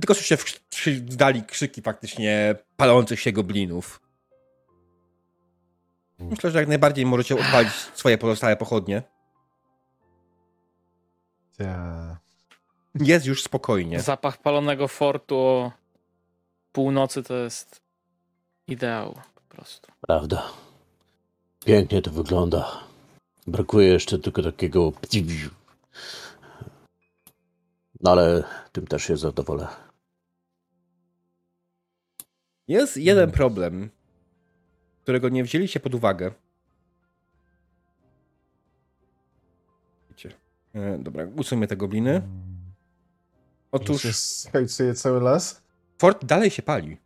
Tylko 0.00 0.14
słyszę 0.14 0.36
w, 0.36 0.44
w 0.86 1.16
dali 1.16 1.42
krzyki 1.42 1.82
faktycznie 1.82 2.54
palących 2.76 3.20
się 3.20 3.32
goblinów. 3.32 4.05
Myślę, 6.18 6.50
że 6.50 6.58
jak 6.58 6.68
najbardziej 6.68 7.06
możecie 7.06 7.34
odpalić 7.34 7.72
swoje 7.72 8.18
pozostałe 8.18 8.56
pochodnie. 8.56 9.02
Ja. 11.58 12.16
Jest 12.94 13.26
już 13.26 13.42
spokojnie. 13.42 14.00
Zapach 14.00 14.42
palonego 14.42 14.88
fortu 14.88 15.38
o 15.38 15.72
północy 16.72 17.22
to 17.22 17.34
jest 17.34 17.80
ideał 18.66 19.14
po 19.34 19.56
prostu. 19.56 19.92
Prawda. 20.00 20.52
Pięknie 21.64 22.02
to 22.02 22.10
wygląda. 22.10 22.80
Brakuje 23.46 23.88
jeszcze 23.88 24.18
tylko 24.18 24.42
takiego. 24.42 24.92
No 28.00 28.10
ale 28.10 28.44
tym 28.72 28.86
też 28.86 29.02
się 29.02 29.16
zadowolę. 29.16 29.66
Jest 32.68 32.96
jeden 32.96 33.30
problem, 33.30 33.90
którego 35.06 35.28
nie 35.28 35.44
wzięliście 35.44 35.80
pod 35.80 35.94
uwagę. 35.94 36.30
E, 40.74 40.98
dobra, 40.98 41.26
usuńmy 41.36 41.66
te 41.66 41.76
gobliny. 41.76 42.22
Otóż... 43.72 44.16
Skajcuje 44.16 44.94
cały 44.94 45.20
las? 45.20 45.62
fort 45.98 46.24
dalej 46.24 46.50
się 46.50 46.62
pali. 46.62 46.96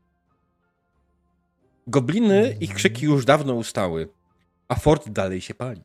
Gobliny 1.86 2.56
i 2.60 2.68
krzyki 2.68 3.04
już 3.04 3.24
dawno 3.24 3.54
ustały, 3.54 4.08
a 4.68 4.74
fort 4.74 5.08
dalej 5.08 5.40
się 5.40 5.54
pali. 5.54 5.82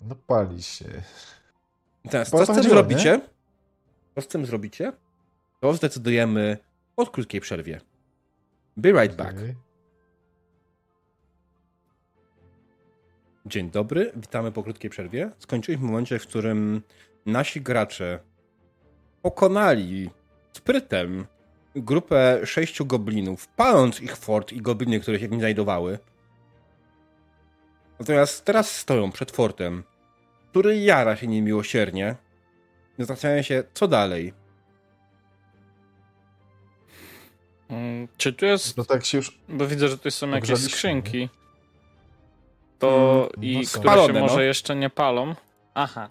No 0.00 0.14
pali 0.14 0.62
się. 0.62 1.02
Teraz, 2.10 2.30
co 2.30 2.46
z 2.46 2.48
tym 2.48 2.62
zrobicie? 2.62 3.20
Co 4.14 4.20
z 4.20 4.28
tym 4.28 4.46
zrobicie? 4.46 4.92
To 5.60 5.74
zdecydujemy 5.74 6.58
po 6.96 7.06
krótkiej 7.06 7.40
przerwie. 7.40 7.80
Be 8.76 8.92
right 8.92 9.16
back. 9.16 9.36
Dzień 13.46 13.70
dobry, 13.70 14.12
witamy 14.16 14.52
po 14.52 14.62
krótkiej 14.62 14.90
przerwie. 14.90 15.30
Skończyliśmy 15.38 15.86
w 15.86 15.90
momencie, 15.90 16.18
w 16.18 16.26
którym 16.26 16.82
nasi 17.26 17.60
gracze 17.60 18.18
pokonali 19.22 20.10
sprytem 20.52 21.26
grupę 21.76 22.40
sześciu 22.44 22.86
goblinów, 22.86 23.48
paląc 23.48 24.00
ich 24.00 24.16
fort 24.16 24.52
i 24.52 24.62
gobliny, 24.62 25.00
które 25.00 25.20
się 25.20 25.28
w 25.28 25.30
nim 25.30 25.40
znajdowały. 25.40 25.98
Natomiast 27.98 28.44
teraz 28.44 28.76
stoją 28.76 29.12
przed 29.12 29.30
fortem, 29.30 29.84
który 30.50 30.78
jara 30.78 31.16
się 31.16 31.26
niemiłosiernie. 31.26 32.16
Zastanawiają 32.98 33.42
się, 33.42 33.64
co 33.74 33.88
dalej. 33.88 34.45
Mm, 37.70 38.08
Czy 38.16 38.32
tu 38.32 38.46
jest. 38.46 38.76
No 38.76 38.84
tak 38.84 39.04
się 39.04 39.18
już... 39.18 39.38
Bo 39.48 39.66
widzę, 39.66 39.88
że 39.88 39.98
tu 39.98 40.10
są 40.10 40.28
jakieś 40.30 40.58
skrzynki. 40.60 41.28
To 42.78 43.20
Mm, 43.36 43.44
i 43.44 43.54
no 43.56 43.60
które 43.68 43.82
Spalone, 43.82 44.14
się 44.14 44.20
może 44.20 44.34
no. 44.34 44.40
jeszcze 44.40 44.76
nie 44.76 44.90
palą. 44.90 45.34
Aha. 45.74 46.08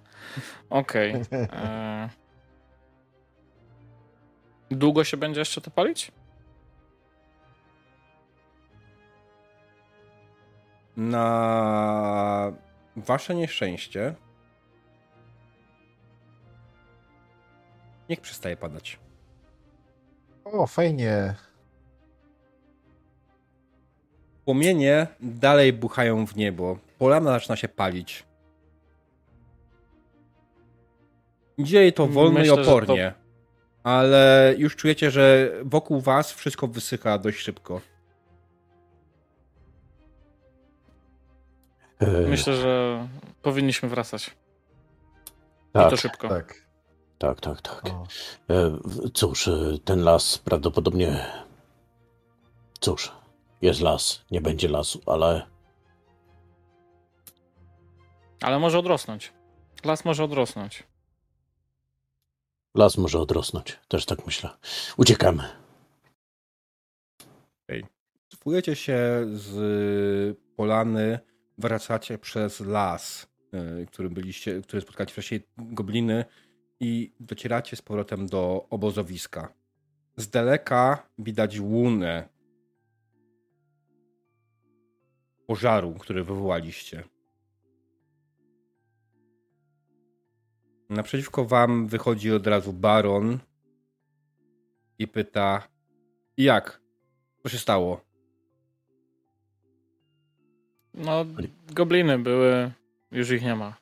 Okej. 0.70 1.14
E, 1.32 2.10
Długo 4.72 5.04
się 5.04 5.18
będzie 5.18 5.40
jeszcze 5.42 5.62
to 5.62 5.72
palić? 5.72 6.12
Na 10.98 12.54
wasze 12.96 13.36
nieszczęście 13.36 14.16
niech 18.10 18.22
przestaje 18.22 18.58
padać. 18.58 19.00
O, 20.46 20.68
fajnie. 20.68 21.36
Płomienie 24.46 25.08
dalej 25.20 25.74
buchają 25.74 26.28
w 26.28 26.36
niebo. 26.36 26.78
Polana 26.98 27.32
zaczyna 27.32 27.56
się 27.56 27.68
palić. 27.68 28.24
Dzieje 31.60 31.92
to 31.92 32.08
wolno 32.08 32.40
Myślę, 32.40 32.56
i 32.56 32.60
opornie. 32.60 33.14
Ale 33.84 34.54
już 34.58 34.76
czujecie, 34.76 35.12
że 35.12 35.52
wokół 35.64 36.02
was 36.02 36.32
wszystko 36.32 36.68
wysycha 36.68 37.18
dość 37.18 37.40
szybko. 37.40 37.82
Myślę, 42.28 42.56
że 42.56 43.08
powinniśmy 43.42 43.90
wracać. 43.90 44.28
I 44.28 45.74
tak, 45.74 45.90
to 45.90 45.98
szybko. 45.98 46.30
Tak. 46.30 46.65
Tak, 47.26 47.42
tak, 47.42 47.62
tak. 47.62 47.86
O. 47.94 48.08
E, 48.50 48.78
Cóż, 49.14 49.48
e, 49.48 49.78
ten 49.86 50.04
las 50.04 50.38
prawdopodobnie. 50.38 51.26
Cóż, 52.80 53.12
jest 53.62 53.82
las, 53.82 54.22
nie 54.32 54.42
będzie 54.42 54.68
lasu, 54.70 55.02
ale 55.06 55.48
Ale 58.42 58.60
może 58.60 58.80
odrosnąć. 58.80 59.34
Las 59.84 60.06
może 60.06 60.24
odrosnąć. 60.24 60.84
las 62.76 62.98
może 62.98 63.20
odrosnąć. 63.20 63.80
Też 63.88 64.06
tak 64.06 64.26
myślę. 64.26 64.50
Uciekamy. 64.98 65.44
Cofujecie 68.30 68.76
się 68.76 69.00
z 69.28 70.38
polany, 70.56 71.20
wracacie 71.58 72.18
przez 72.18 72.60
las, 72.60 73.28
y, 73.82 73.86
którym 73.86 74.14
byliście, 74.14 74.62
który 74.62 74.82
spotkacie 74.82 75.12
wcześniej 75.12 75.48
gobliny 75.58 76.26
i 76.80 77.12
docieracie 77.20 77.76
z 77.76 77.82
powrotem 77.82 78.28
do 78.28 78.68
obozowiska. 78.70 79.54
Z 80.18 80.30
daleka 80.30 81.08
widać 81.20 81.60
łunę 81.60 82.30
pożaru, 85.48 85.94
który 85.94 86.24
wywołaliście. 86.24 87.04
Naprzeciwko 90.90 91.46
wam 91.46 91.88
wychodzi 91.88 92.32
od 92.32 92.48
razu 92.48 92.74
baron 92.74 93.40
i 95.00 95.08
pyta: 95.08 95.68
Jak? 96.38 96.82
Co 97.44 97.50
się 97.50 97.58
stało? 97.58 98.02
No, 100.94 101.26
gobliny 101.74 102.20
były, 102.20 102.72
już 103.12 103.32
ich 103.32 103.44
nie 103.44 103.56
ma. 103.56 103.78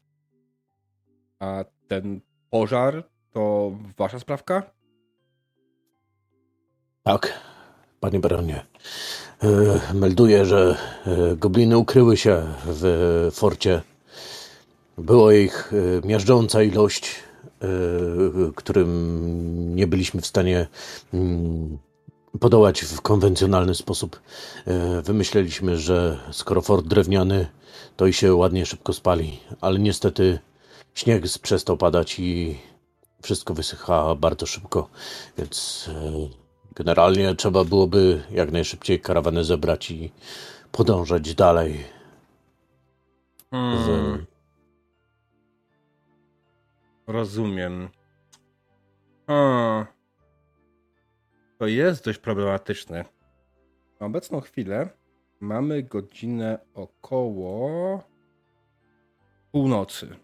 A 1.40 1.66
ten 1.88 2.22
pożar 2.54 3.04
to 3.34 3.72
wasza 3.98 4.20
sprawka? 4.20 4.64
Tak, 7.04 7.34
panie 8.00 8.20
baronie. 8.20 8.66
E, 9.44 9.94
melduję, 9.94 10.46
że 10.46 10.78
e, 11.06 11.36
gobliny 11.36 11.78
ukryły 11.78 12.18
się 12.18 12.44
w 12.66 13.30
forcie. 13.34 13.82
Było 14.98 15.32
ich 15.32 15.74
e, 15.74 16.08
miażdżąca 16.08 16.64
ilość, 16.64 17.24
którym 18.56 19.76
nie 19.76 19.88
byliśmy 19.88 20.22
w 20.22 20.26
stanie 20.26 20.68
mm, 21.14 21.78
podołać 22.40 22.82
w 22.82 23.02
konwencjonalny 23.02 23.76
sposób. 23.76 24.22
Wymyśleliśmy, 25.04 25.78
że 25.78 26.20
skoro 26.32 26.62
fort 26.62 26.86
drewniany, 26.88 27.48
to 27.96 28.08
i 28.08 28.14
się 28.14 28.36
ładnie 28.36 28.66
szybko 28.66 28.94
spali, 28.94 29.40
ale 29.62 29.80
niestety 29.80 30.40
śnieg 30.96 31.24
przestał 31.42 31.78
padać 31.78 32.20
i 32.20 32.60
wszystko 33.22 33.54
wysycha 33.54 34.16
bardzo 34.16 34.46
szybko, 34.46 34.90
więc 35.38 35.90
e, 35.94 36.12
generalnie 36.76 37.36
trzeba 37.36 37.64
byłoby 37.64 38.24
jak 38.32 38.52
najszybciej 38.52 39.00
karawanę 39.00 39.44
zebrać 39.44 39.92
i 39.92 40.12
podążać 40.72 41.36
dalej. 41.36 41.86
Hmm, 43.52 44.26
rozumiem. 47.08 47.90
To 51.58 51.68
jest 51.68 52.06
dość 52.06 52.20
problematyczne. 52.20 53.06
Na 54.00 54.06
obecną 54.06 54.42
chwilę 54.42 54.90
mamy 55.40 55.84
godzinę 55.84 56.60
około 56.74 58.04
północy. 59.52 60.16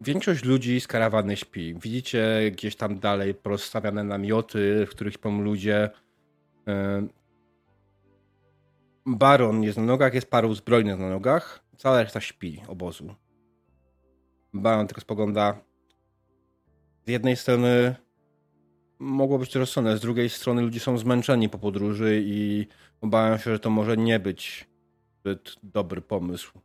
Większość 0.00 0.44
ludzi 0.44 0.80
z 0.80 0.86
karawany 0.86 1.36
śpi. 1.36 1.74
Widzicie 1.74 2.50
gdzieś 2.52 2.76
tam 2.76 2.98
dalej 2.98 3.34
rozstawiane 3.44 4.04
namioty, 4.04 4.86
w 4.86 4.90
których 4.90 5.14
śpią 5.14 5.40
ludzie. 5.40 5.90
Yy, 6.66 7.08
Baron 9.06 9.62
jest 9.62 9.78
na 9.78 9.84
nogach, 9.84 10.14
jest 10.14 10.30
paru 10.30 10.54
zbrojnych 10.54 10.98
na 10.98 11.08
nogach. 11.08 11.64
Cała 11.76 12.02
reszta 12.02 12.20
śpi 12.20 12.62
obozu. 12.68 13.14
Baron 14.52 14.86
tylko 14.86 15.00
spogląda. 15.00 15.60
Z 17.06 17.08
jednej 17.08 17.36
strony 17.36 17.94
mogło 18.98 19.38
być 19.38 19.50
to 19.50 19.58
rozsądne, 19.58 19.96
z 19.96 20.00
drugiej 20.00 20.28
strony 20.28 20.62
ludzie 20.62 20.80
są 20.80 20.98
zmęczeni 20.98 21.48
po 21.48 21.58
podróży 21.58 22.22
i 22.24 22.66
obawiam 23.00 23.38
się, 23.38 23.50
że 23.50 23.58
to 23.58 23.70
może 23.70 23.96
nie 23.96 24.20
być 24.20 24.68
zbyt 25.20 25.56
dobry 25.62 26.00
pomysł. 26.00 26.60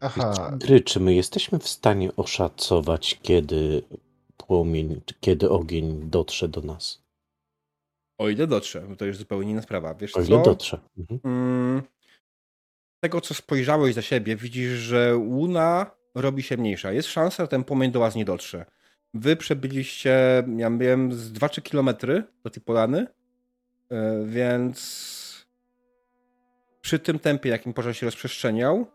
Aha, 0.00 0.56
Gry, 0.60 0.80
czy 0.80 1.00
my 1.00 1.14
jesteśmy 1.14 1.58
w 1.58 1.68
stanie 1.68 2.16
oszacować, 2.16 3.18
kiedy 3.22 3.82
płomień, 4.36 5.00
kiedy 5.20 5.50
ogień 5.50 6.10
dotrze 6.10 6.48
do 6.48 6.60
nas? 6.60 7.04
O 8.18 8.28
ile 8.28 8.46
dotrze, 8.46 8.80
bo 8.88 8.96
to 8.96 9.04
już 9.04 9.16
zupełnie 9.16 9.50
inna 9.50 9.62
sprawa. 9.62 9.94
Wiesz 9.94 10.16
O 10.16 10.20
ile 10.20 10.28
co? 10.28 10.42
dotrze. 10.42 10.80
Mhm. 10.98 11.20
Mm, 11.24 11.82
tego, 13.00 13.20
co 13.20 13.34
spojrzałeś 13.34 13.94
za 13.94 14.02
siebie, 14.02 14.36
widzisz, 14.36 14.70
że 14.70 15.16
łuna 15.16 15.90
robi 16.14 16.42
się 16.42 16.56
mniejsza. 16.56 16.92
Jest 16.92 17.08
szansa, 17.08 17.42
że 17.42 17.48
ten 17.48 17.64
płomień 17.64 17.92
do 17.92 18.00
was 18.00 18.14
nie 18.14 18.24
dotrze. 18.24 18.64
Wy 19.14 19.36
przebyliście, 19.36 20.44
ja 20.56 20.70
wiem, 20.70 21.12
z 21.12 21.32
2-3 21.32 21.62
kilometry 21.62 22.22
do 22.44 22.50
tej 22.50 22.62
polany, 22.62 23.06
e, 23.90 24.24
więc 24.26 25.46
przy 26.80 26.98
tym 26.98 27.18
tempie, 27.18 27.48
jakim 27.50 27.72
pożar 27.72 27.96
się 27.96 28.06
rozprzestrzeniał, 28.06 28.86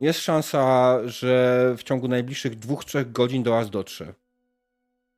jest 0.00 0.20
szansa, 0.20 0.98
że 1.04 1.74
w 1.78 1.82
ciągu 1.82 2.08
najbliższych 2.08 2.58
dwóch, 2.58 2.84
trzech 2.84 3.12
godzin 3.12 3.42
do 3.42 3.50
was 3.50 3.70
dotrze. 3.70 4.14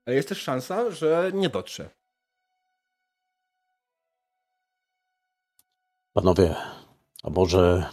Ale 0.06 0.16
jest 0.16 0.28
też 0.28 0.38
szansa, 0.42 0.90
że 0.90 1.30
nie 1.34 1.48
dotrze. 1.48 1.90
Panowie, 6.12 6.54
a 7.22 7.30
może 7.30 7.88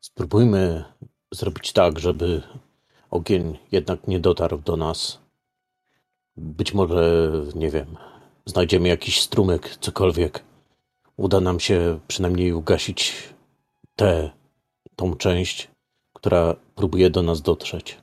spróbujmy 0.00 0.84
zrobić 1.30 1.72
tak, 1.72 1.98
żeby 1.98 2.42
ogień 3.10 3.58
jednak 3.72 4.08
nie 4.08 4.20
dotarł 4.20 4.58
do 4.58 4.76
nas. 4.76 5.18
Być 6.36 6.74
może, 6.74 7.30
nie 7.54 7.70
wiem, 7.70 7.96
znajdziemy 8.46 8.88
jakiś 8.88 9.20
strumyk, 9.20 9.76
cokolwiek. 9.80 10.44
Uda 11.16 11.40
nam 11.40 11.60
się 11.60 12.00
przynajmniej 12.08 12.52
ugasić 12.52 13.28
tę, 13.96 14.30
tą 14.96 15.16
część, 15.16 15.73
która 16.24 16.56
próbuje 16.74 17.10
do 17.10 17.22
nas 17.22 17.42
dotrzeć. 17.42 17.98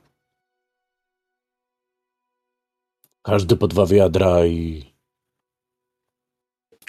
Każdy 3.22 3.56
po 3.56 3.68
dwa 3.68 3.86
wiadra 3.86 4.46
i 4.46 4.84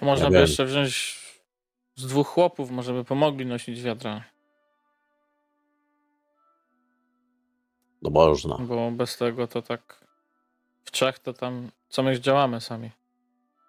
Można 0.01 0.30
by 0.30 0.39
jeszcze 0.39 0.65
wziąć 0.65 1.19
z 1.95 2.07
dwóch 2.07 2.27
chłopów, 2.27 2.72
może 2.72 2.93
by 2.93 3.03
pomogli 3.03 3.45
nosić 3.45 3.81
wiadra, 3.81 4.23
no 8.01 8.10
można. 8.10 8.57
bo 8.57 8.91
bez 8.91 9.18
tego 9.18 9.47
to 9.47 9.61
tak 9.61 10.07
w 10.84 10.91
trzech 10.91 11.19
to 11.19 11.34
tam 11.34 11.72
co 11.89 12.03
my 12.03 12.19
działamy 12.19 12.61
sami. 12.61 12.89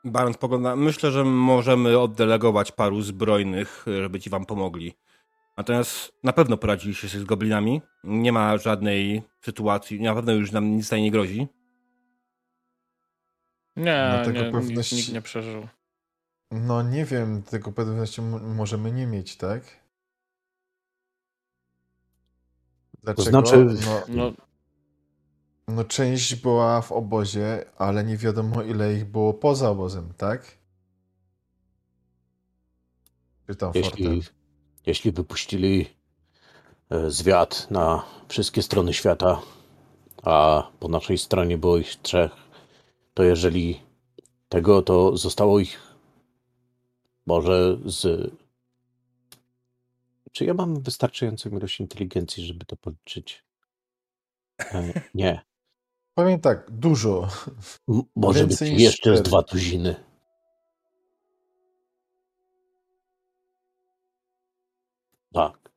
Baron 0.04 0.32
spogląda. 0.32 0.76
Myślę, 0.76 1.10
że 1.10 1.24
możemy 1.24 1.98
oddelegować 1.98 2.72
paru 2.72 3.02
zbrojnych, 3.02 3.84
żeby 3.86 4.20
ci 4.20 4.30
wam 4.30 4.46
pomogli. 4.46 4.94
Natomiast 5.56 6.12
na 6.22 6.32
pewno 6.32 6.56
poradziliście 6.56 7.08
się 7.08 7.18
z 7.18 7.24
goblinami. 7.24 7.82
Nie 8.04 8.32
ma 8.32 8.58
żadnej 8.58 9.22
sytuacji, 9.44 10.00
na 10.00 10.14
pewno 10.14 10.32
już 10.32 10.52
nam 10.52 10.76
nic 10.76 10.86
tutaj 10.86 11.02
nie 11.02 11.10
grozi. 11.10 11.48
Nie, 13.76 14.08
No 14.18 14.24
tego 14.24 14.38
nie 14.40 14.44
nikt, 14.46 14.54
pewności- 14.54 14.96
nikt 14.96 15.12
nie 15.12 15.22
przeżył. 15.22 15.68
No 16.50 16.82
nie 16.82 17.04
wiem, 17.04 17.42
tego 17.42 17.72
pewności 17.72 18.22
możemy 18.56 18.92
nie 18.92 19.06
mieć, 19.06 19.36
tak? 19.36 19.62
Dlaczego? 23.02 23.30
znaczy- 23.30 23.66
No, 23.86 24.02
No, 24.08 24.32
no 25.68 25.84
część 25.84 26.34
była 26.34 26.80
w 26.82 26.92
obozie, 26.92 27.64
ale 27.78 28.04
nie 28.04 28.16
wiadomo 28.16 28.62
ile 28.62 28.94
ich 28.94 29.04
było 29.04 29.34
poza 29.34 29.70
obozem, 29.70 30.12
tak? 30.16 30.58
Czy 33.46 33.54
tam 33.56 33.72
Jeśli, 33.74 34.04
fortem? 34.04 34.20
Jeśli 34.86 35.12
wypuścili 35.12 35.86
e, 36.90 37.10
zwiat 37.10 37.70
na 37.70 38.02
wszystkie 38.28 38.62
strony 38.62 38.94
świata, 38.94 39.42
a 40.22 40.68
po 40.80 40.88
naszej 40.88 41.18
stronie 41.18 41.58
było 41.58 41.78
ich 41.78 41.96
trzech, 41.96 42.32
to 43.14 43.22
jeżeli 43.22 43.80
tego, 44.48 44.82
to 44.82 45.16
zostało 45.16 45.58
ich 45.58 45.80
może 47.26 47.78
z. 47.86 48.30
Czy 50.32 50.44
ja 50.44 50.54
mam 50.54 50.82
wystarczającą 50.82 51.50
ilość 51.50 51.80
inteligencji, 51.80 52.46
żeby 52.46 52.64
to 52.64 52.76
policzyć? 52.76 53.44
E, 54.60 55.02
Nie. 55.14 55.40
Powiem 56.14 56.40
tak, 56.40 56.70
dużo. 56.70 57.28
M- 57.88 58.02
może 58.16 58.40
być 58.40 58.48
Więcej 58.48 58.72
niż 58.72 58.82
jeszcze 58.82 59.16
z 59.16 59.22
dwa 59.22 59.42
tuziny. 59.42 59.96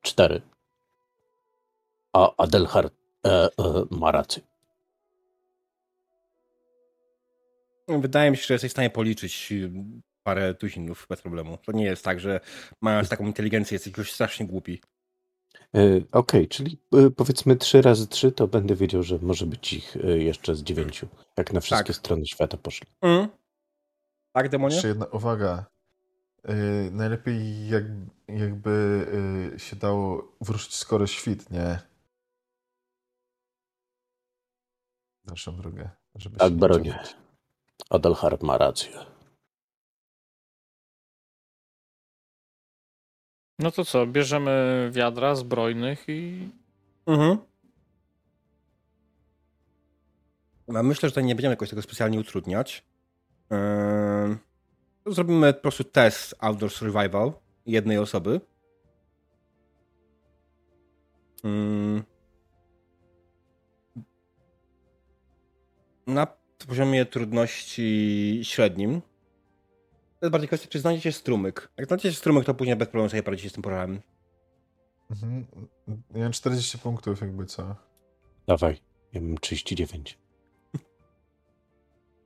Cztery. 0.08 0.42
A 2.14 2.36
Adelhard 2.38 2.94
e, 3.26 3.30
e, 3.30 3.50
ma 3.92 4.12
rację. 4.12 4.44
Wydaje 7.88 8.32
mi 8.32 8.38
się, 8.38 8.44
że 8.44 8.54
jesteś 8.54 8.72
w 8.72 8.74
stanie 8.74 8.90
policzyć 8.90 9.52
y, 9.52 9.72
parę 10.24 10.54
tuzinów 10.54 11.06
bez 11.10 11.22
problemu. 11.22 11.58
To 11.58 11.72
nie 11.72 11.86
jest 11.86 12.04
tak, 12.04 12.20
że 12.20 12.40
mając 12.82 13.10
taką 13.10 13.26
inteligencję 13.26 13.76
jesteś 13.76 13.98
już 13.98 14.12
strasznie 14.12 14.46
głupi. 14.46 14.82
E, 15.76 16.02
Okej, 16.12 16.48
czyli 16.48 16.78
e, 16.94 17.10
powiedzmy 17.10 17.56
trzy 17.56 17.82
razy 17.82 18.08
trzy, 18.08 18.32
to 18.32 18.48
będę 18.48 18.76
wiedział, 18.76 19.04
że 19.04 19.20
może 19.22 19.46
być 19.46 19.74
ich 19.74 19.98
e, 19.98 20.18
jeszcze 20.18 20.56
z 20.56 20.64
dziewięciu. 20.64 21.08
Jak 21.38 21.54
na 21.54 21.62
wszystkie 21.62 21.94
Tak. 21.94 21.96
strony 21.96 22.26
świata 22.26 22.58
poszli. 22.58 22.88
Mm. 23.02 23.28
Tak, 24.34 24.50
demonie? 24.50 24.76
Jeszcze 24.76 24.88
jedna 24.88 25.06
uwaga. 25.06 25.66
Yy, 26.48 26.92
najlepiej 26.92 27.70
jak, 27.70 27.84
jakby 28.28 29.06
yy, 29.52 29.60
się 29.60 29.76
dało 29.76 30.32
wrócić 30.42 30.76
skoro 30.76 31.08
świt, 31.08 31.50
nie? 31.52 31.80
Dalszą 35.26 35.58
drogę. 35.58 35.90
Żeby 36.16 36.38
Tak, 36.38 36.54
baronie. 36.54 37.00
Adelhard 37.90 38.44
ma 38.44 38.58
rację. 38.58 38.92
no 43.60 43.72
to 43.72 43.86
co, 43.86 44.08
bierzemy 44.08 44.90
wiadra 44.94 45.36
zbrojnych 45.36 46.06
i 46.08 46.50
Mhm. 47.06 47.38
Myślę, 50.68 51.10
że 51.10 51.12
tutaj 51.12 51.24
nie 51.24 51.36
będziemy 51.36 51.54
jakoś 51.54 51.70
tego 51.70 51.82
specjalnie 51.82 52.20
utrudniać. 52.20 52.86
Ehm, 53.50 54.07
Zrobimy 55.08 55.54
po 55.54 55.62
prostu 55.62 55.84
test 55.84 56.36
Outdoor 56.40 56.72
Survival 56.72 57.34
jednej 57.66 57.98
osoby. 57.98 58.42
Mm. 61.44 62.04
Na 66.08 66.28
poziomie 66.68 67.06
trudności 67.06 68.40
średnim. 68.44 69.02
To 70.20 70.26
jest 70.26 70.32
bardziej 70.32 70.48
kwestia, 70.48 70.68
czy 70.70 70.80
znajdziecie 70.80 71.12
strumyk. 71.12 71.70
Jak 71.78 71.88
znajdziecie 71.88 72.18
strumyk, 72.18 72.46
to 72.46 72.54
później 72.54 72.76
bez 72.76 72.88
problemu 72.88 73.10
sobie 73.10 73.24
poradzicie 73.24 73.50
z 73.50 73.54
tym 73.54 73.64
pożarem. 73.64 74.02
Mhm. 75.10 75.46
Ja 76.16 76.24
mam 76.24 76.32
40 76.32 76.78
punktów, 76.78 77.22
jakby 77.22 77.46
co. 77.46 77.76
Dawaj, 78.48 78.78
ja 79.14 79.22
mam 79.22 79.38
39. 79.38 80.18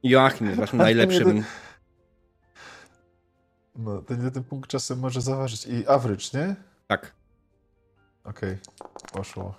Joachim 0.04 0.48
jest 0.48 0.60
waszym 0.60 0.78
najlepszym. 0.78 1.44
No, 3.84 4.02
ten 4.02 4.24
jeden 4.26 4.44
punkt 4.44 4.70
czasem 4.70 5.00
może 5.00 5.22
zaważyć. 5.22 5.66
I 5.66 5.88
average, 5.88 6.26
nie? 6.34 6.56
Tak. 6.88 7.12
Okej, 8.24 8.58
poszło. 9.14 9.56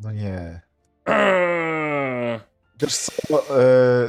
No 0.00 0.12
nie. 0.12 0.60
Wiesz 2.80 2.96
co? 2.96 3.12
E, 3.60 4.08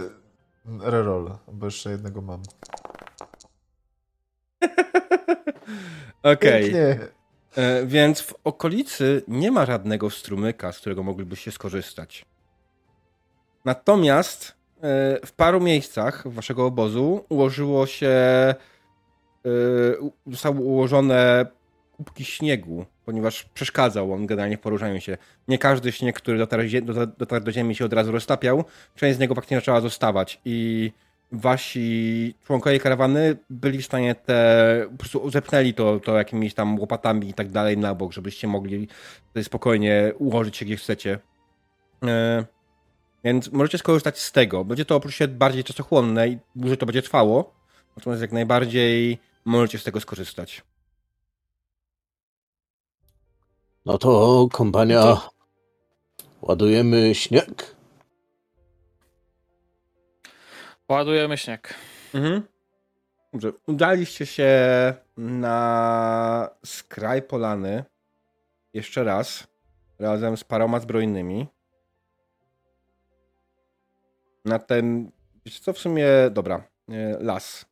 reroll, 0.79 1.37
bo 1.47 1.65
jeszcze 1.65 1.89
jednego 1.89 2.21
mam. 2.21 2.41
Okej. 6.23 6.61
Pięknie. 6.63 6.97
E, 7.55 7.85
Więc 7.85 8.21
w 8.21 8.33
okolicy 8.43 9.23
nie 9.27 9.51
ma 9.51 9.65
żadnego 9.65 10.09
strumyka, 10.09 10.71
z 10.71 10.79
którego 10.79 11.03
moglibyście 11.03 11.51
skorzystać. 11.51 12.25
Natomiast 13.65 14.47
e, 14.81 15.19
w 15.25 15.31
paru 15.31 15.59
miejscach 15.61 16.27
waszego 16.27 16.65
obozu 16.65 17.25
ułożyło 17.29 17.87
się. 17.87 18.15
U- 19.99 20.11
Zostały 20.31 20.59
ułożone 20.59 21.45
kubki 21.97 22.25
śniegu, 22.25 22.85
ponieważ 23.05 23.43
przeszkadzał 23.43 24.13
on 24.13 24.25
generalnie 24.25 24.57
w 24.57 24.61
poruszaniu 24.61 25.01
się. 25.01 25.17
Nie 25.47 25.57
każdy 25.57 25.91
śnieg, 25.91 26.15
który 26.15 26.37
dotarł, 26.37 26.63
dotarł 27.17 27.45
do 27.45 27.51
ziemi, 27.51 27.75
się 27.75 27.85
od 27.85 27.93
razu 27.93 28.11
roztapiał. 28.11 28.63
Część 28.95 29.15
z 29.17 29.19
niego 29.19 29.35
faktycznie 29.35 29.57
zaczęła 29.57 29.81
zostawać 29.81 30.41
i 30.45 30.91
wasi 31.31 32.35
członkowie 32.45 32.79
karawany 32.79 33.37
byli 33.49 33.81
w 33.81 33.85
stanie 33.85 34.15
te, 34.15 34.85
po 34.91 34.97
prostu 34.97 35.29
zepchnęli 35.29 35.73
to, 35.73 35.99
to 35.99 36.17
jakimiś 36.17 36.53
tam 36.53 36.79
łopatami 36.79 37.29
i 37.29 37.33
tak 37.33 37.49
dalej 37.49 37.77
na 37.77 37.95
bok, 37.95 38.13
żebyście 38.13 38.47
mogli 38.47 38.87
spokojnie 39.43 40.11
ułożyć 40.17 40.57
się 40.57 40.65
gdzie 40.65 40.77
chcecie. 40.77 41.19
E, 42.03 42.45
Więc 43.23 43.51
możecie 43.51 43.77
skorzystać 43.77 44.19
z 44.19 44.31
tego. 44.31 44.65
Będzie 44.65 44.85
to 44.85 44.95
oczywiście 44.95 45.27
bardziej 45.27 45.63
czasochłonne 45.63 46.27
i 46.27 46.37
dłużej 46.55 46.77
to 46.77 46.85
będzie 46.85 47.01
trwało, 47.01 47.53
natomiast 47.97 48.21
jak 48.21 48.31
najbardziej 48.31 49.19
możecie 49.45 49.79
z 49.79 49.83
tego 49.83 49.99
skorzystać. 50.01 50.63
No 53.85 53.97
to 53.97 54.47
kompania. 54.51 55.01
To- 55.01 55.29
Ładujemy 56.41 57.15
śnieg. 57.15 57.75
ładujemy 60.89 61.37
śnieg. 61.37 61.73
Mhm. 62.13 62.41
Dobrze. 63.33 63.51
Udaliście 63.67 64.25
się 64.25 64.49
na 65.17 66.49
skraj 66.65 67.21
polany 67.21 67.83
jeszcze 68.73 69.03
raz, 69.03 69.47
razem 69.99 70.37
z 70.37 70.43
paroma 70.43 70.79
zbrojnymi. 70.79 71.47
Na 74.45 74.59
ten, 74.59 75.11
wiecie 75.45 75.59
co 75.59 75.73
w 75.73 75.79
sumie, 75.79 76.07
dobra, 76.31 76.63
e, 76.89 77.17
las. 77.23 77.65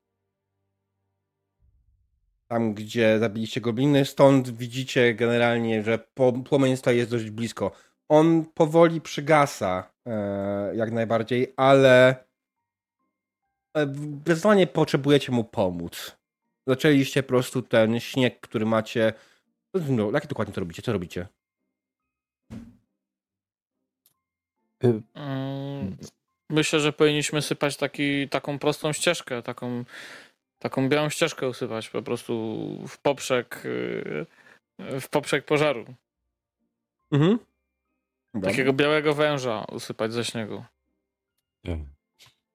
Tam, 2.47 2.73
gdzie 2.73 3.19
zabiliście 3.19 3.61
gobliny, 3.61 4.05
stąd 4.05 4.49
widzicie 4.49 5.13
generalnie, 5.13 5.83
że 5.83 5.99
płomień 6.45 6.77
stoi 6.77 6.97
jest 6.97 7.11
dość 7.11 7.29
blisko. 7.29 7.71
On 8.09 8.45
powoli 8.45 9.01
przygasa, 9.01 9.91
e, 10.05 10.75
jak 10.75 10.91
najbardziej, 10.91 11.53
ale 11.57 12.15
Bezwanie 14.25 14.67
potrzebujecie 14.67 15.31
mu 15.31 15.43
pomóc. 15.43 16.17
Zaczęliście 16.67 17.23
po 17.23 17.29
prostu 17.29 17.61
ten 17.61 17.99
śnieg, 17.99 18.39
który 18.39 18.65
macie. 18.65 19.13
No, 19.73 20.11
jakie 20.11 20.27
dokładnie 20.27 20.53
to 20.53 20.61
robicie? 20.61 20.81
Co 20.81 20.93
robicie? 20.93 21.27
Y, 24.83 25.01
mm, 25.13 25.97
myślę, 26.49 26.79
że 26.79 26.93
powinniśmy 26.93 27.41
sypać 27.41 27.77
taki, 27.77 28.29
taką 28.29 28.59
prostą 28.59 28.93
ścieżkę, 28.93 29.41
taką, 29.41 29.85
taką 30.63 30.89
białą 30.89 31.09
ścieżkę 31.09 31.49
usypać 31.49 31.89
po 31.89 32.01
prostu 32.01 32.33
w 32.87 32.97
poprzek 32.97 33.65
y, 33.65 34.25
w 34.79 35.09
poprzek 35.09 35.45
pożaru. 35.45 35.85
Mhm. 37.11 37.39
Takiego 38.43 38.73
białego 38.73 39.13
węża 39.13 39.65
usypać 39.71 40.13
ze 40.13 40.25
śniegu. 40.25 40.63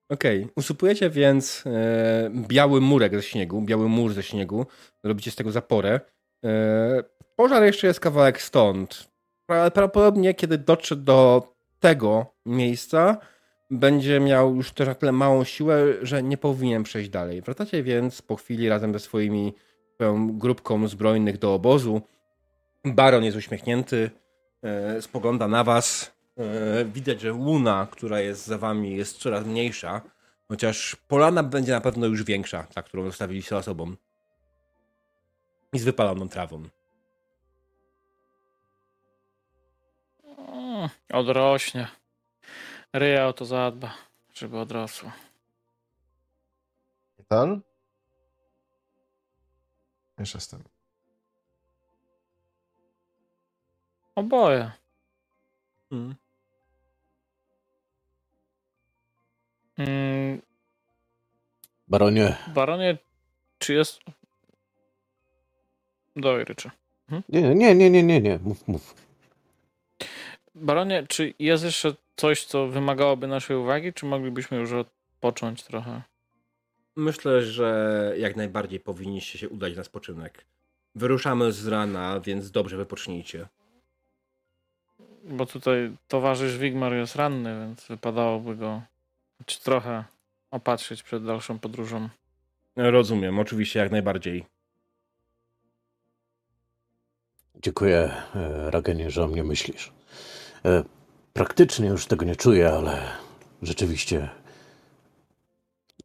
Okej, 0.09 0.41
okay. 0.43 0.53
usypujecie 0.55 1.09
więc 1.09 1.63
e, 1.65 2.31
biały 2.47 2.81
murek 2.81 3.15
ze 3.15 3.23
śniegu, 3.23 3.61
biały 3.61 3.89
mur 3.89 4.13
ze 4.13 4.23
śniegu, 4.23 4.65
robicie 5.03 5.31
z 5.31 5.35
tego 5.35 5.51
zaporę. 5.51 5.99
E, 6.45 7.03
pożar 7.35 7.63
jeszcze 7.63 7.87
jest 7.87 7.99
kawałek 7.99 8.41
stąd. 8.41 9.09
Prawdopodobnie, 9.49 10.33
kiedy 10.33 10.57
dotrze 10.57 10.95
do 10.95 11.47
tego 11.79 12.35
miejsca, 12.45 13.17
będzie 13.69 14.19
miał 14.19 14.55
już 14.55 14.71
też 14.71 14.87
na 14.87 14.95
tyle 14.95 15.11
małą 15.11 15.43
siłę, 15.43 15.85
że 16.01 16.23
nie 16.23 16.37
powinien 16.37 16.83
przejść 16.83 17.09
dalej. 17.09 17.41
Wracacie 17.41 17.83
więc 17.83 18.21
po 18.21 18.35
chwili 18.35 18.69
razem 18.69 18.93
ze 18.93 18.99
swoimi 18.99 19.53
grupką 20.29 20.87
zbrojnych 20.87 21.37
do 21.37 21.53
obozu. 21.53 22.01
Baron 22.85 23.23
jest 23.23 23.37
uśmiechnięty, 23.37 24.11
e, 24.63 25.01
spogląda 25.01 25.47
na 25.47 25.63
was. 25.63 26.11
E, 26.37 26.85
widać, 26.85 27.21
że 27.21 27.33
łuna, 27.33 27.87
która 27.91 28.19
jest 28.19 28.45
za 28.45 28.57
wami, 28.57 28.95
jest 28.95 29.17
coraz 29.17 29.45
mniejsza, 29.45 30.01
chociaż 30.47 30.95
polana 31.07 31.43
będzie 31.43 31.71
na 31.71 31.81
pewno 31.81 32.07
już 32.07 32.23
większa, 32.23 32.67
ta, 32.73 32.83
którą 32.83 33.05
zostawiliście 33.05 33.55
za 33.55 33.61
sobą. 33.61 33.95
I 35.73 35.79
z 35.79 35.83
wypaloną 35.83 36.29
trawą. 36.29 36.63
Mm, 40.47 40.89
odrośnie. 41.13 41.87
Ryja 42.93 43.27
o 43.27 43.33
to 43.33 43.45
zadba, 43.45 43.93
żeby 44.33 44.59
odrosło. 44.59 45.11
Metal? 47.17 47.61
Jeszcze 50.19 50.39
z 50.39 50.47
tym. 50.47 50.63
Oboje. 54.15 54.71
Hmm. 55.89 56.15
Mm. 59.77 60.41
Baronie. 61.87 62.37
Baronie, 62.53 62.97
czy 63.59 63.73
jest. 63.73 63.99
Ryczę. 66.15 66.71
Mhm. 67.09 67.23
Nie, 67.29 67.55
nie, 67.55 67.75
nie, 67.75 67.89
nie, 67.89 68.03
nie, 68.03 68.21
nie, 68.21 68.39
mów, 68.39 68.67
mów. 68.67 68.95
Baronie, 70.55 71.05
czy 71.07 71.33
jest 71.39 71.63
jeszcze 71.63 71.95
coś, 72.19 72.45
co 72.45 72.67
wymagałoby 72.67 73.27
naszej 73.27 73.57
uwagi, 73.57 73.93
czy 73.93 74.05
moglibyśmy 74.05 74.57
już 74.57 74.71
odpocząć 74.71 75.63
trochę? 75.63 76.01
Myślę, 76.95 77.41
że 77.41 78.13
jak 78.17 78.35
najbardziej 78.35 78.79
powinniście 78.79 79.39
się 79.39 79.49
udać 79.49 79.75
na 79.75 79.83
spoczynek. 79.83 80.45
Wyruszamy 80.95 81.51
z 81.51 81.67
rana, 81.67 82.19
więc 82.19 82.51
dobrze 82.51 82.77
wypocznijcie. 82.77 83.47
Bo 85.23 85.45
tutaj 85.45 85.95
towarzysz 86.07 86.57
Wigmar 86.57 86.93
jest 86.93 87.15
ranny, 87.15 87.59
więc 87.59 87.87
wypadałoby 87.87 88.55
go 88.55 88.81
czy 89.45 89.61
trochę 89.61 90.03
opatrzyć 90.51 91.03
przed 91.03 91.25
dalszą 91.25 91.59
podróżą. 91.59 92.09
Rozumiem, 92.75 93.39
oczywiście, 93.39 93.79
jak 93.79 93.91
najbardziej. 93.91 94.45
Dziękuję, 97.55 98.13
e, 98.35 98.71
Ragenie, 98.71 99.11
że 99.11 99.23
o 99.23 99.27
mnie 99.27 99.43
myślisz. 99.43 99.91
Praktycznie 101.39 101.87
już 101.87 102.05
tego 102.05 102.25
nie 102.25 102.35
czuję, 102.35 102.69
ale 102.69 103.01
rzeczywiście 103.61 104.29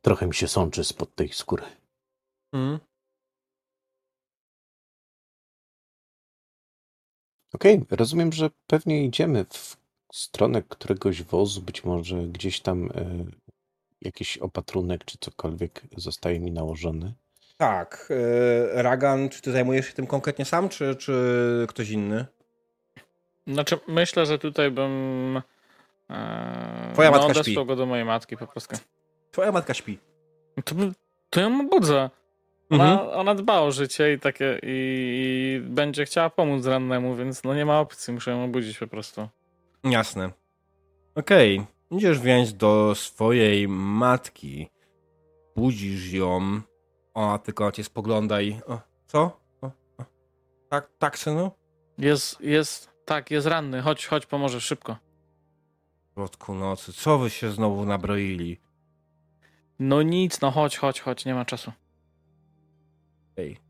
trochę 0.03 0.27
mi 0.27 0.35
się 0.35 0.49
sączy 0.49 0.85
spod 0.85 1.15
tej 1.15 1.29
skóry. 1.29 1.63
Mm. 2.53 2.79
Okej, 7.55 7.75
okay, 7.75 7.97
rozumiem, 7.97 8.33
że 8.33 8.51
pewnie 8.67 9.05
idziemy 9.05 9.45
w 9.45 9.77
stronę 10.13 10.63
któregoś 10.63 11.23
wozu, 11.23 11.63
być 11.63 11.85
może 11.85 12.17
gdzieś 12.17 12.61
tam 12.61 12.91
e, 12.95 13.25
jakiś 14.01 14.39
opatrunek 14.39 15.05
czy 15.05 15.19
cokolwiek 15.19 15.83
zostaje 15.97 16.41
mi 16.41 16.53
nałożony. 16.53 17.15
Tak. 17.57 18.09
E, 18.77 18.83
Ragan, 18.83 19.29
czy 19.29 19.43
ty 19.43 19.53
zajmujesz 19.53 19.87
się 19.87 19.93
tym 19.93 20.07
konkretnie 20.07 20.45
sam, 20.45 20.69
czy, 20.69 20.97
czy 20.97 21.67
ktoś 21.69 21.91
inny? 21.91 22.27
Znaczy, 23.47 23.79
myślę, 23.89 24.27
że 24.27 24.39
tutaj 24.39 24.71
bym. 24.71 25.43
E, 26.11 26.91
Twoja 26.93 27.11
no, 27.11 27.29
matka 27.29 27.43
śpi. 27.43 27.55
go 27.67 27.77
do 27.77 27.87
mojej 27.87 28.05
matki 28.05 28.37
po 28.37 28.47
prostu. 28.47 28.77
Twoja 29.31 29.53
matka 29.53 29.75
śpi. 29.75 29.99
To, 30.65 30.75
to 31.31 31.41
ją 31.41 31.69
budzę. 31.69 32.11
Ona, 32.71 32.93
mhm. 32.93 33.19
ona 33.19 33.35
dba 33.35 33.61
o 33.61 33.71
życie 33.71 34.13
i 34.13 34.19
takie 34.19 34.59
i, 34.63 34.67
i, 34.67 35.61
będzie 35.61 36.05
chciała 36.05 36.31
pomóc 36.31 36.67
rannemu, 36.67 37.17
więc 37.17 37.45
no 37.45 37.55
nie 37.55 37.67
ma 37.67 37.81
opcji, 37.81 38.15
muszę 38.15 38.31
ją 38.31 38.45
obudzić 38.45 38.79
po 38.79 38.87
prostu. 38.87 39.29
Jasne. 39.85 40.31
Okej. 41.15 41.59
Okay. 41.59 41.99
Idziesz 41.99 42.21
więc 42.21 42.55
do 42.55 42.95
swojej 42.95 43.69
matki. 43.69 44.71
Budzisz 45.57 46.13
ją. 46.13 46.61
Ona 47.15 47.39
tylko 47.39 47.73
cię 47.73 47.85
spogląda 47.85 48.41
i... 48.41 48.61
O, 48.67 48.81
co? 49.07 49.41
O, 49.61 49.67
o. 49.99 50.05
Tak, 50.69 50.89
tak, 50.99 51.19
synu? 51.19 51.51
Jest, 51.99 52.41
jest, 52.41 52.91
tak, 53.05 53.31
jest 53.31 53.47
ranny. 53.47 53.83
Chodź, 53.83 54.07
chodź, 54.07 54.27
pomożesz 54.27 54.65
szybko. 54.65 54.97
W 56.11 56.15
środku 56.15 56.55
nocy. 56.55 56.93
Co 56.93 57.19
wy 57.19 57.31
się 57.31 57.51
znowu 57.51 57.85
nabroili? 57.85 58.61
No 59.79 60.03
nic, 60.03 60.41
no 60.41 60.51
chodź, 60.51 60.79
chodź, 60.79 61.01
chodź, 61.01 61.25
nie 61.25 61.35
ma 61.35 61.45
czasu. 61.45 61.73
Ej. 63.37 63.61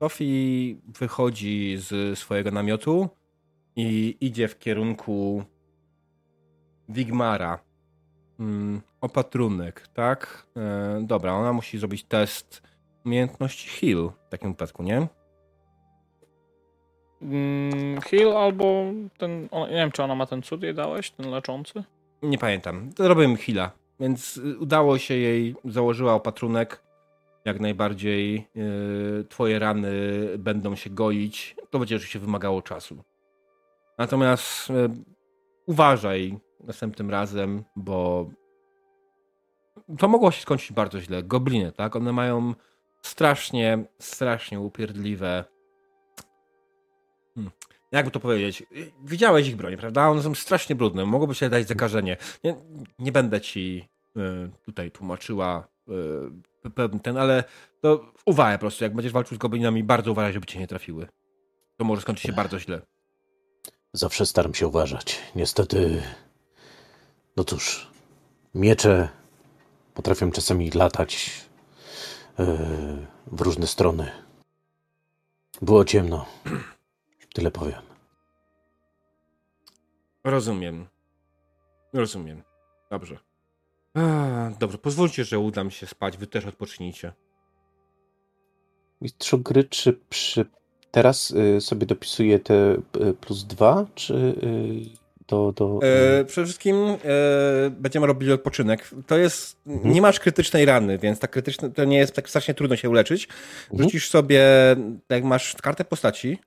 Sophie 0.00 0.76
wychodzi 0.86 1.76
z 1.78 2.18
swojego 2.18 2.50
namiotu 2.50 3.08
i 3.76 4.16
idzie 4.20 4.48
w 4.48 4.58
kierunku 4.58 5.44
Wigmara. 6.88 7.58
Hmm, 8.36 8.82
opatrunek, 9.00 9.88
tak? 9.88 10.46
E, 10.56 11.02
dobra, 11.06 11.32
ona 11.32 11.52
musi 11.52 11.78
zrobić 11.78 12.04
test 12.04 12.62
umiejętności 13.04 13.68
heal 13.68 14.10
w 14.26 14.28
takim 14.28 14.50
wypadku, 14.50 14.82
nie? 14.82 15.08
Mm, 17.22 18.00
heal 18.00 18.36
albo 18.36 18.84
ten, 19.18 19.48
nie 19.70 19.76
wiem 19.76 19.92
czy 19.92 20.02
ona 20.02 20.14
ma 20.14 20.26
ten 20.26 20.42
cud 20.42 20.62
jej 20.62 20.74
dałeś, 20.74 21.10
ten 21.10 21.30
leczący? 21.30 21.84
Nie 22.22 22.38
pamiętam. 22.38 22.90
Zrobiłem 22.98 23.36
heala, 23.36 23.70
więc 24.00 24.40
udało 24.60 24.98
się 24.98 25.14
jej, 25.14 25.54
założyła 25.64 26.14
opatrunek. 26.14 26.82
Jak 27.44 27.60
najbardziej 27.60 28.46
yy, 28.54 29.24
twoje 29.28 29.58
rany 29.58 29.92
będą 30.38 30.76
się 30.76 30.90
goić. 30.90 31.56
To 31.70 31.78
będzie 31.78 31.96
oczywiście 31.96 32.18
wymagało 32.18 32.62
czasu. 32.62 33.04
Natomiast 33.98 34.70
e, 34.70 34.88
uważaj 35.66 36.38
następnym 36.60 37.10
razem, 37.10 37.64
bo 37.76 38.30
to 39.98 40.08
mogło 40.08 40.30
się 40.30 40.42
skończyć 40.42 40.72
bardzo 40.72 41.00
źle. 41.00 41.22
Gobliny, 41.22 41.72
tak? 41.72 41.96
One 41.96 42.12
mają 42.12 42.54
strasznie, 43.02 43.84
strasznie 43.98 44.60
upierdliwe. 44.60 45.44
Hmm. 47.34 47.52
Jakby 47.92 48.10
to 48.10 48.20
powiedzieć? 48.20 48.62
Widziałeś 49.04 49.48
ich 49.48 49.56
broń, 49.56 49.76
prawda? 49.76 50.08
One 50.08 50.22
są 50.22 50.34
strasznie 50.34 50.76
brudne. 50.76 51.06
Mogłoby 51.06 51.34
się 51.34 51.48
dać 51.48 51.68
zakażenie. 51.68 52.16
Nie, 52.44 52.56
nie 52.98 53.12
będę 53.12 53.40
ci 53.40 53.88
y, 54.16 54.50
tutaj 54.64 54.90
tłumaczyła 54.90 55.68
y, 56.94 57.00
ten, 57.02 57.16
ale 57.16 57.44
to 57.80 58.12
uważaj 58.26 58.56
po 58.56 58.60
prostu. 58.60 58.84
Jak 58.84 58.94
będziesz 58.94 59.12
walczył 59.12 59.36
z 59.36 59.38
goblinami, 59.38 59.84
bardzo 59.84 60.12
uważaj, 60.12 60.32
żeby 60.32 60.46
cię 60.46 60.58
nie 60.58 60.66
trafiły. 60.66 61.08
To 61.76 61.84
może 61.84 62.02
skończyć 62.02 62.26
się 62.26 62.32
bardzo 62.32 62.58
źle. 62.58 62.80
Zawsze 63.92 64.26
staram 64.26 64.54
się 64.54 64.66
uważać. 64.66 65.18
Niestety, 65.36 66.02
no 67.36 67.44
cóż, 67.44 67.90
miecze 68.54 69.08
potrafią 69.94 70.30
czasami 70.30 70.70
latać 70.70 71.30
w 73.26 73.40
różne 73.40 73.66
strony. 73.66 74.10
Było 75.62 75.84
ciemno. 75.84 76.26
Tyle 77.34 77.50
powiem. 77.50 77.82
Rozumiem. 80.24 80.86
Rozumiem. 81.92 82.42
Dobrze. 82.90 83.18
A, 83.94 84.50
dobrze, 84.60 84.78
pozwólcie, 84.78 85.24
że 85.24 85.38
udam 85.38 85.70
się 85.70 85.86
spać. 85.86 86.16
Wy 86.16 86.26
też 86.26 86.46
odpocznijcie. 86.46 87.12
Mistrzu 89.00 89.38
gry, 89.38 89.64
czy 89.64 89.92
przy... 90.10 90.46
teraz 90.90 91.30
y, 91.30 91.60
sobie 91.60 91.86
dopisuje 91.86 92.38
te 92.38 92.74
y, 92.74 93.14
plus 93.20 93.44
dwa, 93.44 93.86
czy 93.94 94.14
y, 94.14 95.02
do... 95.28 95.52
do 95.52 95.80
e, 95.82 96.24
przede 96.24 96.44
wszystkim 96.44 96.76
e, 96.76 96.96
będziemy 97.70 98.06
robili 98.06 98.32
odpoczynek. 98.32 98.90
To 99.06 99.18
jest... 99.18 99.56
Mhm. 99.66 99.94
Nie 99.94 100.02
masz 100.02 100.20
krytycznej 100.20 100.64
rany, 100.64 100.98
więc 100.98 101.18
ta 101.18 101.28
krytyczna, 101.28 101.68
to 101.68 101.84
nie 101.84 101.98
jest 101.98 102.14
tak 102.14 102.28
strasznie 102.28 102.54
trudno 102.54 102.76
się 102.76 102.90
uleczyć. 102.90 103.28
Mhm. 103.70 103.82
Rzucisz 103.82 104.10
sobie, 104.10 104.42
jak 105.08 105.24
masz 105.24 105.54
kartę 105.54 105.84
postaci, 105.84 106.38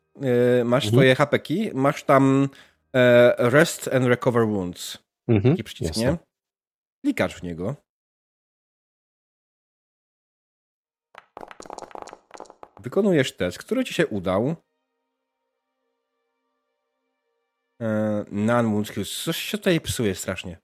masz 0.63 0.85
mhm. 0.85 0.93
swoje 0.93 1.15
hapeki, 1.15 1.71
masz 1.73 2.03
tam 2.03 2.49
e, 2.93 3.35
Rest 3.49 3.87
and 3.93 4.05
Recover 4.05 4.47
Wounds. 4.47 4.97
Mhm. 5.27 5.53
Taki 5.53 5.63
przycisk, 5.63 5.97
nie? 5.97 6.17
Klikasz 7.01 7.35
w 7.35 7.43
niego. 7.43 7.75
Wykonujesz 12.79 13.35
test, 13.35 13.57
który 13.57 13.83
ci 13.83 13.93
się 13.93 14.07
udał. 14.07 14.55
E, 17.81 18.25
non 18.31 18.83
Coś 19.23 19.37
się 19.37 19.57
tutaj 19.57 19.81
psuje 19.81 20.15
strasznie. 20.15 20.57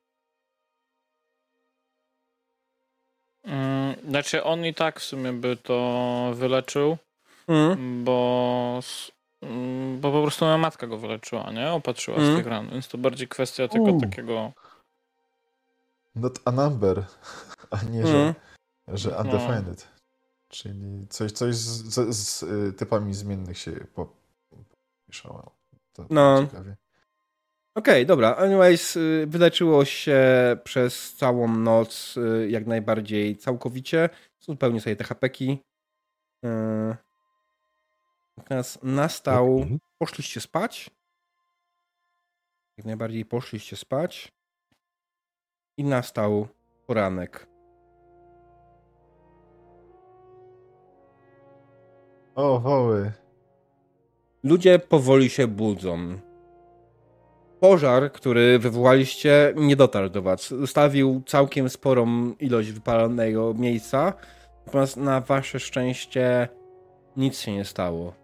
Mm, 3.43 3.95
znaczy 4.09 4.43
on 4.43 4.65
i 4.65 4.73
tak 4.73 4.99
w 4.99 5.03
sumie 5.03 5.33
by 5.33 5.57
to 5.57 6.31
wyleczył, 6.35 6.97
mm. 7.47 8.03
bo, 8.03 8.79
bo 9.99 10.11
po 10.11 10.21
prostu 10.21 10.45
moja 10.45 10.57
matka 10.57 10.87
go 10.87 10.97
wyleczyła, 10.97 11.51
nie? 11.51 11.71
Opatrzyła 11.71 12.17
mm. 12.17 12.33
z 12.33 12.37
tych 12.37 12.47
ran, 12.47 12.69
więc 12.69 12.87
to 12.87 12.97
bardziej 12.97 13.27
kwestia 13.27 13.67
tylko 13.67 13.91
uh. 13.91 14.01
takiego... 14.01 14.51
Not 16.15 16.39
a 16.45 16.51
number, 16.51 17.03
a 17.71 17.83
nie, 17.83 18.07
że, 18.07 18.17
mm. 18.17 18.33
że 18.87 19.09
no. 19.09 19.17
undefined. 19.17 19.87
No. 19.91 20.01
Czyli 20.49 21.07
coś, 21.09 21.31
coś 21.31 21.55
z, 21.55 21.93
z, 21.93 22.15
z, 22.15 22.43
y, 22.43 22.73
typami 22.73 23.13
zmiennych 23.13 23.57
się 23.57 23.71
pomieszało. 23.71 25.51
To 25.93 26.05
no. 26.09 26.43
ciekawie. 26.43 26.75
Okej, 27.75 27.93
okay, 27.93 28.05
dobra. 28.05 28.35
Anyways, 28.35 28.95
y, 28.95 29.25
wyleczyło 29.27 29.85
się 29.85 30.21
przez 30.63 31.13
całą 31.13 31.47
noc 31.47 32.17
y, 32.17 32.49
jak 32.49 32.67
najbardziej 32.67 33.37
całkowicie. 33.37 34.09
Zupełnie 34.39 34.81
sobie 34.81 34.95
te 34.95 35.03
hapeki. 35.03 35.59
Teraz 38.45 38.79
nastał. 38.83 39.55
Okay. 39.55 39.79
Poszliście 39.97 40.41
spać. 40.41 40.89
Jak 42.77 42.85
najbardziej 42.85 43.25
poszliście 43.25 43.75
spać. 43.75 44.31
I 45.77 45.83
nastał 45.83 46.47
poranek. 46.87 47.47
O, 52.35 52.59
woły. 52.59 53.11
Ludzie 54.43 54.79
powoli 54.79 55.29
się 55.29 55.47
budzą. 55.47 56.19
Pożar, 57.59 58.11
który 58.11 58.59
wywołaliście, 58.59 59.53
nie 59.55 59.75
dotarł 59.75 60.09
do 60.09 60.21
was. 60.21 60.49
Zostawił 60.49 61.23
całkiem 61.27 61.69
sporą 61.69 62.33
ilość 62.39 62.71
wypalonego 62.71 63.53
miejsca, 63.53 64.13
natomiast 64.65 64.97
na 64.97 65.21
wasze 65.21 65.59
szczęście 65.59 66.47
nic 67.17 67.39
się 67.39 67.53
nie 67.53 67.65
stało. 67.65 68.20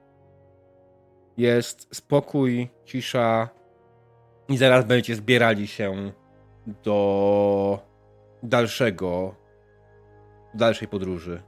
Jest 1.37 1.95
spokój, 1.95 2.69
cisza 2.85 3.49
i 4.49 4.57
zaraz 4.57 4.85
będziecie 4.85 5.15
zbierali 5.15 5.67
się 5.67 6.11
do 6.83 7.79
dalszego, 8.43 9.35
dalszej 10.53 10.87
podróży. 10.87 11.41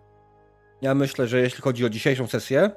Ja 0.81 0.95
myślę, 0.95 1.27
że 1.27 1.39
jeśli 1.39 1.61
chodzi 1.61 1.85
o 1.85 1.89
dzisiejszą 1.89 2.27
sesję, 2.27 2.71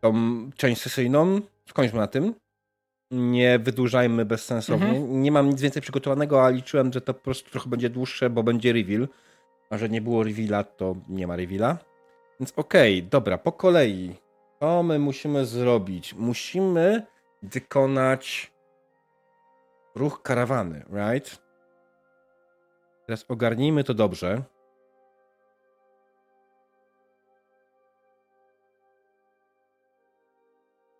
tą 0.00 0.14
część 0.56 0.82
sesyjną, 0.82 1.40
skończmy 1.68 1.98
na 1.98 2.06
tym. 2.06 2.34
Nie 3.10 3.58
wydłużajmy 3.58 4.24
bezsensownie. 4.24 4.88
Mhm. 4.88 5.22
Nie 5.22 5.32
mam 5.32 5.48
nic 5.48 5.60
więcej 5.60 5.82
przygotowanego, 5.82 6.44
a 6.44 6.50
liczyłem, 6.50 6.92
że 6.92 7.00
to 7.00 7.14
po 7.14 7.20
prostu 7.20 7.50
trochę 7.50 7.70
będzie 7.70 7.90
dłuższe, 7.90 8.30
bo 8.30 8.42
będzie 8.42 8.72
reveal. 8.72 9.08
A 9.70 9.78
że 9.78 9.88
nie 9.88 10.00
było 10.00 10.24
reveala, 10.24 10.64
to 10.64 10.96
nie 11.08 11.26
ma 11.26 11.36
reveala. 11.36 11.78
Więc 12.40 12.52
okej, 12.56 12.98
okay, 12.98 13.10
dobra, 13.10 13.38
po 13.38 13.52
kolei. 13.52 14.25
Co 14.60 14.82
my 14.82 14.98
musimy 14.98 15.46
zrobić? 15.46 16.14
Musimy 16.14 17.06
wykonać 17.42 18.52
ruch 19.94 20.22
karawany, 20.22 20.84
right? 20.92 21.42
Teraz 23.06 23.24
ogarnijmy 23.28 23.84
to 23.84 23.94
dobrze. 23.94 24.42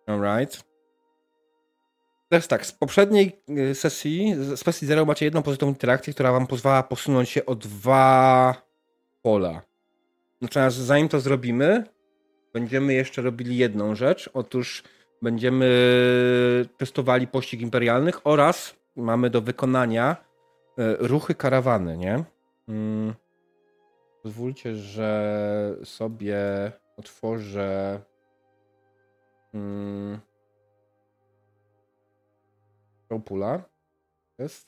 Alright. 0.07 0.63
Teraz 2.29 2.47
tak, 2.47 2.65
z 2.65 2.71
poprzedniej 2.71 3.41
y, 3.49 3.75
sesji, 3.75 4.35
z 4.35 4.59
sesji 4.59 4.87
Zero 4.87 5.05
macie 5.05 5.25
jedną 5.25 5.41
pozytywną 5.43 5.73
interakcję, 5.73 6.13
która 6.13 6.31
wam 6.31 6.47
pozwala 6.47 6.83
posunąć 6.83 7.29
się 7.29 7.45
o 7.45 7.55
dwa 7.55 8.55
pola. 9.21 9.61
Natomiast 10.41 10.77
zanim 10.77 11.09
to 11.09 11.19
zrobimy, 11.19 11.83
będziemy 12.59 12.93
jeszcze 12.93 13.21
robili 13.21 13.57
jedną 13.57 13.95
rzecz. 13.95 14.29
Otóż 14.33 14.83
będziemy 15.21 15.67
testowali 16.77 17.27
pościg 17.27 17.61
imperialnych 17.61 18.27
oraz 18.27 18.75
mamy 18.95 19.29
do 19.29 19.41
wykonania 19.41 20.15
y, 20.79 21.07
ruchy 21.07 21.35
karawany, 21.35 21.97
nie? 21.97 22.23
Hmm. 22.65 23.13
Pozwólcie, 24.23 24.75
że 24.75 25.75
sobie 25.83 26.37
otworzę 26.97 28.01
Hmm. 29.51 30.19
Pula 33.25 33.63
jest. 34.39 34.67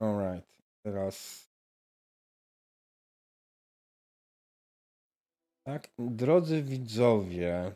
Alright. 0.00 0.46
Teraz. 0.82 1.45
Tak, 5.66 5.88
drodzy 5.98 6.62
widzowie. 6.62 7.74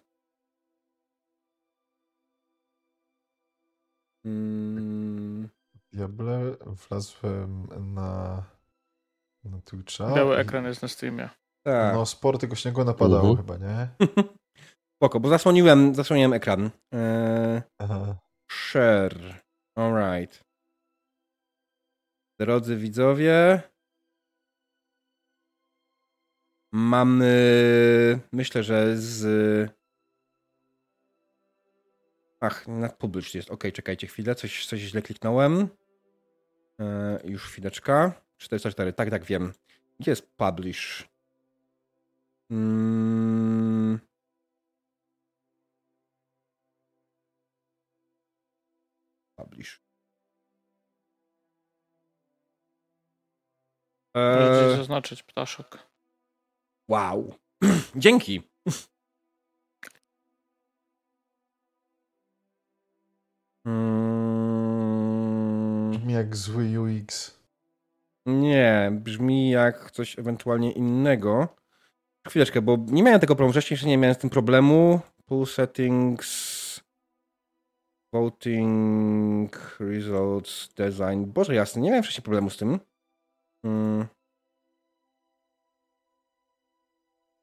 Hmm. 4.27 5.49
Diable, 5.93 6.57
wlazłem 6.67 7.67
na, 7.95 8.43
na 9.45 9.61
Twitcha. 9.61 10.15
Biały 10.15 10.37
i... 10.37 10.39
ekran 10.39 10.65
jest 10.65 10.83
na 10.83 10.89
streamie. 10.89 11.29
Tak. 11.67 11.95
No, 11.95 12.07
sporo 12.07 12.39
tego 12.39 12.57
śniegu 12.57 12.85
napadało 12.85 13.31
uh 13.31 13.39
-huh. 13.39 13.43
chyba, 13.43 13.57
nie? 13.57 13.89
Spoko, 14.97 15.21
bo 15.21 15.29
zasłoniłem, 15.29 15.95
zasłoniłem 15.95 16.33
ekran. 16.33 16.71
Eee, 16.93 17.63
Aha. 17.79 18.17
Share. 18.53 19.43
Alright. 19.79 20.45
Drodzy 22.41 22.77
widzowie. 22.77 23.63
Mamy. 26.73 28.21
Myślę, 28.33 28.63
że 28.63 28.97
z. 28.97 29.73
Ach, 32.41 32.69
na 32.69 32.89
publish 32.89 33.35
jest. 33.35 33.51
Ok, 33.51 33.65
czekajcie 33.73 34.07
chwilę. 34.07 34.35
Coś, 34.35 34.67
coś 34.67 34.81
źle 34.81 35.03
kliknąłem. 35.03 35.69
Eee, 36.79 37.31
już 37.31 37.45
chwileczka. 37.45 38.13
404. 38.39 38.93
Tak, 38.93 39.11
tak, 39.11 39.25
wiem. 39.25 39.53
Gdzie 40.01 40.11
jest 40.11 40.37
publish? 40.37 41.09
Mm. 42.51 44.01
Publish. 49.37 49.81
Eee... 54.15 54.77
zaznaczyć 54.77 55.23
ptaszek. 55.23 55.90
Wow. 56.91 57.35
Dzięki. 57.97 58.43
Mm. 63.67 65.91
Brzmi 65.91 66.13
jak 66.13 66.37
zły 66.37 66.81
UX. 66.81 67.39
Nie, 68.27 68.93
brzmi 68.95 69.51
jak 69.51 69.91
coś 69.91 70.19
ewentualnie 70.19 70.73
innego. 70.73 71.49
Chwileczkę, 72.29 72.63
bo 72.63 72.79
nie 72.87 73.03
miałem 73.03 73.21
tego 73.21 73.37
problemu. 73.37 73.53
Wcześniej 73.53 73.75
jeszcze 73.75 73.89
nie 73.89 73.99
miałem 73.99 74.15
z 74.15 74.19
tym 74.19 74.31
problemu. 74.31 75.01
Pool 75.27 75.47
settings, 75.47 76.81
voting, 78.15 79.77
results, 79.81 80.75
design. 80.75 81.25
Boże 81.27 81.55
jasny, 81.55 81.83
nie 81.83 81.91
miałem 81.91 82.03
wcześniej 82.03 82.23
problemu 82.23 82.51
z 82.51 82.57
tym. 82.57 82.81
Mm. 83.65 84.07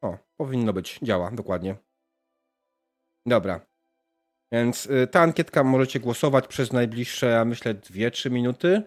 O, 0.02 0.18
powinno 0.38 0.74
być. 0.74 0.99
Działa, 1.02 1.32
dokładnie. 1.32 1.76
Dobra. 3.26 3.61
Więc 4.52 4.86
y, 4.86 5.07
ta 5.07 5.22
ankietka 5.22 5.64
możecie 5.64 5.99
głosować 5.99 6.48
przez 6.48 6.74
najbliższe, 6.74 7.26
ja 7.26 7.45
myślę, 7.45 7.76
2-3 7.76 8.32
minuty. 8.32 8.82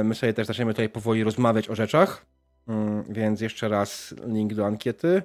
Y, 0.00 0.04
my 0.04 0.14
sobie 0.14 0.34
też 0.34 0.46
zaczniemy 0.46 0.72
tutaj 0.72 0.88
powoli 0.88 1.24
rozmawiać 1.24 1.70
o 1.70 1.74
rzeczach. 1.74 2.26
Y, 2.68 2.72
więc 3.12 3.40
jeszcze 3.40 3.68
raz 3.68 4.14
link 4.26 4.54
do 4.54 4.66
ankiety. 4.66 5.22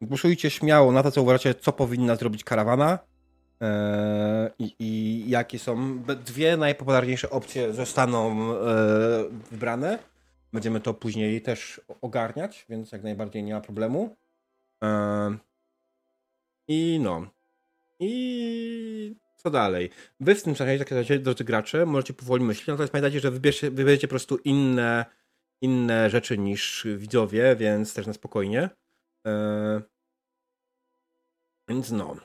Głosujcie 0.00 0.50
śmiało 0.50 0.92
na 0.92 1.02
to, 1.02 1.10
co 1.10 1.22
uważacie, 1.22 1.54
co 1.54 1.72
powinna 1.72 2.16
zrobić 2.16 2.44
karawana. 2.44 2.98
E, 3.62 4.50
I, 4.58 4.74
I, 4.78 5.24
jakie 5.30 5.58
są. 5.58 6.02
Dwie 6.02 6.56
najpopularniejsze 6.56 7.30
opcje 7.30 7.74
zostaną 7.74 8.36
wybrane. 9.50 9.98
Będziemy 10.52 10.80
to 10.80 10.94
później 10.94 11.42
też 11.42 11.80
ogarniać, 12.00 12.66
więc 12.68 12.92
jak 12.92 13.02
najbardziej 13.02 13.42
nie 13.42 13.54
ma 13.54 13.60
problemu. 13.60 14.16
E, 14.84 15.36
I 16.68 16.98
no. 17.02 17.26
I 18.00 19.16
co 19.36 19.50
dalej? 19.50 19.90
Wy 20.20 20.34
w 20.34 20.42
tym 20.42 20.54
czasie, 20.54 20.76
jak 20.76 20.90
razie, 20.90 21.18
drodzy 21.18 21.44
gracze, 21.44 21.86
możecie 21.86 22.14
powoli 22.14 22.44
myśleć, 22.44 22.66
natomiast 22.66 22.92
pamiętajcie, 22.92 23.20
że 23.20 23.30
wybierzcie, 23.30 23.70
wybierzecie 23.70 24.08
po 24.08 24.12
prostu 24.12 24.36
inne, 24.36 25.04
inne 25.60 26.10
rzeczy 26.10 26.38
niż 26.38 26.86
widzowie, 26.96 27.56
więc 27.56 27.94
też 27.94 28.06
na 28.06 28.12
spokojnie. 28.12 28.70
Więc 31.68 31.90
no. 31.90 32.16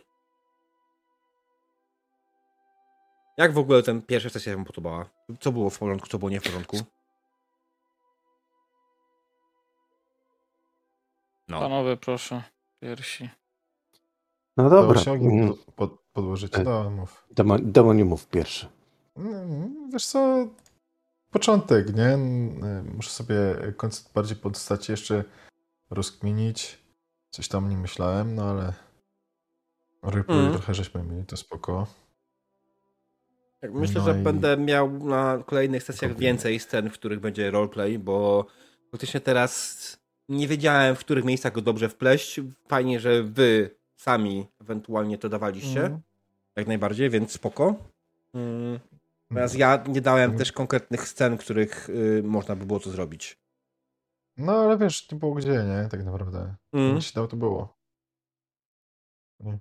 Jak 3.37 3.53
w 3.53 3.57
ogóle 3.57 3.83
ten 3.83 4.01
pierwsza 4.01 4.29
sesja 4.29 4.55
wam 4.55 4.65
podobała? 4.65 5.09
Co 5.39 5.51
było 5.51 5.69
w 5.69 5.79
porządku, 5.79 6.07
co 6.07 6.19
było 6.19 6.31
nie 6.31 6.39
w 6.39 6.43
porządku? 6.43 6.77
No. 11.51 11.59
Panowie, 11.59 11.97
proszę, 11.97 12.43
pierwsi. 12.79 13.29
No 14.57 14.69
dobra. 14.69 15.01
To 15.01 15.15
mm. 15.15 15.47
pod, 15.47 15.59
pod, 15.75 15.99
podłożyć. 16.13 16.55
E, 16.55 16.63
no, 16.63 16.89
mów. 16.89 17.27
Nie 17.95 18.05
pierwszy. 18.29 18.67
Mm, 19.17 19.89
wiesz 19.93 20.05
co, 20.05 20.47
początek, 21.31 21.95
nie? 21.95 22.17
Muszę 22.95 23.09
sobie 23.09 23.35
koncept 23.77 24.13
bardziej 24.13 24.37
postaci 24.37 24.91
jeszcze 24.91 25.23
rozkminić. 25.89 26.77
Coś 27.29 27.47
tam 27.47 27.69
nie 27.69 27.77
myślałem, 27.77 28.35
no 28.35 28.43
ale 28.43 28.73
roleplay 30.01 30.39
mm. 30.39 30.53
trochę 30.53 30.73
żeśmy 30.73 31.03
mieli, 31.03 31.25
to 31.25 31.37
spoko. 31.37 31.87
Tak, 33.61 33.73
myślę, 33.73 34.01
no 34.01 34.05
że 34.13 34.19
i... 34.19 34.23
będę 34.23 34.57
miał 34.57 34.91
na 34.91 35.43
kolejnych 35.45 35.83
sesjach 35.83 36.17
więcej 36.17 36.59
scen, 36.59 36.89
w 36.89 36.93
których 36.93 37.19
będzie 37.19 37.51
roleplay, 37.51 37.99
bo 37.99 38.45
faktycznie 38.91 39.19
teraz 39.19 40.00
nie 40.31 40.47
wiedziałem, 40.47 40.95
w 40.95 40.99
których 40.99 41.25
miejscach 41.25 41.53
go 41.53 41.61
dobrze 41.61 41.89
wpleść. 41.89 42.41
Fajnie, 42.67 42.99
że 42.99 43.23
wy 43.23 43.75
sami 43.95 44.47
ewentualnie 44.61 45.17
to 45.17 45.29
dawaliście. 45.29 45.85
Mm. 45.85 46.01
Jak 46.55 46.67
najbardziej, 46.67 47.09
więc 47.09 47.31
spoko. 47.31 47.75
Mm. 48.33 48.79
Natomiast 49.29 49.55
ja 49.55 49.83
nie 49.87 50.01
dałem 50.01 50.25
mm. 50.25 50.37
też 50.37 50.51
konkretnych 50.51 51.07
scen, 51.07 51.37
których 51.37 51.89
y, 51.89 52.21
można 52.25 52.55
by 52.55 52.65
było 52.65 52.79
to 52.79 52.89
zrobić. 52.89 53.37
No 54.37 54.51
ale 54.51 54.77
wiesz, 54.77 55.11
nie 55.11 55.17
było 55.17 55.33
gdzie, 55.33 55.49
nie? 55.49 55.87
Tak 55.91 56.05
naprawdę. 56.05 56.55
Mm. 56.73 56.95
Jeśli 56.95 57.15
dał, 57.15 57.27
to 57.27 57.37
było. 57.37 57.77
Nie. 59.39 59.59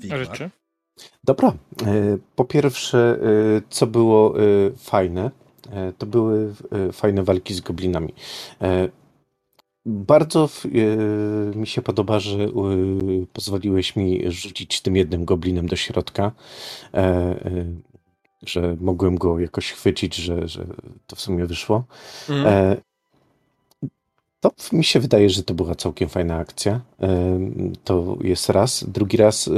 Rzeczy? 0.00 0.50
Dobra. 1.24 1.48
E, 1.48 2.18
po 2.36 2.44
pierwsze, 2.44 3.18
e, 3.22 3.62
co 3.68 3.86
było 3.86 4.40
e, 4.40 4.42
fajne, 4.76 5.30
to 5.98 6.06
były 6.06 6.54
fajne 6.92 7.22
walki 7.22 7.54
z 7.54 7.60
goblinami. 7.60 8.14
Bardzo 9.86 10.48
mi 11.54 11.66
się 11.66 11.82
podoba, 11.82 12.18
że 12.18 12.48
pozwoliłeś 13.32 13.96
mi 13.96 14.32
rzucić 14.32 14.80
tym 14.80 14.96
jednym 14.96 15.24
goblinem 15.24 15.66
do 15.66 15.76
środka, 15.76 16.32
że 18.42 18.76
mogłem 18.80 19.16
go 19.16 19.38
jakoś 19.38 19.72
chwycić, 19.72 20.14
że, 20.14 20.48
że 20.48 20.66
to 21.06 21.16
w 21.16 21.20
sumie 21.20 21.46
wyszło. 21.46 21.84
Mm. 22.28 22.76
To 24.40 24.50
mi 24.72 24.84
się 24.84 25.00
wydaje, 25.00 25.30
że 25.30 25.42
to 25.42 25.54
była 25.54 25.74
całkiem 25.74 26.08
fajna 26.08 26.36
akcja. 26.36 26.80
To 27.84 28.18
jest 28.20 28.48
raz. 28.48 28.84
Drugi 28.88 29.16
raz. 29.16 29.50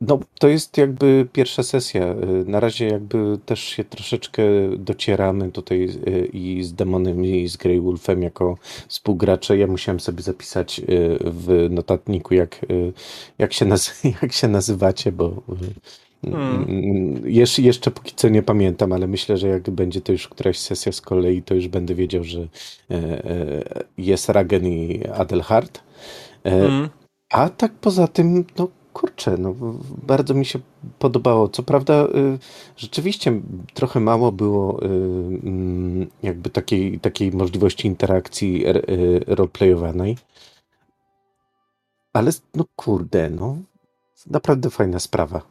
No, 0.00 0.18
to 0.38 0.48
jest 0.48 0.78
jakby 0.78 1.28
pierwsza 1.32 1.62
sesja. 1.62 2.12
Y, 2.12 2.44
na 2.46 2.60
razie 2.60 2.86
jakby 2.86 3.38
też 3.46 3.60
się 3.60 3.84
troszeczkę 3.84 4.42
docieramy 4.78 5.52
tutaj 5.52 5.84
y, 5.84 6.26
i 6.32 6.64
z 6.64 6.72
Demonem 6.72 7.24
i 7.24 7.48
z 7.48 7.56
Grey 7.56 7.80
Wolfem 7.80 8.22
jako 8.22 8.58
współgracze. 8.88 9.58
Ja 9.58 9.66
musiałem 9.66 10.00
sobie 10.00 10.22
zapisać 10.22 10.80
w 11.20 11.66
notatniku, 11.70 12.34
jak, 12.34 12.66
jak, 13.38 13.52
się, 13.52 13.66
jak 14.22 14.32
się 14.32 14.48
nazywacie, 14.48 15.12
bo 15.12 15.42
Hmm. 16.24 17.22
Jesz, 17.24 17.58
jeszcze 17.58 17.90
póki 17.90 18.12
co 18.16 18.28
nie 18.28 18.42
pamiętam, 18.42 18.92
ale 18.92 19.06
myślę, 19.06 19.36
że 19.36 19.48
jak 19.48 19.70
będzie 19.70 20.00
to 20.00 20.12
już 20.12 20.28
któraś 20.28 20.58
sesja 20.58 20.92
z 20.92 21.00
kolei, 21.00 21.42
to 21.42 21.54
już 21.54 21.68
będę 21.68 21.94
wiedział, 21.94 22.24
że 22.24 22.40
e, 22.40 22.94
e, 22.94 23.64
jest 23.98 24.28
Ragen 24.28 24.66
i 24.66 25.06
Adelhard. 25.06 25.80
E, 26.44 26.50
hmm. 26.50 26.88
A 27.30 27.48
tak 27.48 27.72
poza 27.72 28.08
tym, 28.08 28.44
no 28.58 28.68
kurczę, 28.96 29.36
no, 29.38 29.54
bardzo 30.02 30.34
mi 30.34 30.46
się 30.46 30.58
podobało. 30.98 31.48
Co 31.48 31.62
prawda, 31.62 32.06
rzeczywiście 32.76 33.40
trochę 33.74 34.00
mało 34.00 34.32
było 34.32 34.82
mm, 34.82 36.10
jakby 36.22 36.50
takiej, 36.50 37.00
takiej 37.00 37.32
możliwości 37.32 37.88
interakcji 37.88 38.64
roleplayowanej. 39.26 40.16
Ale 42.12 42.30
no 42.54 42.64
kurde, 42.76 43.30
no 43.30 43.56
naprawdę 44.26 44.70
fajna 44.70 44.98
sprawa. 44.98 45.42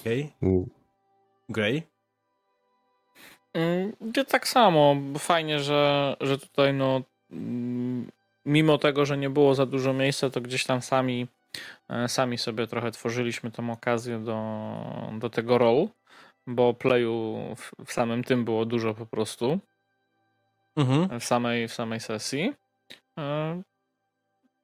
Okej. 0.00 0.32
Okay. 0.42 0.66
Grey? 1.48 1.82
Mm, 3.52 3.92
tak 4.28 4.48
samo. 4.48 4.96
Fajnie, 5.18 5.60
że, 5.60 6.16
że 6.20 6.38
tutaj 6.38 6.74
no 6.74 7.02
mm, 7.30 8.10
mimo 8.44 8.78
tego, 8.78 9.06
że 9.06 9.18
nie 9.18 9.30
było 9.30 9.54
za 9.54 9.66
dużo 9.66 9.92
miejsca, 9.92 10.30
to 10.30 10.40
gdzieś 10.40 10.64
tam 10.64 10.82
sami 10.82 11.26
sami 12.06 12.38
sobie 12.38 12.66
trochę 12.66 12.90
tworzyliśmy 12.90 13.50
tą 13.50 13.70
okazję 13.70 14.18
do, 14.18 14.38
do 15.18 15.30
tego 15.30 15.58
rolu, 15.58 15.90
bo 16.46 16.74
playu 16.74 17.38
w, 17.56 17.84
w 17.86 17.92
samym 17.92 18.24
tym 18.24 18.44
było 18.44 18.64
dużo 18.66 18.94
po 18.94 19.06
prostu. 19.06 19.58
Mhm. 20.76 21.20
W, 21.20 21.24
samej, 21.24 21.68
w 21.68 21.72
samej 21.72 22.00
sesji. 22.00 22.52
E, 23.18 23.62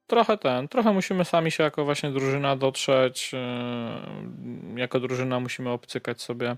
trochę 0.07 0.39
ten, 0.39 0.69
trochę 0.69 0.93
musimy 0.93 1.25
sami 1.25 1.51
się 1.51 1.63
jako 1.65 1.85
właśnie 1.85 2.11
drużyna 2.11 2.57
dotrzeć, 2.57 3.33
yy, 3.33 4.81
jako 4.81 5.01
drużyna 5.01 5.41
musimy 5.41 5.71
obcykać 5.71 6.23
sobie, 6.23 6.57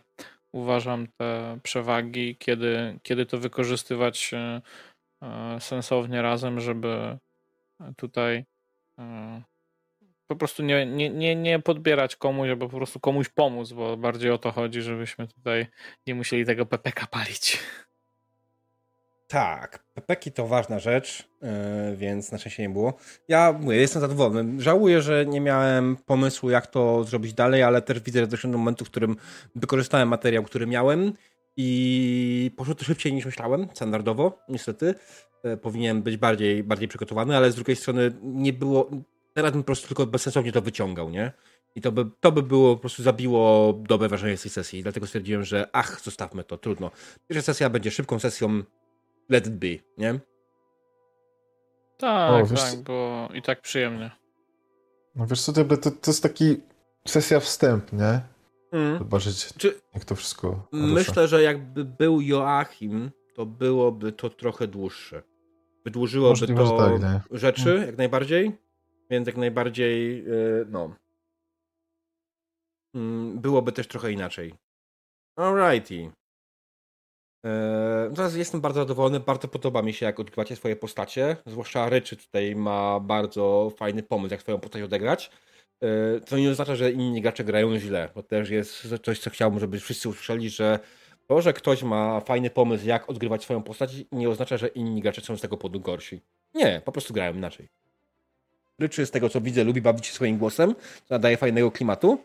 uważam, 0.53 1.07
te 1.07 1.59
przewagi, 1.63 2.37
kiedy, 2.37 2.99
kiedy 3.03 3.27
to 3.27 3.39
wykorzystywać 3.39 4.31
sensownie 5.59 6.23
razem, 6.23 6.61
żeby 6.61 7.19
tutaj 7.97 8.45
po 10.29 10.37
prostu 10.37 10.63
nie, 10.63 10.87
nie, 10.87 11.11
nie, 11.11 11.37
nie 11.37 11.59
podbierać 11.59 12.17
komuś, 12.17 12.49
albo 12.49 12.69
po 12.69 12.77
prostu 12.77 13.01
komuś 13.01 13.29
pomóc, 13.29 13.73
bo 13.73 13.97
bardziej 13.97 14.31
o 14.31 14.39
to 14.39 14.53
chodzi, 14.53 14.83
żebyśmy 14.83 15.29
tutaj 15.29 15.67
nie 16.07 16.15
musieli 16.15 16.47
tego 16.47 16.67
PPK 16.67 17.07
palić. 17.07 17.59
Tak, 19.29 19.85
pepeki 19.95 20.33
to 20.33 20.47
ważna 20.47 20.79
rzecz, 20.79 21.29
yy, 21.43 21.97
więc 21.97 22.33
na 22.33 22.39
szczęście 22.39 22.63
nie 22.63 22.71
było. 22.71 22.95
Ja 23.29 23.53
mówię, 23.61 23.77
jestem 23.77 24.01
zadowolony. 24.01 24.63
Żałuję, 24.63 25.03
że 25.03 25.27
nie 25.27 25.41
miałem 25.41 25.97
pomysłu, 25.97 26.51
jak 26.51 26.67
to 26.67 27.05
zrobić 27.05 27.35
dalej, 27.35 27.63
ale 27.63 27.83
też 27.83 28.01
widzę, 28.01 28.21
że 28.21 28.27
doszedłem 28.27 28.53
do 28.53 28.59
momentu, 28.59 28.85
w 28.85 28.91
którym 28.91 29.17
wykorzystałem 29.55 30.09
materiał, 30.09 30.43
który 30.43 30.67
miałem 30.67 31.13
i 31.57 32.51
poszło 32.57 32.75
to 32.75 32.85
szybciej 32.85 33.13
niż 33.13 33.25
myślałem, 33.25 33.69
standardowo, 33.75 34.39
niestety. 34.49 34.95
Yy, 35.45 35.57
powinienem 35.57 36.03
być 36.03 36.17
bardziej, 36.17 36.65
bardziej 36.65 36.89
przygotowany, 36.89 37.37
ale 37.37 37.53
z 37.53 37.55
drugiej 37.55 37.77
strony 37.77 38.11
nie 38.23 38.53
było. 38.53 38.91
Teraz 39.39 39.53
bym 39.53 39.63
po 39.63 39.67
prostu 39.67 39.89
tylko 39.89 40.07
bezsensownie 40.07 40.53
to 40.53 40.63
wyciągał, 40.63 41.11
nie? 41.11 41.33
I 41.75 41.81
to 41.81 41.93
by, 41.93 42.07
to 42.21 42.33
by 42.33 42.43
było, 42.43 42.75
po 42.75 42.81
prostu 42.81 43.03
zabiło 43.03 43.73
dobre 43.73 44.09
wrażenie 44.09 44.37
z 44.37 44.43
tej 44.43 44.51
sesji. 44.51 44.83
Dlatego 44.83 45.07
stwierdziłem, 45.07 45.45
że 45.45 45.69
ach, 45.73 46.01
zostawmy 46.01 46.45
to, 46.45 46.59
trudno. 46.59 46.91
Pierwsza 47.29 47.43
sesja 47.43 47.71
będzie 47.71 47.91
szybką 47.91 48.19
sesją, 48.19 48.63
let 49.29 49.47
it 49.47 49.55
be, 49.55 49.67
nie? 49.99 50.21
Tak, 51.99 52.45
o, 52.45 52.55
tak, 52.55 52.83
bo 52.83 53.29
i 53.35 53.43
tak 53.43 53.61
przyjemnie. 53.61 54.11
No 55.15 55.27
wiesz 55.27 55.41
co, 55.41 55.53
to, 55.53 55.65
to 55.91 56.11
jest 56.11 56.23
taki 56.23 56.57
sesja 57.09 57.41
wstęp, 57.41 57.93
nie? 57.93 58.21
Mm. 58.73 58.99
Zobaczyć, 58.99 59.55
Czy... 59.59 59.81
jak 59.95 60.05
to 60.05 60.15
wszystko 60.15 60.69
Myślę, 60.73 61.29
że 61.29 61.43
jakby 61.43 61.85
był 61.85 62.21
Joachim, 62.21 63.11
to 63.35 63.47
byłoby 63.47 64.13
to 64.13 64.31
trochę 64.31 64.67
dłuższe. 64.67 65.23
Wydłużyłoby 65.85 66.41
Możliwe, 66.41 66.65
to 66.65 66.99
tak, 67.01 67.23
rzeczy, 67.39 67.71
mm. 67.71 67.87
jak 67.87 67.99
najbardziej. 67.99 68.68
Więc 69.11 69.27
jak 69.27 69.37
najbardziej, 69.37 70.25
yy, 70.25 70.67
no. 70.69 70.95
Mm, 72.95 73.41
byłoby 73.41 73.73
też 73.73 73.89
trochę 73.89 74.13
inaczej. 74.13 74.55
Alrighty. 75.37 75.95
Yy, 75.95 76.11
teraz 78.15 78.35
jestem 78.35 78.61
bardzo 78.61 78.81
zadowolony, 78.81 79.21
bardzo 79.21 79.49
podoba 79.49 79.83
mi 79.83 79.93
się, 79.93 80.07
jak 80.07 80.21
odgrywacie 80.21 80.57
swoje 80.57 80.77
postacie. 80.77 81.37
Zwłaszcza 81.47 81.89
Ryczy 81.89 82.17
tutaj 82.17 82.57
ma 82.57 83.01
bardzo 83.01 83.73
fajny 83.77 84.03
pomysł, 84.03 84.35
jak 84.35 84.41
swoją 84.41 84.61
postać 84.61 84.83
odegrać. 84.83 85.31
Yy, 85.81 86.21
co 86.27 86.39
nie 86.39 86.51
oznacza, 86.51 86.77
że 86.77 86.93
inni 86.93 87.23
gracze 87.23 87.45
grają 87.45 87.79
źle, 87.79 88.09
bo 88.15 88.23
też 88.23 88.51
jest 88.51 88.89
coś, 89.03 89.19
co 89.19 89.31
chciałbym, 89.31 89.61
żeby 89.61 89.81
wszyscy 89.81 90.09
usłyszeli, 90.09 90.51
że 90.51 90.79
to, 91.27 91.43
że 91.43 91.53
ktoś 91.53 91.83
ma 91.83 92.21
fajny 92.21 92.51
pomysł, 92.51 92.87
jak 92.87 93.11
odgrywać 93.11 93.43
swoją 93.43 93.63
postać, 93.63 93.93
nie 94.13 94.29
oznacza, 94.29 94.57
że 94.57 94.69
inni 94.69 95.01
gracze 95.01 95.21
są 95.21 95.37
z 95.37 95.41
tego 95.41 95.57
powodu 95.57 95.81
gorsi. 95.81 96.21
Nie, 96.55 96.83
po 96.85 96.93
prostu 96.93 97.15
grają 97.15 97.35
inaczej. 97.35 97.69
Ryczy 98.79 99.07
z 99.07 99.11
tego, 99.11 99.29
co 99.29 99.41
widzę, 99.41 99.65
lubi 99.65 99.81
bawić 99.81 100.07
się 100.07 100.13
swoim 100.13 100.39
głosem, 100.39 100.75
co 101.05 101.15
nadaje 101.15 101.37
fajnego 101.37 101.71
klimatu. 101.71 102.19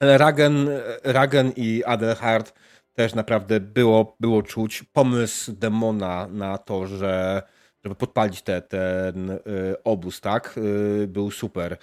Ragen, 0.00 0.68
Ragen 1.04 1.52
i 1.56 1.84
Adelhard 1.84 2.52
też 2.94 3.14
naprawdę 3.14 3.60
było, 3.60 4.16
było 4.20 4.42
czuć 4.42 4.82
pomysł 4.82 5.52
demona 5.52 6.28
na 6.30 6.58
to, 6.58 6.86
że 6.86 7.42
żeby 7.84 7.94
podpalić 7.94 8.42
te, 8.42 8.62
ten 8.62 9.30
y, 9.30 9.40
obóz, 9.84 10.20
tak? 10.20 10.54
Y, 10.58 11.06
był 11.06 11.30
super. 11.30 11.76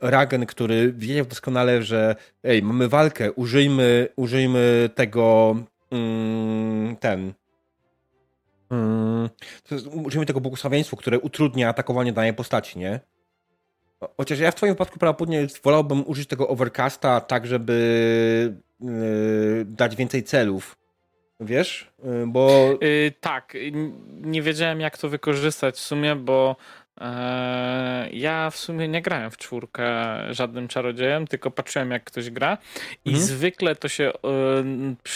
Ragen, 0.00 0.46
który 0.46 0.92
wiedział 0.92 1.24
doskonale, 1.24 1.82
że 1.82 2.16
ej, 2.44 2.62
mamy 2.62 2.88
walkę, 2.88 3.32
użyjmy, 3.32 4.08
użyjmy 4.16 4.90
tego 4.94 5.56
mm, 5.90 6.96
ten 6.96 7.32
mm, 8.70 9.28
użyjmy 10.04 10.26
tego 10.26 10.40
błogosławieństwa, 10.40 10.96
które 10.96 11.18
utrudnia 11.18 11.68
atakowanie 11.68 12.12
danej 12.12 12.34
postaci, 12.34 12.78
nie? 12.78 13.00
Chociaż 14.16 14.38
ja 14.38 14.50
w 14.50 14.54
twoim 14.54 14.72
wypadku 14.72 14.98
prawdopodobnie 14.98 15.46
wolałbym 15.62 16.04
użyć 16.06 16.28
tego 16.28 16.48
overcasta 16.48 17.20
tak, 17.20 17.46
żeby 17.46 18.56
yy, 18.80 19.64
dać 19.64 19.96
więcej 19.96 20.22
celów. 20.22 20.76
Wiesz? 21.40 21.90
Yy, 22.04 22.26
bo... 22.26 22.74
Yy, 22.80 23.12
tak, 23.20 23.56
nie 24.20 24.42
wiedziałem 24.42 24.80
jak 24.80 24.98
to 24.98 25.08
wykorzystać 25.08 25.74
w 25.74 25.80
sumie, 25.80 26.16
bo 26.16 26.56
e, 27.00 28.08
ja 28.12 28.50
w 28.50 28.56
sumie 28.56 28.88
nie 28.88 29.02
grałem 29.02 29.30
w 29.30 29.36
czwórkę 29.36 29.86
żadnym 30.30 30.68
czarodziejem, 30.68 31.26
tylko 31.26 31.50
patrzyłem 31.50 31.90
jak 31.90 32.04
ktoś 32.04 32.30
gra 32.30 32.58
i 33.04 33.10
mhm. 33.10 33.26
zwykle 33.26 33.76
to 33.76 33.88
się 33.88 34.12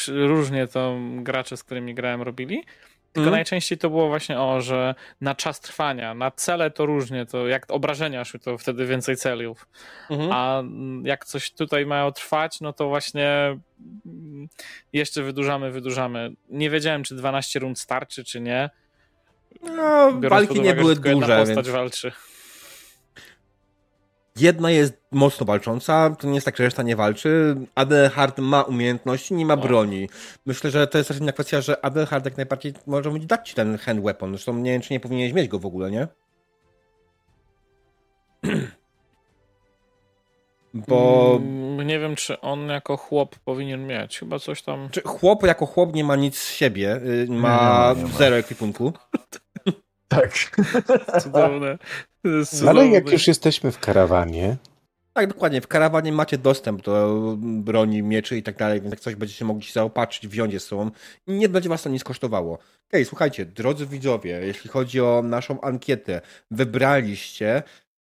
e, 0.09 0.27
różnie 0.27 0.67
to 0.67 0.99
gracze, 1.17 1.57
z 1.57 1.65
którymi 1.65 1.95
grałem 1.95 2.23
robili. 2.23 2.65
Tylko 3.13 3.29
mm. 3.29 3.39
najczęściej 3.39 3.79
to 3.79 3.91
było 3.91 4.09
właśnie 4.09 4.41
o, 4.41 4.61
że 4.61 4.95
na 5.21 5.35
czas 5.35 5.61
trwania, 5.61 6.15
na 6.15 6.31
cele 6.31 6.71
to 6.71 6.87
różnie, 6.87 7.27
to 7.27 7.47
jak 7.47 7.71
obrażenia 7.71 8.25
szły, 8.25 8.41
to 8.41 8.59
wtedy 8.59 8.87
więcej 8.87 9.17
celów. 9.17 9.69
Mm 10.11 10.23
-hmm. 10.23 10.31
A 10.33 10.63
jak 11.09 11.25
coś 11.25 11.51
tutaj 11.51 11.87
mają 11.87 12.13
trwać, 12.13 12.61
no 12.61 12.73
to 12.73 12.89
właśnie 12.89 13.59
jeszcze 14.93 15.23
wydłużamy, 15.23 15.71
wydłużamy. 15.71 16.33
Nie 16.49 16.71
wiedziałem, 16.71 17.05
czy 17.05 17.15
12 17.15 17.59
rund 17.59 17.79
starczy, 17.79 18.25
czy 18.25 18.41
nie. 18.41 18.71
No, 19.63 20.13
walki 20.13 20.53
uwagę, 20.53 20.69
nie 20.69 20.75
były 20.75 20.97
duże. 20.97 21.09
Jedna 21.11 21.27
postać 21.37 21.57
więc... 21.57 21.69
walczy. 21.69 22.13
Jedna 24.41 24.71
jest 24.71 24.95
mocno 25.13 25.47
walcząca, 25.47 26.17
to 26.19 26.27
nie 26.27 26.35
jest 26.35 26.45
tak, 26.45 26.57
że 26.57 26.65
reszta 26.65 26.83
nie 26.83 26.97
walczy. 26.97 27.57
Adelhard 27.75 28.39
ma 28.39 28.63
umiejętności, 28.63 29.35
nie 29.35 29.47
ma 29.47 29.57
broni. 29.57 30.09
Myślę, 30.47 30.71
że 30.71 30.87
to 30.87 30.99
jest 30.99 31.09
też 31.09 31.19
inna 31.19 31.33
kwestia, 31.33 31.61
że 31.61 31.85
Adelhard 31.85 32.25
jak 32.25 32.37
najbardziej 32.37 32.75
może 32.87 33.11
dać 33.21 33.49
ci 33.49 33.55
ten 33.55 33.79
hand 33.79 34.01
weapon. 34.01 34.31
Zresztą 34.31 34.55
nie 34.55 34.73
wiem, 34.73 34.83
czy 34.83 34.93
nie 34.93 35.01
powinieneś 35.01 35.33
mieć 35.33 35.49
go 35.49 35.59
w 35.59 35.67
ogóle, 35.67 35.91
nie? 35.91 36.09
Bo. 40.75 41.37
Mm, 41.43 41.87
nie 41.87 41.99
wiem, 41.99 42.17
czy 42.17 42.41
on 42.41 42.69
jako 42.69 42.97
chłop 42.97 43.37
powinien 43.39 43.87
mieć. 43.87 44.19
Chyba 44.19 44.39
coś 44.39 44.63
tam. 44.63 44.89
Czy 44.91 45.01
chłop 45.01 45.43
jako 45.43 45.67
chłop 45.67 45.95
nie 45.95 46.05
ma 46.05 46.17
nic 46.17 46.39
z 46.39 46.53
siebie. 46.53 46.97
Y, 46.97 47.27
ma 47.29 47.93
nie, 47.97 48.03
nie, 48.03 48.09
nie 48.09 48.15
zero 48.15 48.37
ekwipunku. 48.37 48.93
Tak. 50.09 50.33
Cudowne. 51.23 51.79
Ale 52.69 52.87
jak 52.87 53.13
już 53.13 53.27
jesteśmy 53.27 53.73
w 53.73 53.79
karawanie. 53.79 54.57
Tak, 55.19 55.27
dokładnie. 55.27 55.61
W 55.61 55.67
karawanie 55.67 56.13
macie 56.13 56.39
dostęp 56.39 56.83
do 56.83 57.37
broni, 57.39 58.03
mieczy 58.03 58.37
i 58.37 58.43
tak 58.43 58.57
dalej, 58.57 58.81
więc 58.81 58.91
jak 58.91 59.01
coś 59.01 59.15
będziecie 59.15 59.45
mogli 59.45 59.63
się 59.63 59.73
zaopatrzyć, 59.73 60.29
wziąć 60.29 60.53
ze 60.53 60.61
sobą 60.61 60.91
i 61.27 61.33
nie 61.33 61.49
będzie 61.49 61.69
was 61.69 61.83
to 61.83 61.89
nic 61.89 62.05
kosztowało. 62.05 62.55
Okej, 62.55 62.65
okay, 62.89 63.05
słuchajcie, 63.05 63.47
drodzy 63.47 63.87
widzowie, 63.87 64.41
jeśli 64.47 64.71
chodzi 64.71 65.01
o 65.01 65.23
naszą 65.25 65.61
ankietę, 65.61 66.21
wybraliście 66.51 67.63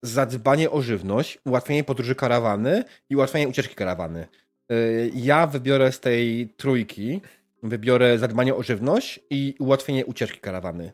zadbanie 0.02 0.70
o 0.70 0.82
żywność, 0.82 1.38
ułatwienie 1.44 1.84
podróży 1.84 2.14
karawany 2.14 2.84
i 3.10 3.16
ułatwienie 3.16 3.48
ucieczki 3.48 3.74
karawany. 3.74 4.26
Y, 4.72 5.10
ja 5.14 5.46
wybiorę 5.46 5.92
z 5.92 6.00
tej 6.00 6.48
trójki, 6.56 7.20
wybiorę 7.62 8.18
zadbanie 8.18 8.54
o 8.54 8.62
żywność 8.62 9.20
i 9.30 9.54
ułatwienie 9.58 10.06
ucieczki 10.06 10.40
karawany. 10.40 10.92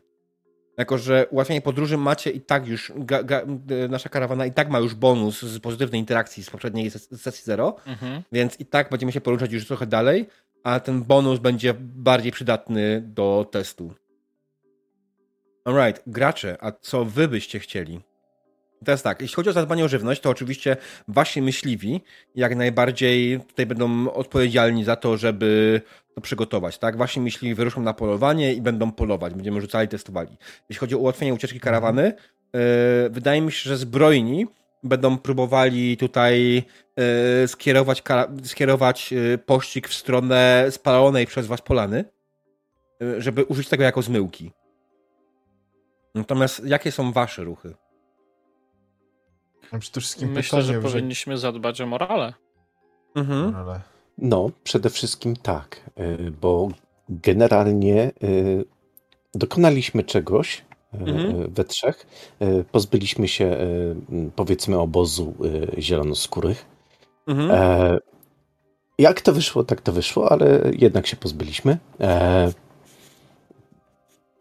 Jako, 0.77 0.97
że 0.97 1.27
ułatwienie 1.29 1.61
podróży 1.61 1.97
macie 1.97 2.29
i 2.29 2.41
tak 2.41 2.67
już, 2.67 2.91
ga, 2.95 3.23
ga, 3.23 3.41
nasza 3.89 4.09
karawana 4.09 4.45
i 4.45 4.51
tak 4.51 4.69
ma 4.69 4.79
już 4.79 4.95
bonus 4.95 5.41
z 5.41 5.59
pozytywnej 5.59 5.99
interakcji 5.99 6.43
z 6.43 6.49
poprzedniej 6.49 6.91
sesji 6.91 7.43
zero, 7.43 7.75
mhm. 7.87 8.21
więc 8.31 8.59
i 8.59 8.65
tak 8.65 8.89
będziemy 8.89 9.11
się 9.11 9.21
poruszać 9.21 9.51
już 9.51 9.67
trochę 9.67 9.87
dalej, 9.87 10.27
a 10.63 10.79
ten 10.79 11.03
bonus 11.03 11.39
będzie 11.39 11.73
bardziej 11.79 12.31
przydatny 12.31 13.01
do 13.05 13.47
testu. 13.51 13.93
Alright, 15.65 16.03
gracze, 16.07 16.57
a 16.61 16.71
co 16.71 17.05
wy 17.05 17.27
byście 17.27 17.59
chcieli? 17.59 18.01
Teraz 18.85 19.03
tak, 19.03 19.21
jeśli 19.21 19.35
chodzi 19.35 19.49
o 19.49 19.53
zadbanie 19.53 19.85
o 19.85 19.87
żywność, 19.87 20.21
to 20.21 20.29
oczywiście 20.29 20.77
wasi 21.07 21.41
myśliwi 21.41 22.01
jak 22.35 22.55
najbardziej 22.55 23.39
tutaj 23.39 23.65
będą 23.65 24.11
odpowiedzialni 24.11 24.83
za 24.83 24.95
to, 24.95 25.17
żeby 25.17 25.81
to 26.15 26.21
przygotować, 26.21 26.77
tak? 26.77 26.97
Wasi 26.97 27.21
myśliwi 27.21 27.55
wyruszą 27.55 27.81
na 27.81 27.93
polowanie 27.93 28.53
i 28.53 28.61
będą 28.61 28.91
polować, 28.91 29.33
będziemy 29.33 29.61
rzucali, 29.61 29.87
testowali. 29.87 30.37
Jeśli 30.69 30.79
chodzi 30.79 30.95
o 30.95 30.97
ułatwienie 30.97 31.33
ucieczki 31.33 31.59
karawany, 31.59 32.03
yy, 32.03 32.59
wydaje 33.09 33.41
mi 33.41 33.51
się, 33.51 33.69
że 33.69 33.77
zbrojni 33.77 34.47
będą 34.83 35.17
próbowali 35.17 35.97
tutaj 35.97 36.63
yy, 36.97 37.47
skierować, 37.47 38.03
skierować 38.43 39.11
yy, 39.11 39.37
pościg 39.37 39.87
w 39.87 39.93
stronę 39.93 40.67
spalonej 40.69 41.27
przez 41.27 41.47
was 41.47 41.61
polany, 41.61 42.05
żeby 43.17 43.43
użyć 43.43 43.69
tego 43.69 43.83
jako 43.83 44.01
zmyłki. 44.01 44.51
Natomiast 46.15 46.65
jakie 46.65 46.91
są 46.91 47.11
wasze 47.11 47.43
ruchy? 47.43 47.75
Przede 49.79 50.01
wszystkim 50.01 50.31
Myślę, 50.31 50.59
pytanie, 50.59 50.81
że 50.81 50.89
powinniśmy 50.89 51.37
zadbać 51.37 51.81
o 51.81 51.85
morale. 51.85 52.33
Mhm. 53.15 53.55
No, 54.17 54.49
przede 54.63 54.89
wszystkim 54.89 55.35
tak, 55.35 55.89
y, 55.99 56.31
bo 56.41 56.69
generalnie 57.09 58.11
y, 58.23 58.65
dokonaliśmy 59.35 60.03
czegoś 60.03 60.57
y, 60.93 60.97
mhm. 60.97 61.53
we 61.53 61.63
trzech. 61.63 62.07
Pozbyliśmy 62.71 63.27
się, 63.27 63.57
powiedzmy, 64.35 64.79
obozu 64.79 65.33
zielonoskórych. 65.79 66.65
Mhm. 67.27 67.51
E, 67.51 67.97
jak 68.99 69.21
to 69.21 69.33
wyszło, 69.33 69.63
tak 69.63 69.81
to 69.81 69.91
wyszło, 69.91 70.31
ale 70.31 70.61
jednak 70.73 71.07
się 71.07 71.17
pozbyliśmy. 71.17 71.77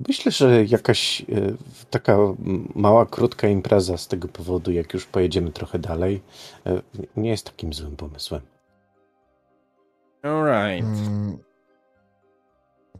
Myślę, 0.08 0.32
że 0.32 0.64
jakaś 0.64 1.20
e, 1.20 1.24
taka 1.90 2.18
mała, 2.74 3.06
krótka 3.06 3.48
impreza 3.48 3.96
z 3.96 4.08
tego 4.08 4.28
powodu, 4.28 4.72
jak 4.72 4.94
już 4.94 5.06
pojedziemy 5.06 5.52
trochę 5.52 5.78
dalej, 5.78 6.22
e, 6.66 6.82
nie 7.16 7.30
jest 7.30 7.46
takim 7.46 7.72
złym 7.72 7.96
pomysłem. 7.96 8.40
Alright. 10.22 10.88
Hmm. 10.88 11.38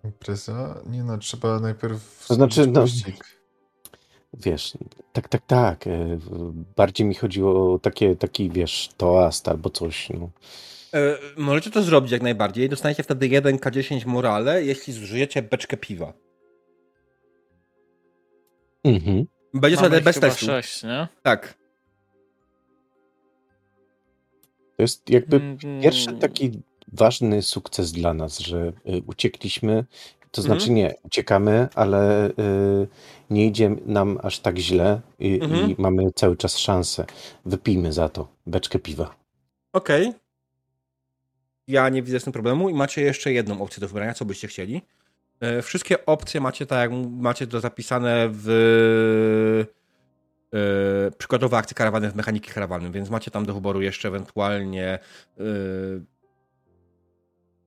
Impreza? 0.05 0.83
Nie 0.87 1.05
no, 1.05 1.19
trzeba 1.19 1.61
najpierw. 1.61 2.27
To 2.29 2.35
znaczy, 2.35 2.67
no, 2.67 2.85
wiesz, 4.35 4.79
tak, 5.13 5.29
tak, 5.29 5.47
tak. 5.47 5.87
E, 5.87 6.19
bardziej 6.77 7.07
mi 7.07 7.15
chodziło 7.15 7.75
o 7.75 7.79
takie, 7.79 8.17
taki, 8.17 8.51
wiesz, 8.51 8.89
toast 8.97 9.49
albo 9.49 9.71
coś. 9.71 10.09
No. 10.11 10.31
możecie 11.37 11.71
to 11.71 11.83
zrobić 11.83 12.13
jak 12.13 12.23
najbardziej. 12.23 12.69
Dostaniecie 12.69 13.03
wtedy 13.03 13.29
1K10 13.29 14.07
morale, 14.07 14.65
jeśli 14.65 14.93
zużyjecie 14.93 15.43
beczkę 15.43 15.77
piwa. 15.77 16.13
Mhm. 18.85 19.27
Będzie 19.55 19.77
sobie 19.77 20.01
bez 20.01 20.21
testu. 20.21 20.47
6, 20.47 20.83
nie? 20.83 21.09
Tak. 21.23 21.55
To 24.77 24.83
jest 24.83 25.11
jakby 25.11 25.37
mm, 25.37 25.59
pierwszy 25.83 26.13
taki 26.13 26.63
ważny 26.93 27.43
sukces 27.43 27.93
dla 27.93 28.15
nas, 28.15 28.39
że 28.39 28.73
y, 28.89 29.03
uciekliśmy. 29.07 29.85
To 30.31 30.43
mhm. 30.43 30.61
znaczy 30.61 30.73
nie, 30.73 30.95
uciekamy, 31.03 31.69
ale 31.75 32.31
y, 32.31 32.33
nie 33.31 33.47
idzie 33.47 33.77
nam 33.87 34.19
aż 34.23 34.39
tak 34.39 34.59
źle 34.59 35.01
i, 35.19 35.41
mhm. 35.41 35.71
i 35.71 35.75
mamy 35.79 36.13
cały 36.15 36.37
czas 36.37 36.59
szansę. 36.59 37.05
Wypijmy 37.47 37.93
za 37.93 38.09
to 38.09 38.29
beczkę 38.47 38.79
piwa. 38.79 39.15
Okej. 39.73 40.09
Okay. 40.09 40.21
Ja 41.69 41.89
nie 41.89 42.03
widzę 42.03 42.21
z 42.21 42.25
tym 42.25 42.33
problemu 42.33 42.69
i 42.69 42.75
macie 42.75 43.03
jeszcze 43.03 43.33
jedną 43.33 43.63
opcję 43.63 43.81
do 43.81 43.89
wybrania, 43.89 44.15
co 44.15 44.25
byście 44.25 44.49
chcieli. 44.49 44.83
E, 45.41 45.63
wszystkie 45.63 46.07
opcje 46.07 46.41
macie 46.41 46.67
tak 46.67 46.91
jak 46.91 47.01
macie 47.11 47.47
to 47.47 47.61
zapisane 47.61 48.29
w, 48.31 48.49
e, 50.55 51.11
przykładowe 51.19 51.57
akcje 51.57 51.75
karawany 51.75 52.11
w 52.11 52.15
mechaniki 52.15 52.51
karawany, 52.51 52.91
więc 52.91 53.11
macie 53.11 53.31
tam 53.31 53.47
do 53.47 53.55
wyboru 53.55 53.83
jeszcze 53.83 54.09
ewentualnie 54.09 54.99
yy, 55.37 56.05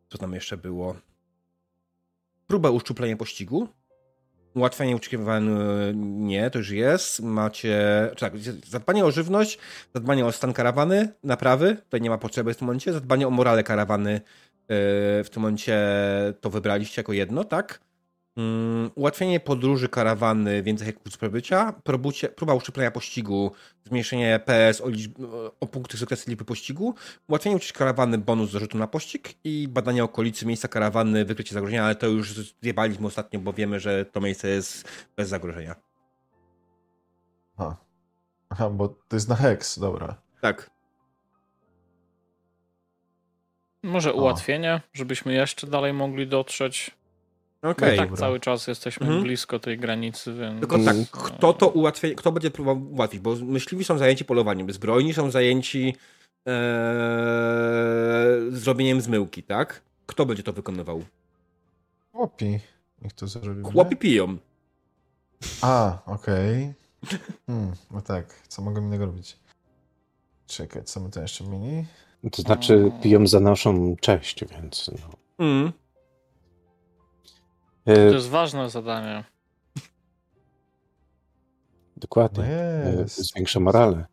co 0.09 0.17
tam 0.17 0.33
jeszcze 0.33 0.57
było? 0.57 0.95
Próbę 2.47 2.71
uszczuplenia 2.71 3.17
pościgu. 3.17 3.67
Ułatwianie 4.55 4.95
nie, 5.95 6.49
to 6.49 6.57
już 6.57 6.69
jest. 6.69 7.19
Macie. 7.19 7.77
Tak, 8.19 8.33
zadbanie 8.67 9.05
o 9.05 9.11
żywność, 9.11 9.59
zadbanie 9.93 10.25
o 10.25 10.31
stan 10.31 10.53
karawany, 10.53 11.13
naprawy, 11.23 11.75
tutaj 11.75 12.01
nie 12.01 12.09
ma 12.09 12.17
potrzeby 12.17 12.53
w 12.53 12.57
tym 12.57 12.65
momencie. 12.65 12.93
Zadbanie 12.93 13.27
o 13.27 13.29
morale 13.29 13.63
karawany, 13.63 14.11
yy, 14.11 14.21
w 14.69 15.27
tym 15.31 15.41
momencie 15.41 15.77
to 16.41 16.49
wybraliście 16.49 17.01
jako 17.01 17.13
jedno, 17.13 17.43
tak? 17.43 17.79
Um, 18.37 18.91
ułatwienie 18.95 19.39
podróży 19.39 19.89
karawany, 19.89 20.63
więcej 20.63 20.85
hektów 20.85 21.17
przebycia, 21.17 21.73
próba 22.35 22.53
uszczuplenia 22.53 22.91
pościgu, 22.91 23.51
zmniejszenie 23.85 24.39
PS 24.45 24.81
o, 24.81 24.89
liczb, 24.89 25.11
o 25.59 25.67
punkty 25.67 25.97
sukcesu 25.97 26.29
liczby 26.29 26.45
pościgu, 26.45 26.95
ułatwienie 27.29 27.55
ucieczki 27.55 27.77
karawany, 27.77 28.17
bonus 28.17 28.51
do 28.51 28.59
rzutu 28.59 28.77
na 28.77 28.87
pościg 28.87 29.33
i 29.43 29.67
badanie 29.67 30.03
okolicy 30.03 30.45
miejsca 30.45 30.67
karawany, 30.67 31.25
wykrycie 31.25 31.53
zagrożenia, 31.53 31.85
ale 31.85 31.95
to 31.95 32.07
już 32.07 32.33
zjebaliśmy 32.61 33.07
ostatnio, 33.07 33.39
bo 33.39 33.53
wiemy, 33.53 33.79
że 33.79 34.05
to 34.05 34.21
miejsce 34.21 34.47
jest 34.47 34.87
bez 35.15 35.29
zagrożenia. 35.29 35.75
Aha, 37.57 37.77
Aha 38.49 38.69
bo 38.69 38.87
to 38.87 39.15
jest 39.15 39.29
na 39.29 39.35
hex, 39.35 39.79
dobra. 39.79 40.15
Tak. 40.41 40.76
Może 43.83 44.13
ułatwienie, 44.13 44.81
żebyśmy 44.93 45.33
jeszcze 45.33 45.67
dalej 45.67 45.93
mogli 45.93 46.27
dotrzeć. 46.27 46.91
Okej. 47.61 47.99
Okay, 47.99 48.07
tak 48.07 48.17
cały 48.17 48.39
czas 48.39 48.67
jesteśmy 48.67 49.05
mhm. 49.05 49.23
blisko 49.23 49.59
tej 49.59 49.77
granicy, 49.77 50.33
więc... 50.33 50.59
Tylko 50.59 50.79
tak, 50.79 50.95
kto 51.11 51.53
to 51.53 51.67
ułatwi, 51.69 52.15
kto 52.15 52.31
będzie 52.31 52.51
próbował 52.51 52.91
ułatwić, 52.91 53.19
bo 53.21 53.35
myśliwi 53.35 53.83
są 53.83 53.97
zajęci 53.97 54.25
polowaniem, 54.25 54.73
zbrojni 54.73 55.13
są 55.13 55.31
zajęci 55.31 55.95
ee, 56.45 56.53
zrobieniem 58.49 59.01
zmyłki, 59.01 59.43
tak? 59.43 59.81
Kto 60.05 60.25
będzie 60.25 60.43
to 60.43 60.53
wykonywał? 60.53 61.03
Chłopi. 62.11 62.59
Niech 63.01 63.13
to 63.13 63.27
zrobi. 63.27 63.63
Chłopi 63.63 63.95
piją. 63.95 64.37
A, 65.61 65.97
okej. 66.05 66.73
Okay. 67.03 67.19
Hmm, 67.47 67.73
no 67.91 68.01
tak, 68.01 68.41
co 68.47 68.61
mogę 68.61 68.81
innego 68.81 69.05
robić? 69.05 69.37
Czekaj, 70.47 70.83
co 70.83 70.99
my 70.99 71.09
to 71.09 71.21
jeszcze 71.21 71.43
mini? 71.43 71.85
To 72.31 72.41
znaczy 72.41 72.91
piją 73.01 73.27
za 73.27 73.39
naszą 73.39 73.95
cześć, 74.01 74.45
więc 74.45 74.91
no. 74.91 75.45
Mm. 75.45 75.71
To 77.85 77.91
e, 77.91 78.13
jest 78.13 78.29
ważne 78.29 78.69
zadanie. 78.69 79.23
Dokładnie. 81.97 82.43
No 82.83 83.01
jest. 83.01 83.17
Zwiększa 83.17 83.59
morale. 83.59 84.05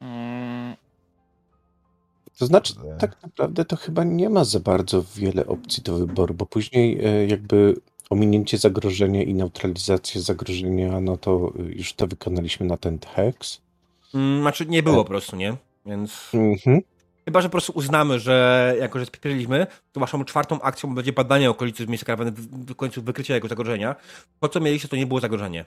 Mm. 0.00 0.76
To 2.38 2.46
znaczy, 2.46 2.74
tak 2.98 3.22
naprawdę 3.22 3.64
to 3.64 3.76
chyba 3.76 4.04
nie 4.04 4.30
ma 4.30 4.44
za 4.44 4.60
bardzo 4.60 5.04
wiele 5.16 5.46
opcji 5.46 5.82
do 5.82 5.98
wyboru, 5.98 6.34
bo 6.34 6.46
później 6.46 7.04
e, 7.04 7.26
jakby 7.26 7.80
ominięcie 8.10 8.58
zagrożenia 8.58 9.22
i 9.22 9.34
neutralizację 9.34 10.20
zagrożenia, 10.20 11.00
no 11.00 11.16
to 11.16 11.52
już 11.56 11.94
to 11.94 12.06
wykonaliśmy 12.06 12.66
na 12.66 12.76
ten 12.76 12.98
hex. 12.98 13.60
Mm, 14.14 14.40
znaczy 14.40 14.66
nie 14.66 14.82
było 14.82 14.96
po 14.96 15.04
prostu, 15.04 15.36
nie? 15.36 15.56
Więc... 15.86 16.30
Mhm. 16.34 16.80
Chyba, 17.24 17.40
że 17.40 17.48
po 17.48 17.52
prostu 17.52 17.72
uznamy, 17.72 18.18
że 18.18 18.76
jako, 18.80 18.98
że 18.98 19.06
spieriliśmy, 19.06 19.66
to 19.92 20.00
waszą 20.00 20.24
czwartą 20.24 20.60
akcją 20.60 20.94
będzie 20.94 21.12
badanie 21.12 21.50
okolicy 21.50 21.86
miejsca 21.86 22.06
karawany, 22.06 22.32
w 22.36 22.74
końcu 22.74 23.02
wykrycie 23.02 23.34
jego 23.34 23.48
zagrożenia. 23.48 23.96
Po 24.40 24.48
co 24.48 24.60
mieliście, 24.60 24.88
to 24.88 24.96
nie 24.96 25.06
było 25.06 25.20
zagrożenie. 25.20 25.64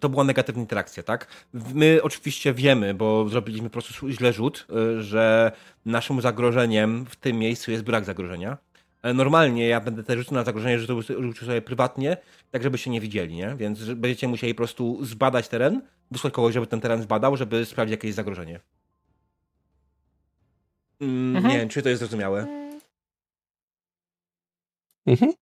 To 0.00 0.08
była 0.08 0.24
negatywna 0.24 0.62
interakcja, 0.62 1.02
tak? 1.02 1.26
My 1.74 2.00
oczywiście 2.02 2.54
wiemy, 2.54 2.94
bo 2.94 3.28
zrobiliśmy 3.28 3.70
po 3.70 3.72
prostu 3.72 4.10
źle 4.10 4.32
rzut, 4.32 4.66
y, 4.98 5.02
że 5.02 5.52
naszym 5.86 6.20
zagrożeniem 6.20 7.06
w 7.06 7.16
tym 7.16 7.38
miejscu 7.38 7.70
jest 7.70 7.84
brak 7.84 8.04
zagrożenia. 8.04 8.58
Ale 9.02 9.14
normalnie 9.14 9.68
ja 9.68 9.80
będę 9.80 10.02
te 10.04 10.16
rzuty 10.16 10.34
na 10.34 10.44
zagrożenie 10.44 10.78
rzucił 10.78 11.46
sobie 11.46 11.62
prywatnie, 11.62 12.16
tak 12.50 12.62
żeby 12.62 12.78
się 12.78 12.90
nie 12.90 13.00
widzieli, 13.00 13.34
nie? 13.34 13.56
Więc 13.56 13.84
będziecie 13.84 14.28
musieli 14.28 14.54
po 14.54 14.58
prostu 14.58 15.04
zbadać 15.04 15.48
teren, 15.48 15.82
wysłać 16.10 16.32
kogoś, 16.32 16.54
żeby 16.54 16.66
ten 16.66 16.80
teren 16.80 17.02
zbadał, 17.02 17.36
żeby 17.36 17.64
sprawdzić, 17.66 17.90
jakie 17.90 18.08
jest 18.08 18.16
zagrożenie. 18.16 18.60
Mm, 21.00 21.36
mhm. 21.36 21.52
Nie 21.54 21.60
wiem, 21.60 21.68
czy 21.68 21.82
to 21.82 21.88
jest 21.88 21.98
zrozumiałe. 21.98 22.46
Mhm. 25.06 25.32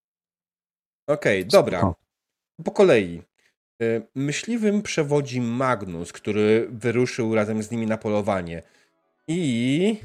Okej, 1.07 1.41
okay, 1.41 1.45
dobra. 1.45 1.95
Po 2.65 2.71
kolei. 2.71 3.23
Y, 3.83 4.03
myśliwym 4.15 4.83
przewodzi 4.83 5.41
Magnus, 5.41 6.13
który 6.13 6.69
wyruszył 6.71 7.35
razem 7.35 7.63
z 7.63 7.71
nimi 7.71 7.87
na 7.87 7.97
polowanie. 7.97 8.63
I. 9.29 9.97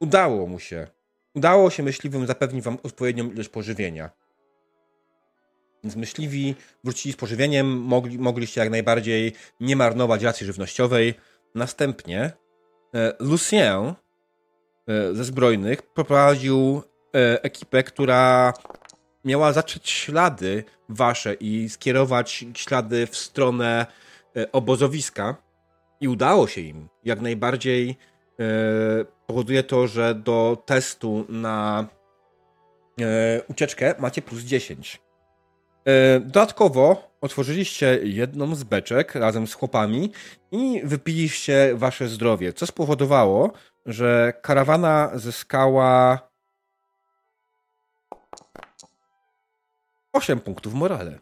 Udało 0.00 0.46
mu 0.46 0.58
się. 0.58 0.86
Udało 1.34 1.70
się 1.70 1.82
myśliwym 1.82 2.26
zapewnić 2.26 2.64
wam 2.64 2.78
odpowiednią 2.82 3.30
ilość 3.30 3.48
pożywienia. 3.48 4.10
Więc 5.84 5.96
myśliwi 5.96 6.54
wrócili 6.84 7.12
z 7.12 7.16
pożywieniem, 7.16 7.80
mogli, 7.80 8.18
mogliście 8.18 8.60
jak 8.60 8.70
najbardziej 8.70 9.32
nie 9.60 9.76
marnować 9.76 10.22
racji 10.22 10.46
żywnościowej. 10.46 11.14
Następnie 11.54 12.32
e, 12.94 13.12
Lucien 13.20 13.84
e, 13.84 13.94
ze 15.14 15.24
Zbrojnych 15.24 15.82
poprowadził 15.82 16.82
e, 17.14 17.42
ekipę, 17.42 17.82
która 17.82 18.52
miała 19.24 19.52
zacząć 19.52 19.90
ślady 19.90 20.64
wasze 20.88 21.34
i 21.34 21.68
skierować 21.68 22.44
ślady 22.54 23.06
w 23.06 23.16
stronę 23.16 23.86
obozowiska. 24.52 25.36
I 26.00 26.08
udało 26.08 26.46
się 26.46 26.60
im. 26.60 26.88
Jak 27.04 27.20
najbardziej 27.20 27.96
powoduje 29.26 29.62
to, 29.62 29.86
że 29.86 30.14
do 30.14 30.62
testu 30.66 31.26
na 31.28 31.86
ucieczkę 33.48 33.94
macie 33.98 34.22
plus 34.22 34.40
10. 34.42 35.00
Dodatkowo 36.20 37.10
otworzyliście 37.20 38.00
jedną 38.02 38.54
z 38.54 38.64
beczek 38.64 39.14
razem 39.14 39.46
z 39.46 39.54
chłopami 39.54 40.12
i 40.50 40.80
wypiliście 40.84 41.74
wasze 41.74 42.08
zdrowie, 42.08 42.52
co 42.52 42.66
spowodowało, 42.66 43.52
że 43.86 44.32
karawana 44.42 45.10
zyskała 45.14 46.18
8 50.12 50.40
punktów 50.40 50.74
morale. 50.74 51.18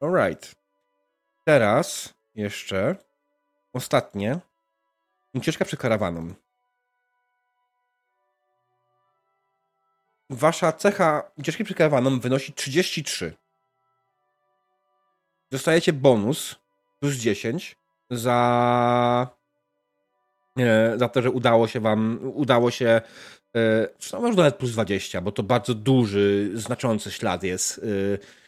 Alright. 0.00 0.54
Teraz 1.44 2.14
jeszcze 2.34 2.96
ostatnie. 3.72 4.40
Ucieczka 5.34 5.64
przed 5.64 5.80
karawaną. 5.80 6.34
Wasza 10.30 10.72
cecha 10.72 11.30
ucieczki 11.38 11.64
przed 11.64 11.76
karawaną 11.76 12.20
wynosi 12.20 12.52
33 12.52 13.36
dostajecie 15.50 15.92
bonus 15.92 16.56
plus 17.00 17.14
10 17.14 17.76
za, 18.10 19.28
e, 20.58 20.98
za 20.98 21.08
to, 21.08 21.22
że 21.22 21.30
udało 21.30 21.68
się 21.68 21.80
wam, 21.80 22.18
udało 22.22 22.70
się, 22.70 23.00
e, 23.56 23.88
no 24.12 24.20
może 24.20 24.36
nawet 24.36 24.56
plus 24.56 24.70
20, 24.72 25.20
bo 25.20 25.32
to 25.32 25.42
bardzo 25.42 25.74
duży, 25.74 26.50
znaczący 26.54 27.10
ślad 27.10 27.42
jest. 27.42 27.78
E, 27.78 28.39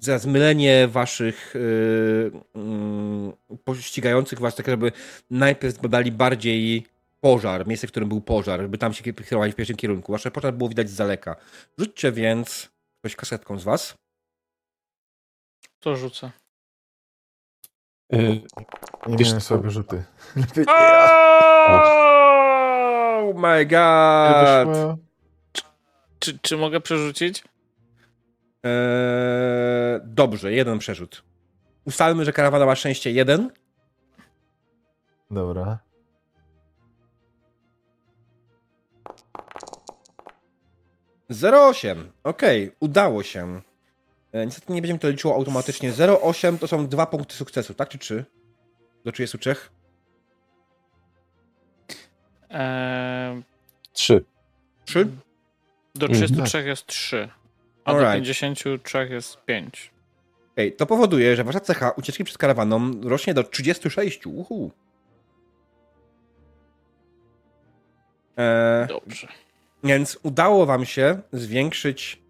za 0.00 0.18
zmylenie 0.18 0.88
waszych 0.88 1.54
pościgających 3.64 4.38
was, 4.38 4.56
tak 4.56 4.66
żeby 4.66 4.92
najpierw 5.30 5.78
badali 5.78 6.12
bardziej 6.12 6.86
pożar, 7.20 7.66
miejsce, 7.66 7.86
w 7.86 7.90
którym 7.90 8.08
był 8.08 8.20
pożar, 8.20 8.60
żeby 8.60 8.78
tam 8.78 8.92
się 8.92 9.12
kierowali 9.12 9.52
w 9.52 9.56
pierwszym 9.56 9.76
kierunku. 9.76 10.12
Wasze 10.12 10.30
pożar 10.30 10.54
było 10.54 10.68
widać 10.68 10.90
z 10.90 10.96
daleka. 10.96 11.36
Rzućcie 11.78 12.12
więc 12.12 12.70
ktoś 13.00 13.16
kasetką 13.16 13.58
z 13.58 13.64
was. 13.64 13.94
To 15.80 15.96
rzucę. 15.96 16.30
Yy, 18.10 18.40
nie 19.06 19.24
wiem 19.24 19.40
sobie 19.40 19.70
rzuty. 19.70 20.04
Oh 23.16 23.40
my 23.40 23.66
god! 23.66 24.98
Czy, 26.18 26.38
czy 26.38 26.56
mogę 26.56 26.80
przerzucić? 26.80 27.44
Eee, 28.66 30.00
dobrze, 30.04 30.52
jeden 30.52 30.78
przerzut. 30.78 31.22
Ustalmy, 31.84 32.24
że 32.24 32.32
karawana 32.32 32.66
ma 32.66 32.74
szczęście 32.74 33.10
jeden. 33.10 33.50
Dobra. 35.30 35.78
Zero 41.28 41.68
osiem. 41.68 42.12
Okej, 42.24 42.64
okay, 42.64 42.76
udało 42.80 43.22
się. 43.22 43.60
E, 44.32 44.46
niestety 44.46 44.72
nie 44.72 44.82
będziemy 44.82 44.98
to 44.98 45.08
liczyło 45.08 45.34
automatycznie. 45.34 45.92
0,8 45.92 46.58
to 46.58 46.66
są 46.66 46.88
dwa 46.88 47.06
punkty 47.06 47.34
sukcesu, 47.34 47.74
tak 47.74 47.88
czy 47.88 47.98
3? 47.98 48.24
Do 49.04 49.12
33? 49.12 49.56
Eee... 52.50 53.42
3. 53.92 54.24
3? 54.84 55.08
Do 55.94 56.08
33 56.08 56.58
mm. 56.58 56.68
jest 56.68 56.86
3. 56.86 57.28
A 57.86 57.92
do 57.92 57.98
Alright. 57.98 58.14
53 58.14 59.08
jest 59.10 59.44
5. 59.44 59.90
Okej, 60.52 60.72
to 60.72 60.86
powoduje, 60.86 61.36
że 61.36 61.44
wasza 61.44 61.60
cecha 61.60 61.90
ucieczki 61.90 62.24
przed 62.24 62.38
karawaną 62.38 62.90
rośnie 63.02 63.34
do 63.34 63.42
36. 63.44 64.26
Uhu. 64.26 64.70
E, 68.38 68.86
Dobrze. 68.88 69.28
więc 69.84 70.18
udało 70.22 70.66
wam 70.66 70.84
się 70.84 71.20
zwiększyć 71.32 72.22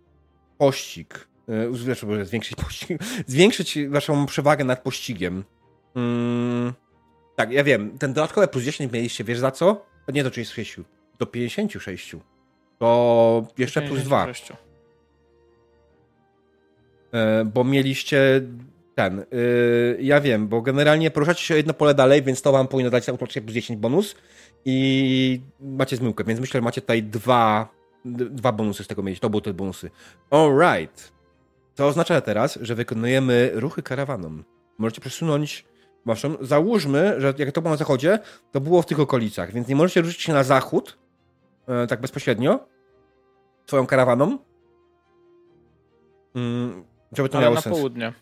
pościg. 0.58 1.28
E, 1.48 2.06
może 2.06 2.24
zwiększyć 2.24 2.56
pościg. 2.64 2.98
Zwiększyć 3.26 3.78
waszą 3.88 4.26
przewagę 4.26 4.64
nad 4.64 4.82
pościgiem. 4.82 5.44
Mm, 5.94 6.72
tak, 7.36 7.50
ja 7.50 7.64
wiem. 7.64 7.98
Ten 7.98 8.12
dodatkowe 8.12 8.48
plus 8.48 8.64
10 8.64 8.92
mieliście, 8.92 9.24
wiesz 9.24 9.38
za 9.38 9.50
co? 9.50 9.86
To 10.06 10.12
nie 10.12 10.24
do 10.24 10.30
36, 10.30 10.76
do 11.18 11.26
56. 11.26 12.16
To 12.78 13.46
jeszcze 13.58 13.82
plus 13.82 14.02
2. 14.02 14.24
56. 14.24 14.65
E, 17.16 17.44
bo 17.44 17.64
mieliście 17.64 18.42
ten. 18.94 19.18
y, 19.18 19.98
ja 20.00 20.20
wiem, 20.20 20.48
bo 20.48 20.62
generalnie 20.62 21.10
poruszacie 21.10 21.44
się 21.44 21.56
jedno 21.56 21.74
pole 21.74 21.94
dalej, 21.94 22.22
więc 22.22 22.42
to 22.42 22.52
wam 22.52 22.68
powinno 22.68 22.90
dać 22.90 23.08
automatycznie 23.08 23.42
plus 23.42 23.54
10 23.54 23.80
bonus 23.80 24.16
i 24.64 25.40
macie 25.60 25.96
zmyłkę, 25.96 26.24
więc 26.24 26.40
myślę, 26.40 26.58
że 26.58 26.62
macie 26.62 26.80
tutaj 26.80 27.02
dwa, 27.02 27.68
dwa 28.04 28.52
bonusy 28.52 28.84
z 28.84 28.86
tego 28.86 29.02
mieć. 29.02 29.20
To 29.20 29.30
były 29.30 29.42
te 29.42 29.54
bonusy. 29.54 29.90
Alright. 30.30 31.12
To 31.74 31.86
oznacza 31.86 32.20
teraz, 32.20 32.58
że 32.62 32.74
wykonujemy 32.74 33.50
ruchy 33.54 33.82
karawaną. 33.82 34.42
Możecie 34.78 35.00
przesunąć 35.00 35.64
waszą. 36.06 36.36
Załóżmy, 36.40 37.20
że 37.20 37.34
jak 37.38 37.52
to 37.52 37.62
było 37.62 37.70
na 37.70 37.76
zachodzie, 37.76 38.18
to 38.52 38.60
było 38.60 38.82
w 38.82 38.86
tych 38.86 39.00
okolicach, 39.00 39.52
więc 39.52 39.68
nie 39.68 39.76
możecie 39.76 40.00
ruszyć 40.00 40.22
się 40.22 40.32
na 40.32 40.44
zachód, 40.44 40.98
e, 41.68 41.86
tak 41.86 42.00
bezpośrednio, 42.00 42.66
swoją 43.66 43.86
karawaną. 43.86 44.38
Mm, 46.34 46.84
żeby 47.12 47.28
to 47.28 47.38
Ale 47.38 47.44
miało 47.44 47.54
na 47.54 47.60
sens. 47.60 47.76
południe. 47.76 48.12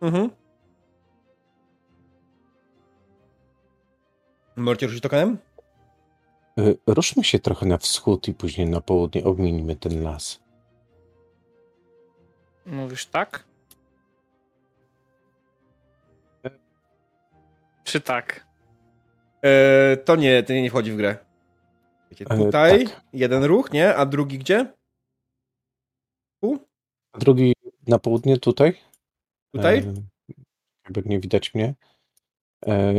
Mhm. 0.00 0.30
Możecie 4.56 4.86
ruszyć 4.86 5.02
tokenem? 5.02 5.38
Y, 6.58 6.78
Ruszmy 6.86 7.24
się 7.24 7.38
trochę 7.38 7.66
na 7.66 7.78
wschód 7.78 8.28
i 8.28 8.34
później 8.34 8.68
na 8.70 8.80
południe 8.80 9.24
obminimy 9.24 9.76
ten 9.76 10.02
las. 10.02 10.40
Mówisz 12.66 13.06
tak? 13.06 13.44
Czy 17.84 18.00
tak? 18.00 18.46
E, 19.42 19.96
to 19.96 20.16
nie, 20.16 20.42
to 20.42 20.52
nie 20.52 20.70
wchodzi 20.70 20.92
w 20.92 20.96
grę. 20.96 21.16
Wiecie, 22.10 22.24
E, 22.30 22.36
tutaj 22.38 22.86
tak. 22.86 23.00
jeden 23.12 23.44
ruch, 23.44 23.72
nie? 23.72 23.94
A 23.96 24.06
drugi 24.06 24.38
gdzie? 24.38 24.72
Tu? 26.42 26.58
A 27.12 27.18
drugi 27.18 27.52
na 27.86 27.98
południe 27.98 28.38
tutaj? 28.38 28.76
Tutaj? 29.54 29.78
E, 29.78 29.94
Jakby 30.84 31.02
nie 31.06 31.20
widać 31.20 31.54
mnie. 31.54 31.74
E, 32.66 32.94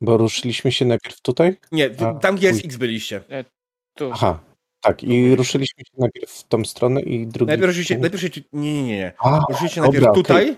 Bo 0.00 0.16
ruszyliśmy 0.16 0.72
się 0.72 0.84
najpierw 0.84 1.20
tutaj? 1.20 1.56
Nie, 1.72 1.90
a, 1.98 2.14
tam 2.14 2.36
gdzie 2.36 2.48
X 2.48 2.76
byliście. 2.76 3.24
Tu. 3.96 4.10
Aha, 4.12 4.40
tak. 4.80 5.04
I 5.04 5.36
ruszyliśmy 5.36 5.84
się 5.84 5.92
najpierw 5.98 6.30
w 6.30 6.48
tą 6.48 6.64
stronę 6.64 7.00
i 7.00 7.26
drugi... 7.26 7.48
Najpierw 7.48 7.66
ruszyliście, 7.68 7.94
najpierw 7.98 8.22
ruszyliście, 8.22 8.42
nie, 8.52 8.74
nie, 8.74 8.82
nie, 8.82 8.96
nie. 8.96 9.12
A, 9.18 9.40
Ruszyliście 9.48 9.80
dobra, 9.80 10.00
najpierw 10.00 10.14
tutaj. 10.14 10.56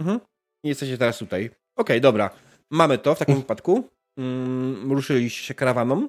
Mhm. 0.00 0.20
I 0.64 0.68
jesteście 0.68 0.98
teraz 0.98 1.18
tutaj. 1.18 1.50
Okej, 1.76 2.00
dobra. 2.00 2.30
Mamy 2.70 2.98
to 2.98 3.14
w 3.14 3.18
takim 3.18 3.36
wypadku. 3.36 3.88
Mm, 4.18 4.92
ruszyliście 4.92 5.42
się 5.42 5.54
karawaną. 5.54 6.08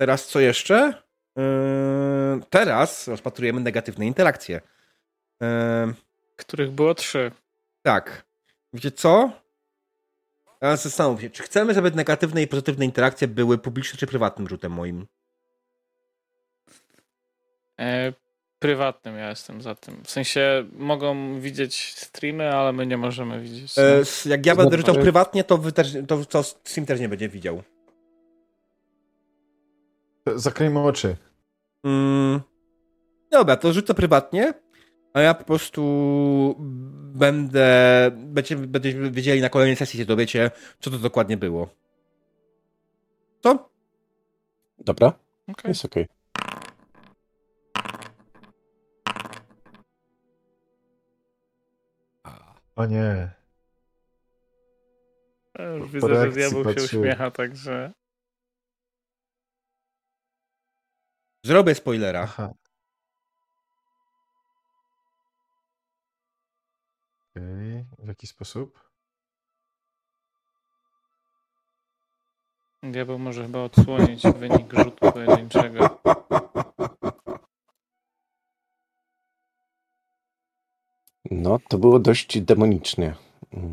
Teraz 0.00 0.26
co 0.26 0.40
jeszcze? 0.40 1.02
Yy, 1.36 2.40
teraz 2.50 3.08
rozpatrujemy 3.08 3.60
negatywne 3.60 4.06
interakcje. 4.06 4.60
Yy, 5.40 5.94
Których 6.46 6.70
było 6.70 6.94
trzy. 6.94 7.30
tak. 7.82 8.24
Wiecie 8.72 8.90
co? 8.90 9.30
Teraz 10.60 10.82
zastanów 10.82 11.20
się, 11.20 11.30
czy 11.30 11.42
chcemy, 11.42 11.74
żeby 11.74 11.90
negatywne 11.90 12.42
i 12.42 12.46
pozytywne 12.46 12.84
interakcje 12.84 13.28
były 13.28 13.58
publicznym 13.58 13.98
czy 13.98 14.06
prywatnym 14.06 14.48
rzutem 14.48 14.72
moim? 14.72 15.06
E, 17.80 18.12
prywatnym 18.58 19.16
ja 19.16 19.28
jestem 19.30 19.62
za 19.62 19.74
tym. 19.74 20.02
W 20.04 20.10
sensie 20.10 20.64
mogą 20.72 21.40
widzieć 21.40 21.94
streamy, 21.96 22.54
ale 22.56 22.72
my 22.72 22.86
nie 22.86 22.96
możemy 22.96 23.40
widzieć. 23.40 23.78
E, 23.78 23.96
s- 23.98 24.24
jak 24.24 24.46
ja 24.46 24.56
będę 24.56 24.76
rzucał 24.76 24.94
prywatnie, 24.94 25.44
to, 25.44 25.58
wy 25.58 25.72
też, 25.72 25.92
to, 26.08 26.24
to 26.24 26.42
Steam 26.42 26.86
też 26.86 27.00
nie 27.00 27.08
będzie 27.08 27.28
widział. 27.28 27.62
Zakryjmy 30.34 30.80
oczy. 30.80 31.16
Mm, 31.84 32.40
dobra, 33.30 33.56
to 33.56 33.72
rzucę 33.72 33.94
prywatnie, 33.94 34.54
a 35.14 35.20
ja 35.20 35.34
po 35.34 35.44
prostu 35.44 36.54
będę. 37.14 38.10
Będziecie, 38.14 38.56
będziecie 38.56 39.10
wiedzieli 39.10 39.40
na 39.40 39.48
kolejnej 39.48 39.76
sesji, 39.76 39.98
się 39.98 40.06
dowiecie, 40.06 40.50
co 40.80 40.90
to 40.90 40.98
dokładnie 40.98 41.36
było. 41.36 41.68
Co? 43.42 43.70
Dobra, 44.78 45.12
Okej. 45.48 45.68
jest 45.68 45.84
okej. 45.84 46.08
O 52.76 52.86
nie. 52.86 53.30
Po 55.52 55.86
Widzę, 55.86 56.14
że 56.14 56.30
diabeł 56.32 56.64
się 56.74 56.84
uśmiecha, 56.84 57.30
także. 57.30 57.92
Zrobię 61.44 61.74
spoilera. 61.74 62.20
Aha. 62.22 62.54
Okej, 67.36 67.84
w 67.98 68.08
jaki 68.08 68.26
sposób? 68.26 68.90
Diabeł 72.82 73.18
może 73.18 73.42
chyba 73.42 73.58
odsłonić 73.58 74.22
wynik 74.40 74.72
rzutu 74.72 75.12
pojedynczego. 75.12 76.00
No, 81.30 81.58
to 81.68 81.78
było 81.78 81.98
dość 81.98 82.40
demonicznie. 82.40 83.14
Mm, 83.52 83.70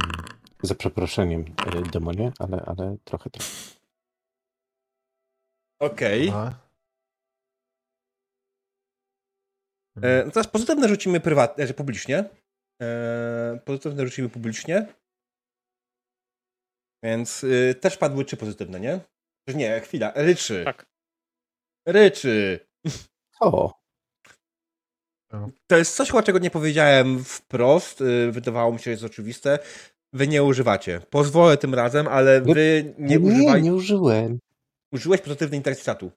Za 0.63 0.75
przeproszeniem, 0.75 1.45
e, 1.65 1.81
demonie, 1.81 2.31
ale, 2.39 2.63
ale 2.65 2.97
trochę 3.03 3.29
tak. 3.29 3.41
Okej. 5.79 6.27
E, 10.01 10.23
no 10.25 10.31
teraz 10.31 10.47
pozytywne 10.47 10.87
rzucimy 10.87 11.19
prywatnie, 11.19 11.67
że 11.67 11.73
publicznie. 11.73 12.29
E, 12.81 13.59
pozytywne 13.65 14.05
rzucimy 14.07 14.29
publicznie. 14.29 14.87
Więc 17.03 17.43
y, 17.43 17.75
też 17.81 17.97
padły 17.97 18.25
trzy 18.25 18.37
pozytywne, 18.37 18.79
nie? 18.79 18.99
Nie, 19.55 19.79
chwila. 19.79 20.11
Ryczy. 20.15 20.65
Tak. 20.65 20.85
Ryczy. 21.87 22.59
O, 23.39 23.79
To 25.67 25.77
jest 25.77 25.95
coś, 25.95 26.07
chyba, 26.09 26.23
czego 26.23 26.39
nie 26.39 26.51
powiedziałem 26.51 27.23
wprost. 27.23 28.01
y, 28.01 28.31
Wydawało 28.31 28.71
mi 28.73 28.79
się, 28.79 28.83
że 28.83 28.91
jest 28.91 29.03
oczywiste. 29.03 29.59
Wy 30.13 30.27
nie 30.27 30.43
używacie. 30.43 31.01
Pozwolę 31.09 31.57
tym 31.57 31.73
razem, 31.73 32.07
ale 32.07 32.41
wy 32.41 32.93
nie, 32.97 33.07
nie, 33.07 33.19
używaj... 33.19 33.61
nie 33.63 33.73
użyłem. 33.73 34.39
Użyłeś 34.93 35.21
pozytywnej 35.21 35.57
interakcji 35.59 35.85
czatu. 35.85 36.11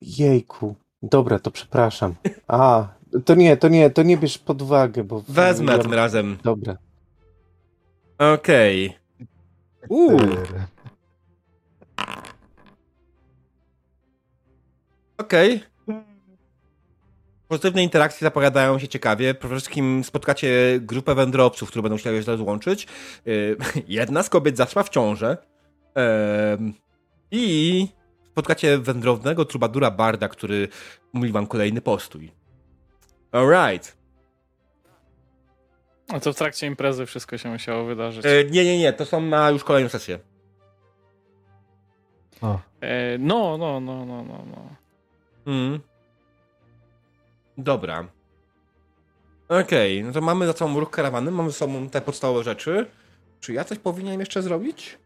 Jejku. 0.00 0.74
Dobra, 1.02 1.38
to 1.38 1.50
przepraszam. 1.50 2.14
A, 2.46 2.88
to 3.24 3.34
nie, 3.34 3.56
to 3.56 3.68
nie, 3.68 3.90
to 3.90 4.02
nie 4.02 4.16
bierz 4.16 4.38
pod 4.38 4.62
uwagę, 4.62 5.04
bo... 5.04 5.22
Wezmę 5.28 5.72
ja- 5.72 5.78
tym 5.78 5.94
razem. 5.94 6.38
Dobra. 6.44 6.76
Okej. 8.18 8.96
Ter. 9.88 10.66
Okej. 15.18 15.64
Pozytywne 17.48 17.82
interakcje 17.82 18.24
zapowiadają 18.24 18.78
się 18.78 18.88
ciekawie. 18.88 19.34
Przede 19.34 19.54
wszystkim 19.54 20.04
spotkacie 20.04 20.78
grupę 20.80 21.14
wędrowców, 21.14 21.68
które 21.68 21.82
będą 21.82 21.96
chciały 21.96 22.22
się 22.22 22.36
złączyć. 22.36 22.86
Yy, 23.24 23.56
Jedna 23.88 24.22
z 24.22 24.30
kobiet 24.30 24.56
zaszła 24.56 24.82
w 24.82 24.88
ciążę. 24.88 25.36
I 27.30 27.88
spotkacie 28.32 28.78
wędrownego 28.78 29.44
trubadura 29.44 29.90
Barda, 29.90 30.28
który 30.28 30.68
mówi 31.12 31.32
wam 31.32 31.46
kolejny 31.46 31.80
postój. 31.80 32.43
Alright. 33.34 33.96
A 36.08 36.20
to 36.20 36.32
w 36.32 36.36
trakcie 36.36 36.66
imprezy 36.66 37.06
wszystko 37.06 37.38
się 37.38 37.48
musiało 37.48 37.84
wydarzyć. 37.84 38.26
E, 38.26 38.44
Nie, 38.50 38.64
nie, 38.64 38.78
nie, 38.78 38.92
to 38.92 39.06
są 39.06 39.20
na 39.20 39.50
już 39.50 39.64
kolejną 39.64 39.88
sesję. 39.88 40.18
O, 42.42 42.58
E, 42.80 43.18
no, 43.18 43.58
no, 43.58 43.80
no, 43.80 44.04
no, 44.04 44.24
no, 44.24 44.44
no. 44.50 44.68
Mm. 45.52 45.80
Dobra. 47.58 48.06
Okej, 49.48 50.04
no 50.04 50.12
to 50.12 50.20
mamy 50.20 50.46
za 50.46 50.52
sobą 50.52 50.80
ruch 50.80 50.90
karawany, 50.90 51.30
mamy 51.30 51.50
za 51.50 51.56
sobą 51.56 51.88
te 51.88 52.00
podstawowe 52.00 52.44
rzeczy. 52.44 52.86
Czy 53.40 53.52
ja 53.52 53.64
coś 53.64 53.78
powinienem 53.78 54.20
jeszcze 54.20 54.42
zrobić? 54.42 54.98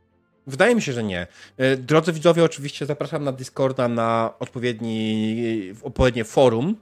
Wydaje 0.47 0.75
mi 0.75 0.83
się, 0.83 0.93
że 0.93 1.03
nie. 1.05 1.27
E, 1.57 1.77
Drodzy 1.77 2.13
widzowie, 2.13 2.45
oczywiście 2.45 2.87
zapraszam 2.87 3.25
na 3.25 3.33
Discorda 3.33 3.89
na 3.89 4.35
odpowiedni, 4.39 5.73
odpowiednie 5.83 6.25
forum. 6.25 6.77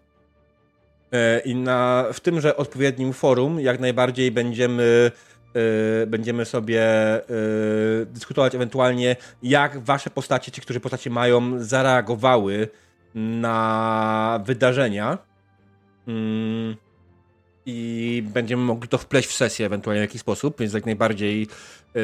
E, 1.13 1.41
I 1.41 1.55
na, 1.55 2.05
w 2.13 2.21
tymże 2.21 2.57
odpowiednim 2.57 3.13
forum 3.13 3.61
jak 3.61 3.81
najbardziej 3.81 4.31
będziemy, 4.31 5.11
e, 6.03 6.07
będziemy 6.07 6.45
sobie 6.45 6.83
e, 6.83 7.23
dyskutować 8.07 8.55
ewentualnie, 8.55 9.17
jak 9.43 9.79
wasze 9.79 10.11
postacie, 10.11 10.53
ci, 10.53 10.61
którzy 10.61 10.81
postacie 10.81 11.11
mają, 11.11 11.65
zareagowały 11.65 12.69
na 13.15 14.41
wydarzenia. 14.45 15.19
Mm, 16.09 16.77
I 17.67 18.23
będziemy 18.35 18.63
mogli 18.63 18.89
to 18.89 18.99
wpleść 18.99 19.29
w 19.29 19.33
sesję 19.33 19.67
ewentualnie 19.67 20.01
w 20.01 20.09
jakiś 20.09 20.21
sposób, 20.21 20.61
więc 20.61 20.73
jak 20.73 20.87
najbardziej 20.87 21.47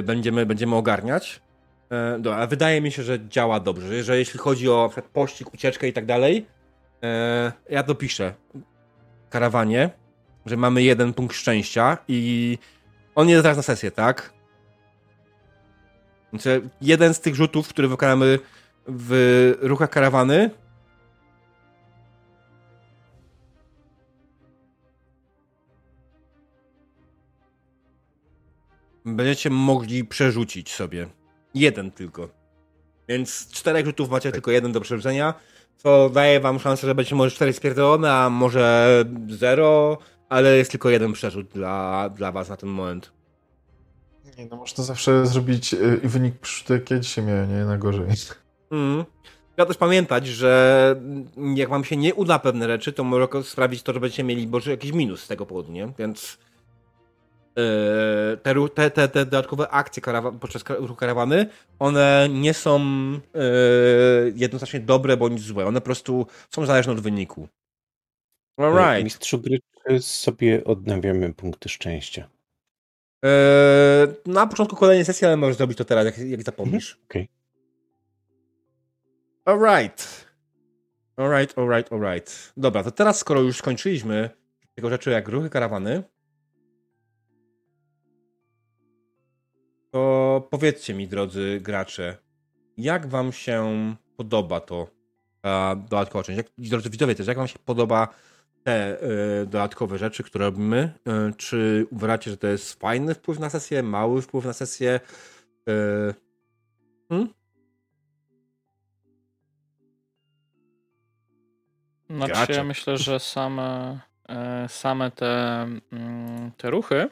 będziemy, 0.02 0.46
będziemy 0.46 0.76
ogarniać. 0.76 1.40
Dobra, 2.18 2.46
wydaje 2.46 2.80
mi 2.80 2.92
się, 2.92 3.02
że 3.02 3.28
działa 3.28 3.60
dobrze, 3.60 4.02
że 4.02 4.18
jeśli 4.18 4.38
chodzi 4.38 4.68
o 4.68 4.90
pościg, 5.12 5.54
ucieczkę 5.54 5.88
i 5.88 5.92
tak 5.92 6.06
dalej, 6.06 6.46
ja 7.70 7.82
dopiszę 7.82 8.34
karawanie, 9.32 9.90
że 10.46 10.56
mamy 10.56 10.82
jeden 10.82 11.14
punkt 11.14 11.36
szczęścia 11.36 11.98
i 12.08 12.58
on 13.14 13.28
jest 13.28 13.42
teraz 13.42 13.56
na 13.56 13.62
sesję, 13.62 13.90
tak? 13.90 14.32
Znaczy, 16.30 16.68
jeden 16.80 17.14
z 17.14 17.20
tych 17.20 17.34
rzutów, 17.34 17.68
który 17.68 17.88
wykonamy 17.88 18.38
w 18.86 19.54
ruchach 19.60 19.90
karawany 19.90 20.50
będziecie 29.04 29.50
mogli 29.50 30.04
przerzucić 30.04 30.72
sobie. 30.72 31.08
Jeden 31.54 31.90
tylko. 31.90 32.28
Więc 33.08 33.50
czterech 33.50 33.86
rzutów 33.86 34.10
macie 34.10 34.28
tak. 34.28 34.34
tylko 34.34 34.50
jeden 34.50 34.72
do 34.72 34.80
przerzucenia 34.80 35.34
co 35.76 36.10
daje 36.10 36.40
wam 36.40 36.58
szansę, 36.58 36.86
że 36.86 36.94
będzie 36.94 37.14
może 37.14 37.30
4 37.30 37.52
spierdolone, 37.52 38.12
a 38.12 38.30
może 38.30 39.04
0, 39.28 39.98
ale 40.28 40.56
jest 40.56 40.70
tylko 40.70 40.90
jeden 40.90 41.12
przerzut 41.12 41.48
dla, 41.48 42.08
dla 42.08 42.32
was 42.32 42.48
na 42.48 42.56
ten 42.56 42.68
moment. 42.68 43.12
Nie, 44.38 44.46
no 44.46 44.56
można 44.56 44.84
zawsze 44.84 45.26
zrobić 45.26 45.74
y, 45.74 46.00
i 46.04 46.08
wynik 46.08 46.38
przerzutu, 46.38 46.72
jak 46.72 46.90
ja 46.90 46.98
dzisiaj 46.98 47.24
miałem, 47.24 47.58
nie? 47.58 47.64
Na 47.64 47.78
gorzej. 47.78 48.06
Mm. 48.70 49.04
Trzeba 49.56 49.66
też 49.66 49.76
pamiętać, 49.76 50.26
że 50.26 50.96
jak 51.54 51.68
wam 51.68 51.84
się 51.84 51.96
nie 51.96 52.14
uda 52.14 52.38
pewne 52.38 52.66
rzeczy, 52.66 52.92
to 52.92 53.04
może 53.04 53.28
sprawić 53.42 53.82
to, 53.82 53.92
że 53.92 54.00
będziecie 54.00 54.24
mieli 54.24 54.48
może 54.48 54.70
jakiś 54.70 54.92
minus 54.92 55.22
z 55.22 55.28
tego 55.28 55.46
powodu, 55.46 55.72
nie? 55.72 55.92
Więc 55.98 56.38
Yy, 56.38 56.51
te, 58.42 58.68
te, 58.74 58.90
te, 58.90 59.08
te 59.08 59.24
dodatkowe 59.24 59.68
akcje 59.68 60.02
karawa 60.02 60.32
podczas 60.32 60.64
ruchu 60.78 60.94
karawany, 60.94 61.46
one 61.78 62.28
nie 62.30 62.54
są 62.54 62.80
yy, 63.12 64.32
jednoznacznie 64.36 64.80
dobre 64.80 65.16
bądź 65.16 65.40
złe. 65.40 65.66
One 65.66 65.80
po 65.80 65.84
prostu 65.84 66.26
są 66.50 66.66
zależne 66.66 66.92
od 66.92 67.00
wyniku. 67.00 67.48
Alright. 68.56 69.04
Mistrzu 69.04 69.38
gry 69.38 69.58
sobie 70.00 70.64
odnawiamy 70.64 71.34
punkty 71.34 71.68
szczęścia. 71.68 72.28
Yy, 73.22 73.30
na 74.26 74.46
początku 74.46 74.76
kolejnej 74.76 75.04
sesji, 75.04 75.26
ale 75.26 75.36
możesz 75.36 75.56
zrobić 75.56 75.78
to 75.78 75.84
teraz, 75.84 76.04
jak, 76.04 76.18
jak 76.18 76.42
zapomnisz. 76.42 76.92
Mhm. 76.92 77.04
Okej. 77.08 77.22
Okay. 77.22 77.42
Alright. 79.44 80.26
Alright, 81.16 81.58
alright, 81.58 81.92
alright. 81.92 82.52
Dobra, 82.56 82.84
to 82.84 82.90
teraz 82.90 83.18
skoro 83.18 83.40
już 83.40 83.56
skończyliśmy 83.56 84.30
tego 84.74 84.90
rzeczy 84.90 85.10
jak 85.10 85.28
ruchy 85.28 85.50
karawany, 85.50 86.02
to 89.92 90.48
powiedzcie 90.50 90.94
mi, 90.94 91.08
drodzy 91.08 91.60
gracze, 91.62 92.16
jak 92.76 93.06
wam 93.06 93.32
się 93.32 93.94
podoba 94.16 94.60
to 94.60 94.86
ta 95.40 95.76
dodatkowa 95.76 96.24
część? 96.24 96.36
Jak, 96.36 96.46
drodzy 96.58 96.90
widzowie 96.90 97.14
też, 97.14 97.26
jak 97.26 97.36
wam 97.36 97.48
się 97.48 97.58
podoba 97.58 98.08
te 98.62 99.02
y, 99.42 99.46
dodatkowe 99.46 99.98
rzeczy, 99.98 100.22
które 100.22 100.44
robimy? 100.44 100.92
Y, 101.30 101.34
czy 101.36 101.86
uważacie, 101.90 102.30
że 102.30 102.36
to 102.36 102.46
jest 102.46 102.80
fajny 102.80 103.14
wpływ 103.14 103.38
na 103.38 103.50
sesję, 103.50 103.82
mały 103.82 104.22
wpływ 104.22 104.44
na 104.44 104.52
sesję? 104.52 105.00
Y, 105.68 106.14
hmm? 107.08 107.28
Znaczy, 112.10 112.52
ja 112.52 112.64
myślę, 112.64 112.98
że 112.98 113.20
same, 113.20 114.00
same 114.68 115.10
te, 115.10 115.62
mm, 115.92 116.52
te 116.56 116.70
ruchy 116.70 117.08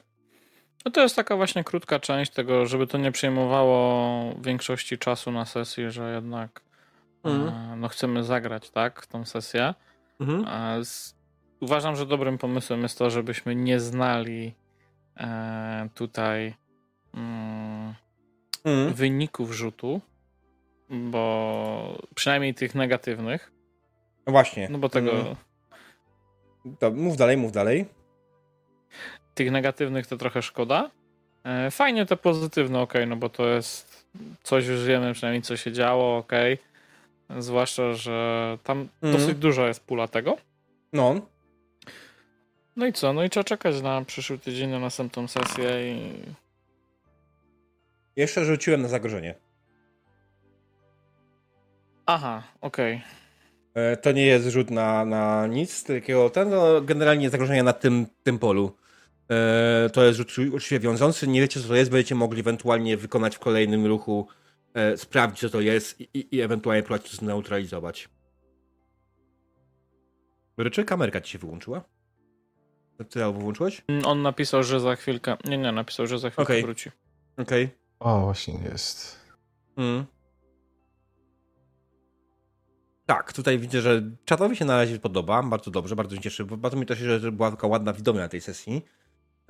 no 0.84 0.90
to 0.90 1.00
jest 1.00 1.16
taka 1.16 1.36
właśnie 1.36 1.64
krótka 1.64 2.00
część 2.00 2.32
tego, 2.32 2.66
żeby 2.66 2.86
to 2.86 2.98
nie 2.98 3.12
przejmowało 3.12 4.34
większości 4.40 4.98
czasu 4.98 5.32
na 5.32 5.44
sesji, 5.44 5.90
że 5.90 6.14
jednak 6.14 6.60
mhm. 7.24 7.80
no 7.80 7.88
chcemy 7.88 8.24
zagrać, 8.24 8.70
tak, 8.70 9.06
tą 9.06 9.24
sesję. 9.24 9.74
Mhm. 10.20 10.84
Z, 10.84 11.14
uważam, 11.60 11.96
że 11.96 12.06
dobrym 12.06 12.38
pomysłem 12.38 12.82
jest 12.82 12.98
to, 12.98 13.10
żebyśmy 13.10 13.54
nie 13.54 13.80
znali 13.80 14.54
e, 15.16 15.88
tutaj 15.94 16.54
mm, 17.14 17.94
mhm. 18.64 18.94
wyników 18.94 19.52
rzutu, 19.52 20.00
bo 20.90 21.98
przynajmniej 22.14 22.54
tych 22.54 22.74
negatywnych. 22.74 23.52
No 24.26 24.32
właśnie. 24.32 24.68
No 24.70 24.78
bo 24.78 24.88
tego. 24.88 25.36
To 26.78 26.90
mów 26.90 27.16
dalej, 27.16 27.36
mów 27.36 27.52
dalej 27.52 27.86
tych 29.40 29.50
negatywnych 29.50 30.06
to 30.06 30.16
trochę 30.16 30.42
szkoda. 30.42 30.90
E, 31.44 31.70
fajnie 31.70 32.06
te 32.06 32.16
pozytywne, 32.16 32.80
ok, 32.80 32.94
no 33.06 33.16
bo 33.16 33.28
to 33.28 33.48
jest 33.48 34.06
coś 34.42 34.66
już 34.66 34.84
wiemy 34.84 35.12
przynajmniej 35.14 35.42
co 35.42 35.56
się 35.56 35.72
działo, 35.72 36.16
ok. 36.16 36.32
Zwłaszcza, 37.38 37.92
że 37.92 38.58
tam 38.64 38.88
mm. 39.02 39.16
dosyć 39.16 39.38
dużo 39.38 39.66
jest 39.66 39.84
pula 39.84 40.08
tego. 40.08 40.36
No. 40.92 41.20
No 42.76 42.86
i 42.86 42.92
co? 42.92 43.12
No 43.12 43.24
i 43.24 43.30
trzeba 43.30 43.44
czekać 43.44 43.82
na 43.82 44.04
przyszły 44.04 44.38
tydzień, 44.38 44.70
na 44.70 44.78
następną 44.78 45.28
sesję 45.28 45.94
i... 45.94 46.12
Jeszcze 48.16 48.44
rzuciłem 48.44 48.82
na 48.82 48.88
zagrożenie. 48.88 49.34
Aha, 52.06 52.42
okej. 52.60 52.94
Okay. 53.72 53.82
E, 53.92 53.96
to 53.96 54.12
nie 54.12 54.26
jest 54.26 54.48
rzut 54.48 54.70
na, 54.70 55.04
na 55.04 55.46
nic 55.46 55.84
takiego. 55.84 56.30
Ten, 56.30 56.50
no, 56.50 56.80
generalnie 56.80 57.30
zagrożenie 57.30 57.62
na 57.62 57.72
tym, 57.72 58.06
tym 58.22 58.38
polu. 58.38 58.79
E, 59.30 59.90
to 59.92 60.04
jest 60.04 60.20
uczciwie 60.52 60.80
wiążący. 60.80 61.28
Nie 61.28 61.40
wiecie, 61.40 61.60
co 61.60 61.68
to 61.68 61.74
jest, 61.74 61.90
będziecie 61.90 62.14
mogli 62.14 62.40
ewentualnie 62.40 62.96
wykonać 62.96 63.36
w 63.36 63.38
kolejnym 63.38 63.86
ruchu, 63.86 64.26
e, 64.74 64.96
sprawdzić, 64.96 65.40
co 65.40 65.50
to 65.50 65.60
jest 65.60 66.00
i, 66.00 66.36
i 66.36 66.40
ewentualnie 66.40 66.82
próbować 66.82 67.10
to 67.10 67.16
zneutralizować. 67.16 68.08
Ryczy, 70.56 70.84
kamerka 70.84 71.20
ci 71.20 71.32
się 71.32 71.38
wyłączyła? 71.38 71.84
Ty 73.10 73.24
albo 73.24 73.38
wyłączyłeś? 73.38 73.82
Mm, 73.88 74.06
on 74.06 74.22
napisał, 74.22 74.62
że 74.62 74.80
za 74.80 74.96
chwilkę. 74.96 75.36
Nie, 75.44 75.58
nie, 75.58 75.72
napisał, 75.72 76.06
że 76.06 76.18
za 76.18 76.30
chwilkę 76.30 76.52
okay. 76.52 76.62
wróci. 76.62 76.90
Okej. 77.36 77.64
Okay. 77.64 77.76
O, 77.98 78.20
właśnie 78.20 78.54
jest. 78.64 79.20
Mm. 79.76 80.04
Tak, 83.06 83.32
tutaj 83.32 83.58
widzę, 83.58 83.80
że 83.80 84.02
czatowi 84.24 84.56
się 84.56 84.64
na 84.64 84.76
razie 84.76 84.98
podoba, 84.98 85.42
bardzo 85.42 85.70
dobrze, 85.70 85.96
bardzo 85.96 86.16
się 86.16 86.22
cieszy. 86.22 86.44
Bardzo 86.44 86.76
mi 86.76 86.86
też 86.86 86.98
się, 86.98 87.18
że 87.20 87.32
była 87.32 87.50
taka 87.50 87.66
ładna 87.66 87.92
widownia 87.92 88.22
na 88.22 88.28
tej 88.28 88.40
sesji. 88.40 88.84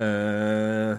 Eee, 0.01 0.97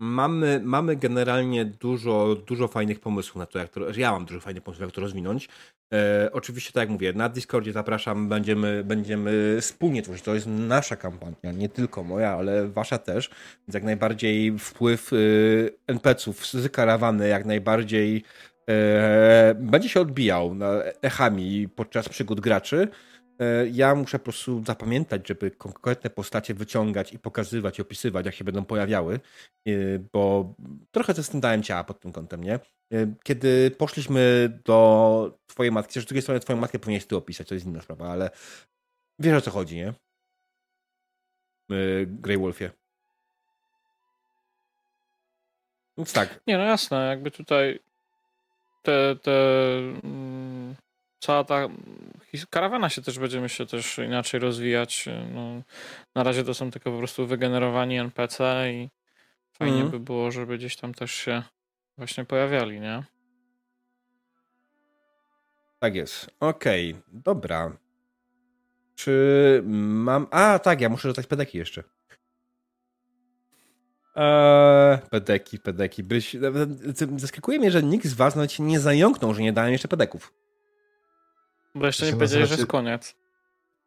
mamy, 0.00 0.60
mamy 0.64 0.96
generalnie 0.96 1.64
dużo, 1.64 2.36
dużo 2.46 2.68
fajnych 2.68 3.00
pomysłów 3.00 3.36
na 3.36 3.46
to, 3.46 3.58
jak 3.58 3.68
to. 3.68 3.80
Ja 3.96 4.12
mam 4.12 4.24
dużo 4.24 4.40
fajnych 4.40 4.62
pomysłów, 4.62 4.86
jak 4.86 4.94
to 4.94 5.00
rozwinąć. 5.00 5.48
Eee, 5.90 6.30
oczywiście, 6.32 6.72
tak 6.72 6.80
jak 6.80 6.90
mówię, 6.90 7.12
na 7.12 7.28
Discordzie 7.28 7.72
zapraszam, 7.72 8.28
będziemy, 8.28 8.84
będziemy 8.84 9.58
wspólnie 9.60 10.02
tworzyć. 10.02 10.22
To 10.22 10.34
jest 10.34 10.46
nasza 10.46 10.96
kampania, 10.96 11.52
nie 11.52 11.68
tylko 11.68 12.02
moja, 12.04 12.30
ale 12.30 12.68
wasza 12.68 12.98
też. 12.98 13.30
Więc 13.68 13.74
jak 13.74 13.84
najbardziej 13.84 14.58
wpływ 14.58 15.12
y, 15.12 15.70
NPC-ów 15.86 16.46
z 16.46 16.72
karawany, 16.72 17.28
jak 17.28 17.44
najbardziej 17.44 18.24
e, 18.68 19.54
będzie 19.58 19.88
się 19.88 20.00
odbijał 20.00 20.54
na 20.54 20.82
echami 21.02 21.68
podczas 21.68 22.08
przygód 22.08 22.40
graczy. 22.40 22.88
E, 23.38 23.68
ja 23.68 23.94
muszę 23.94 24.18
po 24.18 24.24
prostu 24.24 24.64
zapamiętać, 24.64 25.28
żeby 25.28 25.50
konkretne 25.50 26.10
postacie 26.10 26.54
wyciągać 26.54 27.12
i 27.12 27.18
pokazywać 27.18 27.78
i 27.78 27.82
opisywać, 27.82 28.26
jak 28.26 28.34
się 28.34 28.44
będą 28.44 28.64
pojawiały, 28.64 29.20
e, 29.66 29.70
bo 30.12 30.54
trochę 30.90 31.14
dałem 31.34 31.62
ciała 31.62 31.84
pod 31.84 32.00
tym 32.00 32.12
kątem, 32.12 32.44
nie? 32.44 32.54
E, 32.54 32.60
kiedy 33.24 33.70
poszliśmy 33.70 34.52
do 34.64 35.38
twojej 35.46 35.72
matki, 35.72 36.00
z 36.00 36.04
drugiej 36.04 36.22
strony 36.22 36.40
twoją 36.40 36.58
matkę 36.58 36.78
powinieneś 36.78 37.06
ty 37.06 37.16
opisać, 37.16 37.48
to 37.48 37.54
jest 37.54 37.66
inna 37.66 37.80
sprawa, 37.80 38.10
ale 38.10 38.30
wiesz 39.18 39.38
o 39.38 39.40
co 39.40 39.50
chodzi, 39.50 39.76
nie? 39.76 39.94
Grey 42.06 42.38
Wolfie. 42.38 42.70
Więc 45.98 46.12
tak. 46.12 46.40
Nie, 46.46 46.58
no 46.58 46.64
jasne, 46.64 47.06
jakby 47.06 47.30
tutaj 47.30 47.80
te, 48.82 49.16
te 49.16 49.78
mm, 50.04 50.76
cała 51.24 51.44
ta 51.44 51.68
karawana 52.50 52.88
się 52.88 53.02
też 53.02 53.18
będzie 53.18 53.48
się 53.48 53.66
też 53.66 53.98
inaczej 53.98 54.40
rozwijać. 54.40 55.08
No, 55.34 55.62
na 56.14 56.22
razie 56.22 56.44
to 56.44 56.54
są 56.54 56.70
tylko 56.70 56.90
po 56.90 56.98
prostu 56.98 57.26
wygenerowani 57.26 57.98
NPC 57.98 58.72
i 58.72 58.88
fajnie 59.52 59.78
mm. 59.78 59.90
by 59.90 60.00
było, 60.00 60.30
żeby 60.30 60.58
gdzieś 60.58 60.76
tam 60.76 60.94
też 60.94 61.12
się 61.12 61.42
właśnie 61.98 62.24
pojawiali, 62.24 62.80
nie? 62.80 63.04
Tak 65.78 65.94
jest. 65.94 66.30
Okej, 66.40 66.90
okay. 66.92 67.02
dobra. 67.12 67.76
Czy 68.94 69.62
mam... 69.66 70.26
A, 70.30 70.58
tak, 70.58 70.80
ja 70.80 70.88
muszę 70.88 71.08
rzucać 71.08 71.26
pedeki 71.26 71.58
jeszcze. 71.58 71.82
Eee, 74.16 74.98
pedeki, 75.10 75.58
pedeki. 75.58 76.02
Byś... 76.02 76.36
Zaskakuje 77.16 77.58
mnie, 77.58 77.70
że 77.70 77.82
nikt 77.82 78.06
z 78.06 78.14
was 78.14 78.36
nawet 78.36 78.52
się 78.52 78.62
nie 78.62 78.80
zająknął, 78.80 79.34
że 79.34 79.42
nie 79.42 79.52
dałem 79.52 79.72
jeszcze 79.72 79.88
pedeków. 79.88 80.43
Bo 81.74 81.86
jeszcze 81.86 82.04
nie 82.04 82.10
się 82.10 82.16
powiedzieli, 82.16 82.46
że 82.46 82.54
jest 82.54 82.66
koniec. 82.66 83.16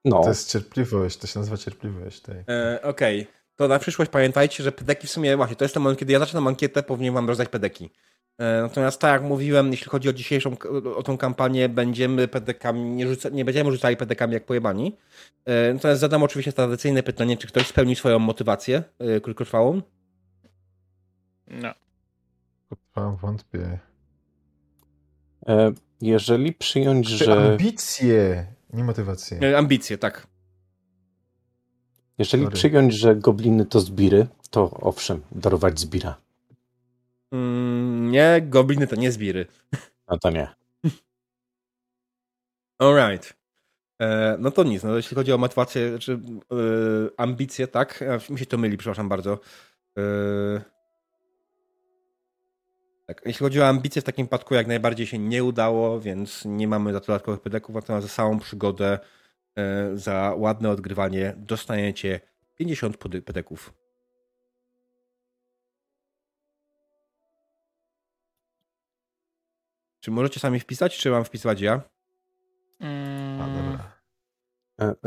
No, 0.05 0.23
To 0.23 0.29
jest 0.29 0.51
cierpliwość, 0.51 1.17
to 1.17 1.27
się 1.27 1.39
nazywa 1.39 1.57
cierpliwość. 1.57 2.21
Tak. 2.21 2.35
E, 2.49 2.81
Okej, 2.83 3.27
to 3.55 3.67
na 3.67 3.79
przyszłość 3.79 4.11
pamiętajcie, 4.11 4.63
że 4.63 4.71
pedeki 4.71 5.07
w 5.07 5.11
sumie, 5.11 5.37
właśnie, 5.37 5.55
to 5.55 5.65
jest 5.65 5.73
ten 5.73 5.83
moment, 5.83 5.99
kiedy 5.99 6.13
ja 6.13 6.19
zaczynam 6.19 6.47
ankietę, 6.47 6.83
powinien 6.83 7.13
wam 7.13 7.27
rozdać 7.27 7.49
pedeki. 7.49 7.89
E, 8.37 8.61
natomiast 8.61 9.01
tak 9.01 9.11
jak 9.11 9.29
mówiłem, 9.29 9.71
jeśli 9.71 9.87
chodzi 9.87 10.09
o 10.09 10.13
dzisiejszą, 10.13 10.55
o 10.95 11.03
tą 11.03 11.17
kampanię, 11.17 11.69
będziemy 11.69 12.27
pedekami, 12.27 12.81
nie, 12.81 13.07
rzuca, 13.07 13.29
nie 13.29 13.45
będziemy 13.45 13.71
rzucali 13.71 13.97
pedekami 13.97 14.33
jak 14.33 14.45
pojebani. 14.45 14.97
E, 15.45 15.73
natomiast 15.73 16.01
zadam 16.01 16.23
oczywiście 16.23 16.53
tradycyjne 16.53 17.03
pytanie, 17.03 17.37
czy 17.37 17.47
ktoś 17.47 17.67
spełni 17.67 17.95
swoją 17.95 18.19
motywację 18.19 18.83
e, 18.99 19.21
krótkotrwałą? 19.21 19.81
No. 21.47 21.73
Wątpię. 23.21 23.79
e, 25.47 25.71
jeżeli 26.01 26.53
przyjąć, 26.53 27.07
Czy 27.07 27.25
że 27.25 27.33
ambicje, 27.33 28.45
nie 28.73 28.83
motywacje. 28.83 29.39
E, 29.39 29.57
ambicje, 29.57 29.97
tak. 29.97 30.27
jeżeli 32.17 32.43
Sorry. 32.43 32.55
przyjąć, 32.55 32.93
że 32.93 33.15
gobliny 33.15 33.65
to 33.65 33.79
zbiry, 33.79 34.27
to 34.49 34.71
owszem, 34.71 35.21
darować 35.31 35.79
zbira. 35.79 36.17
Mm, 37.31 38.11
nie, 38.11 38.41
gobliny 38.41 38.87
to 38.87 38.95
nie 38.95 39.11
zbiry. 39.11 39.45
No 40.09 40.17
to 40.17 40.29
nie. 40.29 40.47
Alright. 42.79 43.33
E, 44.01 44.37
no 44.39 44.51
to 44.51 44.63
nic, 44.63 44.83
no 44.83 44.95
jeśli 44.95 45.15
chodzi 45.15 45.33
o 45.33 45.37
motywację, 45.37 45.99
czy 45.99 46.13
e, 46.13 46.17
ambicje, 47.17 47.67
tak? 47.67 48.03
Mi 48.29 48.39
się 48.39 48.45
to 48.45 48.57
myli, 48.57 48.77
przepraszam 48.77 49.09
bardzo. 49.09 49.39
E, 49.97 50.01
tak, 53.07 53.21
jeśli 53.25 53.39
chodzi 53.45 53.61
o 53.61 53.67
ambicje, 53.67 54.01
w 54.01 54.05
takim 54.05 54.25
przypadku 54.27 54.53
jak 54.55 54.67
najbardziej 54.67 55.07
się 55.07 55.17
nie 55.19 55.43
udało, 55.43 55.99
więc 55.99 56.45
nie 56.45 56.67
mamy 56.67 56.93
za 56.93 56.99
to 56.99 57.07
dodatkowych 57.07 57.41
pedeków, 57.41 57.75
natomiast 57.75 58.07
za 58.07 58.13
całą 58.13 58.39
przygodę, 58.39 58.99
e, 59.57 59.91
za 59.97 60.33
ładne 60.37 60.69
odgrywanie 60.69 61.33
dostaniecie 61.37 62.19
50 62.55 62.97
pody- 62.97 63.21
pedeków. 63.21 63.73
Czy 69.99 70.11
możecie 70.11 70.39
sami 70.39 70.59
wpisać, 70.59 70.97
czy 70.97 71.09
mam 71.09 71.23
wpisywać 71.25 71.61
ja? 71.61 71.81
A, 72.79 72.85
Mm, 72.85 73.55
dobra. 73.55 73.91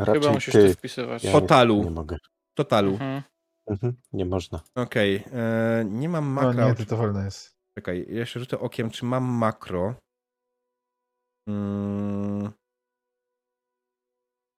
E, 0.08 0.12
chyba 0.12 0.32
musisz 0.32 0.52
ty. 0.54 0.68
to 0.68 0.74
wpisywać. 0.74 1.24
Ja 1.24 1.32
Totalu. 1.32 1.76
Nie, 1.78 1.84
nie 1.84 1.90
mogę. 1.90 2.16
Totalu. 2.54 2.90
Mhm. 2.92 3.22
Mhm, 3.66 3.96
nie 4.12 4.24
można. 4.24 4.60
Okej, 4.74 5.24
e, 5.32 5.84
nie 5.84 6.08
mam 6.08 6.34
No 6.34 6.42
makra. 6.42 6.68
nie, 6.68 6.74
to, 6.74 6.84
to 6.86 6.96
wolne 6.96 7.24
jest. 7.24 7.59
Czekaj, 7.80 8.06
jeszcze 8.08 8.40
rzucę 8.40 8.58
okiem, 8.58 8.90
czy 8.90 9.04
mam 9.04 9.24
makro. 9.24 9.94
Mm. 11.48 12.52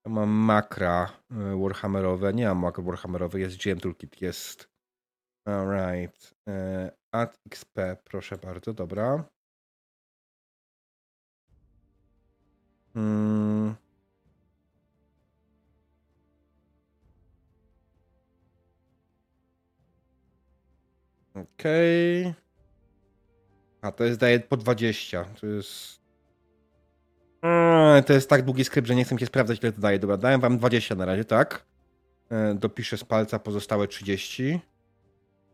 Mam 0.07 0.29
makra 0.31 1.13
e, 1.31 1.63
Warhammerowe. 1.63 2.33
Nie 2.33 2.47
mam 2.49 2.59
makro 2.59 2.83
Warhammerowe, 2.85 3.41
jest 3.41 3.57
GM 3.57 3.81
Toolkit, 3.81 4.23
jest. 4.23 4.69
Alright. 5.47 6.35
E, 6.49 6.93
Add 7.13 7.39
XP, 7.47 7.97
proszę 8.05 8.39
bardzo, 8.39 8.73
dobra. 8.75 9.25
Mm. 12.97 13.75
Okej. 21.35 22.42
A 23.83 23.93
to 23.93 24.05
jest 24.05 24.21
daje 24.21 24.41
po 24.41 24.57
20. 24.57 25.25
To 25.41 25.47
jest. 25.47 26.01
Eee, 27.43 28.05
To 28.05 28.13
jest 28.13 28.29
tak 28.31 28.43
długi 28.43 28.65
skrypt, 28.65 28.89
że 28.89 28.95
nie 28.95 29.05
chcę 29.05 29.19
się 29.19 29.27
sprawdzać, 29.27 29.63
ile 29.63 29.73
to 29.73 29.81
daje. 29.81 29.99
Dobra, 29.99 30.17
dałem 30.17 30.41
wam 30.41 30.59
20 30.59 30.95
na 30.95 31.05
razie, 31.05 31.25
tak? 31.25 31.65
E, 32.31 32.55
Dopiszę 32.55 32.97
z 32.97 33.05
palca 33.05 33.39
pozostałe 33.39 33.89
30. 33.89 34.61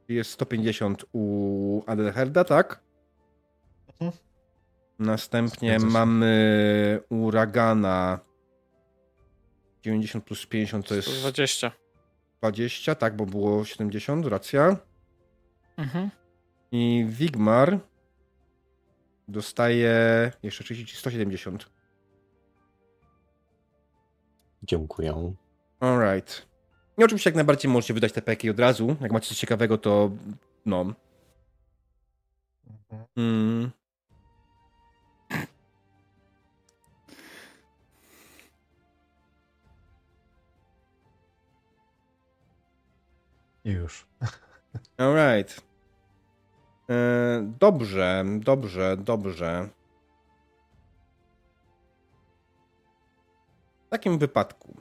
Jest 0.08 0.31
150 0.31 1.05
u 1.12 1.82
Adelherda, 1.86 2.44
tak? 2.44 2.81
Mhm. 3.92 4.12
Następnie 4.98 5.78
mamy 5.78 7.00
u 7.08 7.31
Ragana 7.31 8.18
90 9.82 10.24
plus 10.24 10.47
50 10.47 10.89
to 10.89 10.94
jest 10.94 11.08
120. 11.08 11.73
20, 12.39 12.94
tak, 12.94 13.16
bo 13.16 13.26
było 13.26 13.65
70, 13.65 14.26
racja. 14.26 14.76
Mhm. 15.76 16.10
I 16.73 17.07
Wigmar 17.08 17.78
dostaje 19.28 20.32
jeszcze 20.42 20.65
30, 20.65 20.97
170. 20.97 21.70
Dziękuję. 24.62 25.34
Alright. 25.81 26.48
I 26.98 27.05
oczywiście 27.05 27.31
jak 27.31 27.34
najbardziej 27.34 27.70
możecie 27.70 27.94
wydać 27.94 28.12
te 28.12 28.23
peki 28.23 28.50
od 28.50 28.60
razu. 28.60 28.97
Jak 29.00 29.12
macie 29.12 29.28
coś 29.28 29.39
ciekawego, 29.39 29.78
to 29.78 30.10
no. 30.66 30.94
Mm. 33.16 33.70
I 43.65 43.70
już. 43.70 44.07
Alright. 44.97 45.67
E, 46.91 47.52
Dobrze, 47.60 48.25
dobrze, 48.39 48.97
dobrze. 48.97 49.68
W 53.86 53.91
takim 53.91 54.18
wypadku. 54.18 54.75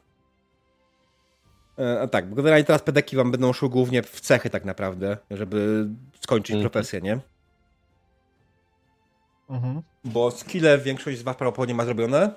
E, 1.80 2.02
A 2.02 2.08
tak, 2.08 2.30
bo 2.30 2.36
generalnie 2.36 2.64
teraz 2.66 2.82
pedeki 2.82 3.16
wam 3.16 3.32
będą 3.32 3.54
szły 3.54 3.70
głównie 3.70 4.04
w 4.04 4.22
cechy 4.22 4.50
tak 4.50 4.66
naprawdę, 4.66 5.18
żeby 5.32 5.88
skończyć 6.22 6.56
Mhm. 6.56 6.72
profesję, 6.72 7.02
nie? 7.02 7.20
Mhm. 9.50 9.82
Bo 10.04 10.32
skille 10.32 10.78
większość 10.78 11.18
z 11.20 11.22
was 11.24 11.36
prawdopodobnie 11.38 11.76
ma 11.76 11.86
zrobione. 11.86 12.34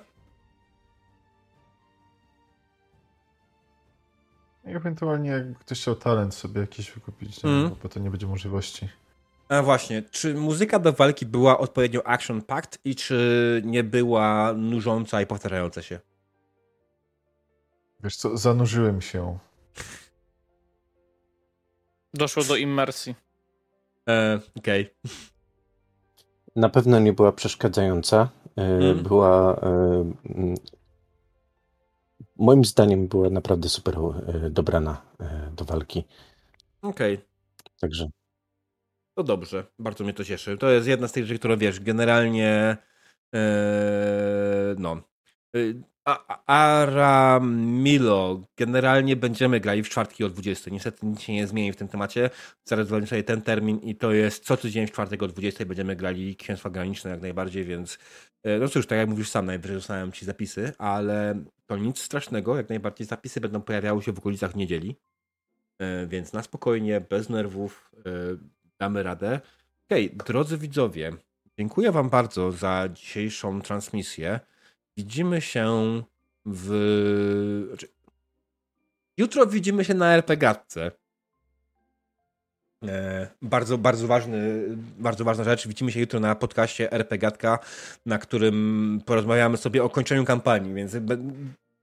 I 4.65 4.69
ewentualnie 4.75 5.29
jakby 5.29 5.55
ktoś 5.55 5.81
chciał 5.81 5.95
talent 5.95 6.35
sobie 6.35 6.61
jakiś 6.61 6.91
wykupić, 6.91 7.43
nie? 7.43 7.49
Mhm. 7.51 7.75
bo 7.83 7.89
to 7.89 7.99
nie 7.99 8.11
będzie 8.11 8.27
możliwości. 8.27 8.89
A 9.51 9.61
właśnie, 9.61 10.03
czy 10.11 10.33
muzyka 10.33 10.79
do 10.79 10.93
walki 10.93 11.25
była 11.25 11.57
odpowiednio 11.59 12.01
action-packed 12.01 12.77
i 12.85 12.95
czy 12.95 13.61
nie 13.65 13.83
była 13.83 14.53
nużąca 14.53 15.21
i 15.21 15.25
powtarzająca 15.25 15.81
się? 15.81 15.99
Wiesz 18.03 18.15
co, 18.15 18.37
zanurzyłem 18.37 19.01
się. 19.01 19.37
Doszło 22.13 22.43
do 22.43 22.55
immersji. 22.55 23.15
E, 24.09 24.39
Okej. 24.57 24.93
Na 26.55 26.69
pewno 26.69 26.99
nie 26.99 27.13
była 27.13 27.31
przeszkadzająca. 27.31 28.29
E, 28.57 28.61
Mm. 28.77 29.03
Była. 29.03 29.55
e, 29.55 30.13
Moim 32.37 32.65
zdaniem 32.65 33.07
była 33.07 33.29
naprawdę 33.29 33.69
super 33.69 33.95
e, 33.97 34.49
dobrana 34.49 35.01
e, 35.19 35.51
do 35.55 35.65
walki. 35.65 36.03
Okej. 36.81 37.19
Także 37.79 38.09
To 39.17 39.23
dobrze, 39.23 39.65
bardzo 39.79 40.03
mnie 40.03 40.13
to 40.13 40.23
cieszy. 40.23 40.57
To 40.57 40.71
jest 40.71 40.87
jedna 40.87 41.07
z 41.07 41.11
tych 41.11 41.25
rzeczy, 41.25 41.39
które 41.39 41.57
wiesz, 41.57 41.79
generalnie 41.79 42.77
e, 43.35 44.75
no. 44.77 45.03
E, 45.55 45.59
A- 46.05 46.43
Aramilo, 46.81 48.47
generalnie 48.57 49.15
będziemy 49.15 49.59
grali 49.59 49.83
w 49.83 49.89
czwartki 49.89 50.23
o 50.23 50.29
20. 50.29 50.71
Niestety 50.71 51.05
nic 51.05 51.21
się 51.21 51.33
nie 51.33 51.47
zmieni 51.47 51.73
w 51.73 51.75
tym 51.75 51.87
temacie. 51.87 52.29
Zarezerwowałem 52.65 53.07
sobie 53.07 53.23
ten 53.23 53.41
termin 53.41 53.79
i 53.79 53.95
to 53.95 54.11
jest 54.11 54.45
co 54.45 54.57
tydzień 54.57 54.87
w 54.87 54.91
czwartek 54.91 55.23
o 55.23 55.27
20 55.27 55.65
będziemy 55.65 55.95
grali 55.95 56.35
Księstwa 56.35 56.69
Graniczne 56.69 57.11
jak 57.11 57.21
najbardziej, 57.21 57.63
więc 57.65 57.97
e, 58.43 58.59
no 58.59 58.67
cóż, 58.67 58.87
tak 58.87 58.97
jak 58.97 59.09
mówisz 59.09 59.29
sam, 59.29 59.45
najwyżej 59.45 59.77
dostałem 59.77 60.11
ci 60.11 60.25
zapisy, 60.25 60.73
ale 60.77 61.43
to 61.65 61.77
nic 61.77 61.99
strasznego, 61.99 62.57
jak 62.57 62.69
najbardziej 62.69 63.07
zapisy 63.07 63.41
będą 63.41 63.61
pojawiały 63.61 64.01
się 64.01 64.11
w 64.11 64.19
okolicach 64.19 64.55
niedzieli. 64.55 64.95
Więc 66.07 66.33
na 66.33 66.43
spokojnie, 66.43 67.01
bez 67.01 67.29
nerwów, 67.29 67.91
damy 68.81 69.03
radę. 69.03 69.39
Okej, 69.87 70.11
drodzy 70.25 70.57
widzowie, 70.57 71.13
dziękuję 71.57 71.91
Wam 71.91 72.09
bardzo 72.09 72.51
za 72.51 72.89
dzisiejszą 72.93 73.61
transmisję. 73.61 74.39
Widzimy 74.97 75.41
się 75.41 75.67
w. 76.45 76.67
Znaczy, 77.67 77.87
jutro 79.17 79.47
widzimy 79.47 79.85
się 79.85 79.93
na 79.93 80.13
RPGatce. 80.13 80.91
E, 82.87 83.27
bardzo, 83.41 83.77
bardzo 83.77 84.07
ważny, 84.07 84.63
bardzo 84.97 85.23
ważna 85.23 85.43
rzecz. 85.43 85.67
Widzimy 85.67 85.91
się 85.91 85.99
jutro 85.99 86.19
na 86.19 86.35
podcaście 86.35 86.91
RPGatka, 86.91 87.59
na 88.05 88.17
którym 88.17 89.01
porozmawiamy 89.05 89.57
sobie 89.57 89.83
o 89.83 89.89
kończeniu 89.89 90.25
kampanii, 90.25 90.73
więc 90.73 90.95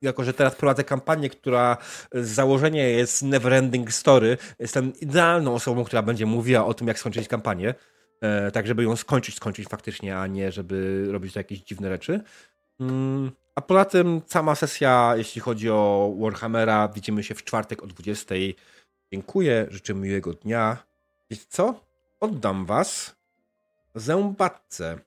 jako 0.02 0.24
że 0.24 0.32
teraz 0.34 0.54
prowadzę 0.54 0.84
kampanię, 0.84 1.30
która 1.30 1.76
z 2.12 2.28
założenia 2.28 2.88
jest 2.88 3.22
neverending 3.22 3.92
story, 3.92 4.38
jestem 4.58 4.92
idealną 5.00 5.54
osobą, 5.54 5.84
która 5.84 6.02
będzie 6.02 6.26
mówiła 6.26 6.66
o 6.66 6.74
tym, 6.74 6.88
jak 6.88 6.98
skończyć 6.98 7.28
kampanię. 7.28 7.74
E, 8.20 8.50
tak, 8.50 8.66
żeby 8.66 8.82
ją 8.82 8.96
skończyć, 8.96 9.34
skończyć 9.34 9.68
faktycznie, 9.68 10.18
a 10.18 10.26
nie 10.26 10.52
żeby 10.52 11.06
robić 11.10 11.36
jakieś 11.36 11.58
dziwne 11.58 11.88
rzeczy. 11.88 12.20
Mm, 12.80 13.30
a 13.54 13.60
poza 13.60 13.84
tym 13.84 14.22
sama 14.26 14.54
sesja, 14.54 15.14
jeśli 15.16 15.40
chodzi 15.40 15.70
o 15.70 16.14
Warhammera, 16.20 16.88
widzimy 16.88 17.22
się 17.24 17.34
w 17.34 17.44
czwartek 17.44 17.82
o 17.82 17.86
20. 17.86 18.34
Dziękuję, 19.12 19.66
życzę 19.70 19.94
miłego 19.94 20.32
dnia. 20.32 20.76
Wiecie 21.30 21.44
co? 21.48 21.80
Oddam 22.20 22.66
was 22.66 23.16
zębatce. 23.94 24.98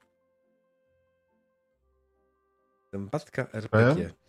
Zębatka 2.94 3.48
RPG. 3.54 4.21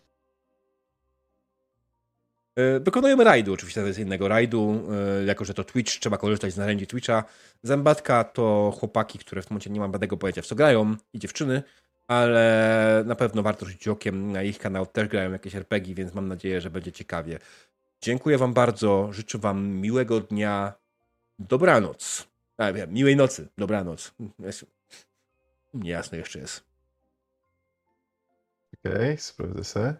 E, 2.55 2.79
Dokonujemy 2.79 3.23
rajdu, 3.23 3.53
oczywiście 3.53 3.81
tradycyjnego 3.81 4.27
rajdu, 4.27 4.83
e, 5.21 5.25
jako 5.25 5.45
że 5.45 5.53
to 5.53 5.63
Twitch, 5.63 5.99
trzeba 5.99 6.17
korzystać 6.17 6.53
z 6.53 6.57
narzędzi 6.57 6.87
Twitcha. 6.87 7.23
Zębatka 7.63 8.23
to 8.23 8.73
chłopaki, 8.79 9.19
które 9.19 9.41
w 9.41 9.45
tym 9.45 9.53
momencie 9.53 9.69
nie 9.69 9.79
mam 9.79 9.91
żadnego 9.91 10.17
pojęcia 10.17 10.41
w 10.41 10.45
co 10.45 10.55
grają 10.55 10.95
i 11.13 11.19
dziewczyny, 11.19 11.63
ale 12.07 13.03
na 13.05 13.15
pewno 13.15 13.43
warto 13.43 13.65
rzucić 13.65 13.87
okiem 13.87 14.31
na 14.31 14.43
ich 14.43 14.59
kanał, 14.59 14.85
też 14.85 15.07
grają 15.07 15.31
jakieś 15.31 15.55
RPG, 15.55 15.95
więc 15.95 16.13
mam 16.13 16.27
nadzieję, 16.27 16.61
że 16.61 16.69
będzie 16.69 16.91
ciekawie. 16.91 17.39
Dziękuję 18.01 18.37
wam 18.37 18.53
bardzo, 18.53 19.09
życzę 19.13 19.37
wam 19.37 19.67
miłego 19.67 20.19
dnia, 20.19 20.73
dobranoc. 21.39 22.27
A, 22.57 22.71
miłej 22.87 23.15
nocy, 23.15 23.47
dobranoc. 23.57 24.13
Jest... 24.39 24.65
Niejasne 25.73 26.17
jeszcze 26.17 26.39
jest. 26.39 26.63
Okej, 28.85 29.17
sprawdzę 29.17 29.63
sobie. 29.63 29.93